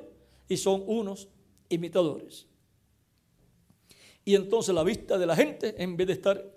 y 0.49 0.57
son 0.59 0.85
unos 0.87 1.29
imitadores. 1.69 2.47
Y 4.25 4.37
entonces 4.37 4.73
la 4.73 4.85
vista 4.85 5.19
de 5.19 5.27
la 5.27 5.35
gente, 5.35 5.83
en 5.83 5.97
vez 5.97 6.07
de 6.07 6.13
estar 6.13 6.55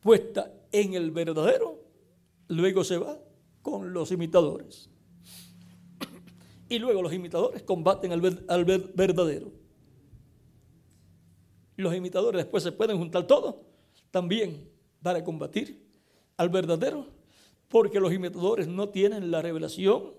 puesta 0.00 0.54
en 0.72 0.94
el 0.94 1.10
verdadero, 1.10 1.82
luego 2.48 2.82
se 2.82 2.96
va 2.96 3.18
con 3.64 3.94
los 3.94 4.12
imitadores. 4.12 4.90
Y 6.68 6.78
luego 6.78 7.00
los 7.00 7.14
imitadores 7.14 7.62
combaten 7.62 8.12
al, 8.12 8.44
al 8.46 8.64
verdadero. 8.64 9.50
Los 11.76 11.94
imitadores 11.94 12.42
después 12.42 12.62
se 12.62 12.72
pueden 12.72 12.98
juntar 12.98 13.26
todos 13.26 13.56
también 14.10 14.68
para 15.02 15.24
combatir 15.24 15.82
al 16.36 16.50
verdadero, 16.50 17.08
porque 17.68 18.00
los 18.00 18.12
imitadores 18.12 18.68
no 18.68 18.90
tienen 18.90 19.30
la 19.30 19.40
revelación 19.40 20.12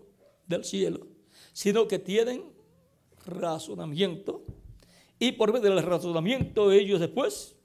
del 0.47 0.65
cielo, 0.65 1.05
sino 1.53 1.87
que 1.87 1.99
tienen 1.99 2.43
razonamiento. 3.27 4.43
Y 5.19 5.33
por 5.33 5.53
medio 5.53 5.69
del 5.69 5.83
razonamiento 5.83 6.71
ellos 6.71 6.99
después 6.99 7.55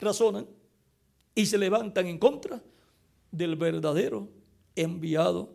razonan 0.00 0.46
y 1.34 1.46
se 1.46 1.58
levantan 1.58 2.06
en 2.06 2.18
contra 2.18 2.62
del 3.32 3.56
verdadero 3.56 4.39
enviado 4.82 5.52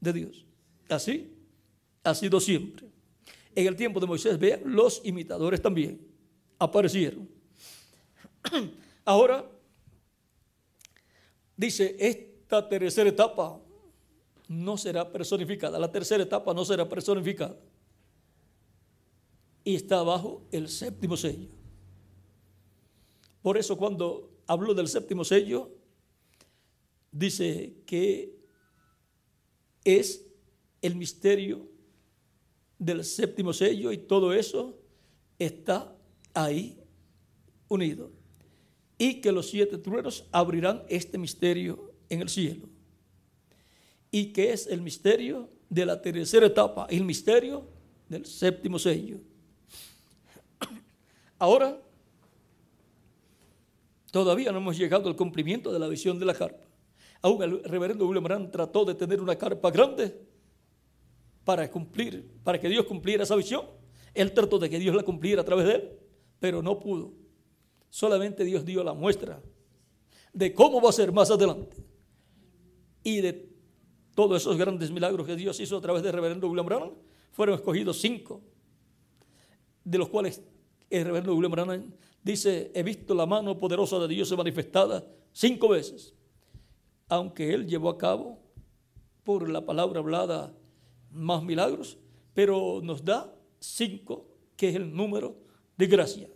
de 0.00 0.12
Dios. 0.12 0.46
Así 0.88 1.32
ha 2.02 2.14
sido 2.14 2.40
siempre. 2.40 2.88
En 3.54 3.66
el 3.66 3.76
tiempo 3.76 4.00
de 4.00 4.06
Moisés, 4.06 4.38
vean, 4.38 4.62
los 4.64 5.00
imitadores 5.04 5.60
también 5.60 6.00
aparecieron. 6.58 7.28
Ahora, 9.04 9.44
dice, 11.56 11.96
esta 11.98 12.68
tercera 12.68 13.10
etapa 13.10 13.60
no 14.48 14.76
será 14.76 15.10
personificada, 15.10 15.78
la 15.78 15.90
tercera 15.90 16.22
etapa 16.22 16.54
no 16.54 16.64
será 16.64 16.88
personificada. 16.88 17.56
Y 19.62 19.74
está 19.74 20.02
bajo 20.02 20.42
el 20.50 20.68
séptimo 20.68 21.16
sello. 21.16 21.48
Por 23.42 23.58
eso 23.58 23.76
cuando 23.76 24.30
hablo 24.46 24.74
del 24.74 24.88
séptimo 24.88 25.24
sello, 25.24 25.70
dice 27.12 27.82
que 27.86 28.39
es 29.98 30.26
el 30.82 30.96
misterio 30.96 31.68
del 32.78 33.04
séptimo 33.04 33.52
sello 33.52 33.92
y 33.92 33.98
todo 33.98 34.32
eso 34.32 34.78
está 35.38 35.94
ahí 36.34 36.78
unidos. 37.68 38.10
Y 38.98 39.20
que 39.20 39.32
los 39.32 39.48
siete 39.48 39.78
truenos 39.78 40.26
abrirán 40.30 40.82
este 40.88 41.16
misterio 41.16 41.92
en 42.08 42.20
el 42.20 42.28
cielo. 42.28 42.68
Y 44.10 44.26
que 44.32 44.52
es 44.52 44.66
el 44.66 44.82
misterio 44.82 45.48
de 45.68 45.86
la 45.86 46.02
tercera 46.02 46.46
etapa, 46.46 46.86
el 46.90 47.04
misterio 47.04 47.66
del 48.08 48.26
séptimo 48.26 48.78
sello. 48.78 49.18
Ahora, 51.38 51.80
todavía 54.10 54.52
no 54.52 54.58
hemos 54.58 54.76
llegado 54.76 55.08
al 55.08 55.16
cumplimiento 55.16 55.72
de 55.72 55.78
la 55.78 55.88
visión 55.88 56.18
de 56.18 56.26
la 56.26 56.34
carpa. 56.34 56.69
Aún 57.22 57.42
el 57.42 57.62
reverendo 57.64 58.06
William 58.06 58.24
Branham 58.24 58.50
trató 58.50 58.84
de 58.84 58.94
tener 58.94 59.20
una 59.20 59.36
carpa 59.36 59.70
grande 59.70 60.20
para 61.44 61.70
cumplir, 61.70 62.30
para 62.42 62.58
que 62.58 62.68
Dios 62.68 62.86
cumpliera 62.86 63.24
esa 63.24 63.36
visión. 63.36 63.66
Él 64.14 64.32
trató 64.32 64.58
de 64.58 64.70
que 64.70 64.78
Dios 64.78 64.94
la 64.94 65.02
cumpliera 65.02 65.42
a 65.42 65.44
través 65.44 65.66
de 65.66 65.74
él, 65.74 65.98
pero 66.38 66.62
no 66.62 66.78
pudo. 66.78 67.12
Solamente 67.88 68.44
Dios 68.44 68.64
dio 68.64 68.82
la 68.82 68.94
muestra 68.94 69.42
de 70.32 70.54
cómo 70.54 70.80
va 70.80 70.90
a 70.90 70.92
ser 70.92 71.12
más 71.12 71.30
adelante. 71.30 71.76
Y 73.02 73.20
de 73.20 73.50
todos 74.14 74.42
esos 74.42 74.56
grandes 74.56 74.90
milagros 74.90 75.26
que 75.26 75.36
Dios 75.36 75.58
hizo 75.60 75.76
a 75.76 75.80
través 75.80 76.02
del 76.02 76.12
reverendo 76.12 76.48
William 76.48 76.66
Branham, 76.66 76.92
fueron 77.32 77.54
escogidos 77.54 78.00
cinco, 78.00 78.42
de 79.84 79.98
los 79.98 80.08
cuales 80.08 80.42
el 80.88 81.04
reverendo 81.04 81.34
William 81.34 81.52
Branham 81.52 81.92
dice, 82.22 82.70
he 82.74 82.82
visto 82.82 83.14
la 83.14 83.26
mano 83.26 83.58
poderosa 83.58 83.98
de 83.98 84.08
Dios 84.08 84.36
manifestada 84.36 85.06
cinco 85.32 85.68
veces, 85.68 86.14
aunque 87.10 87.52
él 87.52 87.66
llevó 87.66 87.90
a 87.90 87.98
cabo 87.98 88.38
por 89.24 89.50
la 89.50 89.66
palabra 89.66 89.98
hablada 89.98 90.56
más 91.10 91.42
milagros, 91.42 91.98
pero 92.32 92.80
nos 92.82 93.04
da 93.04 93.34
cinco, 93.58 94.28
que 94.56 94.68
es 94.68 94.76
el 94.76 94.94
número 94.94 95.36
de 95.76 95.86
gracia. 95.86 96.30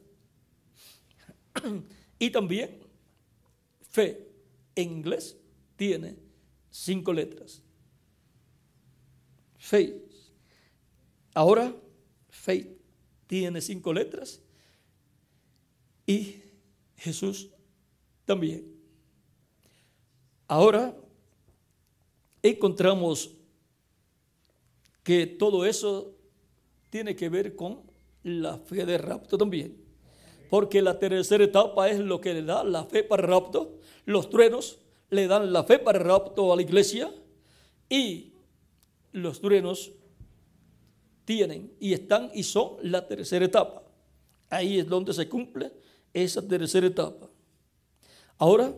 Y 2.18 2.30
también 2.30 2.80
fe 3.88 4.28
en 4.74 4.90
inglés 4.90 5.38
tiene 5.76 6.16
cinco 6.70 7.12
letras. 7.12 7.62
Faith. 9.56 9.94
Ahora, 11.34 11.74
faith 12.28 12.68
tiene 13.26 13.60
cinco 13.60 13.92
letras 13.92 14.42
y 16.06 16.42
Jesús 16.96 17.50
también. 18.24 18.73
Ahora 20.46 20.94
encontramos 22.42 23.30
que 25.02 25.26
todo 25.26 25.64
eso 25.64 26.14
tiene 26.90 27.16
que 27.16 27.28
ver 27.28 27.56
con 27.56 27.82
la 28.22 28.58
fe 28.58 28.84
de 28.86 28.98
rapto 28.98 29.38
también. 29.38 29.76
Porque 30.50 30.82
la 30.82 30.98
tercera 30.98 31.44
etapa 31.44 31.88
es 31.88 31.98
lo 31.98 32.20
que 32.20 32.34
le 32.34 32.42
da 32.42 32.64
la 32.64 32.84
fe 32.84 33.02
para 33.02 33.22
el 33.22 33.28
rapto. 33.28 33.78
Los 34.04 34.30
truenos 34.30 34.78
le 35.10 35.26
dan 35.26 35.52
la 35.52 35.64
fe 35.64 35.78
para 35.78 35.98
el 35.98 36.04
rapto 36.04 36.52
a 36.52 36.56
la 36.56 36.62
iglesia 36.62 37.12
y 37.88 38.32
los 39.12 39.40
truenos 39.40 39.92
tienen 41.24 41.72
y 41.80 41.92
están 41.92 42.30
y 42.34 42.42
son 42.42 42.76
la 42.82 43.06
tercera 43.06 43.44
etapa. 43.44 43.82
Ahí 44.50 44.78
es 44.78 44.88
donde 44.88 45.12
se 45.12 45.28
cumple 45.28 45.72
esa 46.12 46.46
tercera 46.46 46.86
etapa. 46.86 47.28
Ahora 48.38 48.74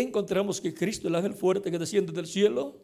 encontramos 0.00 0.60
que 0.60 0.74
Cristo, 0.74 1.08
el 1.08 1.14
ángel 1.14 1.34
fuerte 1.34 1.70
que 1.70 1.78
desciende 1.78 2.12
del 2.12 2.26
cielo, 2.26 2.82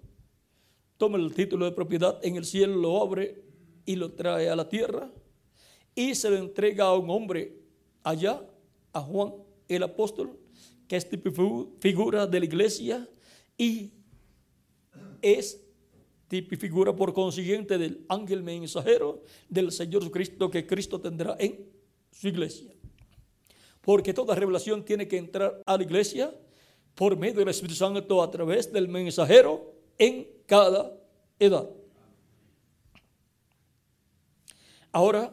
toma 0.96 1.18
el 1.18 1.34
título 1.34 1.64
de 1.64 1.72
propiedad 1.72 2.18
en 2.22 2.36
el 2.36 2.44
cielo, 2.44 2.76
lo 2.76 3.02
abre 3.02 3.42
y 3.84 3.96
lo 3.96 4.12
trae 4.12 4.48
a 4.48 4.56
la 4.56 4.68
tierra 4.68 5.10
y 5.94 6.14
se 6.14 6.30
lo 6.30 6.36
entrega 6.36 6.84
a 6.86 6.94
un 6.96 7.10
hombre 7.10 7.56
allá, 8.02 8.42
a 8.92 9.00
Juan 9.00 9.34
el 9.68 9.82
apóstol, 9.82 10.38
que 10.88 10.96
es 10.96 11.08
figura 11.80 12.26
de 12.26 12.38
la 12.38 12.44
iglesia 12.44 13.08
y 13.56 13.92
es 15.22 15.60
figura 16.58 16.94
por 16.94 17.12
consiguiente 17.12 17.78
del 17.78 18.04
ángel 18.08 18.42
mensajero 18.42 19.22
del 19.48 19.70
Señor 19.70 20.02
Jesucristo 20.02 20.50
que 20.50 20.66
Cristo 20.66 21.00
tendrá 21.00 21.36
en 21.38 21.70
su 22.10 22.28
iglesia. 22.28 22.72
Porque 23.80 24.12
toda 24.12 24.34
revelación 24.34 24.84
tiene 24.84 25.06
que 25.06 25.18
entrar 25.18 25.62
a 25.64 25.76
la 25.76 25.82
iglesia 25.82 26.34
por 26.94 27.16
medio 27.16 27.40
del 27.40 27.48
Espíritu 27.48 27.74
Santo 27.74 28.22
a 28.22 28.30
través 28.30 28.72
del 28.72 28.88
mensajero 28.88 29.74
en 29.98 30.28
cada 30.46 30.96
edad. 31.38 31.68
Ahora, 34.92 35.32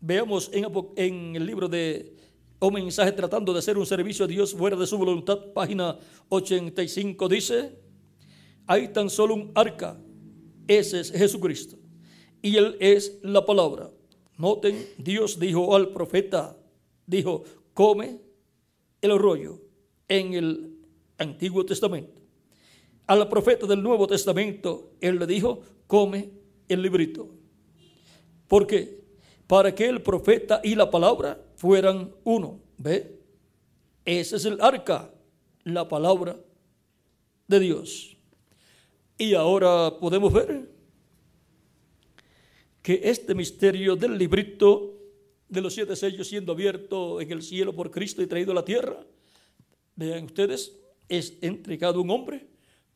veamos 0.00 0.50
en, 0.52 1.36
el 1.36 1.46
libro 1.46 1.68
de 1.68 2.16
O 2.58 2.70
mensaje 2.70 3.12
tratando 3.12 3.52
de 3.52 3.60
hacer 3.60 3.78
un 3.78 3.86
servicio 3.86 4.24
a 4.24 4.28
Dios 4.28 4.54
fuera 4.54 4.76
de 4.76 4.86
su 4.86 4.98
voluntad, 4.98 5.38
página 5.54 5.98
85 6.28 7.28
dice, 7.28 7.78
hay 8.66 8.88
tan 8.88 9.08
solo 9.08 9.34
un 9.34 9.52
arca, 9.54 9.98
ese 10.66 11.00
es 11.00 11.12
Jesucristo, 11.12 11.78
y 12.42 12.56
él 12.56 12.76
es 12.80 13.18
la 13.22 13.46
palabra. 13.46 13.90
Noten, 14.36 14.86
Dios 14.98 15.38
dijo 15.38 15.74
al 15.76 15.92
profeta, 15.92 16.56
dijo, 17.06 17.44
come 17.72 18.29
el 19.00 19.18
rollo 19.18 19.60
en 20.08 20.34
el 20.34 20.76
Antiguo 21.18 21.64
Testamento. 21.64 22.20
Al 23.06 23.28
profeta 23.28 23.66
del 23.66 23.82
Nuevo 23.82 24.06
Testamento, 24.06 24.92
él 25.00 25.18
le 25.18 25.26
dijo, 25.26 25.62
come 25.86 26.30
el 26.68 26.82
librito. 26.82 27.28
¿Por 28.46 28.66
qué? 28.66 29.00
Para 29.46 29.74
que 29.74 29.86
el 29.86 30.02
profeta 30.02 30.60
y 30.62 30.74
la 30.74 30.90
palabra 30.90 31.40
fueran 31.56 32.14
uno. 32.24 32.60
¿Ve? 32.78 33.18
Ese 34.04 34.36
es 34.36 34.44
el 34.44 34.60
arca, 34.60 35.12
la 35.64 35.88
palabra 35.88 36.38
de 37.46 37.60
Dios. 37.60 38.16
Y 39.18 39.34
ahora 39.34 39.98
podemos 39.98 40.32
ver 40.32 40.70
que 42.82 43.00
este 43.04 43.34
misterio 43.34 43.96
del 43.96 44.16
librito 44.16 44.99
de 45.50 45.60
los 45.60 45.74
siete 45.74 45.96
sellos 45.96 46.28
siendo 46.28 46.52
abierto 46.52 47.20
en 47.20 47.30
el 47.32 47.42
cielo 47.42 47.74
por 47.74 47.90
Cristo 47.90 48.22
y 48.22 48.26
traído 48.26 48.52
a 48.52 48.54
la 48.54 48.64
tierra, 48.64 49.04
vean 49.96 50.24
ustedes, 50.24 50.76
es 51.08 51.36
entregado 51.42 52.00
un 52.00 52.10
hombre 52.10 52.46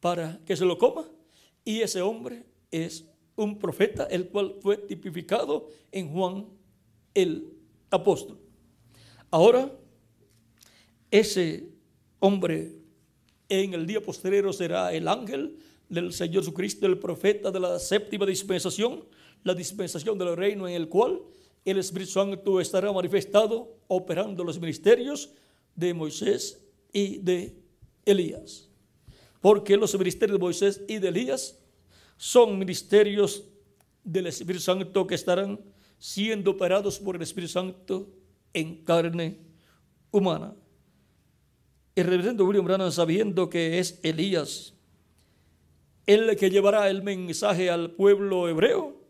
para 0.01 0.41
que 0.47 0.57
se 0.57 0.65
lo 0.65 0.79
coma 0.79 1.05
y 1.65 1.81
ese 1.81 2.01
hombre 2.01 2.45
es 2.71 3.05
un 3.37 3.59
profeta, 3.59 4.05
el 4.05 4.29
cual 4.29 4.55
fue 4.61 4.77
tipificado 4.77 5.69
en 5.91 6.13
Juan 6.13 6.47
el 7.13 7.53
apóstol. 7.91 8.39
Ahora, 9.31 9.73
ese 11.11 11.69
hombre 12.21 12.77
en 13.49 13.75
el 13.75 13.87
día 13.87 14.01
posterior 14.01 14.55
será 14.55 14.93
el 14.93 15.09
ángel 15.09 15.59
del 15.89 16.13
Señor 16.13 16.45
Jesucristo, 16.45 16.87
el 16.87 16.99
profeta 16.99 17.51
de 17.51 17.61
la 17.61 17.79
séptima 17.79 18.25
dispensación, 18.27 19.05
la 19.43 19.55
dispensación 19.55 20.17
del 20.17 20.37
reino 20.37 20.69
en 20.69 20.75
el 20.75 20.89
cual 20.89 21.21
el 21.65 21.79
Espíritu 21.79 22.13
Santo 22.13 22.61
estará 22.61 22.93
manifestado 22.93 23.79
operando 23.89 24.45
los 24.45 24.61
ministerios 24.61 25.33
de 25.75 25.95
Moisés 25.95 26.63
y 26.93 27.19
de 27.19 27.57
Elías. 28.05 28.69
Porque 29.41 29.77
los 29.77 29.97
ministerios 29.99 30.39
de 30.39 30.43
Moisés 30.43 30.83
y 30.89 30.99
de 30.99 31.09
Elías 31.09 31.59
son 32.17 32.59
ministerios 32.59 33.45
del 34.03 34.27
Espíritu 34.27 34.61
Santo 34.61 35.07
que 35.07 35.15
estarán 35.15 35.61
siendo 35.99 36.53
operados 36.53 36.99
por 36.99 37.17
el 37.17 37.23
Espíritu 37.23 37.53
Santo 37.53 38.11
en 38.53 38.85
carne 38.85 39.39
humana. 40.11 40.55
El 41.95 42.07
reverendo 42.07 42.45
William 42.45 42.65
Branham, 42.65 42.91
sabiendo 42.91 43.49
que 43.49 43.79
es 43.79 44.01
Elías, 44.03 44.75
el 46.07 46.37
que 46.37 46.51
llevará 46.51 46.91
el 46.91 47.03
mensaje 47.03 47.71
al 47.71 47.93
pueblo 47.93 48.49
hebreo, 48.49 49.01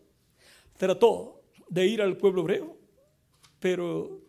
trató 0.77 1.34
de 1.69 1.87
ir 1.87 2.01
al 2.01 2.17
pueblo 2.17 2.41
hebreo, 2.41 2.77
pero 3.59 4.21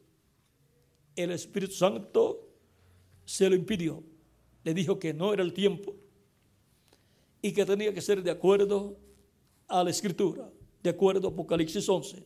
el 1.15 1.31
Espíritu 1.31 1.75
Santo 1.75 2.49
se 3.25 3.49
lo 3.49 3.57
impidió. 3.57 4.03
Le 4.65 4.75
dijo 4.75 4.99
que 4.99 5.15
no 5.15 5.33
era 5.33 5.43
el 5.43 5.53
tiempo 5.53 5.95
y 7.43 7.53
que 7.53 7.65
tenía 7.65 7.93
que 7.93 8.01
ser 8.01 8.23
de 8.23 8.31
acuerdo 8.31 8.97
a 9.69 9.85
la 9.85 9.91
escritura, 9.91 10.51
de 10.83 10.91
acuerdo 10.91 11.29
a 11.29 11.31
Apocalipsis 11.31 11.89
11. 11.89 12.25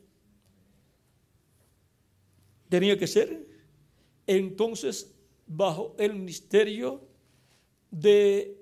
Tenía 2.69 2.99
que 2.99 3.07
ser 3.07 3.47
entonces 4.27 5.15
bajo 5.47 5.95
el 5.99 6.15
ministerio 6.15 7.03
de 7.91 8.57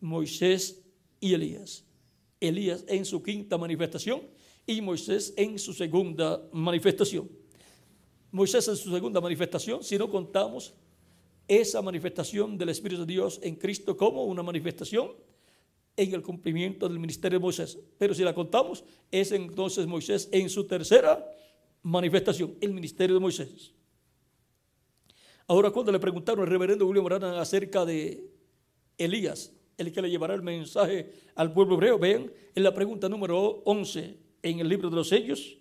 Moisés 0.00 0.82
y 1.20 1.32
Elías. 1.32 1.84
Elías 2.38 2.84
en 2.86 3.04
su 3.04 3.22
quinta 3.22 3.56
manifestación 3.56 4.20
y 4.66 4.80
Moisés 4.80 5.32
en 5.36 5.58
su 5.58 5.72
segunda 5.72 6.42
manifestación. 6.52 7.30
Moisés 8.32 8.66
en 8.68 8.76
su 8.76 8.90
segunda 8.90 9.20
manifestación, 9.20 9.82
si 9.82 9.96
no 9.96 10.10
contamos 10.10 10.74
esa 11.48 11.80
manifestación 11.80 12.58
del 12.58 12.70
Espíritu 12.70 13.06
de 13.06 13.12
Dios 13.12 13.38
en 13.42 13.54
Cristo 13.54 13.96
como 13.96 14.24
una 14.24 14.42
manifestación 14.42 15.12
en 15.96 16.12
el 16.12 16.22
cumplimiento 16.22 16.88
del 16.88 16.98
ministerio 16.98 17.38
de 17.38 17.42
Moisés. 17.42 17.78
Pero 17.96 18.14
si 18.14 18.22
la 18.22 18.34
contamos, 18.34 18.84
es 19.10 19.32
entonces 19.32 19.86
Moisés 19.86 20.28
en 20.32 20.50
su 20.50 20.66
tercera 20.66 21.24
manifestación, 21.82 22.56
el 22.60 22.74
ministerio 22.74 23.14
de 23.14 23.20
Moisés. 23.20 23.72
Ahora, 25.46 25.70
cuando 25.70 25.92
le 25.92 26.00
preguntaron 26.00 26.44
al 26.44 26.50
reverendo 26.50 26.86
William 26.86 27.04
Branham 27.04 27.38
acerca 27.38 27.84
de 27.84 28.28
Elías, 28.98 29.52
el 29.78 29.92
que 29.92 30.02
le 30.02 30.10
llevará 30.10 30.34
el 30.34 30.42
mensaje 30.42 31.12
al 31.36 31.52
pueblo 31.52 31.76
hebreo, 31.76 31.98
vean, 31.98 32.32
en 32.54 32.62
la 32.62 32.74
pregunta 32.74 33.08
número 33.08 33.62
11 33.64 34.25
en 34.50 34.60
el 34.60 34.68
libro 34.68 34.90
de 34.90 34.96
los 34.96 35.08
sellos, 35.08 35.58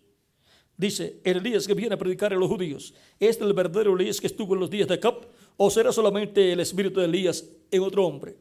dice, 0.77 1.19
el 1.23 1.38
Elías 1.38 1.67
que 1.67 1.73
viene 1.73 1.95
a 1.95 1.97
predicar 1.97 2.33
a 2.33 2.35
los 2.35 2.49
judíos, 2.49 2.93
¿es 3.19 3.39
el 3.41 3.53
verdadero 3.53 3.95
Elías 3.95 4.19
que 4.19 4.27
estuvo 4.27 4.53
en 4.53 4.59
los 4.59 4.69
días 4.69 4.88
de 4.88 4.99
Cap 4.99 5.25
o 5.57 5.69
será 5.69 5.91
solamente 5.91 6.51
el 6.51 6.59
espíritu 6.59 6.99
de 6.99 7.05
Elías 7.05 7.49
en 7.72 7.81
otro 7.81 8.05
hombre? 8.05 8.38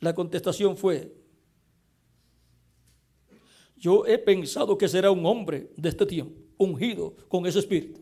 La 0.00 0.14
contestación 0.14 0.76
fue, 0.76 1.14
yo 3.76 4.06
he 4.06 4.18
pensado 4.18 4.76
que 4.76 4.88
será 4.88 5.10
un 5.10 5.24
hombre 5.26 5.70
de 5.76 5.88
este 5.88 6.06
tiempo, 6.06 6.40
ungido 6.56 7.14
con 7.28 7.46
ese 7.46 7.58
espíritu. 7.58 8.00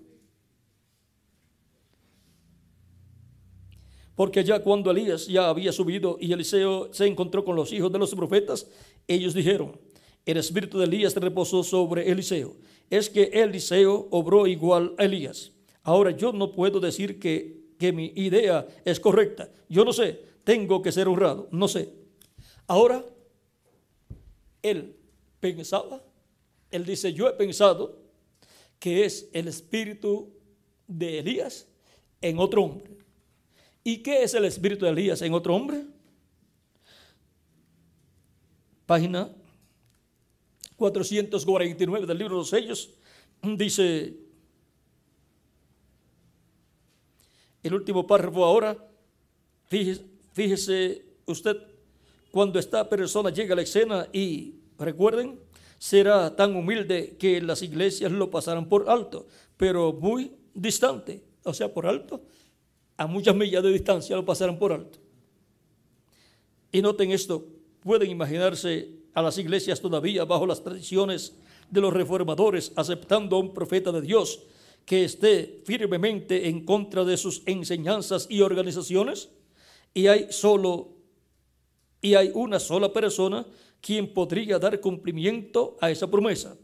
Porque 4.14 4.44
ya 4.44 4.62
cuando 4.62 4.90
Elías 4.90 5.26
ya 5.26 5.48
había 5.48 5.72
subido 5.72 6.18
y 6.20 6.32
Eliseo 6.32 6.92
se 6.92 7.06
encontró 7.06 7.44
con 7.44 7.56
los 7.56 7.72
hijos 7.72 7.90
de 7.90 7.98
los 7.98 8.14
profetas, 8.14 8.68
ellos 9.08 9.32
dijeron, 9.32 9.78
el 10.24 10.36
espíritu 10.36 10.78
de 10.78 10.84
Elías 10.84 11.14
reposó 11.14 11.64
sobre 11.64 12.10
Eliseo. 12.10 12.56
Es 12.90 13.10
que 13.10 13.24
Eliseo 13.32 14.08
obró 14.10 14.46
igual 14.46 14.94
a 14.98 15.04
Elías. 15.04 15.52
Ahora 15.82 16.10
yo 16.12 16.32
no 16.32 16.52
puedo 16.52 16.78
decir 16.78 17.18
que, 17.18 17.72
que 17.78 17.92
mi 17.92 18.12
idea 18.14 18.66
es 18.84 19.00
correcta. 19.00 19.50
Yo 19.68 19.84
no 19.84 19.92
sé, 19.92 20.20
tengo 20.44 20.82
que 20.82 20.92
ser 20.92 21.08
honrado, 21.08 21.48
no 21.50 21.66
sé. 21.66 21.92
Ahora, 22.66 23.04
él 24.62 24.96
pensaba, 25.40 26.02
él 26.70 26.84
dice, 26.84 27.12
yo 27.12 27.28
he 27.28 27.32
pensado 27.32 27.98
que 28.78 29.04
es 29.04 29.28
el 29.32 29.48
espíritu 29.48 30.32
de 30.86 31.18
Elías 31.18 31.66
en 32.20 32.38
otro 32.38 32.62
hombre. 32.62 32.96
¿Y 33.84 33.98
qué 33.98 34.22
es 34.22 34.34
el 34.34 34.44
espíritu 34.44 34.84
de 34.84 34.92
Elías 34.92 35.22
en 35.22 35.34
otro 35.34 35.54
hombre? 35.56 35.84
Página 38.86 39.34
449 40.90 42.06
del 42.06 42.18
libro 42.18 42.34
de 42.34 42.38
los 42.40 42.48
sellos 42.48 42.90
dice 43.42 44.16
el 47.62 47.74
último 47.74 48.04
párrafo 48.04 48.44
ahora, 48.44 48.76
fíjese, 49.68 51.04
usted, 51.26 51.56
cuando 52.32 52.58
esta 52.58 52.88
persona 52.88 53.30
llega 53.30 53.52
a 53.52 53.56
la 53.56 53.62
escena 53.62 54.08
y 54.12 54.54
recuerden, 54.76 55.38
será 55.78 56.34
tan 56.34 56.56
humilde 56.56 57.16
que 57.16 57.40
las 57.40 57.62
iglesias 57.62 58.10
lo 58.10 58.30
pasarán 58.30 58.68
por 58.68 58.90
alto, 58.90 59.28
pero 59.56 59.92
muy 59.92 60.32
distante, 60.52 61.22
o 61.44 61.54
sea, 61.54 61.72
por 61.72 61.86
alto, 61.86 62.22
a 62.96 63.06
muchas 63.06 63.36
millas 63.36 63.62
de 63.62 63.70
distancia 63.70 64.16
lo 64.16 64.24
pasarán 64.24 64.58
por 64.58 64.72
alto. 64.72 64.98
Y 66.72 66.82
noten 66.82 67.12
esto, 67.12 67.46
pueden 67.80 68.10
imaginarse 68.10 69.01
a 69.14 69.22
las 69.22 69.38
iglesias 69.38 69.80
todavía 69.80 70.24
bajo 70.24 70.46
las 70.46 70.62
tradiciones 70.62 71.36
de 71.70 71.80
los 71.80 71.92
reformadores, 71.92 72.72
aceptando 72.76 73.36
a 73.36 73.40
un 73.40 73.54
profeta 73.54 73.92
de 73.92 74.02
Dios 74.02 74.44
que 74.84 75.04
esté 75.04 75.62
firmemente 75.64 76.48
en 76.48 76.64
contra 76.64 77.04
de 77.04 77.16
sus 77.16 77.42
enseñanzas 77.46 78.26
y 78.28 78.40
organizaciones. 78.40 79.30
Y 79.94 80.06
hay 80.06 80.26
solo 80.30 80.88
y 82.00 82.14
hay 82.14 82.30
una 82.34 82.58
sola 82.58 82.92
persona 82.92 83.46
quien 83.80 84.12
podría 84.12 84.58
dar 84.58 84.80
cumplimiento 84.80 85.76
a 85.80 85.90
esa 85.90 86.10
promesa. 86.10 86.56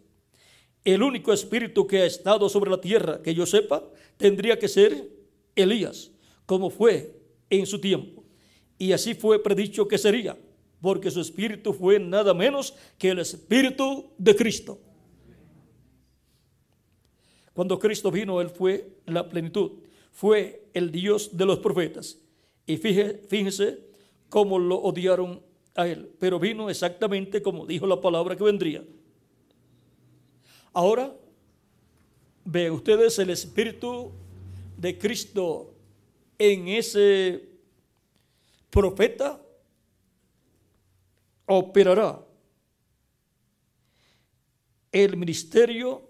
El 0.84 1.02
único 1.02 1.32
espíritu 1.32 1.86
que 1.86 1.98
ha 1.98 2.06
estado 2.06 2.48
sobre 2.48 2.70
la 2.70 2.80
tierra, 2.80 3.22
que 3.22 3.34
yo 3.34 3.46
sepa, 3.46 3.84
tendría 4.16 4.58
que 4.58 4.68
ser 4.68 5.10
Elías, 5.54 6.10
como 6.46 6.70
fue 6.70 7.20
en 7.50 7.66
su 7.66 7.80
tiempo. 7.80 8.24
Y 8.78 8.92
así 8.92 9.14
fue 9.14 9.42
predicho 9.42 9.88
que 9.88 9.98
sería, 9.98 10.36
porque 10.80 11.10
su 11.10 11.20
espíritu 11.20 11.72
fue 11.72 11.98
nada 11.98 12.34
menos 12.34 12.74
que 12.98 13.10
el 13.10 13.18
espíritu 13.18 14.10
de 14.16 14.36
Cristo. 14.36 14.78
Cuando 17.52 17.78
Cristo 17.78 18.10
vino, 18.10 18.40
Él 18.40 18.50
fue 18.50 18.98
la 19.06 19.28
plenitud, 19.28 19.72
fue 20.12 20.68
el 20.74 20.92
Dios 20.92 21.36
de 21.36 21.44
los 21.44 21.58
profetas. 21.58 22.18
Y 22.66 22.76
fíjense 22.76 23.80
cómo 24.28 24.58
lo 24.58 24.76
odiaron 24.76 25.42
a 25.74 25.88
Él, 25.88 26.10
pero 26.18 26.38
vino 26.38 26.70
exactamente 26.70 27.42
como 27.42 27.66
dijo 27.66 27.86
la 27.86 28.00
palabra 28.00 28.36
que 28.36 28.44
vendría. 28.44 28.84
Ahora, 30.72 31.12
vean 32.44 32.72
ustedes 32.72 33.18
el 33.18 33.30
espíritu 33.30 34.12
de 34.76 34.96
Cristo 34.96 35.74
en 36.38 36.68
ese 36.68 37.48
profeta 38.70 39.42
operará 41.48 42.24
el 44.92 45.16
ministerio 45.16 46.02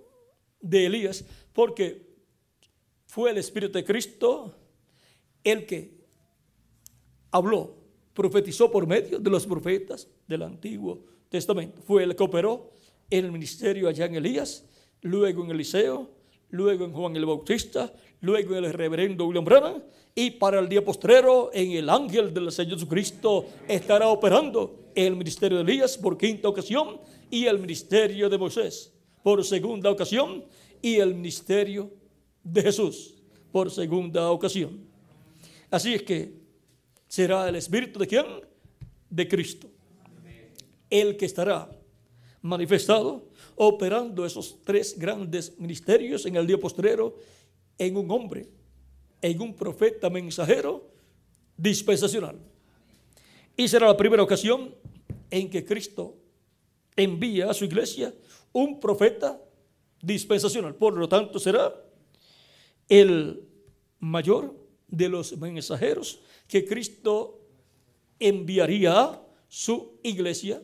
de 0.60 0.86
Elías, 0.86 1.24
porque 1.52 2.06
fue 3.06 3.30
el 3.30 3.38
Espíritu 3.38 3.78
de 3.78 3.84
Cristo 3.84 4.54
el 5.44 5.64
que 5.64 5.96
habló, 7.30 7.76
profetizó 8.12 8.70
por 8.70 8.86
medio 8.86 9.18
de 9.18 9.30
los 9.30 9.46
profetas 9.46 10.08
del 10.26 10.42
Antiguo 10.42 11.04
Testamento. 11.28 11.82
Fue 11.82 12.02
el 12.02 12.16
que 12.16 12.22
operó 12.22 12.72
en 13.08 13.24
el 13.24 13.32
ministerio 13.32 13.88
allá 13.88 14.06
en 14.06 14.16
Elías, 14.16 14.64
luego 15.02 15.44
en 15.44 15.52
Eliseo, 15.52 16.10
luego 16.50 16.84
en 16.84 16.92
Juan 16.92 17.14
el 17.16 17.26
Bautista, 17.26 17.94
luego 18.20 18.56
el 18.56 18.72
reverendo 18.72 19.26
William 19.26 19.44
Branham 19.44 19.82
y 20.14 20.32
para 20.32 20.58
el 20.58 20.68
día 20.68 20.84
postrero 20.84 21.50
en 21.52 21.72
el 21.72 21.88
ángel 21.88 22.34
del 22.34 22.50
Señor 22.50 22.74
Jesucristo 22.74 23.46
estará 23.68 24.08
operando 24.08 24.90
el 24.94 25.14
ministerio 25.14 25.58
de 25.58 25.64
Elías 25.64 25.96
por 25.96 26.18
quinta 26.18 26.48
ocasión 26.48 27.00
y 27.30 27.46
el 27.46 27.58
ministerio 27.58 28.28
de 28.28 28.38
Moisés 28.38 28.92
por 29.22 29.44
segunda 29.44 29.90
ocasión 29.90 30.44
y 30.82 30.96
el 30.96 31.14
ministerio 31.14 31.92
de 32.42 32.62
Jesús 32.62 33.14
por 33.52 33.70
segunda 33.70 34.30
ocasión. 34.30 34.86
Así 35.70 35.94
es 35.94 36.02
que 36.02 36.32
será 37.06 37.48
el 37.48 37.56
espíritu 37.56 37.98
de 37.98 38.06
quién? 38.06 38.26
De 39.10 39.28
Cristo. 39.28 39.68
El 40.90 41.16
que 41.16 41.26
estará 41.26 41.70
manifestado 42.42 43.28
operando 43.56 44.24
esos 44.24 44.58
tres 44.64 44.98
grandes 44.98 45.58
ministerios 45.58 46.24
en 46.26 46.36
el 46.36 46.46
día 46.46 46.58
postrero 46.58 47.16
en 47.78 47.96
un 47.96 48.10
hombre 48.10 48.48
en 49.22 49.40
un 49.40 49.54
profeta 49.54 50.10
mensajero 50.10 50.90
dispensacional. 51.56 52.36
Y 53.56 53.66
será 53.68 53.86
la 53.86 53.96
primera 53.96 54.22
ocasión 54.22 54.74
en 55.30 55.50
que 55.50 55.64
Cristo 55.64 56.16
envía 56.96 57.50
a 57.50 57.54
su 57.54 57.64
iglesia 57.64 58.14
un 58.52 58.78
profeta 58.78 59.40
dispensacional. 60.00 60.74
Por 60.74 60.96
lo 60.96 61.08
tanto, 61.08 61.38
será 61.38 61.74
el 62.88 63.42
mayor 63.98 64.54
de 64.86 65.08
los 65.08 65.36
mensajeros 65.36 66.20
que 66.46 66.64
Cristo 66.64 67.40
enviaría 68.18 69.00
a 69.00 69.22
su 69.48 69.98
iglesia. 70.02 70.62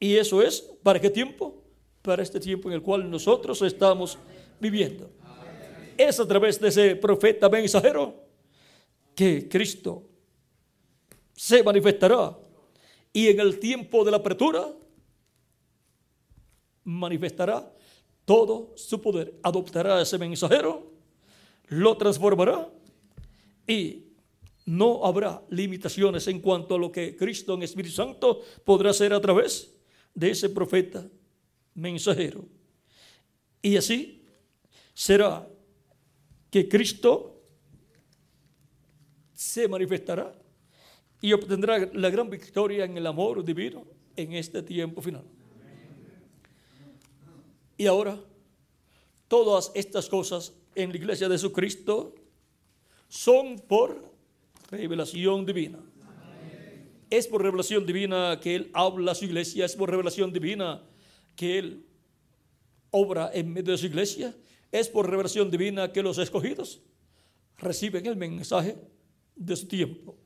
Y 0.00 0.16
eso 0.16 0.42
es, 0.42 0.60
¿para 0.82 1.00
qué 1.00 1.10
tiempo? 1.10 1.62
Para 2.02 2.22
este 2.22 2.40
tiempo 2.40 2.68
en 2.68 2.74
el 2.74 2.82
cual 2.82 3.08
nosotros 3.10 3.60
estamos 3.62 4.18
viviendo. 4.58 5.10
Es 5.96 6.20
a 6.20 6.26
través 6.26 6.60
de 6.60 6.68
ese 6.68 6.96
profeta 6.96 7.48
mensajero 7.48 8.14
que 9.14 9.48
Cristo 9.48 10.08
se 11.34 11.62
manifestará. 11.62 12.36
Y 13.12 13.28
en 13.28 13.40
el 13.40 13.58
tiempo 13.58 14.04
de 14.04 14.10
la 14.10 14.18
apertura 14.18 14.72
manifestará 16.84 17.72
todo 18.24 18.72
su 18.76 19.00
poder. 19.00 19.34
Adoptará 19.42 19.98
a 19.98 20.02
ese 20.02 20.18
mensajero, 20.18 20.92
lo 21.68 21.96
transformará 21.96 22.70
y 23.66 24.04
no 24.66 25.04
habrá 25.04 25.42
limitaciones 25.48 26.26
en 26.26 26.40
cuanto 26.40 26.74
a 26.74 26.78
lo 26.78 26.90
que 26.90 27.16
Cristo 27.16 27.54
en 27.54 27.62
Espíritu 27.62 27.94
Santo 27.94 28.42
podrá 28.64 28.90
hacer 28.90 29.12
a 29.12 29.20
través 29.20 29.72
de 30.14 30.30
ese 30.30 30.50
profeta 30.50 31.06
mensajero. 31.74 32.44
Y 33.62 33.76
así 33.76 34.24
será 34.92 35.48
que 36.50 36.68
Cristo 36.68 37.42
se 39.32 39.68
manifestará 39.68 40.32
y 41.20 41.32
obtendrá 41.32 41.90
la 41.92 42.10
gran 42.10 42.30
victoria 42.30 42.84
en 42.84 42.96
el 42.96 43.06
amor 43.06 43.44
divino 43.44 43.84
en 44.16 44.32
este 44.32 44.62
tiempo 44.62 45.02
final. 45.02 45.24
Y 47.76 47.86
ahora, 47.86 48.18
todas 49.28 49.70
estas 49.74 50.08
cosas 50.08 50.54
en 50.74 50.90
la 50.90 50.96
iglesia 50.96 51.28
de 51.28 51.34
Jesucristo 51.34 52.14
son 53.08 53.58
por 53.58 54.00
revelación 54.70 55.44
divina. 55.44 55.78
Es 57.10 57.26
por 57.26 57.42
revelación 57.42 57.86
divina 57.86 58.40
que 58.40 58.56
Él 58.56 58.70
habla 58.72 59.12
a 59.12 59.14
su 59.14 59.26
iglesia, 59.26 59.64
es 59.64 59.76
por 59.76 59.90
revelación 59.90 60.32
divina 60.32 60.82
que 61.36 61.58
Él 61.58 61.84
obra 62.90 63.30
en 63.32 63.52
medio 63.52 63.72
de 63.72 63.78
su 63.78 63.86
iglesia 63.86 64.34
Es 64.72 64.88
por 64.88 65.08
revelación 65.08 65.50
divina 65.50 65.92
que 65.92 66.02
los 66.02 66.18
escogidos 66.18 66.82
reciben 67.58 68.06
el 68.06 68.16
mensaje 68.16 68.76
de 69.34 69.56
su 69.56 69.66
tiempo. 69.66 70.16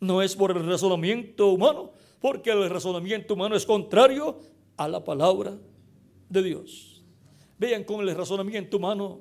No 0.00 0.22
es 0.22 0.34
por 0.34 0.50
el 0.50 0.66
razonamiento 0.66 1.48
humano, 1.48 1.92
porque 2.20 2.50
el 2.50 2.68
razonamiento 2.70 3.34
humano 3.34 3.56
es 3.56 3.66
contrario 3.66 4.40
a 4.76 4.88
la 4.88 5.04
palabra 5.04 5.56
de 6.28 6.42
Dios. 6.42 7.02
Vean 7.58 7.84
con 7.84 8.00
el 8.00 8.14
razonamiento 8.14 8.78
humano 8.78 9.20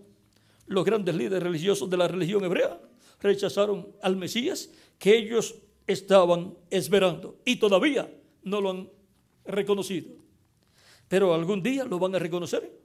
los 0.66 0.86
grandes 0.86 1.16
líderes 1.16 1.44
religiosos 1.44 1.90
de 1.90 1.98
la 1.98 2.08
religión 2.08 2.44
hebrea 2.44 2.80
rechazaron 3.20 3.96
al 4.02 4.16
Mesías 4.16 4.70
que 4.98 5.16
ellos 5.16 5.56
estaban 5.88 6.58
esperando 6.70 7.40
y 7.46 7.58
todavía 7.58 8.12
no 8.44 8.62
lo 8.62 8.70
han 8.72 8.90
reconocido. 9.46 10.12
Pero 11.08 11.34
algún 11.34 11.62
día 11.62 11.86
lo 11.86 12.00
van 12.00 12.16
a 12.16 12.20
reconocer 12.20 12.83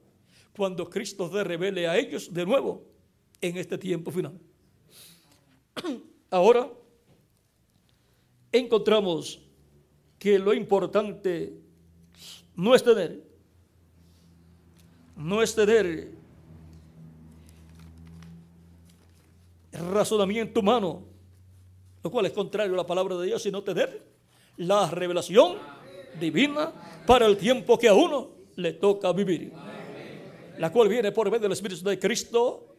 cuando 0.59 0.89
Cristo 0.89 1.31
se 1.31 1.41
revele 1.41 1.87
a 1.87 1.97
ellos 1.97 2.33
de 2.33 2.45
nuevo 2.45 2.83
en 3.39 3.55
este 3.55 3.77
tiempo 3.77 4.11
final. 4.11 4.37
Ahora 6.29 6.69
encontramos 8.51 9.39
que 10.19 10.37
lo 10.37 10.53
importante 10.53 11.53
no 12.57 12.75
es 12.75 12.83
tener, 12.83 13.23
no 15.15 15.41
es 15.41 15.55
tener 15.55 16.11
razonamiento 19.71 20.59
humano, 20.59 21.05
lo 22.03 22.11
cual 22.11 22.25
es 22.25 22.33
contrario 22.33 22.73
a 22.73 22.77
la 22.77 22.85
palabra 22.85 23.15
de 23.15 23.27
Dios, 23.27 23.41
sino 23.41 23.63
tener 23.63 24.03
la 24.57 24.91
revelación 24.91 25.55
divina 26.19 26.73
para 27.07 27.27
el 27.27 27.37
tiempo 27.37 27.77
que 27.77 27.87
a 27.87 27.93
uno 27.93 28.31
le 28.57 28.73
toca 28.73 29.13
vivir, 29.13 29.53
la 30.59 30.73
cual 30.73 30.89
viene 30.89 31.13
por 31.13 31.31
medio 31.31 31.43
del 31.43 31.53
Espíritu 31.53 31.87
de 31.87 31.97
Cristo 31.97 32.75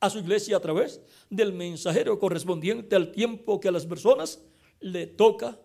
a 0.00 0.10
su 0.10 0.18
iglesia 0.18 0.58
a 0.58 0.60
través 0.60 1.00
del 1.30 1.50
mensajero 1.50 2.18
correspondiente 2.18 2.94
al 2.94 3.10
tiempo 3.10 3.58
que 3.58 3.68
a 3.68 3.72
las 3.72 3.86
personas 3.86 4.42
le 4.80 5.06
toca 5.06 5.58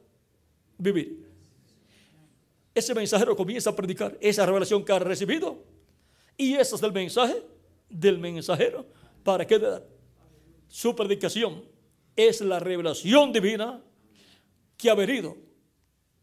vivir. 0.77 1.27
Ese 2.73 2.95
mensajero 2.95 3.35
comienza 3.35 3.71
a 3.71 3.75
predicar 3.75 4.17
esa 4.21 4.45
revelación 4.45 4.85
que 4.85 4.93
ha 4.93 4.99
recibido 4.99 5.61
y 6.37 6.53
ese 6.53 6.77
es 6.77 6.83
el 6.83 6.93
mensaje 6.93 7.43
del 7.89 8.17
mensajero 8.17 8.85
para 9.21 9.45
qué 9.45 9.55
edad. 9.55 9.83
Su 10.69 10.95
predicación 10.95 11.65
es 12.15 12.39
la 12.39 12.59
revelación 12.59 13.33
divina 13.33 13.83
que 14.77 14.89
ha 14.89 14.95
venido 14.95 15.35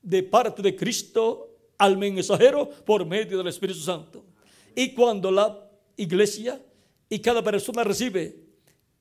de 0.01 0.23
parte 0.23 0.63
de 0.63 0.75
Cristo 0.75 1.55
al 1.77 1.99
mensajero 1.99 2.67
por 2.87 3.05
medio 3.05 3.37
del 3.37 3.49
Espíritu 3.49 3.81
Santo. 3.81 4.32
Y 4.75 4.95
cuando 4.95 5.31
la 5.31 5.69
iglesia 5.97 6.61
y 7.09 7.19
cada 7.19 7.43
persona 7.43 7.85
recibe 7.85 8.37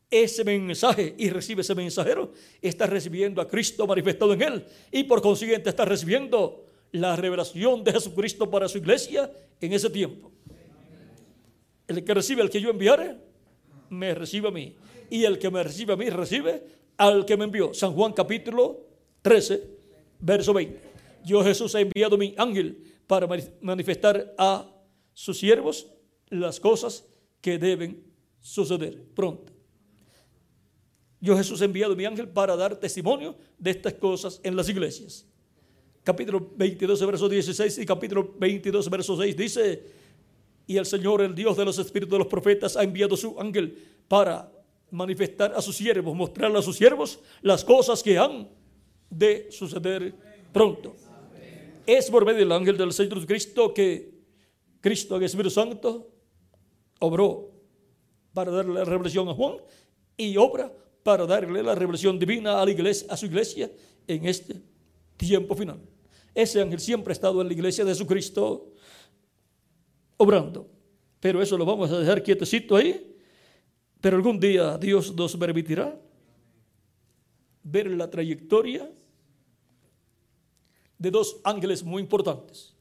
ese 0.09 0.43
mensaje 0.43 1.15
y 1.17 1.29
recibe 1.29 1.61
ese 1.61 1.73
mensajero, 1.73 2.33
está 2.61 2.85
recibiendo 2.85 3.41
a 3.41 3.47
Cristo 3.47 3.87
manifestado 3.87 4.33
en 4.33 4.41
él 4.41 4.65
y 4.91 5.03
por 5.05 5.21
consiguiente 5.21 5.69
está 5.69 5.85
recibiendo 5.85 6.65
la 6.91 7.15
revelación 7.15 7.83
de 7.83 7.93
Jesucristo 7.93 8.49
para 8.49 8.67
su 8.67 8.77
iglesia 8.77 9.31
en 9.61 9.71
ese 9.71 9.89
tiempo. 9.89 10.31
El 11.87 12.03
que 12.03 12.13
recibe 12.13 12.41
al 12.41 12.49
que 12.49 12.59
yo 12.59 12.69
enviare, 12.69 13.17
me 13.89 14.13
recibe 14.13 14.49
a 14.49 14.51
mí. 14.51 14.75
Y 15.09 15.25
el 15.25 15.39
que 15.39 15.49
me 15.49 15.63
recibe 15.63 15.93
a 15.93 15.97
mí, 15.97 16.09
recibe 16.09 16.63
al 16.97 17.25
que 17.25 17.37
me 17.37 17.45
envió. 17.45 17.73
San 17.73 17.93
Juan 17.93 18.13
capítulo 18.13 18.85
13, 19.21 19.63
verso 20.19 20.53
20. 20.53 20.79
Yo 21.25 21.43
Jesús 21.43 21.75
he 21.75 21.81
enviado 21.81 22.17
mi 22.17 22.33
ángel 22.37 22.77
para 23.07 23.27
manifestar 23.61 24.33
a 24.37 24.69
sus 25.13 25.37
siervos 25.37 25.87
las 26.29 26.59
cosas 26.59 27.05
que 27.41 27.57
deben 27.57 28.03
suceder 28.39 29.03
pronto. 29.13 29.51
Yo 31.19 31.37
Jesús 31.37 31.61
he 31.61 31.65
enviado 31.65 31.95
mi 31.95 32.05
ángel 32.05 32.27
para 32.27 32.55
dar 32.55 32.75
testimonio 32.79 33.35
de 33.59 33.71
estas 33.71 33.93
cosas 33.93 34.41
en 34.43 34.55
las 34.55 34.67
iglesias. 34.69 35.25
Capítulo 36.03 36.51
22, 36.55 37.05
verso 37.05 37.29
16 37.29 37.77
y 37.77 37.85
capítulo 37.85 38.33
22, 38.39 38.89
verso 38.89 39.15
6 39.15 39.37
dice, 39.37 39.83
y 40.65 40.77
el 40.77 40.85
Señor, 40.85 41.21
el 41.21 41.35
Dios 41.35 41.55
de 41.57 41.65
los 41.65 41.77
espíritus 41.77 42.13
de 42.13 42.17
los 42.19 42.27
profetas, 42.27 42.75
ha 42.75 42.83
enviado 42.83 43.15
su 43.15 43.39
ángel 43.39 43.77
para 44.07 44.51
manifestar 44.89 45.53
a 45.53 45.61
sus 45.61 45.75
siervos, 45.75 46.15
mostrarle 46.15 46.57
a 46.57 46.61
sus 46.61 46.77
siervos 46.77 47.19
las 47.41 47.63
cosas 47.63 48.01
que 48.01 48.17
han 48.17 48.49
de 49.09 49.51
suceder 49.51 50.15
pronto. 50.51 50.95
Es 51.85 52.09
por 52.09 52.25
medio 52.25 52.39
del 52.39 52.51
ángel 52.51 52.77
del 52.77 52.93
Señor 52.93 53.25
Cristo 53.27 53.73
que 53.73 54.20
Cristo, 54.81 55.15
el 55.15 55.23
Espíritu 55.23 55.51
Santo, 55.51 56.11
obró 56.99 57.51
para 58.33 58.51
darle 58.51 58.73
la 58.73 58.85
revelación 58.85 59.29
a 59.29 59.33
Juan 59.33 59.57
y 60.17 60.35
obra 60.37 60.71
para 61.03 61.25
darle 61.25 61.63
la 61.63 61.75
revelación 61.75 62.19
divina 62.19 62.59
a 62.59 62.65
la 62.65 62.71
iglesia, 62.71 63.07
a 63.09 63.17
su 63.17 63.25
iglesia 63.27 63.71
en 64.07 64.25
este 64.25 64.61
tiempo 65.17 65.55
final. 65.55 65.79
Ese 66.33 66.61
ángel 66.61 66.79
siempre 66.79 67.11
ha 67.11 67.13
estado 67.13 67.41
en 67.41 67.47
la 67.47 67.53
iglesia 67.53 67.83
de 67.85 67.91
Jesucristo 67.91 68.71
obrando. 70.17 70.69
Pero 71.19 71.41
eso 71.41 71.57
lo 71.57 71.65
vamos 71.65 71.91
a 71.91 71.99
dejar 71.99 72.23
quietecito 72.23 72.75
ahí. 72.75 73.15
Pero 73.99 74.17
algún 74.17 74.39
día 74.39 74.77
Dios 74.77 75.13
nos 75.13 75.35
permitirá 75.35 75.99
ver 77.63 77.91
la 77.91 78.09
trayectoria 78.09 78.91
de 80.97 81.11
dos 81.11 81.39
ángeles 81.43 81.83
muy 81.83 82.01
importantes. 82.01 82.75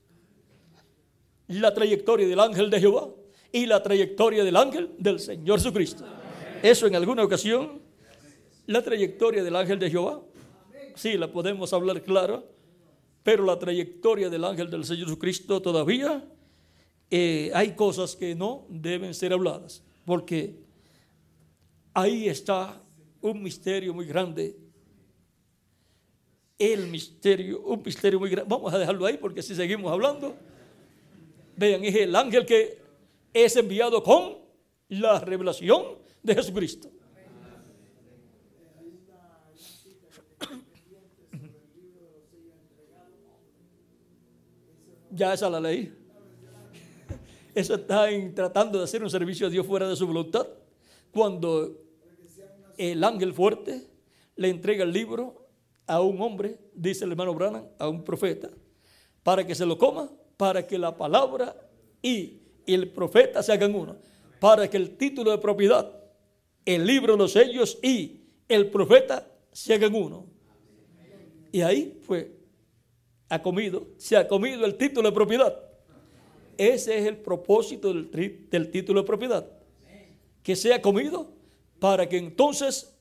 La 1.51 1.75
trayectoria 1.75 2.27
del 2.27 2.41
ángel 2.41 2.70
de 2.70 2.81
Jehová 2.81 3.09
y 3.53 3.67
la 3.67 3.83
trayectoria 3.83 4.45
del 4.45 4.57
ángel 4.57 4.91
del 4.99 5.19
Señor 5.19 5.59
Jesucristo. 5.59 6.05
Eso 6.62 6.87
en 6.87 6.95
alguna 6.95 7.25
ocasión, 7.25 7.81
la 8.67 8.83
trayectoria 8.83 9.43
del 9.43 9.57
ángel 9.57 9.79
de 9.79 9.91
Jehová, 9.91 10.23
sí, 10.95 11.17
la 11.17 11.33
podemos 11.33 11.73
hablar 11.73 12.03
claro, 12.03 12.45
pero 13.23 13.45
la 13.45 13.59
trayectoria 13.59 14.31
del 14.31 14.45
ángel 14.45 14.70
del 14.70 14.85
Señor 14.85 15.09
Jesucristo 15.09 15.61
todavía 15.61 16.25
eh, 17.11 17.51
hay 17.55 17.75
cosas 17.75 18.15
que 18.15 18.35
no 18.35 18.67
deben 18.69 19.12
ser 19.12 19.33
habladas, 19.33 19.83
porque 20.05 20.55
ahí 21.93 22.29
está 22.29 22.81
un 23.20 23.43
misterio 23.43 23.93
muy 23.93 24.07
grande. 24.07 24.57
El 26.59 26.87
misterio, 26.89 27.61
un 27.62 27.83
misterio 27.85 28.20
muy 28.20 28.31
grande. 28.31 28.49
Vamos 28.49 28.73
a 28.73 28.79
dejarlo 28.79 29.07
ahí 29.07 29.17
porque 29.17 29.43
si 29.43 29.55
seguimos 29.55 29.91
hablando, 29.91 30.37
vean, 31.61 31.85
es 31.85 31.95
el 31.95 32.17
ángel 32.17 32.47
que 32.47 32.79
es 33.35 33.55
enviado 33.55 34.03
con 34.03 34.39
la 34.89 35.21
revelación 35.21 35.99
de 36.23 36.35
Jesucristo. 36.35 36.91
Ya 45.13 45.35
esa 45.35 45.51
la 45.51 45.61
ley. 45.61 45.93
Eso 47.53 47.75
está 47.75 48.07
tratando 48.33 48.79
de 48.79 48.85
hacer 48.85 49.03
un 49.03 49.11
servicio 49.11 49.49
a 49.49 49.51
Dios 49.51 49.67
fuera 49.67 49.89
de 49.89 49.97
su 49.97 50.07
voluntad. 50.07 50.47
Cuando 51.11 51.83
el 52.79 53.03
ángel 53.03 53.35
fuerte 53.35 53.89
le 54.37 54.49
entrega 54.49 54.85
el 54.85 54.93
libro 54.93 55.49
a 55.87 56.01
un 56.01 56.23
hombre, 56.23 56.59
dice 56.73 57.05
el 57.05 57.11
hermano 57.11 57.35
Branham, 57.35 57.67
a 57.79 57.89
un 57.89 58.05
profeta, 58.05 58.49
para 59.25 59.45
que 59.45 59.57
se 59.57 59.67
lo 59.67 59.77
coma, 59.77 60.09
para 60.41 60.67
que 60.67 60.78
la 60.78 60.97
palabra 60.97 61.55
y 62.01 62.41
el 62.67 62.89
profeta 62.93 63.43
se 63.43 63.52
hagan 63.52 63.75
uno, 63.75 63.99
para 64.41 64.70
que 64.70 64.78
el 64.78 64.97
título 64.97 65.33
de 65.33 65.36
propiedad, 65.36 65.93
el 66.65 66.86
libro, 66.86 67.15
los 67.15 67.33
sellos 67.33 67.78
y 67.83 68.23
el 68.49 68.70
profeta 68.70 69.31
se 69.52 69.75
hagan 69.75 69.94
uno. 69.94 70.25
Y 71.52 71.60
ahí 71.60 72.01
fue, 72.01 72.39
ha 73.28 73.43
comido, 73.43 73.89
se 73.99 74.17
ha 74.17 74.27
comido 74.27 74.65
el 74.65 74.77
título 74.77 75.10
de 75.10 75.15
propiedad. 75.15 75.60
Ese 76.57 76.97
es 76.97 77.05
el 77.05 77.19
propósito 77.19 77.93
del, 77.93 78.49
del 78.49 78.70
título 78.70 79.02
de 79.02 79.07
propiedad. 79.07 79.47
Que 80.43 80.57
sea 80.57 80.81
comido 80.81 81.35
para 81.78 82.09
que 82.09 82.17
entonces 82.17 82.99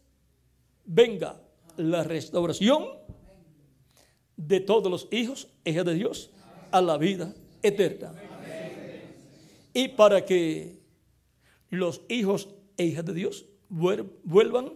venga 0.84 1.42
la 1.77 2.03
restauración 2.03 2.84
de 4.35 4.59
todos 4.59 4.92
los 4.92 5.08
hijos, 5.11 5.48
hijas 5.64 5.85
de 5.85 5.93
Dios, 5.93 6.34
a 6.72 6.82
la 6.82 6.98
vida 6.98 7.34
eterna. 7.62 8.14
Y 9.74 9.90
para 9.90 10.26
que 10.26 10.80
los 11.70 12.02
hijos 12.10 12.50
e 12.78 12.86
hijas 12.86 13.06
de 13.06 13.14
Dios 13.14 13.46
vuelvan 13.70 14.74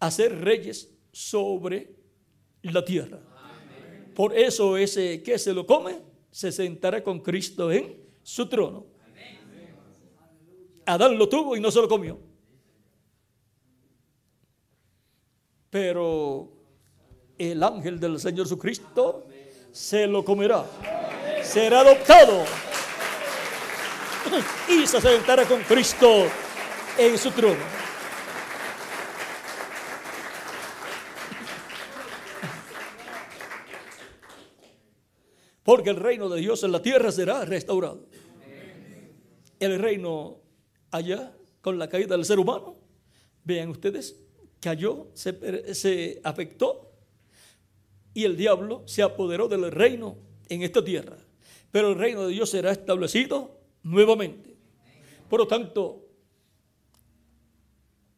a 0.00 0.10
ser 0.10 0.40
reyes 0.40 0.90
sobre 1.12 1.94
la 2.62 2.84
tierra. 2.84 3.20
Por 4.14 4.36
eso 4.36 4.76
ese 4.76 5.22
que 5.22 5.38
se 5.38 5.52
lo 5.52 5.66
come 5.66 5.98
se 6.30 6.50
sentará 6.50 7.02
con 7.02 7.20
Cristo 7.20 7.70
en 7.70 7.96
su 8.22 8.48
trono. 8.48 8.86
Adán 10.86 11.16
lo 11.16 11.28
tuvo 11.28 11.56
y 11.56 11.60
no 11.60 11.70
se 11.70 11.80
lo 11.80 11.88
comió. 11.88 12.18
Pero 15.70 16.52
el 17.38 17.62
ángel 17.62 17.98
del 17.98 18.20
Señor 18.20 18.46
Jesucristo 18.46 19.26
se 19.72 20.06
lo 20.06 20.24
comerá. 20.24 20.64
Será 21.44 21.80
adoptado 21.80 22.44
y 24.68 24.86
se 24.86 25.00
sentará 25.00 25.44
con 25.46 25.62
Cristo 25.62 26.26
en 26.98 27.18
su 27.18 27.30
trono. 27.30 27.62
Porque 35.62 35.90
el 35.90 35.96
reino 35.96 36.28
de 36.28 36.40
Dios 36.40 36.62
en 36.62 36.72
la 36.72 36.82
tierra 36.82 37.10
será 37.10 37.44
restaurado. 37.44 38.06
El 39.60 39.78
reino 39.78 40.40
allá, 40.90 41.32
con 41.60 41.78
la 41.78 41.88
caída 41.88 42.16
del 42.16 42.24
ser 42.24 42.38
humano, 42.38 42.76
vean 43.44 43.70
ustedes, 43.70 44.16
cayó, 44.60 45.08
se, 45.14 45.74
se 45.74 46.20
afectó 46.22 46.90
y 48.12 48.24
el 48.24 48.36
diablo 48.36 48.82
se 48.86 49.02
apoderó 49.02 49.48
del 49.48 49.70
reino 49.70 50.16
en 50.48 50.62
esta 50.62 50.84
tierra. 50.84 51.16
Pero 51.74 51.88
el 51.88 51.98
reino 51.98 52.24
de 52.24 52.32
Dios 52.32 52.50
será 52.50 52.70
establecido 52.70 53.58
nuevamente. 53.82 54.54
Por 55.28 55.40
lo 55.40 55.48
tanto, 55.48 56.06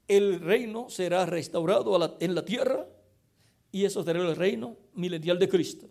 el 0.06 0.40
reino 0.40 0.90
será 0.90 1.24
restaurado 1.24 2.18
en 2.20 2.34
la 2.34 2.44
tierra 2.44 2.86
y 3.72 3.86
eso 3.86 4.04
será 4.04 4.20
el 4.20 4.36
reino 4.36 4.76
milenial 4.92 5.38
de 5.38 5.48
Cristo. 5.48 5.88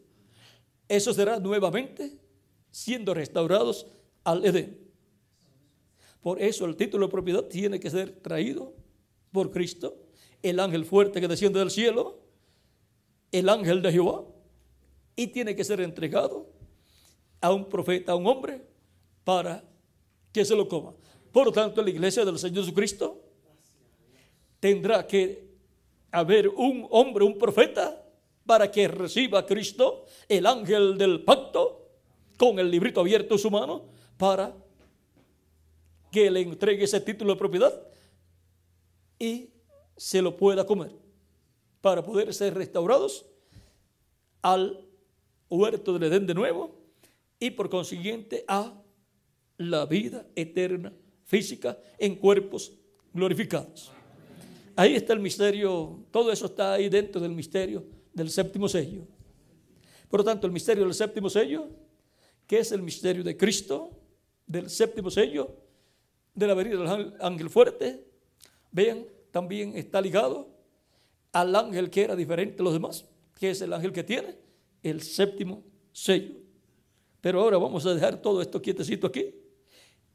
Eso 0.88 1.12
será 1.12 1.40
nuevamente 1.40 2.20
siendo 2.70 3.16
restaurados 3.16 3.88
al 4.24 4.46
Edén. 4.46 4.78
Por 6.22 6.40
eso 6.40 6.66
el 6.66 6.76
título 6.76 7.08
de 7.08 7.12
propiedad 7.12 7.46
tiene 7.46 7.80
que 7.80 7.90
ser 7.90 8.12
traído 8.12 8.76
por 9.32 9.50
Cristo, 9.50 9.98
el 10.44 10.60
ángel 10.60 10.86
fuerte 10.86 11.20
que 11.20 11.28
desciende 11.28 11.58
del 11.58 11.72
cielo, 11.72 12.20
el 13.32 13.50
ángel 13.50 13.82
de 13.82 13.92
Jehová, 13.92 14.24
y 15.16 15.26
tiene 15.26 15.56
que 15.56 15.64
ser 15.64 15.82
entregado 15.82 16.54
a 17.42 17.52
un 17.54 17.66
profeta, 17.70 18.12
a 18.12 18.16
un 18.16 18.28
hombre, 18.28 18.62
para 19.24 19.64
que 20.32 20.46
se 20.46 20.56
lo 20.56 20.68
coma. 20.68 20.94
Por 21.32 21.46
lo 21.46 21.52
tanto, 21.52 21.82
la 21.82 21.90
iglesia 21.90 22.24
del 22.24 22.40
Señor 22.40 22.64
Jesucristo 22.64 23.22
tendrá 24.60 25.06
que 25.06 25.46
haber 26.12 26.48
un 26.48 26.88
hombre, 26.92 27.26
un 27.26 27.38
profeta, 27.38 28.02
para 28.46 28.72
que 28.72 28.88
reciba 28.88 29.40
a 29.40 29.46
Cristo, 29.46 30.06
el 30.30 30.46
ángel 30.46 30.98
del 30.98 31.24
pacto, 31.24 31.90
con 32.38 32.60
el 32.60 32.70
librito 32.70 33.02
abierto 33.02 33.36
en 33.36 33.40
su 33.40 33.50
mano, 33.50 33.86
para 34.18 34.56
que 36.12 36.30
le 36.30 36.42
entregue 36.42 36.84
ese 36.84 37.02
título 37.02 37.34
de 37.34 37.40
propiedad 37.40 37.74
y 39.20 39.50
se 39.98 40.22
lo 40.22 40.38
pueda 40.38 40.66
comer, 40.66 40.92
para 41.82 42.04
poder 42.04 42.34
ser 42.34 42.54
restaurados 42.54 43.26
al 44.42 44.86
huerto 45.50 45.94
del 45.94 46.04
Edén 46.04 46.28
de 46.28 46.34
nuevo 46.34 46.85
y 47.40 47.52
por 47.52 47.70
consiguiente 47.70 48.44
a 48.48 48.82
la 49.58 49.86
vida 49.86 50.26
eterna 50.36 50.94
física 51.26 51.78
en 51.98 52.16
cuerpos 52.16 52.74
glorificados. 53.14 53.92
Ahí 54.76 54.96
está 54.96 55.14
el 55.14 55.20
misterio, 55.20 56.06
todo 56.12 56.32
eso 56.32 56.48
está 56.48 56.74
ahí 56.74 56.90
dentro 56.90 57.22
del 57.22 57.32
misterio 57.32 57.86
del 58.14 58.30
séptimo 58.30 58.68
sello. 58.68 59.08
Por 60.10 60.22
lo 60.22 60.24
tanto, 60.24 60.48
el 60.48 60.54
misterio 60.54 60.84
del 60.84 60.94
séptimo 60.94 61.30
sello, 61.30 61.70
que 62.46 62.60
es 62.60 62.72
el 62.72 62.82
misterio 62.82 63.24
de 63.24 63.36
Cristo, 63.36 63.92
del 64.46 64.70
séptimo 64.70 65.10
sello, 65.10 65.56
de 66.34 66.48
la 66.48 66.54
venida 66.54 66.78
del 66.78 67.14
ángel 67.20 67.50
fuerte, 67.50 68.06
vean, 68.72 69.06
también 69.32 69.76
está 69.76 70.02
ligado 70.02 70.50
al 71.32 71.56
ángel 71.56 71.90
que 71.90 72.04
era 72.04 72.16
diferente 72.16 72.58
de 72.58 72.64
los 72.64 72.74
demás, 72.74 73.06
que 73.38 73.50
es 73.50 73.62
el 73.62 73.74
ángel 73.74 73.92
que 73.92 74.04
tiene 74.04 74.38
el 74.84 75.02
séptimo 75.02 75.64
sello. 75.92 76.45
Pero 77.26 77.42
ahora 77.42 77.58
vamos 77.58 77.84
a 77.88 77.94
dejar 77.96 78.22
todo 78.22 78.40
esto 78.40 78.62
quietecito 78.62 79.08
aquí. 79.08 79.34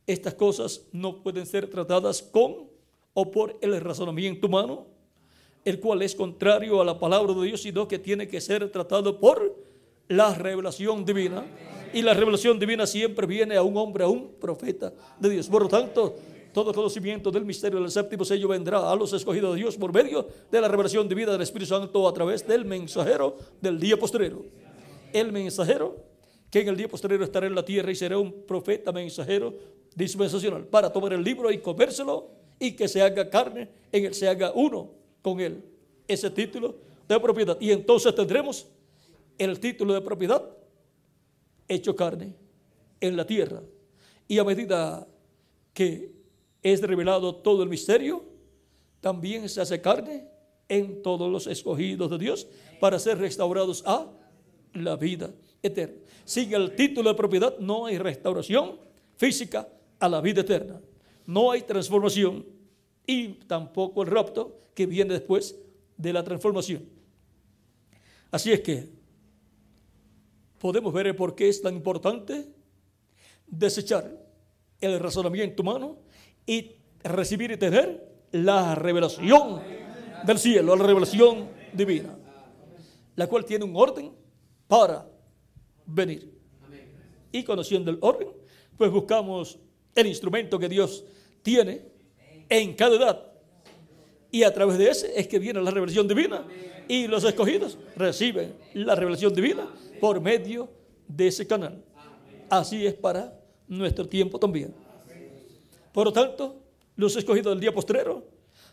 Estas 0.06 0.32
cosas 0.34 0.86
no 0.92 1.24
pueden 1.24 1.44
ser 1.44 1.68
tratadas 1.68 2.22
con 2.22 2.68
o 3.14 3.30
por 3.32 3.58
el 3.60 3.80
razonamiento 3.80 4.46
humano, 4.46 4.86
el 5.64 5.80
cual 5.80 6.02
es 6.02 6.14
contrario 6.14 6.80
a 6.80 6.84
la 6.84 7.00
palabra 7.00 7.34
de 7.34 7.48
Dios, 7.48 7.62
sino 7.62 7.88
que 7.88 7.98
tiene 7.98 8.28
que 8.28 8.40
ser 8.40 8.70
tratado 8.70 9.18
por 9.18 9.56
la 10.06 10.32
revelación 10.36 11.04
divina. 11.04 11.44
Y 11.92 12.02
la 12.02 12.14
revelación 12.14 12.60
divina 12.60 12.86
siempre 12.86 13.26
viene 13.26 13.56
a 13.56 13.64
un 13.64 13.76
hombre, 13.76 14.04
a 14.04 14.06
un 14.06 14.34
profeta 14.34 14.92
de 15.18 15.30
Dios. 15.30 15.48
Por 15.48 15.62
lo 15.62 15.68
tanto, 15.68 16.14
todo 16.54 16.72
conocimiento 16.72 17.32
del 17.32 17.44
misterio 17.44 17.80
del 17.80 17.90
séptimo 17.90 18.24
sello 18.24 18.46
vendrá 18.46 18.88
a 18.88 18.94
los 18.94 19.12
escogidos 19.12 19.54
de 19.54 19.62
Dios 19.62 19.76
por 19.76 19.92
medio 19.92 20.28
de 20.48 20.60
la 20.60 20.68
revelación 20.68 21.08
divina 21.08 21.32
del 21.32 21.42
Espíritu 21.42 21.74
Santo 21.74 22.06
a 22.06 22.14
través 22.14 22.46
del 22.46 22.64
mensajero 22.64 23.36
del 23.60 23.80
día 23.80 23.98
posterior. 23.98 24.44
El 25.12 25.32
mensajero 25.32 26.09
que 26.50 26.60
en 26.60 26.68
el 26.68 26.76
día 26.76 26.88
posterior 26.88 27.22
estará 27.22 27.46
en 27.46 27.54
la 27.54 27.64
tierra 27.64 27.92
y 27.92 27.94
será 27.94 28.18
un 28.18 28.42
profeta 28.42 28.90
mensajero 28.90 29.54
dispensacional 29.94 30.66
para 30.66 30.92
tomar 30.92 31.12
el 31.12 31.22
libro 31.22 31.50
y 31.50 31.58
comérselo 31.58 32.28
y 32.58 32.72
que 32.72 32.88
se 32.88 33.00
haga 33.00 33.30
carne, 33.30 33.68
en 33.92 34.04
él 34.04 34.14
se 34.14 34.28
haga 34.28 34.52
uno 34.54 34.90
con 35.22 35.40
él 35.40 35.64
ese 36.08 36.28
título 36.30 36.74
de 37.08 37.20
propiedad. 37.20 37.56
Y 37.60 37.70
entonces 37.70 38.14
tendremos 38.14 38.66
el 39.38 39.60
título 39.60 39.94
de 39.94 40.00
propiedad 40.00 40.44
hecho 41.68 41.94
carne 41.94 42.34
en 43.00 43.16
la 43.16 43.24
tierra. 43.24 43.62
Y 44.26 44.38
a 44.38 44.44
medida 44.44 45.06
que 45.72 46.12
es 46.62 46.82
revelado 46.82 47.36
todo 47.36 47.62
el 47.62 47.68
misterio, 47.68 48.24
también 49.00 49.48
se 49.48 49.60
hace 49.60 49.80
carne 49.80 50.28
en 50.68 51.02
todos 51.02 51.30
los 51.30 51.46
escogidos 51.46 52.10
de 52.10 52.18
Dios 52.18 52.46
para 52.80 52.98
ser 52.98 53.18
restaurados 53.18 53.82
a 53.86 54.08
la 54.74 54.96
vida 54.96 55.30
eterna. 55.62 56.00
Sin 56.24 56.52
el 56.54 56.74
título 56.74 57.10
de 57.10 57.16
propiedad 57.16 57.58
no 57.58 57.86
hay 57.86 57.98
restauración 57.98 58.78
física 59.16 59.68
a 59.98 60.08
la 60.08 60.20
vida 60.20 60.40
eterna. 60.40 60.80
No 61.26 61.50
hay 61.50 61.62
transformación 61.62 62.46
y 63.06 63.28
tampoco 63.46 64.02
el 64.02 64.08
rapto 64.08 64.58
que 64.74 64.86
viene 64.86 65.14
después 65.14 65.56
de 65.96 66.12
la 66.12 66.24
transformación. 66.24 66.88
Así 68.30 68.52
es 68.52 68.60
que 68.60 68.88
podemos 70.58 70.92
ver 70.92 71.14
por 71.16 71.34
qué 71.34 71.48
es 71.48 71.60
tan 71.60 71.74
importante 71.74 72.46
desechar 73.46 74.16
el 74.80 75.00
razonamiento 75.00 75.62
humano 75.62 75.98
y 76.46 76.76
recibir 77.02 77.50
y 77.50 77.56
tener 77.56 78.08
la 78.32 78.74
revelación 78.74 79.60
del 80.24 80.38
cielo, 80.38 80.76
la 80.76 80.84
revelación 80.84 81.48
divina, 81.72 82.16
la 83.16 83.26
cual 83.26 83.44
tiene 83.44 83.64
un 83.64 83.74
orden 83.74 84.12
para 84.68 85.09
venir. 85.92 86.30
Y 87.32 87.42
conociendo 87.44 87.90
el 87.90 87.98
orden, 88.00 88.28
pues 88.76 88.90
buscamos 88.90 89.58
el 89.94 90.06
instrumento 90.06 90.58
que 90.58 90.68
Dios 90.68 91.04
tiene 91.42 91.82
en 92.48 92.74
cada 92.74 92.96
edad. 92.96 93.26
Y 94.30 94.42
a 94.42 94.52
través 94.52 94.78
de 94.78 94.88
ese 94.88 95.18
es 95.18 95.26
que 95.26 95.38
viene 95.38 95.60
la 95.60 95.70
revelación 95.70 96.06
divina. 96.06 96.46
Y 96.88 97.06
los 97.06 97.24
escogidos 97.24 97.78
reciben 97.96 98.54
la 98.74 98.94
revelación 98.94 99.34
divina 99.34 99.68
por 100.00 100.20
medio 100.20 100.68
de 101.06 101.28
ese 101.28 101.46
canal. 101.46 101.84
Así 102.48 102.86
es 102.86 102.94
para 102.94 103.38
nuestro 103.68 104.08
tiempo 104.08 104.38
también. 104.38 104.74
Por 105.92 106.06
lo 106.06 106.12
tanto, 106.12 106.62
los 106.96 107.16
escogidos 107.16 107.52
del 107.52 107.60
día 107.60 107.72
postrero 107.72 108.24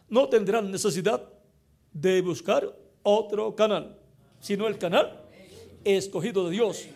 no 0.10 0.28
tendrán 0.30 0.72
necesidad 0.72 1.22
de 1.94 2.22
buscar 2.22 2.76
otro 3.04 3.56
canal, 3.56 3.98
sino 4.40 4.68
el 4.68 4.78
canal 4.78 5.24
escogido 5.84 6.46
de 6.46 6.52
Dios 6.52 6.88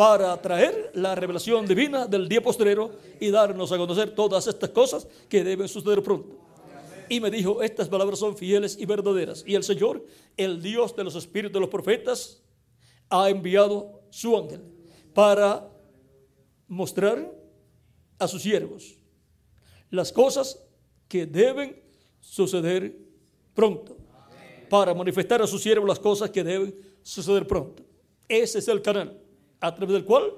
para 0.00 0.40
traer 0.40 0.92
la 0.94 1.14
revelación 1.14 1.66
divina 1.66 2.06
del 2.06 2.26
día 2.26 2.40
postrero 2.40 2.90
y 3.20 3.28
darnos 3.28 3.70
a 3.70 3.76
conocer 3.76 4.14
todas 4.14 4.46
estas 4.46 4.70
cosas 4.70 5.06
que 5.28 5.44
deben 5.44 5.68
suceder 5.68 6.02
pronto. 6.02 6.38
Y 7.10 7.20
me 7.20 7.30
dijo, 7.30 7.60
estas 7.62 7.86
palabras 7.86 8.18
son 8.18 8.34
fieles 8.34 8.78
y 8.80 8.86
verdaderas. 8.86 9.44
Y 9.46 9.54
el 9.56 9.62
Señor, 9.62 10.02
el 10.38 10.62
Dios 10.62 10.96
de 10.96 11.04
los 11.04 11.16
espíritus 11.16 11.52
de 11.52 11.60
los 11.60 11.68
profetas, 11.68 12.42
ha 13.10 13.28
enviado 13.28 14.00
su 14.08 14.34
ángel 14.38 14.62
para 15.12 15.68
mostrar 16.66 17.30
a 18.18 18.26
sus 18.26 18.40
siervos 18.40 18.96
las 19.90 20.10
cosas 20.12 20.64
que 21.08 21.26
deben 21.26 21.78
suceder 22.20 22.96
pronto. 23.52 23.98
Para 24.70 24.94
manifestar 24.94 25.42
a 25.42 25.46
sus 25.46 25.62
siervos 25.62 25.86
las 25.86 25.98
cosas 25.98 26.30
que 26.30 26.42
deben 26.42 26.74
suceder 27.02 27.46
pronto. 27.46 27.82
Ese 28.26 28.60
es 28.60 28.68
el 28.68 28.80
canal 28.80 29.20
a 29.60 29.74
través 29.74 29.94
del 29.94 30.04
cual 30.04 30.32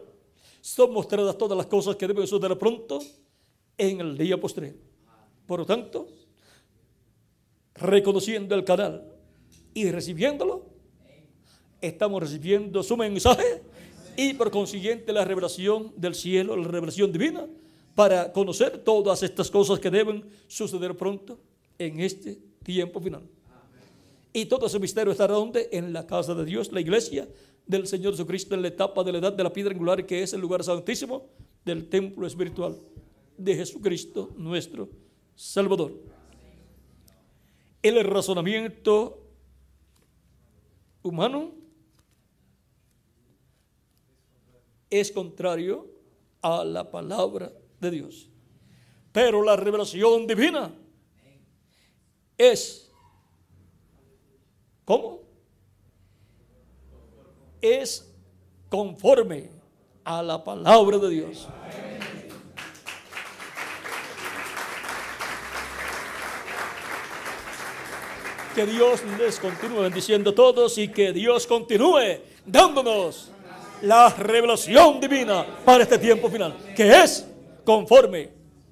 son 0.61 0.93
mostradas 0.93 1.37
todas 1.39 1.57
las 1.57 1.67
cosas 1.67 1.97
que 1.97 2.07
deben 2.07 2.27
suceder 2.27 2.59
pronto 2.59 3.01
en 3.79 4.01
el 4.01 4.19
día 4.19 4.41
posterior. 4.41 4.75
Por 5.47 5.61
lo 5.61 5.67
tanto, 5.67 6.09
reconociendo 7.75 8.55
el 8.55 8.65
canal 8.65 9.05
y 9.75 9.91
recibiéndolo, 9.91 10.67
estamos 11.81 12.23
recibiendo 12.23 12.83
su 12.83 12.97
mensaje 12.97 13.63
y 14.17 14.35
por 14.35 14.51
consiguiente 14.51 15.13
la 15.13 15.25
revelación 15.25 15.93
del 15.97 16.15
cielo, 16.15 16.57
la 16.57 16.69
revelación 16.69 17.11
divina, 17.13 17.47
para 17.95 18.33
conocer 18.33 18.79
todas 18.79 19.23
estas 19.23 19.51
cosas 19.51 19.79
que 19.79 19.91
deben 19.91 20.25
suceder 20.47 20.97
pronto 20.97 21.39
en 21.79 22.01
este 22.01 22.39
tiempo 22.63 23.01
final. 23.01 23.23
Y 24.33 24.47
todo 24.47 24.67
ese 24.67 24.79
misterio 24.79 25.13
estará 25.13 25.35
donde? 25.35 25.69
En 25.73 25.93
la 25.93 26.07
casa 26.07 26.35
de 26.35 26.45
Dios, 26.45 26.73
la 26.73 26.81
iglesia, 26.81 27.29
del 27.67 27.87
Señor 27.87 28.13
Jesucristo 28.13 28.55
en 28.55 28.63
la 28.63 28.69
etapa 28.69 29.05
de 29.05 29.13
la 29.13 29.19
edad 29.19 29.33
de 29.33 29.45
la 29.45 29.53
piedra 29.53 29.73
angular, 29.73 30.05
que 30.07 30.23
es 30.23 30.33
el 30.33 30.41
lugar 30.41 30.63
santísimo 30.65 31.29
del 31.65 31.89
templo 31.89 32.27
espiritual 32.27 32.79
de 33.37 33.57
Jesucristo 33.57 34.31
nuestro 34.37 34.89
Salvador. 35.35 35.93
El 37.83 38.03
razonamiento 38.05 39.19
humano 41.03 41.53
es 44.89 45.11
contrario 45.11 45.91
a 46.43 46.65
la 46.65 46.91
palabra 46.91 47.53
de 47.81 47.91
Dios. 47.91 48.29
Pero 49.11 49.43
la 49.43 49.57
revelación 49.57 50.27
divina 50.27 50.75
es, 52.39 52.91
¿cómo? 54.85 55.22
Es 57.63 58.13
conforme 58.69 59.51
a 60.05 60.21
la 60.23 60.43
palabra 60.43 60.99
de 60.99 61.09
Dios. 61.11 61.49
Que 68.55 68.67
Dios 68.67 69.03
les 69.17 69.39
continúe 69.39 69.81
bendiciendo 69.83 70.31
a 70.31 70.35
todos 70.35 70.77
y 70.77 70.89
que 70.89 71.13
Dios 71.13 71.47
continúe 71.47 72.21
dándonos 72.45 73.31
la 73.81 74.11
revelación 74.11 75.01
divina 75.01 75.47
para 75.65 75.85
este 75.85 75.99
tiempo 75.99 76.29
final, 76.29 76.57
que 76.77 77.03
es 77.03 77.27
conforme 77.65 78.31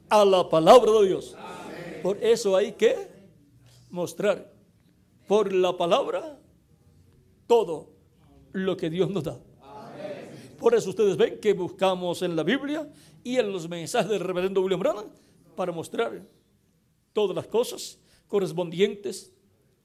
a 0.09 0.25
la 0.25 0.49
palabra 0.49 0.91
de 0.93 1.07
Dios. 1.07 1.37
Por 2.03 2.23
eso 2.23 2.57
hay 2.57 2.73
que 2.73 3.09
mostrar 3.89 4.53
por 5.29 5.53
la 5.53 5.77
palabra 5.77 6.39
todo 7.47 7.90
lo 8.53 8.77
que 8.77 8.91
Dios 8.91 9.11
nos 9.11 9.25
da. 9.25 9.39
Por 10.59 10.75
eso 10.75 10.91
ustedes 10.91 11.17
ven 11.17 11.41
que 11.41 11.55
buscamos 11.55 12.21
en 12.23 12.37
la 12.37 12.43
Biblia 12.43 12.89
y 13.25 13.37
en 13.37 13.51
los 13.51 13.69
mensajes 13.69 14.11
del 14.11 14.21
reverendo 14.21 14.61
William 14.61 14.81
Branham 14.81 15.07
para 15.57 15.73
mostrar 15.73 16.23
todas 17.13 17.35
las 17.35 17.47
cosas 17.47 17.99
correspondientes 18.29 19.33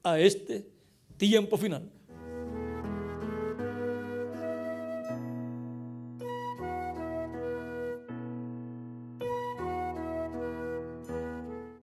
a 0.02 0.18
este 0.20 0.68
tiempo 1.16 1.56
final. 1.56 1.90